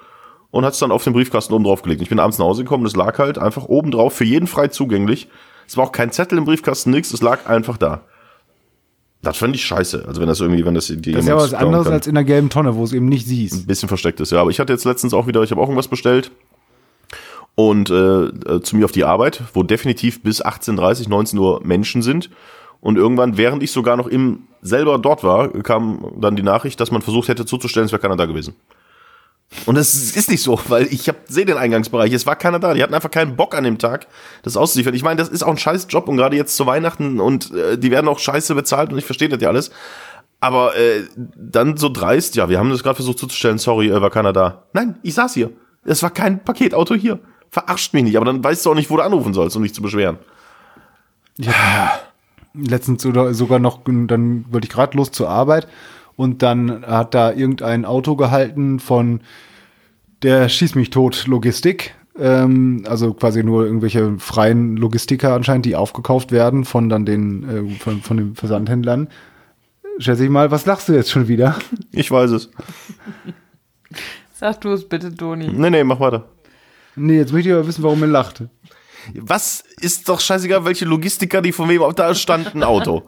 und 0.56 0.64
hat 0.64 0.72
es 0.72 0.80
dann 0.80 0.92
auf 0.92 1.04
den 1.04 1.12
Briefkasten 1.12 1.54
oben 1.54 1.66
drauf 1.66 1.82
gelegt. 1.82 2.02
Ich 2.02 2.08
bin 2.08 2.18
abends 2.18 2.38
nach 2.38 2.46
Hause 2.46 2.64
gekommen, 2.64 2.86
das 2.86 2.96
lag 2.96 3.20
halt 3.20 3.38
einfach 3.38 3.66
oben 3.66 3.92
drauf, 3.92 4.14
für 4.14 4.24
jeden 4.24 4.48
frei 4.48 4.70
zugänglich. 4.70 5.28
Es 5.68 5.76
war 5.76 5.84
auch 5.84 5.92
kein 5.92 6.14
Zettel 6.14 6.38
im 6.38 6.46
Briefkasten, 6.46 6.92
nix, 6.92 7.12
es 7.14 7.22
lag 7.22 7.46
einfach 7.46 7.76
da. 7.76 8.04
Das 9.22 9.36
fand 9.36 9.54
ich 9.54 9.66
scheiße. 9.66 10.06
Also 10.08 10.22
wenn 10.22 10.30
das 10.30 10.40
irgendwie, 10.40 10.64
wenn 10.66 10.74
das 10.74 10.88
dir 10.88 11.12
Das 11.12 11.24
ist 11.24 11.28
ja 11.28 11.36
was 11.36 11.54
anderes 11.54 11.88
kann. 11.88 11.94
als 11.94 12.08
in 12.08 12.16
der 12.16 12.24
gelben 12.24 12.50
Tonne, 12.50 12.78
wo 12.78 12.86
es 12.86 12.94
eben 12.94 13.10
nicht 13.10 13.28
siehst. 13.28 13.64
ein 13.64 13.68
bisschen 13.68 13.90
versteckt 13.90 14.22
ist, 14.22 14.32
ja. 14.32 14.40
Aber 14.40 14.50
ich 14.50 14.62
hatte 14.62 14.72
jetzt 14.72 14.86
letztens 14.86 15.14
auch 15.14 15.28
wieder, 15.28 15.44
ich 15.44 15.52
habe 15.52 15.60
auch 15.60 15.66
irgendwas 15.66 15.90
bestellt 15.90 16.32
und 17.56 17.90
äh, 17.90 18.24
äh, 18.28 18.62
zu 18.62 18.78
mir 18.78 18.86
auf 18.86 18.94
die 18.94 19.04
Arbeit, 19.04 19.44
wo 19.54 19.62
definitiv 19.62 20.24
bis 20.24 20.42
18:30, 20.42 21.10
19 21.10 21.38
Uhr 21.38 21.60
Menschen 21.66 22.02
sind. 22.02 22.30
Und 22.80 22.98
irgendwann, 22.98 23.36
während 23.36 23.62
ich 23.62 23.74
sogar 23.74 23.98
noch 23.98 24.08
im 24.08 24.44
selber 24.62 25.00
dort 25.00 25.22
war, 25.26 25.50
kam 25.64 26.14
dann 26.18 26.38
die 26.38 26.44
Nachricht, 26.44 26.80
dass 26.80 26.92
man 26.92 27.02
versucht 27.02 27.28
hätte 27.28 27.46
zuzustellen, 27.46 27.88
es 27.88 27.92
wäre 27.92 28.02
keiner 28.02 28.16
da 28.16 28.26
gewesen. 28.26 28.56
Und 29.66 29.76
das 29.76 29.94
ist 29.94 30.30
nicht 30.30 30.44
so, 30.44 30.60
weil 30.68 30.88
ich 30.92 31.10
sehe 31.28 31.46
den 31.46 31.58
Eingangsbereich, 31.58 32.12
es 32.14 32.26
war 32.26 32.36
keiner 32.36 32.60
da. 32.60 32.74
Die 32.74 32.84
hatten 32.84 32.94
einfach 32.94 33.12
keinen 33.12 33.36
Bock 33.36 33.56
an 33.56 33.64
dem 33.64 33.78
Tag, 33.78 34.08
das 34.44 34.58
auszuliefern. 34.58 34.94
Ich 34.94 35.04
meine, 35.04 35.18
das 35.18 35.30
ist 35.30 35.44
auch 35.44 35.50
ein 35.50 35.58
scheiß 35.58 35.88
Job 35.90 36.08
und 36.08 36.18
gerade 36.18 36.36
jetzt 36.36 36.56
zu 36.56 36.66
Weihnachten 36.66 37.20
und 37.20 37.52
äh, 37.54 37.78
die 37.78 37.92
werden 37.92 38.08
auch 38.08 38.20
scheiße 38.20 38.54
bezahlt 38.54 38.92
und 38.92 38.98
ich 38.98 39.06
verstehe 39.06 39.30
das 39.30 39.42
ja 39.42 39.50
alles. 39.50 39.72
Aber 40.40 40.76
äh, 40.76 41.04
dann 41.16 41.78
so 41.78 41.90
dreist, 41.90 42.36
ja, 42.36 42.50
wir 42.50 42.60
haben 42.60 42.70
das 42.70 42.84
gerade 42.84 42.96
versucht 42.96 43.18
zuzustellen, 43.18 43.58
sorry, 43.58 43.90
äh, 43.90 44.02
war 44.02 44.12
keiner 44.12 44.34
da. 44.34 44.64
Nein, 44.74 44.98
ich 45.02 45.14
saß 45.14 45.34
hier. 45.34 45.52
Es 45.86 46.04
war 46.04 46.12
kein 46.12 46.44
Paketauto 46.44 46.96
hier. 46.96 47.20
Verarscht 47.50 47.94
mich 47.94 48.04
nicht, 48.04 48.18
aber 48.18 48.26
dann 48.26 48.44
weißt 48.44 48.66
du 48.66 48.72
auch 48.72 48.76
nicht, 48.76 48.90
wo 48.90 48.98
du 48.98 49.04
anrufen 49.04 49.34
sollst, 49.34 49.56
um 49.56 49.64
dich 49.64 49.74
zu 49.74 49.82
beschweren. 49.82 50.20
Letztens 52.54 53.06
oder 53.06 53.34
sogar 53.34 53.60
noch, 53.60 53.82
dann 53.86 54.46
wollte 54.52 54.66
ich 54.66 54.74
gerade 54.74 54.98
los 54.98 55.12
zur 55.12 55.30
Arbeit 55.30 55.68
und 56.16 56.42
dann 56.42 56.86
hat 56.86 57.14
da 57.14 57.32
irgendein 57.32 57.86
Auto 57.86 58.16
gehalten 58.16 58.80
von 58.80 59.22
der 60.22 60.50
Schieß 60.50 60.76
mich 60.76 60.90
tot 60.90 61.28
Logistik. 61.28 61.96
Ähm, 62.18 62.84
also 62.88 63.14
quasi 63.14 63.44
nur 63.44 63.66
irgendwelche 63.66 64.18
freien 64.20 64.78
Logistiker 64.78 65.34
anscheinend, 65.34 65.66
die 65.66 65.76
aufgekauft 65.76 66.32
werden 66.32 66.64
von 66.64 66.88
dann 66.88 67.06
den, 67.06 67.50
äh, 67.50 67.76
von, 67.76 68.02
von 68.02 68.18
den 68.18 68.36
Versandhändlern. 68.36 69.10
Schätze 69.98 70.24
ich 70.24 70.30
mal, 70.30 70.52
was 70.52 70.66
lachst 70.66 70.90
du 70.90 70.94
jetzt 70.94 71.12
schon 71.12 71.28
wieder? 71.28 71.58
Ich 71.92 72.12
weiß 72.12 72.32
es. 72.32 72.50
Sag 74.34 74.62
du 74.62 74.72
es 74.72 74.88
bitte, 74.88 75.14
Toni. 75.16 75.48
Nee, 75.48 75.70
nee, 75.70 75.84
mach 75.84 76.00
weiter. 76.00 76.30
Nee, 76.96 77.18
jetzt 77.18 77.34
möchte 77.34 77.50
ich 77.50 77.56
aber 77.56 77.68
wissen, 77.68 77.84
warum 77.84 78.02
er 78.02 78.08
lacht. 78.08 78.44
Was 79.14 79.64
ist 79.80 80.10
doch 80.10 80.20
scheißegal, 80.20 80.66
welche 80.66 80.86
Logistiker 80.86 81.42
die 81.42 81.52
von 81.52 81.70
wem, 81.70 81.82
da 81.96 82.16
stand 82.16 82.56
ein 82.56 82.64
Auto. 82.64 83.04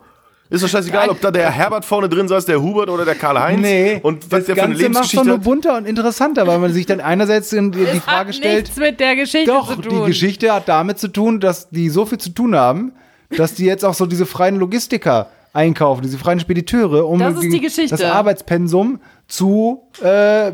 Ist 0.49 0.64
doch 0.64 0.69
scheißegal, 0.69 1.10
ob 1.10 1.19
da 1.19 1.30
der 1.32 1.52
Herbert 1.52 1.84
vorne 1.84 2.07
drin 2.07 2.28
saß, 2.28 2.45
der 2.45 2.61
Hubert 2.61 2.90
oder 2.90 3.03
der 3.03 3.15
Karl-Heinz. 3.15 4.02
und 4.03 4.24
was 4.24 4.30
das 4.30 4.45
der 4.45 4.56
für 4.56 4.61
eine 4.64 4.74
Ganze 4.76 4.90
macht 4.90 5.18
doch 5.18 5.26
nur 5.26 5.38
bunter 5.40 5.78
und 5.78 5.86
interessanter, 5.86 6.48
weil 6.48 6.60
man 6.60 6.72
sich 6.72 6.86
dann 6.86 7.02
einerseits 7.02 7.52
in 7.52 7.72
die, 7.74 7.80
die 7.80 7.99
Frage 7.99 8.30
hat 8.30 8.36
stellt, 8.36 8.64
nichts 8.64 8.78
mit 8.78 8.99
der 8.99 9.15
Geschichte 9.18 9.52
doch, 9.52 9.76
zu 9.76 9.82
die 9.82 9.90
tun. 9.90 10.06
Geschichte 10.06 10.53
hat 10.53 10.69
damit 10.69 10.99
zu 10.99 11.10
tun, 11.10 11.40
dass 11.41 11.69
die 11.69 11.90
so 11.90 12.06
viel 12.06 12.18
zu 12.18 12.30
tun 12.30 12.56
haben, 12.56 12.94
dass 13.36 13.56
die 13.56 13.65
jetzt 13.65 13.84
auch 13.84 13.94
so 13.94 14.06
diese 14.06 14.26
freien 14.26 14.56
Logistiker 14.56 15.28
einkaufen, 15.52 16.03
diese 16.03 16.18
freien 16.18 16.40
Spediteure, 16.40 17.06
um 17.07 17.19
Das 17.19 17.36
ist 17.36 17.41
die 17.52 17.60
Geschichte. 17.60 17.90
das 17.98 18.03
Arbeitspensum 18.03 18.99
zu 19.28 19.82
äh, 20.02 20.52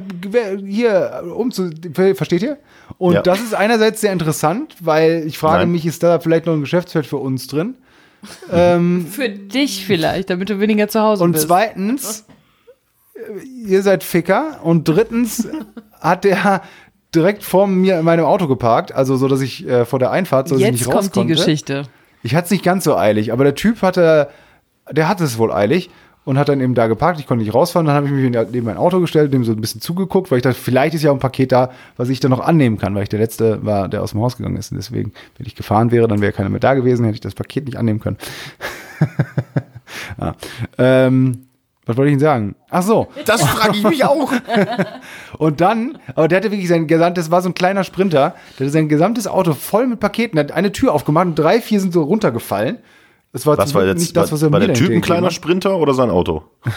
hier 0.65 1.23
um 1.35 1.51
zu 1.51 1.69
versteht 2.15 2.41
ihr? 2.41 2.57
Und 2.97 3.13
Ja. 3.13 3.21
das 3.21 3.41
ist 3.41 3.53
einerseits 3.53 4.01
sehr 4.01 4.13
interessant, 4.13 4.75
weil 4.79 5.23
ich 5.27 5.37
frage 5.37 5.59
Nein. 5.63 5.71
mich, 5.73 5.85
ist 5.85 6.01
da 6.03 6.19
vielleicht 6.19 6.45
noch 6.45 6.53
ein 6.53 6.61
Geschäftsfeld 6.61 7.05
für 7.05 7.17
uns 7.17 7.47
drin? 7.47 7.75
Für 8.49 9.29
dich 9.29 9.85
vielleicht, 9.85 10.29
damit 10.29 10.49
du 10.49 10.59
weniger 10.59 10.87
zu 10.87 11.01
Hause 11.01 11.23
Und 11.23 11.33
bist. 11.33 11.47
zweitens, 11.47 12.25
äh, 13.15 13.43
ihr 13.43 13.81
seid 13.81 14.03
Ficker. 14.03 14.59
Und 14.63 14.87
drittens 14.87 15.47
hat 15.99 16.23
der 16.23 16.61
direkt 17.13 17.43
vor 17.43 17.67
mir 17.67 17.99
in 17.99 18.05
meinem 18.05 18.25
Auto 18.25 18.47
geparkt, 18.47 18.91
also 18.91 19.17
so, 19.17 19.27
dass 19.27 19.41
ich 19.41 19.67
äh, 19.67 19.85
vor 19.85 19.99
der 19.99 20.11
Einfahrt, 20.11 20.47
so 20.47 20.55
dass 20.55 20.61
ich 20.61 20.67
Jetzt 20.67 20.79
nicht 20.87 20.95
raus 20.95 21.11
kommt 21.11 21.29
die. 21.29 21.33
Geschichte. 21.33 21.83
Ich 22.23 22.35
hatte 22.35 22.45
es 22.45 22.51
nicht 22.51 22.63
ganz 22.63 22.83
so 22.85 22.95
eilig, 22.97 23.31
aber 23.33 23.43
der 23.43 23.55
Typ 23.55 23.81
hatte, 23.81 24.29
der 24.89 25.07
hatte 25.07 25.23
es 25.23 25.37
wohl 25.37 25.51
eilig 25.51 25.89
und 26.25 26.37
hat 26.37 26.49
dann 26.49 26.61
eben 26.61 26.73
da 26.73 26.87
geparkt. 26.87 27.19
Ich 27.19 27.27
konnte 27.27 27.43
nicht 27.43 27.53
rausfahren. 27.53 27.85
Dann 27.85 27.95
habe 27.95 28.07
ich 28.07 28.11
mich 28.11 28.29
neben 28.51 28.65
mein 28.65 28.77
Auto 28.77 28.99
gestellt, 28.99 29.33
dem 29.33 29.43
so 29.43 29.51
ein 29.51 29.61
bisschen 29.61 29.81
zugeguckt, 29.81 30.31
weil 30.31 30.37
ich 30.37 30.43
dachte, 30.43 30.59
vielleicht 30.59 30.95
ist 30.95 31.03
ja 31.03 31.11
auch 31.11 31.15
ein 31.15 31.19
Paket 31.19 31.51
da, 31.51 31.71
was 31.97 32.09
ich 32.09 32.19
dann 32.19 32.31
noch 32.31 32.39
annehmen 32.39 32.77
kann, 32.77 32.95
weil 32.95 33.03
ich 33.03 33.09
der 33.09 33.19
Letzte 33.19 33.65
war, 33.65 33.89
der 33.89 34.01
aus 34.01 34.11
dem 34.11 34.21
Haus 34.21 34.37
gegangen 34.37 34.57
ist. 34.57 34.71
Und 34.71 34.77
deswegen, 34.77 35.11
wenn 35.37 35.45
ich 35.45 35.55
gefahren 35.55 35.91
wäre, 35.91 36.07
dann 36.07 36.21
wäre 36.21 36.31
keiner 36.31 36.49
mehr 36.49 36.59
da 36.59 36.73
gewesen, 36.73 37.03
hätte 37.05 37.15
ich 37.15 37.21
das 37.21 37.35
Paket 37.35 37.65
nicht 37.65 37.77
annehmen 37.77 37.99
können. 37.99 38.17
ja. 40.19 40.35
ähm, 40.77 41.47
was 41.85 41.97
wollte 41.97 42.07
ich 42.07 42.13
Ihnen 42.13 42.21
sagen? 42.21 42.55
Ach 42.69 42.81
so. 42.81 43.09
Das 43.25 43.43
frage 43.43 43.75
ich 43.75 43.83
mich 43.83 44.05
auch. 44.05 44.31
Und 45.37 45.59
dann, 45.59 45.97
aber 46.15 46.29
der 46.29 46.37
hatte 46.37 46.51
wirklich 46.51 46.69
sein 46.69 46.87
gesamtes, 46.87 47.29
war 47.29 47.41
so 47.41 47.49
ein 47.49 47.53
kleiner 47.53 47.83
Sprinter, 47.83 48.35
der 48.57 48.65
hatte 48.65 48.69
sein 48.69 48.87
gesamtes 48.87 49.27
Auto 49.27 49.53
voll 49.53 49.87
mit 49.87 49.99
Paketen, 49.99 50.37
der 50.37 50.45
hat 50.45 50.51
eine 50.53 50.71
Tür 50.71 50.93
aufgemacht 50.93 51.27
und 51.27 51.35
drei, 51.35 51.59
vier 51.59 51.81
sind 51.81 51.91
so 51.91 52.03
runtergefallen. 52.03 52.77
Das 53.33 53.47
war, 53.47 53.57
Was 53.57 53.73
war 53.73 53.83
jetzt, 53.83 53.99
nicht 53.99 54.15
das, 54.15 54.31
was 54.31 54.43
er 54.43 54.51
war 54.51 54.59
der 54.59 54.75
Typ 54.75 54.91
ein 54.91 55.01
kleiner 55.01 55.31
Sprinter 55.31 55.77
oder 55.77 55.93
sein 55.93 56.11
Auto? 56.11 56.43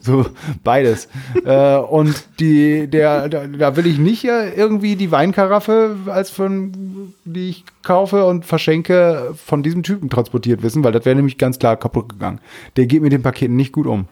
So, 0.00 0.24
beides. 0.64 1.08
äh, 1.44 1.76
und 1.76 2.24
die, 2.40 2.88
der, 2.88 3.28
da, 3.28 3.46
da 3.46 3.76
will 3.76 3.86
ich 3.86 3.98
nicht 3.98 4.24
äh, 4.24 4.54
irgendwie 4.54 4.96
die 4.96 5.10
Weinkaraffe, 5.10 5.96
als 6.06 6.30
von, 6.30 7.12
die 7.24 7.50
ich 7.50 7.64
kaufe 7.82 8.24
und 8.24 8.46
verschenke, 8.46 9.34
von 9.34 9.62
diesem 9.62 9.82
Typen 9.82 10.08
transportiert 10.08 10.62
wissen, 10.62 10.82
weil 10.82 10.92
das 10.92 11.04
wäre 11.04 11.16
nämlich 11.16 11.36
ganz 11.36 11.58
klar 11.58 11.76
kaputt 11.76 12.08
gegangen. 12.08 12.40
Der 12.76 12.86
geht 12.86 13.02
mit 13.02 13.12
den 13.12 13.22
Paketen 13.22 13.56
nicht 13.56 13.72
gut 13.72 13.86
um. 13.86 14.08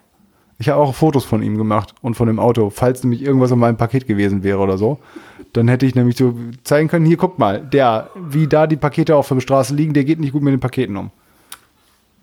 Ich 0.59 0.69
habe 0.69 0.81
auch 0.81 0.95
Fotos 0.95 1.25
von 1.25 1.43
ihm 1.43 1.59
gemacht 1.59 1.95
und 2.01 2.15
von 2.15 2.29
dem 2.29 2.39
Auto, 2.39 2.71
falls 2.71 3.03
nämlich 3.03 3.23
irgendwas 3.23 3.51
an 3.51 3.59
meinem 3.59 3.77
Paket 3.77 4.07
gewesen 4.07 4.43
wäre 4.45 4.59
oder 4.59 4.79
so. 4.79 4.99
Dann 5.53 5.69
hätte 5.69 5.87
ich 5.87 5.95
nämlich 5.95 6.17
so 6.17 6.35
zeigen 6.63 6.89
können, 6.89 7.07
hier 7.07 7.17
guck 7.17 7.39
mal, 7.39 7.61
der, 7.61 8.11
wie 8.15 8.47
da 8.47 8.67
die 8.67 8.77
Pakete 8.77 9.17
auf 9.17 9.29
der 9.29 9.41
Straße 9.41 9.75
liegen, 9.75 9.95
der 9.95 10.05
geht 10.05 10.21
nicht 10.21 10.33
gut 10.33 10.43
mit 10.43 10.53
den 10.53 10.61
Paketen 10.61 10.97
um. 10.97 11.11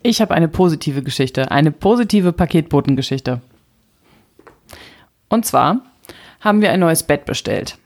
Ich 0.04 0.22
habe 0.22 0.34
eine 0.34 0.48
positive 0.48 1.04
Geschichte, 1.04 1.52
eine 1.52 1.72
positive 1.72 2.32
Paketbotengeschichte. 2.34 3.42
Und 5.30 5.46
zwar 5.46 5.82
haben 6.40 6.62
wir 6.62 6.72
ein 6.72 6.80
neues 6.80 7.04
Bett 7.04 7.26
bestellt. 7.26 7.78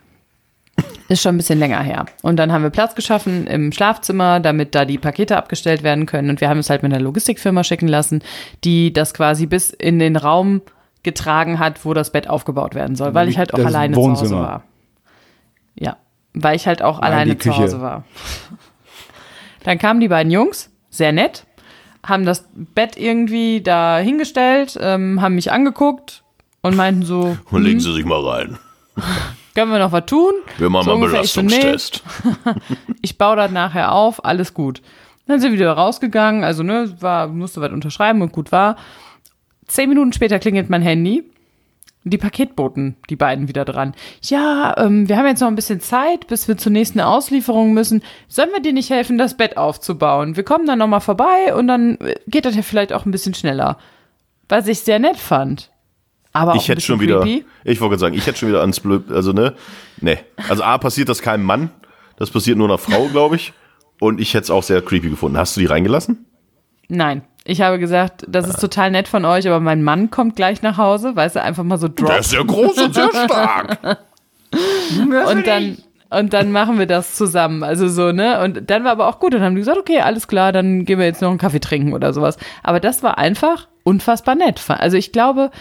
Ist 1.08 1.22
schon 1.22 1.36
ein 1.36 1.38
bisschen 1.38 1.60
länger 1.60 1.82
her. 1.82 2.06
Und 2.24 2.38
dann 2.38 2.52
haben 2.52 2.64
wir 2.64 2.72
Platz 2.72 2.96
geschaffen 2.96 3.46
im 3.48 3.72
Schlafzimmer, 3.72 4.40
damit 4.40 4.74
da 4.74 4.86
die 4.86 4.98
Pakete 4.98 5.38
abgestellt 5.38 5.84
werden 5.84 6.08
können. 6.08 6.30
Und 6.32 6.42
wir 6.42 6.50
haben 6.50 6.58
es 6.58 6.70
halt 6.70 6.82
mit 6.84 6.92
einer 6.94 7.02
Logistikfirma 7.04 7.64
schicken 7.64 7.88
lassen, 7.88 8.24
die 8.64 8.92
das 8.92 9.14
quasi 9.14 9.46
bis 9.46 9.70
in 9.70 10.00
den 10.00 10.16
Raum 10.16 10.62
getragen 11.04 11.60
hat, 11.60 11.86
wo 11.86 11.94
das 11.94 12.12
Bett 12.12 12.28
aufgebaut 12.28 12.74
werden 12.74 12.96
soll, 12.96 13.14
weil 13.14 13.30
ich 13.30 13.38
halt 13.38 13.54
auch 13.54 13.58
Das 13.60 13.68
alleine 13.68 13.94
zu 13.94 14.02
Hause 14.02 14.22
Wohnzimmer. 14.22 14.42
war. 14.42 14.64
Ja, 15.76 15.98
weil 16.34 16.56
ich 16.56 16.66
halt 16.66 16.82
auch 16.82 17.00
Nein, 17.00 17.12
alleine 17.12 17.38
zu 17.38 17.50
Küche. 17.50 17.62
Hause 17.62 17.82
war. 17.82 18.04
Dann 19.64 19.78
kamen 19.78 20.00
die 20.00 20.08
beiden 20.08 20.32
Jungs, 20.32 20.72
sehr 20.90 21.12
nett, 21.12 21.46
haben 22.04 22.26
das 22.26 22.50
Bett 22.54 22.98
irgendwie 22.98 23.62
da 23.62 24.00
hingestellt, 24.00 24.78
ähm, 24.82 25.22
haben 25.22 25.36
mich 25.36 25.52
angeguckt 25.52 26.24
und 26.62 26.76
meinten 26.76 27.04
so, 27.04 27.38
Und 27.52 27.64
legen 27.64 27.80
Sie 27.80 27.94
sich 27.94 28.06
mal 28.06 28.22
rein. 28.28 28.58
können 29.56 29.72
wir 29.72 29.80
noch 29.80 29.92
was 29.92 30.06
tun? 30.06 30.34
Wir 30.58 30.70
machen 30.70 30.84
so 30.84 30.90
mal 30.92 30.96
einen 30.96 31.04
ungefähr. 31.04 31.24
Ich 31.24 31.32
so, 31.32 31.42
nee, 31.42 31.60
Belastungstest. 31.62 32.04
ich 33.02 33.18
baue 33.18 33.38
das 33.38 33.52
nachher 33.52 33.94
auf, 33.94 34.24
alles 34.24 34.54
gut. 34.54 34.82
Dann 35.28 35.40
sind 35.40 35.52
wir 35.52 35.60
wieder 35.60 35.72
rausgegangen, 35.72 36.44
also 36.44 36.62
ne, 36.62 36.94
war, 37.00 37.28
musste 37.28 37.62
was 37.62 37.72
unterschreiben 37.72 38.22
und 38.22 38.32
gut 38.32 38.52
war. 38.52 38.76
Zehn 39.66 39.90
Minuten 39.90 40.14
später 40.14 40.38
klingelt 40.40 40.70
mein 40.70 40.82
Handy. 40.82 41.24
Die 42.08 42.20
Paketboten, 42.20 42.98
die 43.10 43.16
beiden 43.16 43.48
wieder 43.48 43.66
dran. 43.66 43.96
Ja, 44.22 44.76
ähm, 44.78 45.10
wir 45.10 45.18
haben 45.18 45.26
jetzt 45.26 45.40
noch 45.40 45.48
ein 45.48 45.56
bisschen 45.56 45.80
Zeit, 45.80 46.28
bis 46.28 46.48
wir 46.48 46.56
zur 46.56 46.72
nächsten 46.72 47.00
Auslieferung 47.00 47.74
müssen. 47.74 48.04
Sollen 48.28 48.52
wir 48.52 48.62
dir 48.62 48.74
nicht 48.74 48.92
helfen, 48.92 49.18
das 49.18 49.36
Bett 49.36 49.58
aufzubauen? 49.58 50.36
Wir 50.36 50.44
kommen 50.44 50.68
dann 50.68 50.78
nochmal 50.78 51.02
vorbei 51.02 51.56
und 51.56 51.68
dann 51.68 51.98
äh, 52.02 52.14
geht 52.28 52.46
das 52.46 52.56
ja 52.56 52.62
vielleicht 52.62 52.94
auch 52.94 53.06
ein 53.06 53.12
bisschen 53.12 53.34
schneller. 53.34 53.80
Was 54.48 54.68
ich 54.68 54.82
sehr 54.82 55.00
nett 55.00 55.18
fand. 55.18 55.72
Aber 56.36 56.52
auch 56.52 56.56
Ich 56.56 56.68
hätte 56.68 56.82
schon 56.82 57.00
wieder, 57.00 57.22
creepy. 57.22 57.46
ich 57.64 57.80
wollte 57.80 57.92
gerade 57.92 58.00
sagen, 58.02 58.16
ich 58.16 58.28
hätte 58.28 58.40
schon 58.40 58.50
wieder 58.50 58.62
ans 58.62 58.80
Blöd, 58.80 59.12
also 59.12 59.32
ne, 59.32 59.54
ne. 60.02 60.20
Also 60.50 60.64
A, 60.64 60.78
passiert 60.78 61.10
das 61.10 61.22
keinem 61.22 61.46
Mann, 61.46 61.72
das 62.18 62.30
passiert 62.30 62.58
nur 62.58 62.68
einer 62.68 62.78
Frau, 62.78 63.08
glaube 63.12 63.38
ich. 63.38 63.54
Und 64.00 64.20
ich 64.20 64.34
hätte 64.34 64.44
es 64.44 64.52
auch 64.52 64.64
sehr 64.64 64.82
creepy 64.82 65.10
gefunden. 65.10 65.38
Hast 65.38 65.56
du 65.56 65.62
die 65.62 65.68
reingelassen? 65.68 66.26
Nein. 66.90 67.24
Ich 67.48 67.62
habe 67.62 67.80
gesagt, 67.80 68.26
das 68.28 68.50
ist 68.50 68.60
total 68.60 68.90
nett 68.90 69.08
von 69.08 69.24
euch, 69.24 69.48
aber 69.48 69.60
mein 69.60 69.84
Mann 69.84 70.10
kommt 70.10 70.36
gleich 70.36 70.64
nach 70.64 70.78
Hause, 70.78 71.16
weißt 71.16 71.36
du, 71.36 71.44
einfach 71.44 71.64
mal 71.64 71.78
so 71.78 71.88
drop. 71.88 72.24
sehr 72.24 72.44
groß 72.44 72.78
und 72.80 72.96
sehr 72.96 73.10
stark. 73.10 74.00
und 75.30 75.48
dann 75.48 75.78
und 76.10 76.34
dann 76.34 76.52
machen 76.52 76.80
wir 76.80 76.86
das 76.86 77.16
zusammen. 77.16 77.64
Also 77.64 77.88
so, 77.88 78.12
ne? 78.12 78.42
Und 78.42 78.70
dann 78.70 78.84
war 78.84 78.92
aber 78.92 79.08
auch 79.08 79.20
gut. 79.20 79.34
Dann 79.34 79.42
haben 79.42 79.56
die 79.56 79.62
gesagt, 79.62 79.78
okay, 79.78 80.00
alles 80.00 80.28
klar, 80.28 80.52
dann 80.52 80.86
gehen 80.86 81.00
wir 81.00 81.06
jetzt 81.06 81.22
noch 81.22 81.30
einen 81.30 81.40
Kaffee 81.40 81.60
trinken 81.60 81.94
oder 81.94 82.14
sowas. 82.14 82.38
Aber 82.64 82.80
das 82.80 83.04
war 83.04 83.18
einfach 83.18 83.68
unfassbar 83.84 84.36
nett. 84.36 84.62
Also 84.70 84.98
ich 84.98 85.12
glaube, 85.12 85.52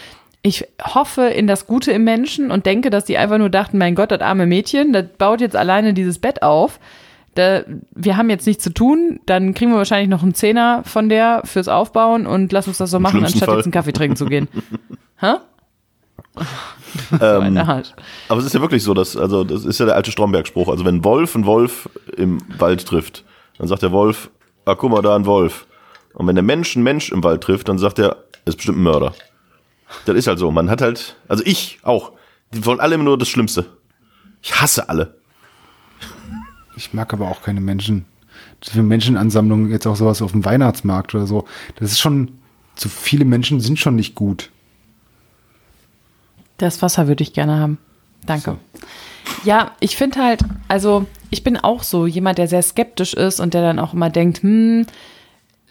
ich 0.45 0.67
hoffe 0.79 1.23
in 1.23 1.47
das 1.47 1.65
Gute 1.65 1.91
im 1.91 2.03
Menschen 2.03 2.51
und 2.51 2.67
denke, 2.67 2.91
dass 2.91 3.05
die 3.05 3.17
einfach 3.17 3.39
nur 3.39 3.49
dachten, 3.49 3.79
mein 3.79 3.95
Gott, 3.95 4.11
das 4.11 4.21
arme 4.21 4.45
Mädchen, 4.45 4.93
das 4.93 5.05
baut 5.17 5.41
jetzt 5.41 5.55
alleine 5.55 5.95
dieses 5.95 6.19
Bett 6.19 6.43
auf. 6.43 6.79
Da, 7.33 7.63
wir 7.95 8.15
haben 8.15 8.29
jetzt 8.29 8.45
nichts 8.45 8.63
zu 8.63 8.71
tun, 8.71 9.19
dann 9.25 9.55
kriegen 9.55 9.71
wir 9.71 9.77
wahrscheinlich 9.77 10.07
noch 10.07 10.21
einen 10.21 10.35
Zehner 10.35 10.83
von 10.85 11.09
der 11.09 11.41
fürs 11.45 11.67
Aufbauen 11.67 12.27
und 12.27 12.51
lass 12.51 12.67
uns 12.67 12.77
das 12.77 12.91
so 12.91 12.99
machen, 12.99 13.25
anstatt 13.25 13.45
Fall. 13.45 13.55
jetzt 13.55 13.65
einen 13.65 13.71
Kaffee 13.71 13.91
trinken 13.91 14.15
zu 14.15 14.27
gehen. 14.27 14.47
Hä? 15.19 15.33
Ähm. 17.19 17.57
Aber 17.57 18.39
es 18.39 18.45
ist 18.45 18.53
ja 18.53 18.61
wirklich 18.61 18.83
so, 18.83 18.93
dass, 18.93 19.17
also 19.17 19.43
das 19.43 19.65
ist 19.65 19.79
ja 19.79 19.87
der 19.87 19.95
alte 19.95 20.11
Stromberg-Spruch. 20.11 20.69
Also 20.69 20.85
wenn 20.85 20.97
ein 20.97 21.03
Wolf 21.03 21.35
einen 21.35 21.47
Wolf 21.47 21.89
im 22.15 22.37
Wald 22.59 22.85
trifft, 22.85 23.23
dann 23.57 23.67
sagt 23.67 23.81
der 23.81 23.91
Wolf, 23.91 24.29
ah, 24.65 24.75
guck 24.75 24.91
mal, 24.91 25.01
da 25.01 25.15
ein 25.15 25.25
Wolf. 25.25 25.65
Und 26.13 26.27
wenn 26.27 26.35
der 26.35 26.43
Mensch 26.43 26.75
einen 26.75 26.83
Mensch 26.83 27.11
im 27.11 27.23
Wald 27.23 27.41
trifft, 27.41 27.67
dann 27.67 27.79
sagt 27.79 27.97
er, 27.97 28.17
ist 28.45 28.57
bestimmt 28.57 28.77
ein 28.77 28.83
Mörder. 28.83 29.15
Das 30.05 30.15
ist 30.15 30.27
halt 30.27 30.39
so. 30.39 30.51
Man 30.51 30.69
hat 30.69 30.81
halt, 30.81 31.15
also 31.27 31.43
ich 31.45 31.79
auch, 31.83 32.11
die 32.53 32.65
wollen 32.65 32.79
alle 32.79 32.95
immer 32.95 33.03
nur 33.03 33.17
das 33.17 33.27
Schlimmste. 33.27 33.65
Ich 34.41 34.59
hasse 34.59 34.89
alle. 34.89 35.15
Ich 36.75 36.93
mag 36.93 37.13
aber 37.13 37.29
auch 37.29 37.41
keine 37.41 37.61
Menschen. 37.61 38.05
Für 38.61 38.83
Menschenansammlungen 38.83 39.71
jetzt 39.71 39.87
auch 39.87 39.95
sowas 39.95 40.21
auf 40.21 40.31
dem 40.31 40.43
Weihnachtsmarkt 40.43 41.15
oder 41.15 41.27
so. 41.27 41.45
Das 41.77 41.91
ist 41.91 41.99
schon, 41.99 42.39
zu 42.75 42.89
viele 42.89 43.25
Menschen 43.25 43.59
sind 43.59 43.79
schon 43.79 43.95
nicht 43.95 44.15
gut. 44.15 44.49
Das 46.57 46.81
Wasser 46.81 47.07
würde 47.07 47.23
ich 47.23 47.33
gerne 47.33 47.59
haben. 47.59 47.77
Danke. 48.25 48.57
Ja, 49.43 49.71
ich 49.79 49.95
finde 49.97 50.23
halt, 50.23 50.41
also 50.67 51.05
ich 51.29 51.43
bin 51.43 51.57
auch 51.57 51.83
so 51.83 52.05
jemand, 52.07 52.37
der 52.37 52.47
sehr 52.47 52.61
skeptisch 52.61 53.13
ist 53.13 53.39
und 53.39 53.53
der 53.53 53.61
dann 53.61 53.79
auch 53.79 53.93
immer 53.93 54.09
denkt, 54.09 54.41
hm, 54.41 54.85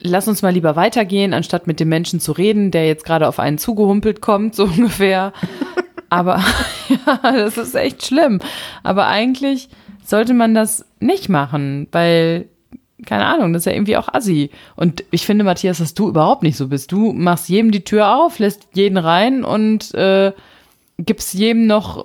lass 0.05 0.29
uns 0.29 0.43
mal 0.43 0.53
lieber 0.53 0.77
weitergehen, 0.77 1.35
anstatt 1.35 1.67
mit 1.67 1.81
dem 1.81 1.89
Menschen 1.89 2.21
zu 2.21 2.33
reden, 2.33 2.71
der 2.71 2.87
jetzt 2.87 3.05
gerade 3.05 3.27
auf 3.27 3.41
einen 3.41 3.59
zugehumpelt 3.59 4.21
kommt, 4.21 4.55
so 4.55 4.65
ungefähr. 4.77 5.33
Aber 6.11 6.41
ja, 6.89 7.33
das 7.33 7.59
ist 7.59 7.75
echt 7.75 8.07
schlimm. 8.07 8.41
Aber 8.83 9.07
eigentlich 9.09 9.69
sollte 10.05 10.35
man 10.35 10.55
das 10.55 10.85
nicht 11.01 11.29
machen, 11.29 11.89
weil 11.91 12.49
keine 13.07 13.27
Ahnung, 13.27 13.53
das 13.53 13.63
ist 13.63 13.67
ja 13.67 13.73
irgendwie 13.73 13.97
auch 13.97 14.09
assi. 14.09 14.51
Und 14.77 15.05
ich 15.11 15.27
finde, 15.27 15.45
Matthias, 15.45 15.79
dass 15.79 15.93
du 15.95 16.09
überhaupt 16.09 16.43
nicht 16.43 16.57
so 16.57 16.69
bist. 16.69 16.91
Du 16.91 17.13
machst 17.13 17.49
jedem 17.49 17.71
die 17.71 17.85
Tür 17.85 18.17
auf, 18.17 18.39
lässt 18.39 18.69
jeden 18.73 18.97
rein 18.97 19.45
und 19.45 19.93
äh, 19.95 20.33
gibst 20.99 21.35
jedem 21.35 21.67
noch 21.67 22.05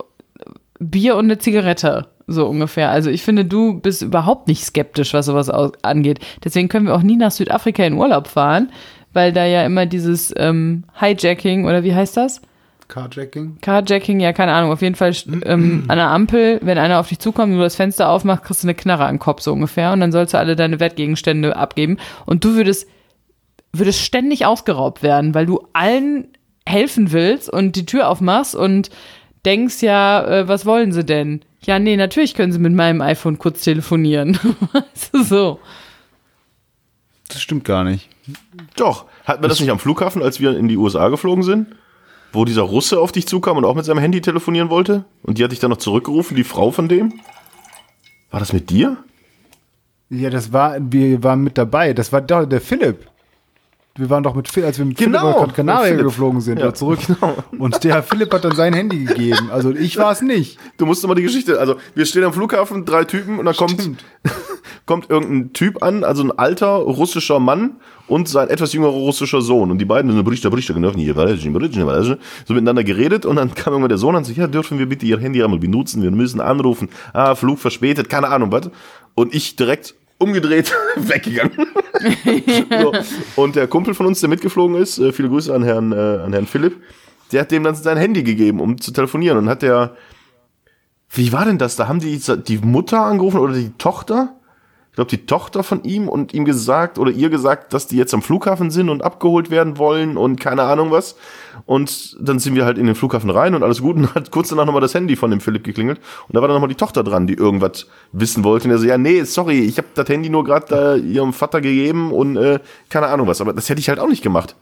Bier 0.80 1.16
und 1.16 1.26
eine 1.26 1.38
Zigarette. 1.38 2.08
So 2.32 2.48
ungefähr. 2.48 2.92
Also 2.92 3.10
ich 3.10 3.24
finde, 3.24 3.44
du 3.44 3.80
bist 3.80 4.02
überhaupt 4.04 4.48
nicht 4.48 4.64
skeptisch, 4.64 5.14
was 5.14 5.26
sowas 5.26 5.50
angeht. 5.50 6.20
Deswegen 6.44 6.70
können 6.70 6.86
wir 6.86 6.96
auch 6.96 7.02
nie 7.02 7.18
nach 7.18 7.32
Südafrika 7.32 7.84
in 7.84 7.96
Urlaub 7.96 8.28
fahren, 8.28 8.72
weil 9.14 9.34
da 9.34 9.46
ja 9.46 9.66
immer 9.66 9.88
dieses 9.88 10.34
ähm, 10.38 10.84
Hijacking 11.00 11.66
oder 11.66 11.84
wie 11.84 11.96
heißt 11.96 12.16
das? 12.18 12.42
Carjacking? 12.90 13.60
Carjacking, 13.62 14.20
ja, 14.20 14.34
keine 14.34 14.52
Ahnung. 14.52 14.72
Auf 14.72 14.82
jeden 14.82 14.96
Fall 14.96 15.14
ähm, 15.44 15.86
an 15.88 15.98
der 15.98 16.08
Ampel, 16.08 16.60
wenn 16.62 16.78
einer 16.78 17.00
auf 17.00 17.08
dich 17.08 17.20
zukommt 17.20 17.52
und 17.52 17.58
du 17.60 17.64
das 17.64 17.76
Fenster 17.76 18.10
aufmachst, 18.10 18.44
kriegst 18.44 18.64
du 18.64 18.68
eine 18.68 18.76
Knarre 18.76 19.08
den 19.08 19.20
Kopf 19.20 19.42
so 19.42 19.54
ungefähr 19.54 19.94
und 19.94 20.02
dann 20.02 20.12
sollst 20.12 20.34
du 20.34 20.38
alle 20.38 20.56
deine 20.56 20.80
Wertgegenstände 20.80 21.56
abgeben. 21.56 21.98
Und 22.26 22.44
du 22.44 22.56
würdest, 22.56 22.90
würdest 23.72 24.02
ständig 24.02 24.46
ausgeraubt 24.46 25.04
werden, 25.04 25.36
weil 25.36 25.46
du 25.46 25.62
allen 25.74 26.28
helfen 26.66 27.12
willst 27.12 27.50
und 27.50 27.76
die 27.76 27.86
Tür 27.86 28.10
aufmachst 28.10 28.56
und 28.56 28.90
denkst 29.46 29.82
ja, 29.82 30.26
äh, 30.26 30.48
was 30.48 30.66
wollen 30.66 30.92
sie 30.92 31.06
denn? 31.06 31.42
Ja, 31.62 31.78
nee, 31.80 31.98
natürlich 31.98 32.36
können 32.36 32.52
sie 32.52 32.60
mit 32.60 32.74
meinem 32.74 33.02
iPhone 33.02 33.38
kurz 33.38 33.62
telefonieren. 33.62 34.40
weißt 34.72 35.10
du, 35.14 35.24
so. 35.24 35.60
Das 37.28 37.42
stimmt 37.42 37.66
gar 37.66 37.84
nicht. 37.84 38.10
Doch. 38.76 39.06
Hatten 39.26 39.44
wir 39.44 39.50
das 39.50 39.60
nicht 39.60 39.70
am 39.70 39.80
Flughafen, 39.80 40.24
als 40.24 40.40
wir 40.40 40.58
in 40.58 40.68
die 40.68 40.78
USA 40.78 41.10
geflogen 41.10 41.44
sind? 41.44 41.68
Wo 42.32 42.46
dieser 42.46 42.62
Russe 42.64 43.00
auf 43.00 43.12
dich 43.12 43.28
zukam 43.28 43.58
und 43.58 43.66
auch 43.66 43.76
mit 43.76 43.86
seinem 43.86 44.00
Handy 44.00 44.22
telefonieren 44.22 44.70
wollte? 44.70 45.06
Und 45.24 45.38
die 45.38 45.44
hat 45.44 45.52
dich 45.52 45.60
dann 45.60 45.70
noch 45.70 45.78
zurückgerufen, 45.78 46.36
die 46.36 46.44
Frau 46.44 46.72
von 46.72 46.88
dem? 46.88 47.14
War 48.32 48.40
das 48.40 48.54
mit 48.54 48.70
dir? 48.70 48.98
Ja, 50.10 50.30
das 50.30 50.52
war, 50.54 50.78
wir 50.80 51.24
waren 51.24 51.42
mit 51.42 51.58
dabei. 51.58 51.94
Das 51.94 52.12
war 52.12 52.22
doch 52.22 52.46
der 52.46 52.62
Philipp. 52.62 53.08
Wir 54.00 54.10
waren 54.10 54.24
doch 54.24 54.34
mit 54.34 54.48
Philipp, 54.48 54.68
als 54.68 54.78
wir 54.78 54.86
mit 54.86 54.98
Genau, 54.98 55.44
Philipp 55.44 55.58
mit 55.58 55.78
Philipp. 55.82 56.04
geflogen 56.06 56.40
sind, 56.42 56.58
Ja, 56.60 56.66
oder 56.68 56.74
zurück. 56.74 57.00
genau. 57.06 57.36
Und 57.58 57.84
der 57.84 58.02
Philipp 58.02 58.34
hat 58.34 58.46
dann 58.46 58.56
sein 58.56 58.74
Handy 58.74 59.04
gegeben. 59.04 59.50
Also 59.52 59.72
ich 59.72 59.98
war 59.98 60.12
es 60.14 60.22
nicht. 60.22 60.58
Du 60.78 60.86
musst 60.86 61.04
immer 61.04 61.16
die 61.16 61.24
Geschichte, 61.24 61.60
also 61.60 61.76
wir 61.96 62.06
stehen 62.06 62.24
am 62.24 62.32
Flughafen, 62.32 62.86
drei 62.86 63.04
Typen 63.04 63.40
und 63.40 63.46
da 63.46 63.52
kommt, 63.54 63.90
kommt 64.86 65.10
irgendein 65.10 65.52
Typ 65.54 65.84
an, 65.84 66.04
also 66.04 66.24
ein 66.24 66.32
alter 66.32 66.68
russischer 66.78 67.40
Mann 67.40 67.76
und 68.08 68.28
sein 68.30 68.50
etwas 68.50 68.74
jüngerer 68.74 68.92
russischer 68.92 69.42
Sohn. 69.42 69.70
Und 69.70 69.80
die 69.80 69.86
beiden 69.86 70.12
sind 70.12 70.24
Brichter, 70.24 70.50
Brichter, 70.50 70.74
genau, 70.74 70.92
so 70.94 72.16
miteinander 72.54 72.84
geredet 72.84 73.26
und 73.26 73.36
dann 73.36 73.54
kam 73.54 73.74
irgendwann 73.74 73.90
der 73.90 73.98
Sohn 73.98 74.16
und 74.16 74.26
sagt, 74.26 74.38
ja, 74.38 74.48
dürfen 74.48 74.80
wir 74.80 74.88
bitte 74.88 75.06
Ihr 75.06 75.20
Handy 75.20 75.44
einmal 75.44 75.60
benutzen, 75.60 76.02
wir 76.02 76.12
müssen 76.12 76.42
anrufen, 76.42 76.90
ah, 77.14 77.36
Flug 77.36 77.60
verspätet, 77.60 78.10
keine 78.10 78.30
Ahnung, 78.30 78.52
was. 78.52 78.70
Und 79.16 79.36
ich 79.36 79.58
direkt 79.58 79.96
umgedreht 80.20 80.72
weggegangen. 80.96 81.66
so. 82.82 82.94
Und 83.42 83.56
der 83.56 83.68
Kumpel 83.68 83.96
von 83.96 84.06
uns, 84.06 84.20
der 84.20 84.30
mitgeflogen 84.30 84.76
ist, 84.76 85.00
äh, 85.00 85.12
viele 85.12 85.30
Grüße 85.30 85.54
an 85.54 85.64
Herrn, 85.64 85.92
äh, 85.92 85.96
an 85.96 86.34
Herrn 86.34 86.46
Philipp, 86.46 86.82
der 87.32 87.42
hat 87.42 87.52
dem 87.52 87.64
dann 87.64 87.76
sein 87.76 87.98
Handy 87.98 88.24
gegeben, 88.24 88.60
um 88.60 88.80
zu 88.80 88.92
telefonieren 88.92 89.38
und 89.38 89.50
hat 89.50 89.62
der, 89.62 89.96
wie 91.10 91.32
war 91.32 91.46
denn 91.46 91.58
das? 91.58 91.76
Da 91.76 91.88
haben 91.88 92.00
die 92.00 92.20
die 92.20 92.58
Mutter 92.60 93.02
angerufen 93.02 93.40
oder 93.40 93.54
die 93.54 93.72
Tochter? 93.78 94.39
Ich 94.90 94.96
glaube, 94.96 95.10
die 95.10 95.26
Tochter 95.26 95.64
von 95.64 95.84
ihm 95.84 96.10
und 96.10 96.34
ihm 96.34 96.46
gesagt 96.46 96.98
oder 96.98 97.12
ihr 97.12 97.30
gesagt, 97.30 97.74
dass 97.74 97.88
die 97.88 97.96
jetzt 97.96 98.14
am 98.14 98.22
Flughafen 98.22 98.72
sind 98.72 98.90
und 98.90 99.04
abgeholt 99.04 99.50
werden 99.50 99.78
wollen 99.78 100.18
und 100.18 100.40
keine 100.40 100.64
Ahnung 100.64 100.92
was. 100.92 101.16
Und 101.66 102.18
dann 102.20 102.40
sind 102.40 102.56
wir 102.56 102.66
halt 102.66 102.78
in 102.78 102.86
den 102.86 102.96
Flughafen 102.96 103.30
rein 103.30 103.54
und 103.54 103.64
alles 103.64 103.82
gut 103.82 103.96
und 103.98 104.16
hat 104.16 104.32
kurz 104.32 104.50
danach 104.50 104.66
nochmal 104.66 104.82
das 104.82 104.96
Handy 104.96 105.16
von 105.16 105.32
dem 105.32 105.42
Philipp 105.42 105.64
geklingelt. 105.64 106.00
Und 106.28 106.36
da 106.36 106.42
war 106.42 106.48
dann 106.48 106.56
nochmal 106.56 106.70
die 106.70 106.76
Tochter 106.76 107.04
dran, 107.04 107.28
die 107.28 107.36
irgendwas 107.36 107.88
wissen 108.12 108.44
wollte. 108.44 108.68
Und 108.68 108.72
er 108.72 108.78
so, 108.80 108.88
ja, 108.88 108.98
nee, 108.98 109.24
sorry, 109.24 109.60
ich 109.60 109.78
habe 109.78 109.88
das 109.94 110.10
Handy 110.10 110.30
nur 110.30 110.44
gerade 110.44 110.96
äh, 110.96 111.00
ihrem 111.00 111.34
Vater 111.34 111.62
gegeben 111.62 112.12
und 112.12 112.36
äh, 112.36 112.60
keine 112.90 113.08
Ahnung 113.08 113.28
was. 113.28 113.42
Aber 113.42 113.54
das 113.54 113.70
hätte 113.70 113.80
ich 113.80 113.90
halt 113.90 114.00
auch 114.00 114.10
nicht 114.10 114.24
gemacht. 114.24 114.56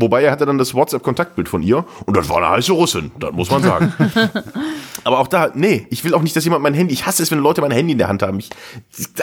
Wobei 0.00 0.22
er 0.22 0.30
hatte 0.30 0.46
dann 0.46 0.58
das 0.58 0.74
WhatsApp-Kontaktbild 0.74 1.48
von 1.48 1.60
ihr 1.60 1.84
und 2.06 2.16
das 2.16 2.28
war 2.28 2.36
eine 2.36 2.50
heiße 2.50 2.72
Russin, 2.72 3.10
das 3.18 3.32
muss 3.32 3.50
man 3.50 3.62
sagen. 3.62 3.92
Aber 5.04 5.18
auch 5.18 5.26
da, 5.26 5.50
nee, 5.54 5.88
ich 5.90 6.04
will 6.04 6.14
auch 6.14 6.22
nicht, 6.22 6.36
dass 6.36 6.44
jemand 6.44 6.62
mein 6.62 6.74
Handy, 6.74 6.94
ich 6.94 7.04
hasse 7.04 7.20
es, 7.20 7.32
wenn 7.32 7.40
Leute 7.40 7.60
mein 7.62 7.72
Handy 7.72 7.92
in 7.92 7.98
der 7.98 8.06
Hand 8.06 8.22
haben. 8.22 8.38
Ich, 8.38 8.50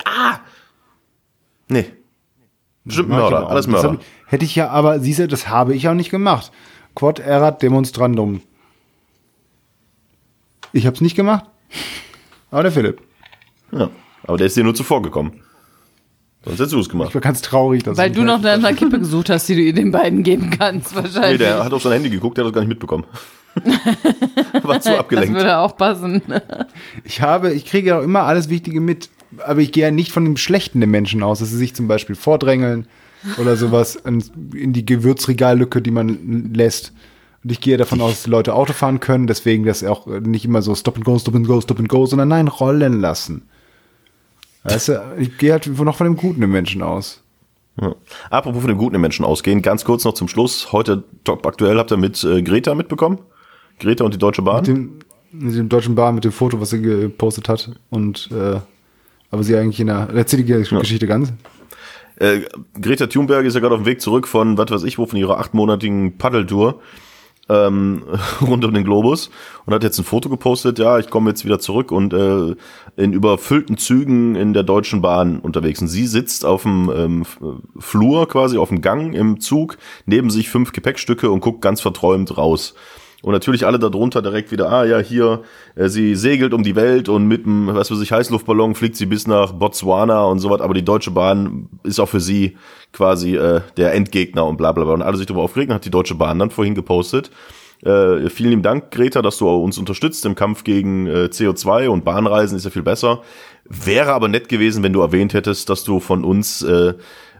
ah! 0.04 0.40
Nee. 1.70 1.86
Bestimmt 2.84 3.10
Mörder, 3.10 3.50
alles 3.50 3.68
Mörder. 3.68 3.94
ich, 3.94 4.32
hätte 4.32 4.44
ich 4.44 4.56
ja 4.56 4.70
aber, 4.70 5.00
siehst 5.00 5.20
du, 5.20 5.28
das 5.30 5.48
habe 5.48 5.74
ich 5.74 5.88
auch 5.88 5.94
nicht 5.94 6.12
gemacht. 6.12 6.52
Quod 6.94 7.20
erat 7.20 7.62
demonstrandum. 7.62 8.42
Ich 10.74 10.86
habe 10.86 10.96
es 10.96 11.02
nicht 11.02 11.16
gemacht. 11.16 11.46
Aber 12.52 12.64
der 12.64 12.72
Philipp. 12.74 13.02
Ja, 13.72 13.90
aber 14.24 14.38
der 14.38 14.48
ist 14.48 14.58
dir 14.58 14.64
nur 14.66 14.76
zuvor 14.76 15.02
gekommen. 15.02 15.42
Sonst 16.46 16.60
hättest 16.60 16.74
du 16.74 16.80
es 16.80 16.86
Ich 16.86 16.92
gemacht. 16.92 17.14
war 17.16 17.22
ganz 17.22 17.42
traurig, 17.42 17.84
dass 17.84 17.98
Weil 17.98 18.12
ich 18.12 18.16
du 18.16 18.22
nicht- 18.24 18.28
noch 18.34 18.42
nach 18.42 18.54
einer 18.54 18.74
Kippe 18.74 19.00
gesucht 19.00 19.30
hast, 19.30 19.50
die 19.50 19.56
du 19.56 19.62
ihr 19.62 19.74
den 19.74 19.92
beiden 19.92 20.22
geben 20.24 20.52
kannst, 20.52 20.96
Nee, 20.96 21.04
wahrscheinlich. 21.04 21.40
der 21.40 21.64
hat 21.64 21.74
auf 21.74 21.82
sein 21.82 21.94
Handy 21.94 22.10
geguckt, 22.10 22.38
der 22.38 22.46
hat 22.46 22.50
das 22.50 22.54
gar 22.54 22.62
nicht 22.62 22.70
mitbekommen. 22.70 23.04
War 24.64 24.80
zu 24.82 24.90
das 24.90 25.00
abgelenkt. 25.00 25.34
würde 25.36 25.58
auch 25.58 25.76
passen. 25.78 26.22
Ich 27.04 27.22
habe, 27.22 27.54
ich 27.54 27.66
kriege 27.66 27.90
ja 27.90 28.00
auch 28.00 28.04
immer 28.04 28.24
alles 28.24 28.50
Wichtige 28.50 28.82
mit, 28.82 29.10
aber 29.46 29.62
ich 29.62 29.72
gehe 29.72 29.84
ja 29.84 29.92
nicht 29.92 30.12
von 30.12 30.24
dem 30.26 30.38
Schlechten 30.38 30.80
der 30.82 30.88
Menschen 30.88 31.24
aus, 31.24 31.40
dass 31.40 31.50
sie 31.50 31.58
sich 31.58 31.74
zum 31.74 31.88
Beispiel 31.88 32.16
vordrängeln 32.16 32.88
oder 33.38 33.56
sowas 33.56 33.96
in, 33.96 34.24
in 34.54 34.74
die 34.74 34.86
Gewürzregallücke, 34.86 35.82
die 35.82 35.92
man 35.92 36.52
lässt. 36.54 36.92
Und 37.44 37.52
ich 37.52 37.62
gehe 37.62 37.78
davon 37.78 38.02
aus, 38.02 38.12
dass 38.12 38.24
die 38.24 38.30
Leute 38.30 38.54
Auto 38.54 38.74
fahren 38.74 39.00
können, 39.00 39.28
deswegen 39.28 39.66
das 39.66 39.84
auch 39.84 40.06
nicht 40.08 40.46
immer 40.46 40.62
so 40.62 40.76
Stop 40.76 40.96
and 40.98 41.06
Go, 41.06 41.18
Stop 41.18 41.36
and 41.36 41.48
Go, 41.48 41.62
Stop 41.62 41.80
and 41.80 41.90
Go, 41.90 42.06
sondern 42.06 42.28
nein, 42.28 42.48
rollen 42.48 43.00
lassen. 43.00 43.44
Weißt 44.66 44.90
du, 44.90 45.02
ich 45.18 45.38
gehe 45.38 45.52
halt 45.52 45.68
noch 45.68 45.96
von 45.96 46.06
dem 46.06 46.18
Guten 46.18 46.42
im 46.42 46.52
Menschen 46.52 46.82
aus. 46.82 47.22
Ja. 47.80 47.94
Apropos 48.30 48.62
von 48.62 48.70
den 48.70 48.78
guten 48.78 49.00
Menschen 49.02 49.26
ausgehen, 49.26 49.62
ganz 49.62 49.84
kurz 49.84 50.06
noch 50.06 50.14
zum 50.14 50.28
Schluss. 50.28 50.72
Heute 50.72 51.04
top 51.24 51.46
aktuell 51.46 51.78
habt 51.78 51.92
ihr 51.92 51.98
mit 51.98 52.24
äh, 52.24 52.42
Greta 52.42 52.74
mitbekommen? 52.74 53.20
Greta 53.80 54.06
und 54.06 54.14
die 54.14 54.18
Deutsche 54.18 54.42
Bahn? 54.42 54.58
Mit 54.58 54.68
dem, 54.68 55.00
mit 55.32 55.56
dem 55.56 55.70
deutschen 55.70 55.94
Bahn, 55.96 56.16
mit 56.16 56.24
dem 56.24 56.32
Foto, 56.32 56.62
was 56.62 56.70
sie 56.70 56.82
gepostet 56.82 57.50
hat. 57.50 57.72
Und 57.90 58.30
äh, 58.32 58.60
aber 59.30 59.44
sie 59.44 59.58
eigentlich 59.58 59.82
in 59.82 59.88
der. 59.88 60.08
Erzähl 60.16 60.44
die 60.44 60.52
Geschichte 60.54 61.08
ganz. 61.08 61.34
Äh, 62.18 62.42
Greta 62.80 63.08
Thunberg 63.08 63.46
ist 63.46 63.56
ja 63.56 63.60
gerade 63.60 63.76
auf 63.76 63.82
dem 63.82 63.86
Weg 63.86 64.00
zurück 64.00 64.28
von, 64.28 64.58
was 64.58 64.72
weiß 64.72 64.84
ich, 64.84 64.98
wo, 64.98 65.06
von 65.06 65.20
ihrer 65.20 65.38
achtmonatigen 65.40 66.18
Paddeltour 66.18 66.80
ähm, 67.50 68.04
rund 68.42 68.66
um 68.66 68.74
den 68.74 68.84
Globus 68.84 69.30
und 69.66 69.74
hat 69.74 69.84
jetzt 69.84 70.00
ein 70.00 70.06
Foto 70.06 70.30
gepostet, 70.30 70.80
ja, 70.80 71.00
ich 71.00 71.10
komme 71.10 71.30
jetzt 71.30 71.46
wieder 71.46 71.60
zurück 71.60 71.92
und 71.92 72.14
äh, 72.14 72.56
in 72.98 73.14
überfüllten 73.14 73.78
Zügen 73.78 74.36
in 74.36 74.54
der 74.54 74.64
Deutschen 74.64 75.02
Bahn 75.02 75.40
unterwegs. 75.40 75.82
Und 75.82 75.88
sie 75.88 76.08
sitzt 76.08 76.46
auf 76.46 76.64
dem 76.64 76.92
ähm, 76.96 77.26
Flur, 77.78 78.28
quasi 78.28 78.58
auf 78.58 78.70
dem 78.70 78.82
Gang 78.82 79.14
im 79.14 79.40
Zug, 79.40 79.78
neben 80.06 80.30
sich 80.30 80.50
fünf 80.50 80.72
Gepäckstücke 80.72 81.30
und 81.30 81.42
guckt 81.42 81.62
ganz 81.62 81.82
verträumt 81.82 82.38
raus. 82.38 82.76
Und 83.26 83.32
natürlich 83.32 83.66
alle 83.66 83.80
darunter 83.80 84.22
direkt 84.22 84.52
wieder, 84.52 84.72
ah 84.72 84.86
ja, 84.86 85.00
hier, 85.00 85.42
äh, 85.74 85.90
sie 85.90 86.14
segelt 86.14 86.54
um 86.54 86.62
die 86.62 86.76
Welt 86.76 87.10
und 87.10 87.28
mit 87.28 87.48
einem, 87.48 87.74
was 87.74 87.90
weiß 87.90 88.00
ich, 88.02 88.12
Heißluftballon 88.12 88.76
fliegt 88.76 88.96
sie 88.98 89.08
bis 89.08 89.26
nach 89.26 89.52
Botswana 89.52 90.26
und 90.26 90.38
so 90.38 90.52
was, 90.52 90.62
aber 90.62 90.76
die 90.76 90.86
Deutsche 90.86 91.10
Bahn 91.10 91.68
ist 91.82 92.00
auch 92.00 92.08
für 92.08 92.20
sie 92.20 92.56
quasi 92.94 93.36
äh, 93.36 93.62
der 93.78 93.96
Endgegner 93.96 94.46
und 94.46 94.58
bla 94.58 94.74
bla 94.74 94.84
bla. 94.84 94.94
Und 94.94 95.02
alle 95.02 95.18
sich 95.18 95.26
darüber 95.26 95.42
aufgeregt, 95.42 95.74
hat 95.74 95.86
die 95.86 95.90
Deutsche 95.90 96.14
Bahn 96.14 96.38
dann 96.38 96.52
vorhin 96.52 96.76
gepostet. 96.76 97.32
Äh, 97.84 98.30
vielen 98.30 98.52
lieben 98.52 98.62
Dank, 98.62 98.92
Greta, 98.92 99.24
dass 99.24 99.40
du 99.40 99.50
uns 99.50 99.80
unterstützt 99.80 100.24
im 100.28 100.36
Kampf 100.36 100.64
gegen 100.64 101.08
äh, 101.08 101.30
CO2 101.32 101.88
und 101.88 102.06
Bahnreisen 102.06 102.56
ist 102.56 102.66
ja 102.66 102.70
viel 102.70 102.84
besser. 102.84 103.24
Wäre 103.68 104.14
aber 104.14 104.28
nett 104.28 104.50
gewesen, 104.50 104.84
wenn 104.84 104.94
du 104.94 105.02
erwähnt 105.02 105.34
hättest, 105.34 105.72
dass 105.72 105.84
du 105.84 106.00
von 106.00 106.24
uns 106.24 106.62
äh, 106.62 106.94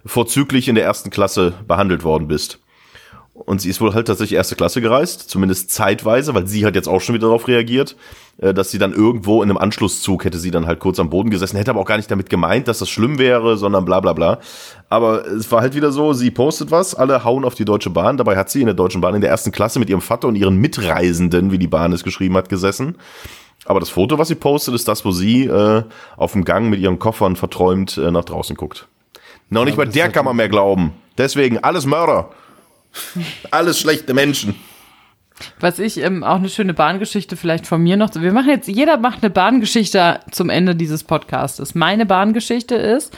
vorzüglich 0.04 0.68
in 0.68 0.74
der 0.74 0.84
ersten 0.84 1.12
Klasse 1.12 1.54
behandelt 1.68 2.04
worden 2.04 2.28
bist. 2.28 2.60
Und 3.46 3.62
sie 3.62 3.70
ist 3.70 3.80
wohl 3.80 3.94
halt 3.94 4.08
tatsächlich 4.08 4.36
erste 4.36 4.56
Klasse 4.56 4.82
gereist, 4.82 5.30
zumindest 5.30 5.70
zeitweise, 5.72 6.34
weil 6.34 6.48
sie 6.48 6.66
hat 6.66 6.76
jetzt 6.76 6.88
auch 6.88 7.00
schon 7.00 7.14
wieder 7.14 7.28
darauf 7.28 7.48
reagiert, 7.48 7.96
äh, 8.40 8.54
dass 8.54 8.72
sie 8.72 8.80
dann 8.80 8.92
irgendwo 8.92 9.44
in 9.44 9.50
einem 9.50 9.58
Anschlusszug 9.58 10.26
hätte 10.26 10.40
sie 10.40 10.50
dann 10.50 10.66
halt 10.66 10.80
kurz 10.80 11.00
am 11.00 11.12
Boden 11.12 11.30
gesessen, 11.30 11.58
hätte 11.58 11.70
aber 11.70 11.80
auch 11.80 11.86
gar 11.86 11.98
nicht 11.98 12.10
damit 12.10 12.30
gemeint, 12.30 12.68
dass 12.68 12.80
das 12.80 12.90
schlimm 12.90 13.20
wäre, 13.20 13.58
sondern 13.58 13.86
bla 13.86 14.00
bla 14.00 14.14
bla. 14.14 14.40
Aber 14.90 15.28
es 15.28 15.52
war 15.52 15.62
halt 15.62 15.76
wieder 15.76 15.92
so, 15.92 16.14
sie 16.14 16.32
postet 16.32 16.72
was, 16.72 16.96
alle 16.96 17.24
hauen 17.24 17.46
auf 17.46 17.54
die 17.54 17.66
Deutsche 17.66 17.92
Bahn, 17.92 18.18
dabei 18.18 18.36
hat 18.36 18.50
sie 18.50 18.62
in 18.62 18.66
der 18.66 18.76
Deutschen 18.76 19.02
Bahn 19.02 19.14
in 19.14 19.22
der 19.22 19.30
ersten 19.30 19.52
Klasse 19.52 19.78
mit 19.78 19.90
ihrem 19.90 20.02
Vater 20.02 20.28
und 20.28 20.36
ihren 20.36 20.58
Mitreisenden, 20.58 21.52
wie 21.52 21.60
die 21.60 21.68
Bahn 21.68 21.94
es 21.94 22.04
geschrieben 22.04 22.36
hat, 22.38 22.50
gesessen. 22.50 22.96
Aber 23.66 23.80
das 23.80 23.90
Foto, 23.90 24.18
was 24.18 24.28
sie 24.28 24.36
postet, 24.36 24.74
ist 24.74 24.88
das, 24.88 25.06
wo 25.06 25.12
sie 25.12 25.46
äh, 25.46 25.84
auf 26.18 26.34
dem 26.34 26.46
Gang 26.46 26.70
mit 26.70 26.80
ihren 26.80 27.00
Koffern 27.00 27.36
verträumt 27.36 27.98
äh, 27.98 28.12
nach 28.12 28.26
draußen 28.26 28.56
guckt. 28.56 28.88
Na, 29.50 29.64
nicht 29.64 29.78
mal 29.78 29.88
der 29.88 30.10
kann 30.10 30.26
man 30.26 30.36
mehr 30.36 30.50
glauben. 30.50 30.94
Deswegen 31.18 31.60
alles 31.60 31.86
Mörder. 31.86 32.30
Alles 33.52 33.80
schlechte 33.80 34.14
Menschen. 34.14 34.56
Was 35.60 35.80
ich 35.80 35.98
ähm, 35.98 36.24
auch 36.24 36.36
eine 36.36 36.50
schöne 36.50 36.74
Bahngeschichte 36.74 37.36
vielleicht 37.36 37.68
von 37.68 37.82
mir 37.82 37.98
noch. 37.98 38.10
Wir 38.16 38.32
machen 38.32 38.50
jetzt, 38.50 38.68
jeder 38.68 38.98
macht 38.98 39.22
eine 39.22 39.30
Bahngeschichte 39.30 40.20
zum 40.32 40.50
Ende 40.50 40.76
dieses 40.76 41.04
Podcastes. 41.04 41.76
Meine 41.76 42.06
Bahngeschichte 42.06 42.76
ist, 42.76 43.14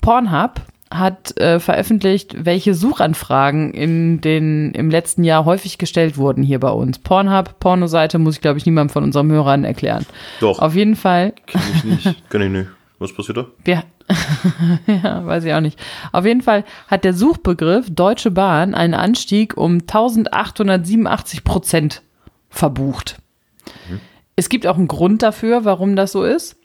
Pornhub 0.00 0.62
hat 0.92 1.38
äh, 1.38 1.60
veröffentlicht, 1.60 2.44
welche 2.44 2.74
Suchanfragen 2.74 3.72
in 3.72 4.20
den, 4.20 4.72
im 4.72 4.90
letzten 4.90 5.22
Jahr 5.22 5.44
häufig 5.44 5.78
gestellt 5.78 6.16
wurden 6.16 6.42
hier 6.42 6.58
bei 6.58 6.70
uns. 6.70 6.98
Pornhub, 6.98 7.60
Pornoseite, 7.60 8.18
muss 8.18 8.34
ich 8.34 8.40
glaube 8.40 8.58
ich 8.58 8.66
niemandem 8.66 8.92
von 8.92 9.04
unseren 9.04 9.30
Hörern 9.30 9.62
erklären. 9.62 10.04
Doch. 10.40 10.58
Auf 10.58 10.74
jeden 10.74 10.96
Fall, 10.96 11.32
Kenn 11.46 11.60
ich 11.72 11.84
nicht. 11.84 12.30
Kenn 12.30 12.42
ich 12.42 12.50
nicht. 12.50 12.68
Was 12.98 13.14
passiert 13.14 13.38
da? 13.38 13.46
wir, 13.64 13.84
Ja, 14.86 15.24
weiß 15.24 15.44
ich 15.44 15.54
auch 15.54 15.60
nicht. 15.60 15.78
Auf 16.12 16.26
jeden 16.26 16.42
Fall 16.42 16.64
hat 16.88 17.04
der 17.04 17.14
Suchbegriff 17.14 17.86
Deutsche 17.90 18.30
Bahn 18.30 18.74
einen 18.74 18.94
Anstieg 18.94 19.56
um 19.56 19.80
1887 19.80 21.44
Prozent 21.44 22.02
verbucht. 22.48 23.18
Es 24.36 24.48
gibt 24.48 24.66
auch 24.66 24.76
einen 24.76 24.88
Grund 24.88 25.22
dafür, 25.22 25.64
warum 25.64 25.96
das 25.96 26.12
so 26.12 26.24
ist. 26.24 26.56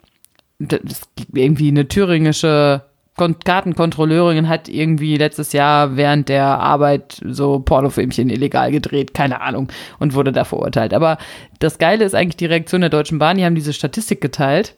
Das 0.58 1.02
irgendwie 1.32 1.68
eine 1.68 1.88
thüringische 1.88 2.82
Kon 3.16 3.38
Kartenkontrolleurin 3.38 4.48
hat 4.48 4.68
irgendwie 4.68 5.16
letztes 5.16 5.52
Jahr 5.52 5.96
während 5.96 6.28
der 6.28 6.44
Arbeit 6.44 7.20
so 7.24 7.60
Pornofilmchen 7.60 8.28
illegal 8.28 8.70
gedreht, 8.70 9.14
keine 9.14 9.40
Ahnung, 9.40 9.68
und 9.98 10.14
wurde 10.14 10.32
da 10.32 10.44
verurteilt. 10.44 10.92
Aber 10.92 11.16
das 11.58 11.78
Geile 11.78 12.04
ist 12.04 12.14
eigentlich 12.14 12.36
die 12.36 12.46
Reaktion 12.46 12.82
der 12.82 12.90
Deutschen 12.90 13.18
Bahn, 13.18 13.38
die 13.38 13.44
haben 13.44 13.54
diese 13.54 13.72
Statistik 13.72 14.20
geteilt 14.20 14.74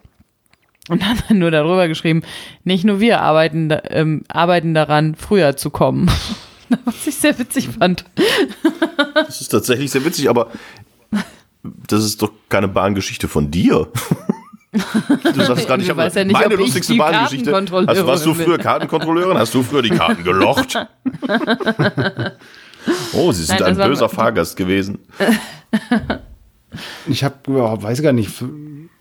und 0.88 1.06
haben 1.06 1.18
dann 1.28 1.38
nur 1.38 1.50
darüber 1.50 1.88
geschrieben, 1.88 2.22
nicht 2.64 2.84
nur 2.84 3.00
wir 3.00 3.20
arbeiten, 3.20 3.74
ähm, 3.90 4.22
arbeiten 4.28 4.74
daran, 4.74 5.14
früher 5.14 5.56
zu 5.56 5.70
kommen. 5.70 6.10
Was 6.84 7.06
ich 7.06 7.16
sehr 7.16 7.38
witzig 7.38 7.68
fand. 7.78 8.04
Das 9.14 9.40
ist 9.40 9.48
tatsächlich 9.48 9.90
sehr 9.90 10.04
witzig, 10.04 10.28
aber 10.28 10.48
das 11.62 12.04
ist 12.04 12.20
doch 12.20 12.30
keine 12.48 12.68
Bahngeschichte 12.68 13.28
von 13.28 13.50
dir. 13.50 13.88
Du 14.70 15.44
sagst 15.44 15.66
gerade, 15.66 15.82
ich 15.82 15.88
habe 15.88 16.02
ja 16.02 16.24
nicht, 16.24 16.32
meine 16.34 16.46
ob 16.46 16.52
ich 16.52 16.58
lustigste 16.58 16.92
die 16.92 16.98
Bahngeschichte. 16.98 17.54
Also, 17.86 18.06
warst 18.06 18.26
du 18.26 18.34
früher 18.34 18.58
Kartenkontrolleurin? 18.58 19.38
Hast 19.38 19.54
du 19.54 19.62
früher 19.62 19.80
die 19.80 19.88
Karten 19.88 20.22
gelocht? 20.22 20.76
Oh, 23.12 23.32
Sie 23.32 23.44
sind 23.44 23.60
Nein, 23.60 23.78
ein 23.78 23.88
böser 23.88 24.08
Fahrgast 24.08 24.56
gewesen. 24.56 24.98
Ich 27.06 27.24
habe, 27.24 27.36
weiß 27.46 28.02
gar 28.02 28.12
nicht. 28.12 28.30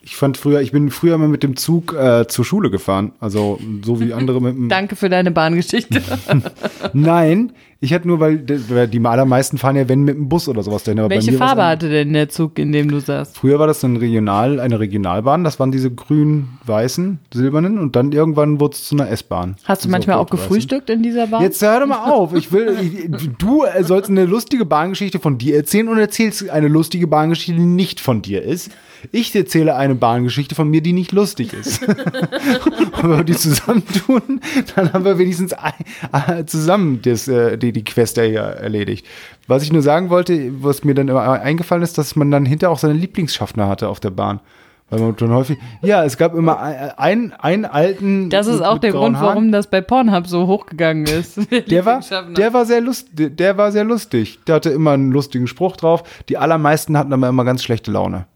Ich 0.07 0.15
fand 0.15 0.37
früher, 0.37 0.61
ich 0.61 0.71
bin 0.71 0.89
früher 0.89 1.17
mal 1.17 1.27
mit 1.27 1.43
dem 1.43 1.57
Zug 1.57 1.93
äh, 1.93 2.25
zur 2.29 2.45
Schule 2.45 2.69
gefahren. 2.69 3.11
Also 3.19 3.59
so 3.83 3.99
wie 3.99 4.13
andere 4.13 4.41
mit 4.41 4.55
dem. 4.55 4.69
Danke 4.69 4.95
für 4.95 5.09
deine 5.09 5.31
Bahngeschichte. 5.31 6.01
Nein, 6.93 7.51
ich 7.79 7.93
hatte 7.93 8.07
nur, 8.07 8.19
weil 8.19 8.39
die 8.39 8.87
die 8.87 9.05
allermeisten 9.05 9.59
fahren 9.59 9.75
ja 9.75 9.87
wenn 9.87 10.01
mit 10.01 10.15
dem 10.15 10.29
Bus 10.29 10.47
oder 10.49 10.63
sowas 10.63 10.83
dahin. 10.83 10.99
Aber 10.99 11.09
Welche 11.09 11.33
Farbe 11.33 11.63
hatte 11.63 11.89
denn 11.89 12.11
der 12.13 12.27
Zug, 12.27 12.57
in 12.57 12.71
dem 12.71 12.89
du 12.89 12.99
saßt? 12.99 13.37
Früher 13.37 13.59
war 13.59 13.67
das 13.67 13.83
ein 13.83 13.97
Regional, 13.97 14.59
eine 14.59 14.79
Regionalbahn. 14.79 15.43
Das 15.43 15.59
waren 15.59 15.71
diese 15.71 15.91
grün-weißen, 15.91 17.19
silbernen. 17.31 17.77
Und 17.77 17.95
dann 17.95 18.11
irgendwann 18.11 18.59
wurde 18.59 18.73
es 18.75 18.85
zu 18.85 18.95
einer 18.95 19.09
S-Bahn. 19.09 19.57
Hast 19.65 19.85
du 19.85 19.89
manchmal 19.89 20.17
auch 20.17 20.29
gefrühstückt 20.29 20.89
in 20.89 21.03
dieser 21.03 21.27
Bahn? 21.27 21.43
Jetzt 21.43 21.61
hör 21.61 21.79
doch 21.79 21.87
mal 21.87 22.09
auf. 22.09 22.33
Ich 22.33 22.51
will, 22.51 22.75
ich, 22.81 23.29
du 23.37 23.63
sollst 23.81 24.09
eine 24.09 24.25
lustige 24.25 24.65
Bahngeschichte 24.65 25.19
von 25.19 25.37
dir 25.37 25.55
erzählen 25.55 25.87
und 25.87 25.99
erzählst 25.99 26.49
eine 26.49 26.67
lustige 26.67 27.05
Bahngeschichte, 27.05 27.53
die 27.59 27.67
nicht 27.67 27.99
von 27.99 28.23
dir 28.23 28.41
ist. 28.41 28.71
Ich 29.11 29.35
erzähle 29.35 29.75
eine 29.75 29.95
Bahngeschichte 29.95 30.55
von 30.55 30.69
mir, 30.69 30.81
die 30.81 30.93
nicht 30.93 31.11
lustig 31.11 31.53
ist. 31.53 31.87
und 31.87 31.97
wenn 33.03 33.17
wir 33.17 33.23
die 33.23 33.35
zusammentun, 33.35 34.41
dann 34.75 34.93
haben 34.93 35.05
wir 35.05 35.17
wenigstens 35.17 35.53
ein, 35.53 35.73
äh, 36.11 36.45
zusammen 36.45 37.01
das, 37.03 37.27
äh, 37.27 37.57
die, 37.67 37.73
die 37.73 37.83
Quest 37.83 38.19
hier 38.19 38.39
erledigt. 38.41 39.05
Was 39.47 39.63
ich 39.63 39.71
nur 39.71 39.81
sagen 39.81 40.09
wollte, 40.09 40.51
was 40.63 40.83
mir 40.83 40.93
dann 40.95 41.07
immer 41.07 41.21
eingefallen 41.21 41.83
ist, 41.83 41.97
dass 41.97 42.15
man 42.15 42.31
dann 42.31 42.45
hinterher 42.45 42.71
auch 42.71 42.79
seine 42.79 42.93
Lieblingsschaffner 42.93 43.67
hatte 43.67 43.89
auf 43.89 43.99
der 43.99 44.11
Bahn. 44.11 44.39
Weil 44.89 45.01
man 45.01 45.17
dann 45.17 45.31
häufig, 45.31 45.57
ja, 45.81 46.05
es 46.05 46.17
gab 46.17 46.33
immer 46.33 46.61
ein- 46.61 46.91
einen, 46.97 47.33
einen 47.33 47.65
alten. 47.65 48.29
das 48.29 48.47
ist 48.47 48.61
auch 48.61 48.77
der 48.77 48.91
Grund, 48.93 49.17
Haaren. 49.17 49.27
warum 49.27 49.51
das 49.51 49.67
bei 49.69 49.81
Pornhub 49.81 50.27
so 50.27 50.47
hochgegangen 50.47 51.05
ist. 51.05 51.37
Der 51.69 51.85
war, 51.85 51.99
der 52.37 52.53
war 52.53 52.65
sehr 52.65 52.79
lustig, 52.79 53.35
der 53.35 53.57
war 53.57 53.73
sehr 53.73 53.83
lustig. 53.83 54.39
Der 54.47 54.55
hatte 54.55 54.69
immer 54.69 54.91
einen 54.91 55.11
lustigen 55.11 55.47
Spruch 55.47 55.75
drauf. 55.75 56.03
Die 56.29 56.37
allermeisten 56.37 56.97
hatten 56.97 57.11
aber 57.11 57.27
immer 57.27 57.43
ganz 57.43 57.63
schlechte 57.63 57.91
Laune. 57.91 58.27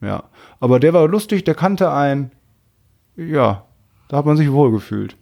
Ja. 0.00 0.22
Aber 0.60 0.80
der 0.80 0.94
war 0.94 1.06
lustig, 1.08 1.44
der 1.44 1.54
kannte 1.54 1.92
einen. 1.92 2.30
Ja, 3.16 3.64
da 4.08 4.16
hat 4.16 4.24
man 4.24 4.38
sich 4.38 4.50
wohl 4.50 4.70
gefühlt. 4.70 5.14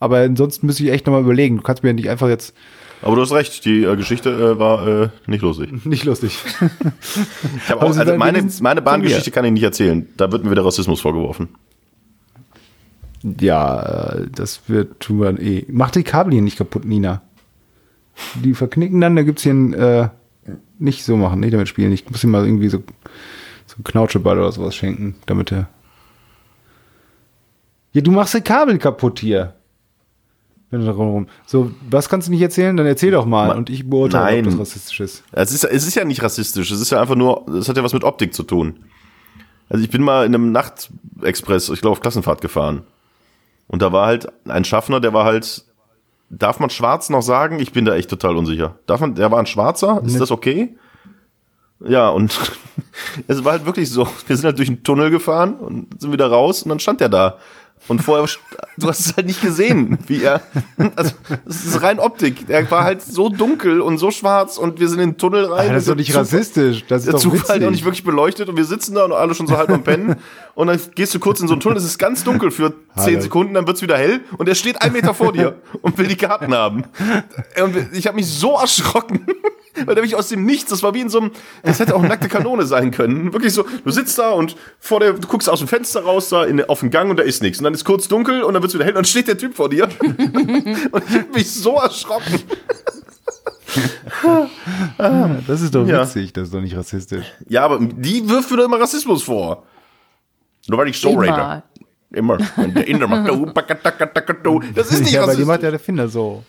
Aber 0.00 0.18
ansonsten 0.18 0.66
müsste 0.66 0.84
ich 0.84 0.90
echt 0.90 1.06
nochmal 1.06 1.22
überlegen. 1.22 1.56
Du 1.56 1.62
kannst 1.62 1.82
mir 1.82 1.90
ja 1.90 1.94
nicht 1.94 2.08
einfach 2.10 2.28
jetzt 2.28 2.54
Aber 3.02 3.16
du 3.16 3.22
hast 3.22 3.32
recht, 3.32 3.64
die 3.64 3.84
äh, 3.84 3.96
Geschichte 3.96 4.30
äh, 4.30 4.58
war 4.58 4.86
äh, 4.86 5.08
nicht 5.26 5.42
lustig. 5.42 5.70
nicht 5.86 6.04
lustig. 6.04 6.38
Ich 7.56 7.70
hab 7.70 7.82
auch, 7.82 7.96
also 7.96 8.16
meine, 8.16 8.46
meine 8.60 8.82
Bahngeschichte 8.82 9.30
kann 9.30 9.44
ich 9.44 9.52
nicht 9.52 9.62
erzählen. 9.62 10.06
Da 10.16 10.30
wird 10.32 10.44
mir 10.44 10.50
wieder 10.50 10.64
Rassismus 10.64 11.00
vorgeworfen. 11.00 11.48
ja, 13.22 13.82
äh, 13.82 14.26
das 14.34 14.68
wird 14.68 15.00
tun 15.00 15.20
wir 15.20 15.40
eh. 15.40 15.64
Mach 15.68 15.90
die 15.90 16.02
Kabel 16.02 16.32
hier 16.32 16.42
nicht 16.42 16.58
kaputt, 16.58 16.84
Nina. 16.84 17.22
Die 18.34 18.54
verknicken 18.54 19.00
dann, 19.00 19.16
da 19.16 19.22
gibt's 19.22 19.42
hier 19.42 19.54
ein, 19.54 19.74
äh, 19.74 20.08
nicht 20.78 21.04
so 21.04 21.16
machen, 21.16 21.40
nicht 21.40 21.54
damit 21.54 21.68
spielen. 21.68 21.92
Ich 21.92 22.08
muss 22.10 22.22
ihm 22.22 22.30
mal 22.30 22.44
irgendwie 22.44 22.68
so, 22.68 22.82
so 23.66 23.76
einen 23.76 23.84
Knautscheball 23.84 24.38
oder 24.38 24.52
sowas 24.52 24.74
schenken, 24.74 25.16
damit 25.26 25.52
er. 25.52 25.68
Ja, 27.92 28.00
du 28.00 28.10
machst 28.10 28.34
die 28.34 28.40
Kabel 28.40 28.78
kaputt 28.78 29.20
hier. 29.20 29.54
Rum. 30.82 31.26
So, 31.46 31.70
was 31.88 32.08
kannst 32.08 32.28
du 32.28 32.32
nicht 32.32 32.42
erzählen? 32.42 32.76
Dann 32.76 32.86
erzähl 32.86 33.10
doch 33.10 33.26
mal 33.26 33.48
Ma- 33.48 33.54
und 33.54 33.70
ich 33.70 33.88
beurteile, 33.88 34.42
Nein. 34.42 34.46
ob 34.46 34.58
das 34.58 34.60
rassistisch 34.60 35.00
ist. 35.00 35.24
Es 35.32 35.52
ist, 35.52 35.64
es 35.64 35.86
ist 35.86 35.94
ja 35.94 36.04
nicht 36.04 36.22
rassistisch, 36.22 36.70
es 36.70 36.80
ist 36.80 36.90
ja 36.90 37.00
einfach 37.00 37.16
nur, 37.16 37.46
es 37.48 37.68
hat 37.68 37.76
ja 37.76 37.84
was 37.84 37.92
mit 37.92 38.04
Optik 38.04 38.34
zu 38.34 38.42
tun. 38.42 38.76
Also 39.68 39.82
ich 39.82 39.90
bin 39.90 40.02
mal 40.02 40.26
in 40.26 40.34
einem 40.34 40.52
Nachtexpress, 40.52 41.70
ich 41.70 41.80
glaube 41.80 41.92
auf 41.92 42.00
Klassenfahrt 42.00 42.40
gefahren. 42.40 42.82
Und 43.66 43.82
da 43.82 43.92
war 43.92 44.06
halt 44.06 44.28
ein 44.46 44.64
Schaffner, 44.64 45.00
der 45.00 45.12
war 45.14 45.24
halt, 45.24 45.64
darf 46.28 46.60
man 46.60 46.70
schwarz 46.70 47.08
noch 47.10 47.22
sagen? 47.22 47.60
Ich 47.60 47.72
bin 47.72 47.84
da 47.84 47.94
echt 47.94 48.10
total 48.10 48.36
unsicher. 48.36 48.76
Darf 48.86 49.00
man, 49.00 49.14
der 49.14 49.30
war 49.30 49.38
ein 49.38 49.46
Schwarzer, 49.46 50.02
ist 50.04 50.20
das 50.20 50.30
okay? 50.30 50.76
Ja, 51.80 52.08
und 52.08 52.38
es 53.26 53.44
war 53.44 53.52
halt 53.52 53.66
wirklich 53.66 53.90
so, 53.90 54.08
wir 54.26 54.36
sind 54.36 54.44
halt 54.44 54.58
durch 54.58 54.68
einen 54.68 54.82
Tunnel 54.82 55.10
gefahren 55.10 55.54
und 55.54 56.00
sind 56.00 56.12
wieder 56.12 56.26
raus 56.26 56.62
und 56.62 56.68
dann 56.70 56.80
stand 56.80 57.00
der 57.00 57.08
da. 57.08 57.38
Und 57.86 58.02
vorher, 58.02 58.26
du 58.78 58.88
hast 58.88 59.00
es 59.00 59.14
halt 59.14 59.26
nicht 59.26 59.42
gesehen, 59.42 59.98
wie 60.06 60.22
er, 60.22 60.40
also, 60.96 61.12
das 61.44 61.66
ist 61.66 61.82
rein 61.82 61.98
Optik. 61.98 62.48
Er 62.48 62.70
war 62.70 62.82
halt 62.82 63.02
so 63.02 63.28
dunkel 63.28 63.82
und 63.82 63.98
so 63.98 64.10
schwarz 64.10 64.56
und 64.56 64.80
wir 64.80 64.88
sind 64.88 65.00
in 65.00 65.10
den 65.10 65.18
Tunnel 65.18 65.44
rein. 65.44 65.66
Aber 65.66 65.74
das 65.74 65.82
ist 65.82 65.88
doch 65.90 65.94
nicht 65.94 66.10
Zug- 66.12 66.20
rassistisch. 66.22 66.84
Das 66.88 67.00
ist 67.02 67.06
Der 67.08 67.12
doch 67.12 67.20
Zug 67.20 67.32
war 67.34 67.40
halt 67.40 67.50
auch 67.50 67.54
witzig. 67.56 67.70
nicht 67.72 67.84
wirklich 67.84 68.04
beleuchtet 68.04 68.48
und 68.48 68.56
wir 68.56 68.64
sitzen 68.64 68.94
da 68.94 69.04
und 69.04 69.12
alle 69.12 69.34
schon 69.34 69.46
so 69.46 69.58
halb 69.58 69.68
am 69.68 69.82
Pennen. 69.82 70.16
Und 70.54 70.68
dann 70.68 70.80
gehst 70.94 71.14
du 71.14 71.18
kurz 71.18 71.40
in 71.40 71.46
so 71.48 71.52
einen 71.52 71.60
Tunnel, 71.60 71.76
es 71.76 71.84
ist 71.84 71.98
ganz 71.98 72.24
dunkel 72.24 72.50
für 72.50 72.72
zehn. 72.96 73.20
Sekunden, 73.20 73.52
dann 73.52 73.66
wird's 73.66 73.82
wieder 73.82 73.98
hell 73.98 74.20
und 74.38 74.48
er 74.48 74.54
steht 74.54 74.80
einen 74.80 74.94
Meter 74.94 75.12
vor 75.12 75.34
dir 75.34 75.56
und 75.82 75.98
will 75.98 76.06
die 76.06 76.16
Karten 76.16 76.54
haben. 76.54 76.84
Und 77.62 77.76
ich 77.92 78.06
habe 78.06 78.16
mich 78.16 78.26
so 78.26 78.56
erschrocken. 78.58 79.26
Weil 79.86 79.94
der 79.94 80.02
mich 80.04 80.14
aus 80.14 80.28
dem 80.28 80.44
Nichts, 80.44 80.70
das 80.70 80.82
war 80.82 80.94
wie 80.94 81.00
in 81.00 81.08
so 81.08 81.20
einem, 81.20 81.30
das 81.62 81.80
hätte 81.80 81.94
auch 81.94 82.00
eine 82.00 82.08
nackte 82.08 82.28
Kanone 82.28 82.64
sein 82.66 82.90
können. 82.90 83.32
Wirklich 83.32 83.52
so, 83.52 83.64
du 83.84 83.90
sitzt 83.90 84.18
da 84.18 84.30
und 84.30 84.56
vor 84.78 85.00
der, 85.00 85.14
du 85.14 85.26
guckst 85.26 85.48
aus 85.48 85.58
dem 85.58 85.68
Fenster 85.68 86.02
raus, 86.04 86.28
da 86.28 86.44
in, 86.44 86.62
auf 86.64 86.80
den 86.80 86.90
Gang 86.90 87.10
und 87.10 87.16
da 87.18 87.22
ist 87.22 87.42
nichts. 87.42 87.58
Und 87.58 87.64
dann 87.64 87.74
ist 87.74 87.84
kurz 87.84 88.06
dunkel 88.08 88.42
und 88.42 88.54
dann 88.54 88.62
wird's 88.62 88.74
wieder 88.74 88.84
hell 88.84 88.92
und 88.92 88.98
dann 88.98 89.04
steht 89.04 89.26
der 89.28 89.36
Typ 89.38 89.54
vor 89.54 89.68
dir. 89.68 89.88
Und 90.00 91.04
ich 91.08 91.14
habe 91.16 91.26
mich 91.34 91.50
so 91.52 91.74
erschrocken. 91.76 92.40
Das 95.48 95.60
ist 95.60 95.74
doch 95.74 95.86
Ja. 95.86 96.02
witzig, 96.02 96.32
das 96.32 96.44
ist 96.44 96.54
doch 96.54 96.60
nicht 96.60 96.76
rassistisch. 96.76 97.24
Ja, 97.48 97.64
aber 97.64 97.80
die 97.80 98.28
wirft 98.28 98.50
mir 98.50 98.58
doch 98.58 98.64
immer 98.66 98.78
Rassismus 98.80 99.24
vor. 99.24 99.64
Nur 100.68 100.78
weil 100.78 100.88
ich 100.88 101.00
so 101.00 101.12
rede. 101.14 101.62
Immer. 102.12 102.38
Der 102.56 102.86
Inder 102.86 103.08
macht. 103.08 103.28
Das 104.74 104.90
ist 104.92 105.00
nicht 105.00 105.12
ja, 105.12 105.22
aber 105.24 105.34
die 105.34 105.42
rassistisch. 105.42 105.46
macht 105.46 105.62
ja 105.64 105.70
der 105.70 105.80
Finder 105.80 106.08
so. 106.08 106.44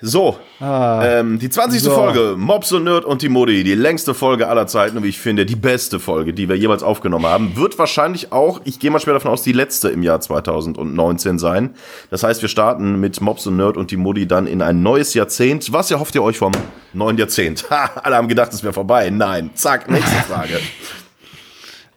So, 0.00 0.36
ähm, 0.60 1.38
die 1.38 1.48
20. 1.48 1.80
So. 1.80 1.92
Folge, 1.92 2.34
Mobs 2.36 2.72
und 2.72 2.84
Nerd 2.84 3.04
und 3.04 3.22
die 3.22 3.28
Modi, 3.28 3.62
die 3.62 3.76
längste 3.76 4.14
Folge 4.14 4.48
aller 4.48 4.66
Zeiten 4.66 4.96
und 4.96 5.04
wie 5.04 5.08
ich 5.08 5.20
finde, 5.20 5.46
die 5.46 5.54
beste 5.54 6.00
Folge, 6.00 6.32
die 6.32 6.48
wir 6.48 6.56
jemals 6.56 6.82
aufgenommen 6.82 7.26
haben, 7.26 7.56
wird 7.56 7.78
wahrscheinlich 7.78 8.32
auch, 8.32 8.60
ich 8.64 8.80
gehe 8.80 8.90
mal 8.90 8.98
schwer 8.98 9.14
davon 9.14 9.30
aus, 9.30 9.42
die 9.42 9.52
letzte 9.52 9.90
im 9.90 10.02
Jahr 10.02 10.20
2019 10.20 11.38
sein. 11.38 11.74
Das 12.10 12.24
heißt, 12.24 12.42
wir 12.42 12.48
starten 12.48 12.98
mit 12.98 13.20
Mobs 13.20 13.46
und 13.46 13.56
Nerd 13.56 13.76
und 13.76 13.92
die 13.92 13.96
Modi 13.96 14.26
dann 14.26 14.48
in 14.48 14.60
ein 14.60 14.82
neues 14.82 15.14
Jahrzehnt. 15.14 15.72
Was 15.72 15.92
erhofft 15.92 16.16
ihr 16.16 16.22
euch 16.24 16.38
vom 16.38 16.52
neuen 16.92 17.16
Jahrzehnt? 17.16 17.64
Ha, 17.74 17.90
alle 18.02 18.16
haben 18.16 18.28
gedacht, 18.28 18.52
es 18.52 18.62
wäre 18.62 18.72
vorbei. 18.72 19.10
Nein. 19.10 19.50
Zack, 19.54 19.90
nächste 19.90 20.14
Frage. 20.28 20.60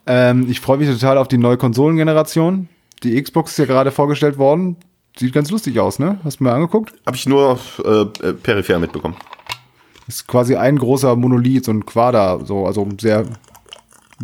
Ähm, 0.08 0.48
ich 0.50 0.60
freue 0.60 0.78
mich 0.78 0.90
total 0.90 1.18
auf 1.18 1.28
die 1.28 1.38
neue 1.38 1.58
Konsolengeneration. 1.58 2.70
Die 3.04 3.22
Xbox 3.22 3.52
ist 3.52 3.58
ja 3.58 3.66
gerade 3.66 3.92
vorgestellt 3.92 4.38
worden. 4.38 4.78
Sieht 5.18 5.34
ganz 5.34 5.50
lustig 5.50 5.80
aus, 5.80 5.98
ne? 5.98 6.20
Hast 6.24 6.40
du 6.40 6.44
mir 6.44 6.54
angeguckt? 6.54 6.94
Habe 7.06 7.18
ich 7.18 7.26
nur 7.26 7.60
äh, 7.84 8.02
äh, 8.28 8.34
peripher 8.34 8.78
mitbekommen. 8.78 9.16
Ist 10.08 10.28
quasi 10.28 10.56
ein 10.56 10.78
großer 10.78 11.16
Monolith, 11.16 11.66
so 11.66 11.72
ein 11.72 11.86
Quader, 11.86 12.46
so, 12.46 12.66
also 12.66 12.88
sehr 13.00 13.26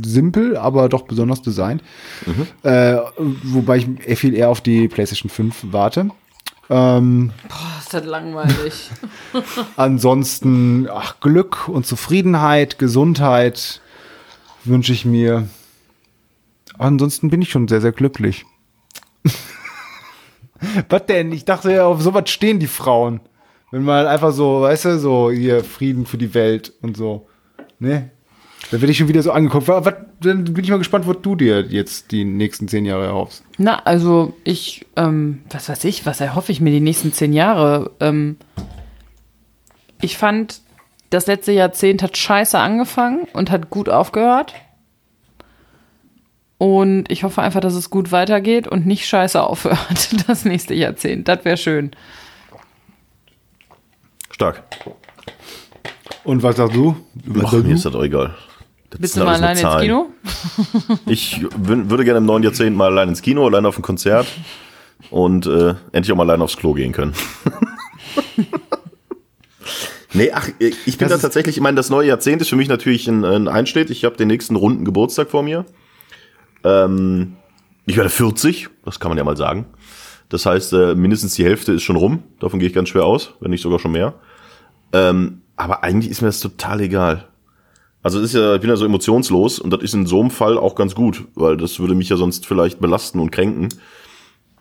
simpel, 0.02 0.56
aber 0.56 0.90
doch 0.90 1.04
besonders 1.04 1.42
designt. 1.42 1.84
Äh, 2.64 2.98
wobei 3.18 3.78
ich 3.78 4.20
viel 4.20 4.34
eher 4.34 4.50
auf 4.50 4.62
die 4.62 4.88
PlayStation 4.88 5.30
5 5.30 5.66
warte. 5.72 6.10
Ähm, 6.70 7.32
Boah, 7.50 7.80
ist 7.80 7.94
das 7.94 8.06
langweilig. 8.06 8.90
ansonsten, 9.76 10.88
ach, 10.90 11.20
Glück 11.20 11.68
und 11.68 11.86
Zufriedenheit, 11.86 12.80
Gesundheit 12.80 13.82
wünsche 14.64 14.94
ich 14.94 15.06
mir. 15.06 15.48
Ansonsten 16.78 17.30
bin 17.30 17.42
ich 17.42 17.52
schon 17.52 17.68
sehr, 17.68 17.82
sehr 17.82 17.92
glücklich. 17.92 18.46
Was 20.90 21.06
denn? 21.06 21.32
Ich 21.32 21.46
dachte 21.46 21.72
ja, 21.72 21.86
auf 21.86 22.02
sowas 22.02 22.30
stehen 22.30 22.60
die 22.60 22.68
Frauen. 22.68 23.20
Wenn 23.72 23.84
man 23.84 24.06
einfach 24.06 24.32
so, 24.32 24.62
weißt 24.62 24.86
du, 24.86 25.00
so 25.00 25.32
hier 25.32 25.64
Frieden 25.64 26.06
für 26.06 26.18
die 26.18 26.34
Welt 26.34 26.74
und 26.82 26.96
so. 26.96 27.28
Ne? 27.80 28.12
Da 28.72 28.80
werde 28.80 28.92
ich 28.92 28.98
schon 28.98 29.08
wieder 29.08 29.22
so 29.22 29.32
angeguckt. 29.32 29.68
Was, 29.68 29.94
dann 30.22 30.46
bin 30.46 30.64
ich 30.64 30.70
mal 30.70 30.78
gespannt, 30.78 31.08
was 31.08 31.18
du 31.22 31.36
dir 31.36 31.62
jetzt 31.62 32.12
die 32.12 32.24
nächsten 32.24 32.68
zehn 32.68 32.86
Jahre 32.86 33.06
erhoffst. 33.06 33.44
Na, 33.58 33.80
also 33.84 34.34
ich, 34.44 34.86
ähm, 34.96 35.42
was 35.50 35.70
weiß 35.70 35.84
ich, 35.86 36.06
was 36.06 36.22
erhoffe 36.22 36.52
ich 36.52 36.62
mir 36.62 36.72
die 36.72 36.80
nächsten 36.80 37.14
zehn 37.14 37.34
Jahre? 37.34 37.92
Ähm, 38.00 38.38
ich 40.02 40.18
fand, 40.18 40.62
das 41.10 41.28
letzte 41.28 41.52
Jahrzehnt 41.52 42.02
hat 42.04 42.18
scheiße 42.18 42.58
angefangen 42.58 43.28
und 43.34 43.52
hat 43.52 43.70
gut 43.70 43.90
aufgehört. 43.90 44.54
Und 46.64 47.12
ich 47.12 47.26
hoffe 47.26 47.42
einfach, 47.42 47.60
dass 47.60 47.74
es 47.74 47.90
gut 47.90 48.14
weitergeht 48.14 48.70
und 48.70 48.86
nicht 48.86 49.06
scheiße 49.06 49.44
aufhört, 49.44 50.08
das 50.28 50.46
nächste 50.46 50.74
Jahrzehnt. 50.74 51.28
Das 51.28 51.44
wäre 51.44 51.58
schön. 51.58 51.92
Stark. 54.32 54.64
Und 56.24 56.42
was 56.42 56.56
sagst 56.56 56.74
du? 56.74 56.96
Ach, 57.44 57.52
mir 57.52 57.76
ist 57.76 57.84
das 57.84 57.94
auch 57.94 58.04
egal. 58.04 58.34
Das 58.92 59.02
Bist 59.02 59.18
du 59.18 59.26
mal 59.26 59.36
alleine 59.36 59.60
ins. 59.60 59.82
Kino? 59.82 60.06
Ich 61.06 61.46
würde 61.54 62.06
gerne 62.06 62.20
im 62.20 62.26
neuen 62.26 62.44
Jahrzehnt 62.44 62.78
mal 62.78 62.86
allein 62.86 63.10
ins 63.10 63.22
Kino, 63.22 63.46
allein 63.46 63.66
auf 63.66 63.78
ein 63.78 63.82
Konzert 63.82 64.28
und 65.10 65.46
äh, 65.46 65.76
endlich 65.92 66.14
auch 66.14 66.16
mal 66.16 66.30
allein 66.30 66.42
aufs 66.42 66.56
Klo 66.56 66.72
gehen 66.72 66.94
können. 66.94 67.14
nee, 70.14 70.32
ach, 70.32 70.48
ich 70.60 70.98
bin 70.98 71.10
Das 71.10 71.20
da 71.20 71.28
tatsächlich, 71.28 71.58
ich 71.58 71.62
meine, 71.62 71.76
das 71.76 71.90
neue 71.90 72.08
Jahrzehnt 72.08 72.42
ist 72.42 72.48
für 72.48 72.56
mich 72.56 72.70
natürlich 72.70 73.10
ein, 73.10 73.26
ein 73.26 73.50
Einschnitt. 73.50 73.90
Ich 73.90 74.06
habe 74.06 74.16
den 74.16 74.30
nächsten 74.30 74.56
runden 74.56 74.86
Geburtstag 74.86 75.30
vor 75.30 75.44
mir. 75.44 75.66
Ähm, 76.64 77.36
ich 77.86 77.98
werde 77.98 78.10
40, 78.10 78.70
das 78.86 79.00
kann 79.00 79.10
man 79.10 79.18
ja 79.18 79.24
mal 79.24 79.38
sagen. 79.38 79.66
Das 80.30 80.46
heißt, 80.46 80.74
äh, 80.74 80.96
mindestens 80.96 81.36
die 81.36 81.44
Hälfte 81.44 81.74
ist 81.74 81.84
schon 81.84 81.96
rum. 81.96 82.24
Davon 82.40 82.60
gehe 82.60 82.68
ich 82.68 82.74
ganz 82.74 82.90
schwer 82.90 83.06
aus, 83.06 83.34
wenn 83.40 83.52
nicht 83.52 83.62
sogar 83.62 83.80
schon 83.80 83.92
mehr. 83.92 84.16
Ähm, 84.92 85.42
aber 85.56 85.84
eigentlich 85.84 86.10
ist 86.10 86.22
mir 86.22 86.30
das 86.30 86.40
total 86.40 86.82
egal. 86.82 87.28
Also 88.02 88.20
es 88.20 88.26
ist 88.26 88.34
ja, 88.34 88.56
ich 88.56 88.62
bin 88.62 88.70
ja 88.70 88.76
so 88.76 88.86
emotionslos 88.86 89.60
und 89.60 89.72
das 89.72 89.82
ist 89.82 89.94
in 89.94 90.06
so 90.06 90.20
einem 90.20 90.32
Fall 90.32 90.58
auch 90.58 90.76
ganz 90.76 90.94
gut, 90.94 91.26
weil 91.36 91.56
das 91.56 91.80
würde 91.80 91.96
mich 91.96 92.10
ja 92.10 92.18
sonst 92.18 92.46
vielleicht 92.46 92.80
belasten 92.80 93.20
und 93.20 93.32
kränken. 93.32 93.70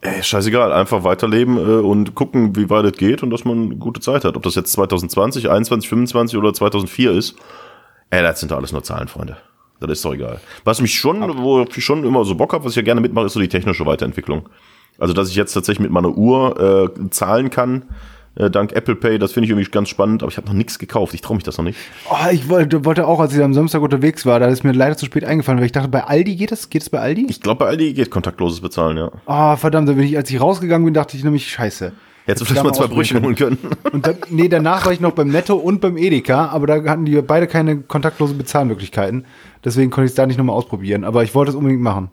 Ey, 0.01 0.23
scheißegal, 0.23 0.73
einfach 0.73 1.05
weiterleben 1.05 1.57
äh, 1.57 1.81
und 1.81 2.15
gucken, 2.15 2.57
wie 2.57 2.71
weit 2.71 2.85
es 2.85 2.93
geht 2.93 3.23
und 3.23 3.31
dass 3.31 3.45
man 3.45 3.79
gute 3.79 4.01
Zeit 4.01 4.25
hat. 4.25 4.37
Ob 4.37 4.43
das 4.43 4.55
jetzt 4.55 4.73
2020, 4.73 5.49
21, 5.49 5.89
25 5.89 6.39
oder 6.39 6.53
2004 6.53 7.13
ist, 7.13 7.37
ey, 8.11 8.23
das 8.23 8.41
sind 8.41 8.53
doch 8.53 8.57
alles 8.57 8.73
nur 8.73 8.83
Zahlen, 8.83 9.09
Freunde. 9.09 9.37
Das 9.87 9.99
ist 9.99 10.05
doch 10.05 10.15
egal. 10.15 10.41
Was 10.65 10.81
mich 10.81 10.95
schon, 10.95 11.39
wo 11.39 11.63
ich 11.63 11.85
schon 11.85 12.05
immer 12.05 12.25
so 12.25 12.35
Bock 12.35 12.53
habe, 12.53 12.65
was 12.65 12.73
ich 12.73 12.77
ja 12.77 12.83
gerne 12.83 13.01
mitmache, 13.01 13.27
ist 13.27 13.33
so 13.33 13.41
die 13.41 13.49
technische 13.49 13.87
Weiterentwicklung. 13.87 14.49
Also, 14.99 15.15
dass 15.15 15.29
ich 15.29 15.37
jetzt 15.37 15.53
tatsächlich 15.53 15.81
mit 15.81 15.91
meiner 15.91 16.17
Uhr 16.17 16.93
äh, 16.99 17.11
zahlen 17.11 17.51
kann, 17.51 17.85
äh, 18.35 18.51
dank 18.51 18.73
Apple 18.73 18.95
Pay, 18.95 19.19
das 19.19 19.33
finde 19.33 19.47
ich 19.47 19.51
irgendwie 19.51 19.71
ganz 19.71 19.89
spannend, 19.89 20.23
aber 20.23 20.31
ich 20.31 20.39
habe 20.39 20.47
noch 20.47 20.55
nichts 20.55 20.79
gekauft. 20.79 21.13
Ich 21.15 21.21
traue 21.21 21.37
mich 21.37 21.45
das 21.45 21.59
noch 21.59 21.65
nicht. 21.65 21.79
Oh, 22.11 22.31
ich 22.31 22.49
wollte, 22.49 22.85
wollte 22.85 23.07
auch, 23.07 23.21
als 23.21 23.35
ich 23.35 23.43
am 23.43 23.53
Samstag 23.53 23.83
unterwegs 23.83 24.25
war, 24.25 24.41
da 24.41 24.47
ist 24.47 24.65
mir 24.65 24.73
leider 24.73 24.97
zu 24.97 25.07
spät 25.07 25.25
eingefallen, 25.25 25.59
weil 25.59 25.67
ich 25.67 25.73
dachte, 25.73 25.89
bei 25.89 26.05
Aldi 26.05 26.37
geht 26.37 26.51
das? 26.51 26.71
Geht 26.71 26.83
es 26.83 26.91
bei 26.91 27.01
Aldi? 27.01 27.27
Ich 27.29 27.41
glaube, 27.41 27.65
bei 27.65 27.67
Aldi 27.67 27.93
geht 27.93 28.11
kontaktloses 28.11 28.61
Bezahlen, 28.61 28.97
ja. 28.97 29.11
Oh, 29.27 29.57
verdammt, 29.57 29.89
da 29.89 29.93
bin 29.93 30.05
ich, 30.05 30.17
als 30.17 30.31
ich 30.31 30.41
rausgegangen 30.41 30.85
bin, 30.85 30.95
dachte 30.95 31.17
ich 31.17 31.25
nämlich, 31.25 31.51
scheiße. 31.51 31.93
Hättest 32.25 32.43
du 32.43 32.55
Hätte 32.55 32.61
vielleicht 32.61 32.75
ich 32.75 32.81
mal 32.81 32.87
zwei 32.87 32.95
Brötchen 32.95 33.23
holen 33.23 33.35
können. 33.35 33.59
Und 33.93 34.07
dann, 34.07 34.17
nee, 34.31 34.49
danach 34.49 34.87
war 34.87 34.93
ich 34.93 35.01
noch 35.01 35.13
beim 35.13 35.29
Netto 35.29 35.57
und 35.57 35.81
beim 35.81 35.97
Edeka, 35.97 36.47
aber 36.47 36.67
da 36.67 36.75
hatten 36.85 37.05
die 37.05 37.21
beide 37.21 37.49
keine 37.49 37.79
kontaktlose 37.81 38.35
Bezahlmöglichkeiten. 38.35 39.27
Deswegen 39.65 39.91
konnte 39.91 40.07
ich 40.07 40.13
es 40.13 40.15
da 40.15 40.27
nicht 40.27 40.39
nochmal 40.39 40.57
ausprobieren, 40.57 41.05
aber 41.05 41.25
ich 41.25 41.35
wollte 41.35 41.51
es 41.51 41.57
unbedingt 41.57 41.83
machen. 41.83 42.11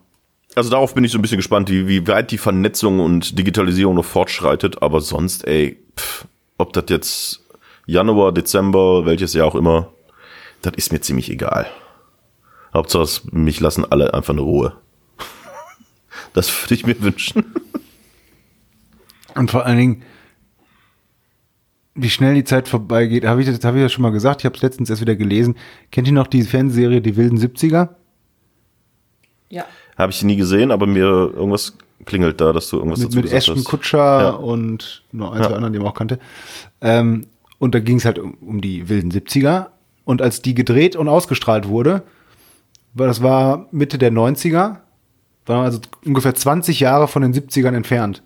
Also 0.56 0.68
darauf 0.70 0.94
bin 0.94 1.04
ich 1.04 1.12
so 1.12 1.18
ein 1.18 1.22
bisschen 1.22 1.36
gespannt, 1.36 1.70
wie, 1.70 1.86
wie 1.86 2.06
weit 2.08 2.32
die 2.32 2.38
Vernetzung 2.38 2.98
und 2.98 3.38
Digitalisierung 3.38 3.94
noch 3.94 4.04
fortschreitet. 4.04 4.82
Aber 4.82 5.00
sonst, 5.00 5.46
ey, 5.46 5.78
pff, 5.96 6.26
ob 6.58 6.72
das 6.72 6.84
jetzt 6.88 7.40
Januar, 7.86 8.32
Dezember, 8.32 9.06
welches 9.06 9.32
Jahr 9.32 9.46
auch 9.46 9.54
immer, 9.54 9.92
das 10.62 10.72
ist 10.76 10.92
mir 10.92 11.00
ziemlich 11.00 11.30
egal. 11.30 11.66
Hauptsache, 12.74 13.22
mich 13.30 13.60
lassen 13.60 13.84
alle 13.90 14.12
einfach 14.14 14.32
eine 14.32 14.42
Ruhe. 14.42 14.74
Das 16.32 16.48
würde 16.62 16.74
ich 16.74 16.86
mir 16.86 17.00
wünschen. 17.00 17.44
Und 19.34 19.50
vor 19.50 19.64
allen 19.66 19.78
Dingen, 19.78 20.02
wie 21.94 22.10
schnell 22.10 22.34
die 22.34 22.44
Zeit 22.44 22.68
vorbeigeht, 22.68 23.24
habe 23.24 23.42
ich, 23.42 23.48
das 23.48 23.64
habe 23.64 23.78
ich 23.78 23.82
ja 23.82 23.88
schon 23.88 24.02
mal 24.02 24.10
gesagt, 24.12 24.40
ich 24.42 24.44
habe 24.46 24.56
es 24.56 24.62
letztens 24.62 24.90
erst 24.90 25.02
wieder 25.02 25.16
gelesen. 25.16 25.56
Kennt 25.90 26.06
ihr 26.06 26.12
noch 26.12 26.26
die 26.28 26.42
Fernsehserie 26.42 27.00
Die 27.00 27.16
wilden 27.16 27.38
70er? 27.38 27.88
Ja. 29.48 29.64
Habe 29.98 30.12
ich 30.12 30.22
nie 30.22 30.36
gesehen, 30.36 30.70
aber 30.70 30.86
mir 30.86 31.02
irgendwas 31.04 31.76
klingelt 32.06 32.40
da, 32.40 32.52
dass 32.52 32.68
du 32.70 32.76
irgendwas 32.78 33.00
mit, 33.00 33.08
dazu 33.08 33.16
mit 33.16 33.24
gesagt 33.24 33.38
Ashton 33.38 33.56
hast. 33.56 33.64
Kutscher 33.64 34.20
Ja. 34.22 34.30
und 34.30 35.02
noch 35.12 35.32
ein, 35.32 35.42
zwei 35.42 35.50
Ja. 35.50 35.56
anderen, 35.56 35.72
die 35.72 35.78
man 35.80 35.88
auch 35.88 35.94
kannte. 35.94 36.18
Ähm, 36.80 37.26
und 37.58 37.74
da 37.74 37.80
ging 37.80 37.96
es 37.96 38.04
halt 38.04 38.18
um, 38.18 38.34
um 38.40 38.60
die 38.60 38.88
wilden 38.88 39.10
70er. 39.10 39.66
Und 40.04 40.22
als 40.22 40.40
die 40.42 40.54
gedreht 40.54 40.96
und 40.96 41.08
ausgestrahlt 41.08 41.68
wurde, 41.68 42.02
weil 42.94 43.06
das 43.08 43.22
war 43.22 43.66
Mitte 43.70 43.98
der 43.98 44.10
90er, 44.10 44.76
war 45.46 45.64
also 45.64 45.80
ungefähr 46.04 46.34
20 46.34 46.80
Jahre 46.80 47.06
von 47.06 47.22
den 47.22 47.34
70ern 47.34 47.74
entfernt. 47.74 48.22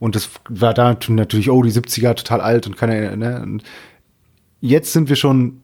Und 0.00 0.16
das 0.16 0.30
war 0.48 0.74
da 0.74 0.96
natürlich, 1.08 1.50
oh, 1.50 1.62
die 1.62 1.70
70er 1.70 2.14
total 2.14 2.40
alt 2.40 2.66
und 2.66 2.76
keine, 2.76 3.16
ne? 3.16 3.42
Und 3.42 3.62
jetzt 4.60 4.92
sind 4.92 5.08
wir 5.08 5.16
schon, 5.16 5.60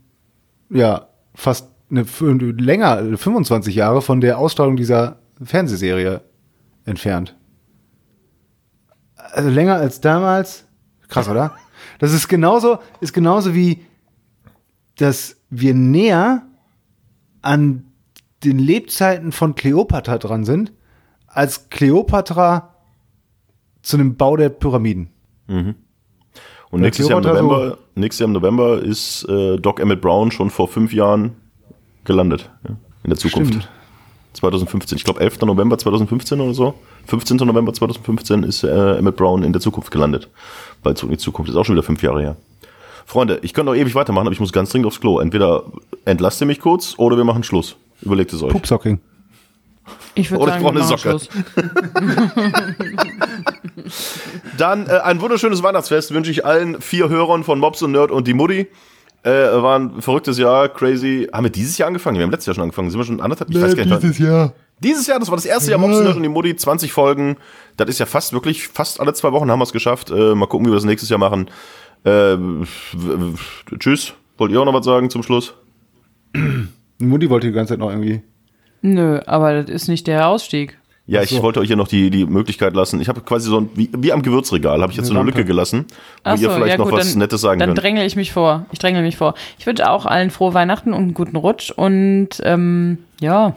ja, 0.71 1.09
fast 1.35 1.71
eine, 1.91 2.03
länger, 2.53 3.17
25 3.17 3.75
Jahre 3.75 4.03
von 4.03 4.21
der 4.21 4.39
Ausstrahlung 4.39 4.77
dieser 4.77 5.19
Fernsehserie 5.43 6.21
entfernt. 6.85 7.35
Also 9.17 9.49
länger 9.49 9.77
als 9.77 10.01
damals. 10.01 10.67
Krass, 11.09 11.29
oder? 11.29 11.57
Das 11.99 12.13
ist 12.13 12.29
genauso, 12.29 12.79
ist 13.01 13.15
genauso 13.15 13.55
wie, 13.55 13.87
dass 14.97 15.37
wir 15.51 15.73
näher 15.73 16.43
an 17.41 17.85
den 18.45 18.59
Lebzeiten 18.59 19.33
von 19.33 19.55
Kleopatra 19.55 20.19
dran 20.19 20.45
sind, 20.45 20.73
als 21.27 21.71
Kleopatra 21.71 22.76
zu 23.87 23.97
dem 23.97 24.17
Bau 24.17 24.37
der 24.37 24.49
Pyramiden. 24.49 25.09
Und 25.47 26.81
nächstes 26.81 27.09
Jahr, 27.09 27.19
im 27.19 27.25
November, 27.25 27.79
nächstes 27.95 28.19
Jahr 28.19 28.27
im 28.27 28.33
November 28.33 28.83
ist 28.83 29.25
äh, 29.29 29.59
Doc 29.59 29.79
Emmett 29.79 30.01
Brown 30.01 30.33
schon 30.33 30.51
vor 30.51 30.67
fünf 30.67 30.93
Jahren 30.93 31.37
gelandet. 32.05 32.51
Ja, 32.65 32.75
in 33.05 33.11
der 33.11 33.19
Zukunft. 33.19 33.51
Stimmt. 33.51 33.69
2015. 34.33 34.99
Ich 34.99 35.05
glaube 35.05 35.21
11. 35.21 35.41
November 35.43 35.79
2015 35.79 36.41
oder 36.41 36.53
so. 36.53 36.75
15. 37.07 37.37
November 37.39 37.73
2015 37.73 38.43
ist 38.43 38.65
äh, 38.65 38.97
Emmett 38.97 39.17
Brown 39.17 39.45
in 39.45 39.53
der 39.53 39.63
Zukunft 39.63 39.93
gelandet. 39.93 40.29
Bei 40.83 40.93
Zurück 40.93 41.13
in 41.13 41.17
die 41.19 41.23
Zukunft 41.23 41.49
ist 41.49 41.57
auch 41.57 41.65
schon 41.65 41.77
wieder 41.77 41.85
fünf 41.85 42.03
Jahre 42.03 42.21
her. 42.21 42.37
Freunde, 43.07 43.39
ich 43.43 43.55
könnte 43.55 43.71
auch 43.71 43.77
ewig 43.77 43.95
weitermachen, 43.95 44.27
aber 44.27 44.33
ich 44.33 44.41
muss 44.41 44.53
ganz 44.53 44.71
dringend 44.71 44.89
aufs 44.89 45.01
Klo. 45.01 45.21
Entweder 45.21 45.63
entlasst 46.05 46.41
ihr 46.41 46.49
mich 46.49 46.59
kurz 46.59 46.95
oder 46.99 47.17
wir 47.17 47.25
machen 47.25 47.45
Schluss. 47.45 47.77
Überlegt 48.03 48.33
es 48.33 48.43
euch. 48.43 48.53
Pupsocking. 48.53 48.99
Ich 50.15 50.31
würde 50.31 50.45
Oder 50.45 50.57
ich 50.57 50.63
sagen, 50.63 50.77
wir 50.77 50.83
brauche 50.83 51.11
eine 51.11 51.21
Socke. 51.21 51.21
Dann 54.59 54.87
äh, 54.87 54.99
ein 55.05 55.21
wunderschönes 55.21 55.63
Weihnachtsfest 55.63 56.13
wünsche 56.15 56.31
ich 56.31 56.45
allen 56.45 56.81
vier 56.81 57.09
Hörern 57.09 57.45
von 57.45 57.59
Mobs 57.59 57.83
und 57.83 57.93
Nerd 57.93 58.11
und 58.11 58.27
die 58.27 58.35
Mutti. 58.35 58.67
Äh, 59.23 59.31
war 59.31 59.79
ein 59.79 60.01
verrücktes 60.01 60.39
Jahr, 60.39 60.69
crazy. 60.69 61.29
Haben 61.33 61.45
wir 61.45 61.51
dieses 61.51 61.77
Jahr 61.79 61.89
angefangen? 61.89 62.17
Wir 62.17 62.25
haben 62.25 62.31
letztes 62.31 62.47
Jahr 62.47 62.55
schon 62.55 62.63
angefangen. 62.63 62.91
Sind 62.91 63.01
wir 63.01 63.05
schon 63.05 63.21
anderthalb? 63.21 63.51
Ich 63.51 63.61
weiß 63.61 63.77
gar 63.77 63.85
nicht. 63.85 64.19
Jahr. 64.21 64.53
Dieses 64.81 65.07
Jahr, 65.07 65.19
das 65.19 65.29
war 65.29 65.37
das 65.37 65.47
erste 65.47 65.71
Jahr 65.71 65.81
Mobs 65.81 65.97
und 65.97 66.05
Nerd 66.05 66.17
und 66.17 66.23
die 66.23 66.29
Mutti, 66.29 66.55
20 66.55 66.93
Folgen. 66.93 67.37
Das 67.77 67.89
ist 67.89 67.99
ja 67.99 68.07
fast 68.07 68.33
wirklich, 68.33 68.69
fast 68.69 69.01
alle 69.01 69.13
zwei 69.15 69.33
Wochen 69.33 69.51
haben 69.51 69.59
wir 69.59 69.65
es 69.65 69.73
geschafft. 69.73 70.11
Äh, 70.11 70.35
mal 70.35 70.47
gucken, 70.47 70.67
wie 70.67 70.71
wir 70.71 70.77
das 70.77 70.85
nächstes 70.85 71.11
Jahr 71.11 71.19
machen. 71.19 71.51
Äh, 72.05 72.37
tschüss. 73.79 74.15
Wollt 74.39 74.53
ihr 74.53 74.61
auch 74.61 74.65
noch 74.65 74.75
was 74.75 74.85
sagen 74.85 75.11
zum 75.11 75.23
Schluss? 75.23 75.55
Mutti 76.99 77.29
wollte 77.31 77.49
die 77.49 77.53
ganze 77.53 77.73
Zeit 77.73 77.79
noch 77.79 77.91
irgendwie. 77.91 78.23
Nö, 78.82 79.20
aber 79.27 79.62
das 79.62 79.70
ist 79.70 79.89
nicht 79.89 80.07
der 80.07 80.28
Ausstieg. 80.28 80.78
Ja, 81.09 81.23
ich 81.23 81.40
wollte 81.40 81.61
euch 81.61 81.69
hier 81.69 81.77
noch 81.77 81.86
die, 81.86 82.11
die 82.11 82.27
Möglichkeit 82.27 82.74
lassen. 82.74 83.01
Ich 83.01 83.09
habe 83.09 83.20
quasi 83.20 83.48
so 83.48 83.61
ein, 83.61 83.70
wie, 83.77 83.89
wie 83.97 84.12
am 84.12 84.23
Gewürzregal, 84.23 84.82
habe 84.82 84.90
ich 84.90 84.98
jetzt 84.98 85.07
so 85.07 85.15
eine. 85.15 85.23
Lücke 85.23 85.44
gelassen, 85.44 85.85
wo 85.89 85.94
Ach 86.24 86.32
ihr 86.36 86.48
so, 86.48 86.55
vielleicht 86.57 86.73
ja 86.73 86.78
noch 86.78 86.90
gut, 86.90 86.98
was 86.98 87.11
dann- 87.12 87.19
Nettes 87.20 87.40
sagen 87.40 87.61
Dann 87.61 87.69
könnt. 87.70 87.82
dränge 87.82 88.05
ich 88.05 88.16
mich 88.16 88.32
vor. 88.32 88.66
Ich 88.73 88.81
dränge 88.81 89.03
mich 89.03 89.16
vor. 89.16 89.35
Ich 89.59 89.66
wünsche 89.66 89.89
auch 89.89 90.05
allen 90.05 90.31
frohe 90.31 90.53
Weihnachten 90.53 90.93
und 90.93 91.03
einen 91.03 91.15
guten 91.15 91.36
Rutsch 91.36 91.70
und 91.70 92.31
ähm, 92.43 92.98
ja, 93.20 93.55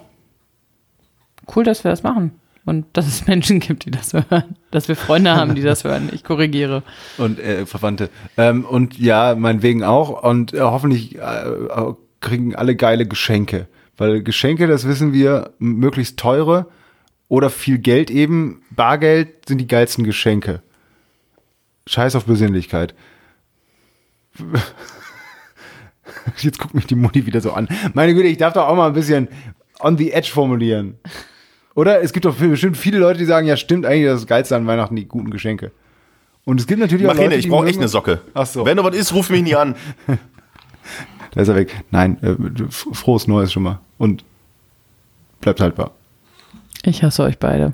cool, 1.55 1.63
dass 1.63 1.83
wir 1.83 1.89
das 1.91 2.03
machen. 2.03 2.31
Und 2.65 2.85
dass 2.93 3.07
es 3.07 3.25
Menschen 3.25 3.59
gibt, 3.59 3.85
die 3.85 3.91
das 3.91 4.13
hören. 4.29 4.55
Dass 4.69 4.87
wir 4.87 4.95
Freunde 4.95 5.35
haben, 5.35 5.55
die 5.55 5.63
das 5.63 5.83
hören. 5.83 6.09
Ich 6.13 6.23
korrigiere. 6.23 6.83
Und 7.17 7.39
äh, 7.39 7.65
Verwandte. 7.65 8.11
Ähm, 8.37 8.63
und 8.63 8.99
ja, 8.99 9.33
meinetwegen 9.35 9.83
auch. 9.83 10.21
Und 10.21 10.53
äh, 10.53 10.59
hoffentlich 10.61 11.15
äh, 11.17 11.21
kriegen 12.21 12.55
alle 12.55 12.75
geile 12.75 13.07
Geschenke. 13.07 13.67
Weil 13.99 14.23
Geschenke, 14.23 14.65
das 14.65 14.87
wissen 14.87 15.11
wir, 15.11 15.51
möglichst 15.59 16.17
teure 16.17 16.67
oder 17.27 17.49
viel 17.49 17.77
Geld 17.79 18.09
eben. 18.09 18.61
Bargeld 18.71 19.45
sind 19.47 19.59
die 19.59 19.67
geilsten 19.67 20.05
Geschenke. 20.05 20.61
Scheiß 21.85 22.15
auf 22.15 22.23
Besinnlichkeit. 22.23 22.95
Jetzt 26.37 26.59
guckt 26.59 26.73
mich 26.73 26.87
die 26.87 26.95
Mutti 26.95 27.25
wieder 27.25 27.41
so 27.41 27.51
an. 27.51 27.67
Meine 27.93 28.13
Güte, 28.13 28.29
ich 28.29 28.37
darf 28.37 28.53
doch 28.53 28.67
auch 28.67 28.75
mal 28.75 28.87
ein 28.87 28.93
bisschen 28.93 29.27
on 29.81 29.97
the 29.97 30.13
edge 30.13 30.29
formulieren. 30.31 30.97
Oder? 31.75 32.01
Es 32.01 32.13
gibt 32.13 32.25
doch 32.25 32.35
bestimmt 32.35 32.77
viele 32.77 32.99
Leute, 32.99 33.19
die 33.19 33.25
sagen, 33.25 33.47
ja, 33.47 33.57
stimmt 33.57 33.85
eigentlich, 33.85 34.05
das 34.05 34.27
Geilste 34.27 34.55
an 34.55 34.65
Weihnachten 34.65 34.95
die 34.95 35.07
guten 35.07 35.29
Geschenke. 35.29 35.73
Und 36.45 36.61
es 36.61 36.67
gibt 36.67 36.79
natürlich 36.79 37.05
auch 37.05 37.13
Mach 37.13 37.19
hin, 37.19 37.31
Leute, 37.31 37.39
ich 37.39 37.49
brauche 37.49 37.67
echt 37.67 37.79
eine 37.79 37.89
Socke. 37.89 38.21
Ach 38.33 38.45
so. 38.45 38.65
Wenn 38.65 38.77
du 38.77 38.83
was 38.85 38.95
ist, 38.95 39.13
ruf 39.13 39.29
mich 39.29 39.43
nie 39.43 39.55
an. 39.55 39.75
Da 41.31 41.41
ist 41.41 41.47
er 41.47 41.55
weg. 41.55 41.83
Nein, 41.91 42.21
äh, 42.23 42.35
frohes 42.69 43.27
Neues 43.27 43.51
schon 43.51 43.63
mal. 43.63 43.79
Und 43.97 44.23
bleibt 45.41 45.61
haltbar. 45.61 45.91
Ich 46.83 47.03
hasse 47.03 47.23
euch 47.23 47.37
beide. 47.37 47.73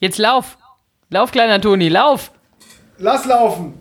Jetzt 0.00 0.18
lauf! 0.18 0.58
Lauf, 1.10 1.30
kleiner 1.30 1.60
Toni, 1.60 1.88
lauf! 1.88 2.32
Lass 2.98 3.26
laufen! 3.26 3.74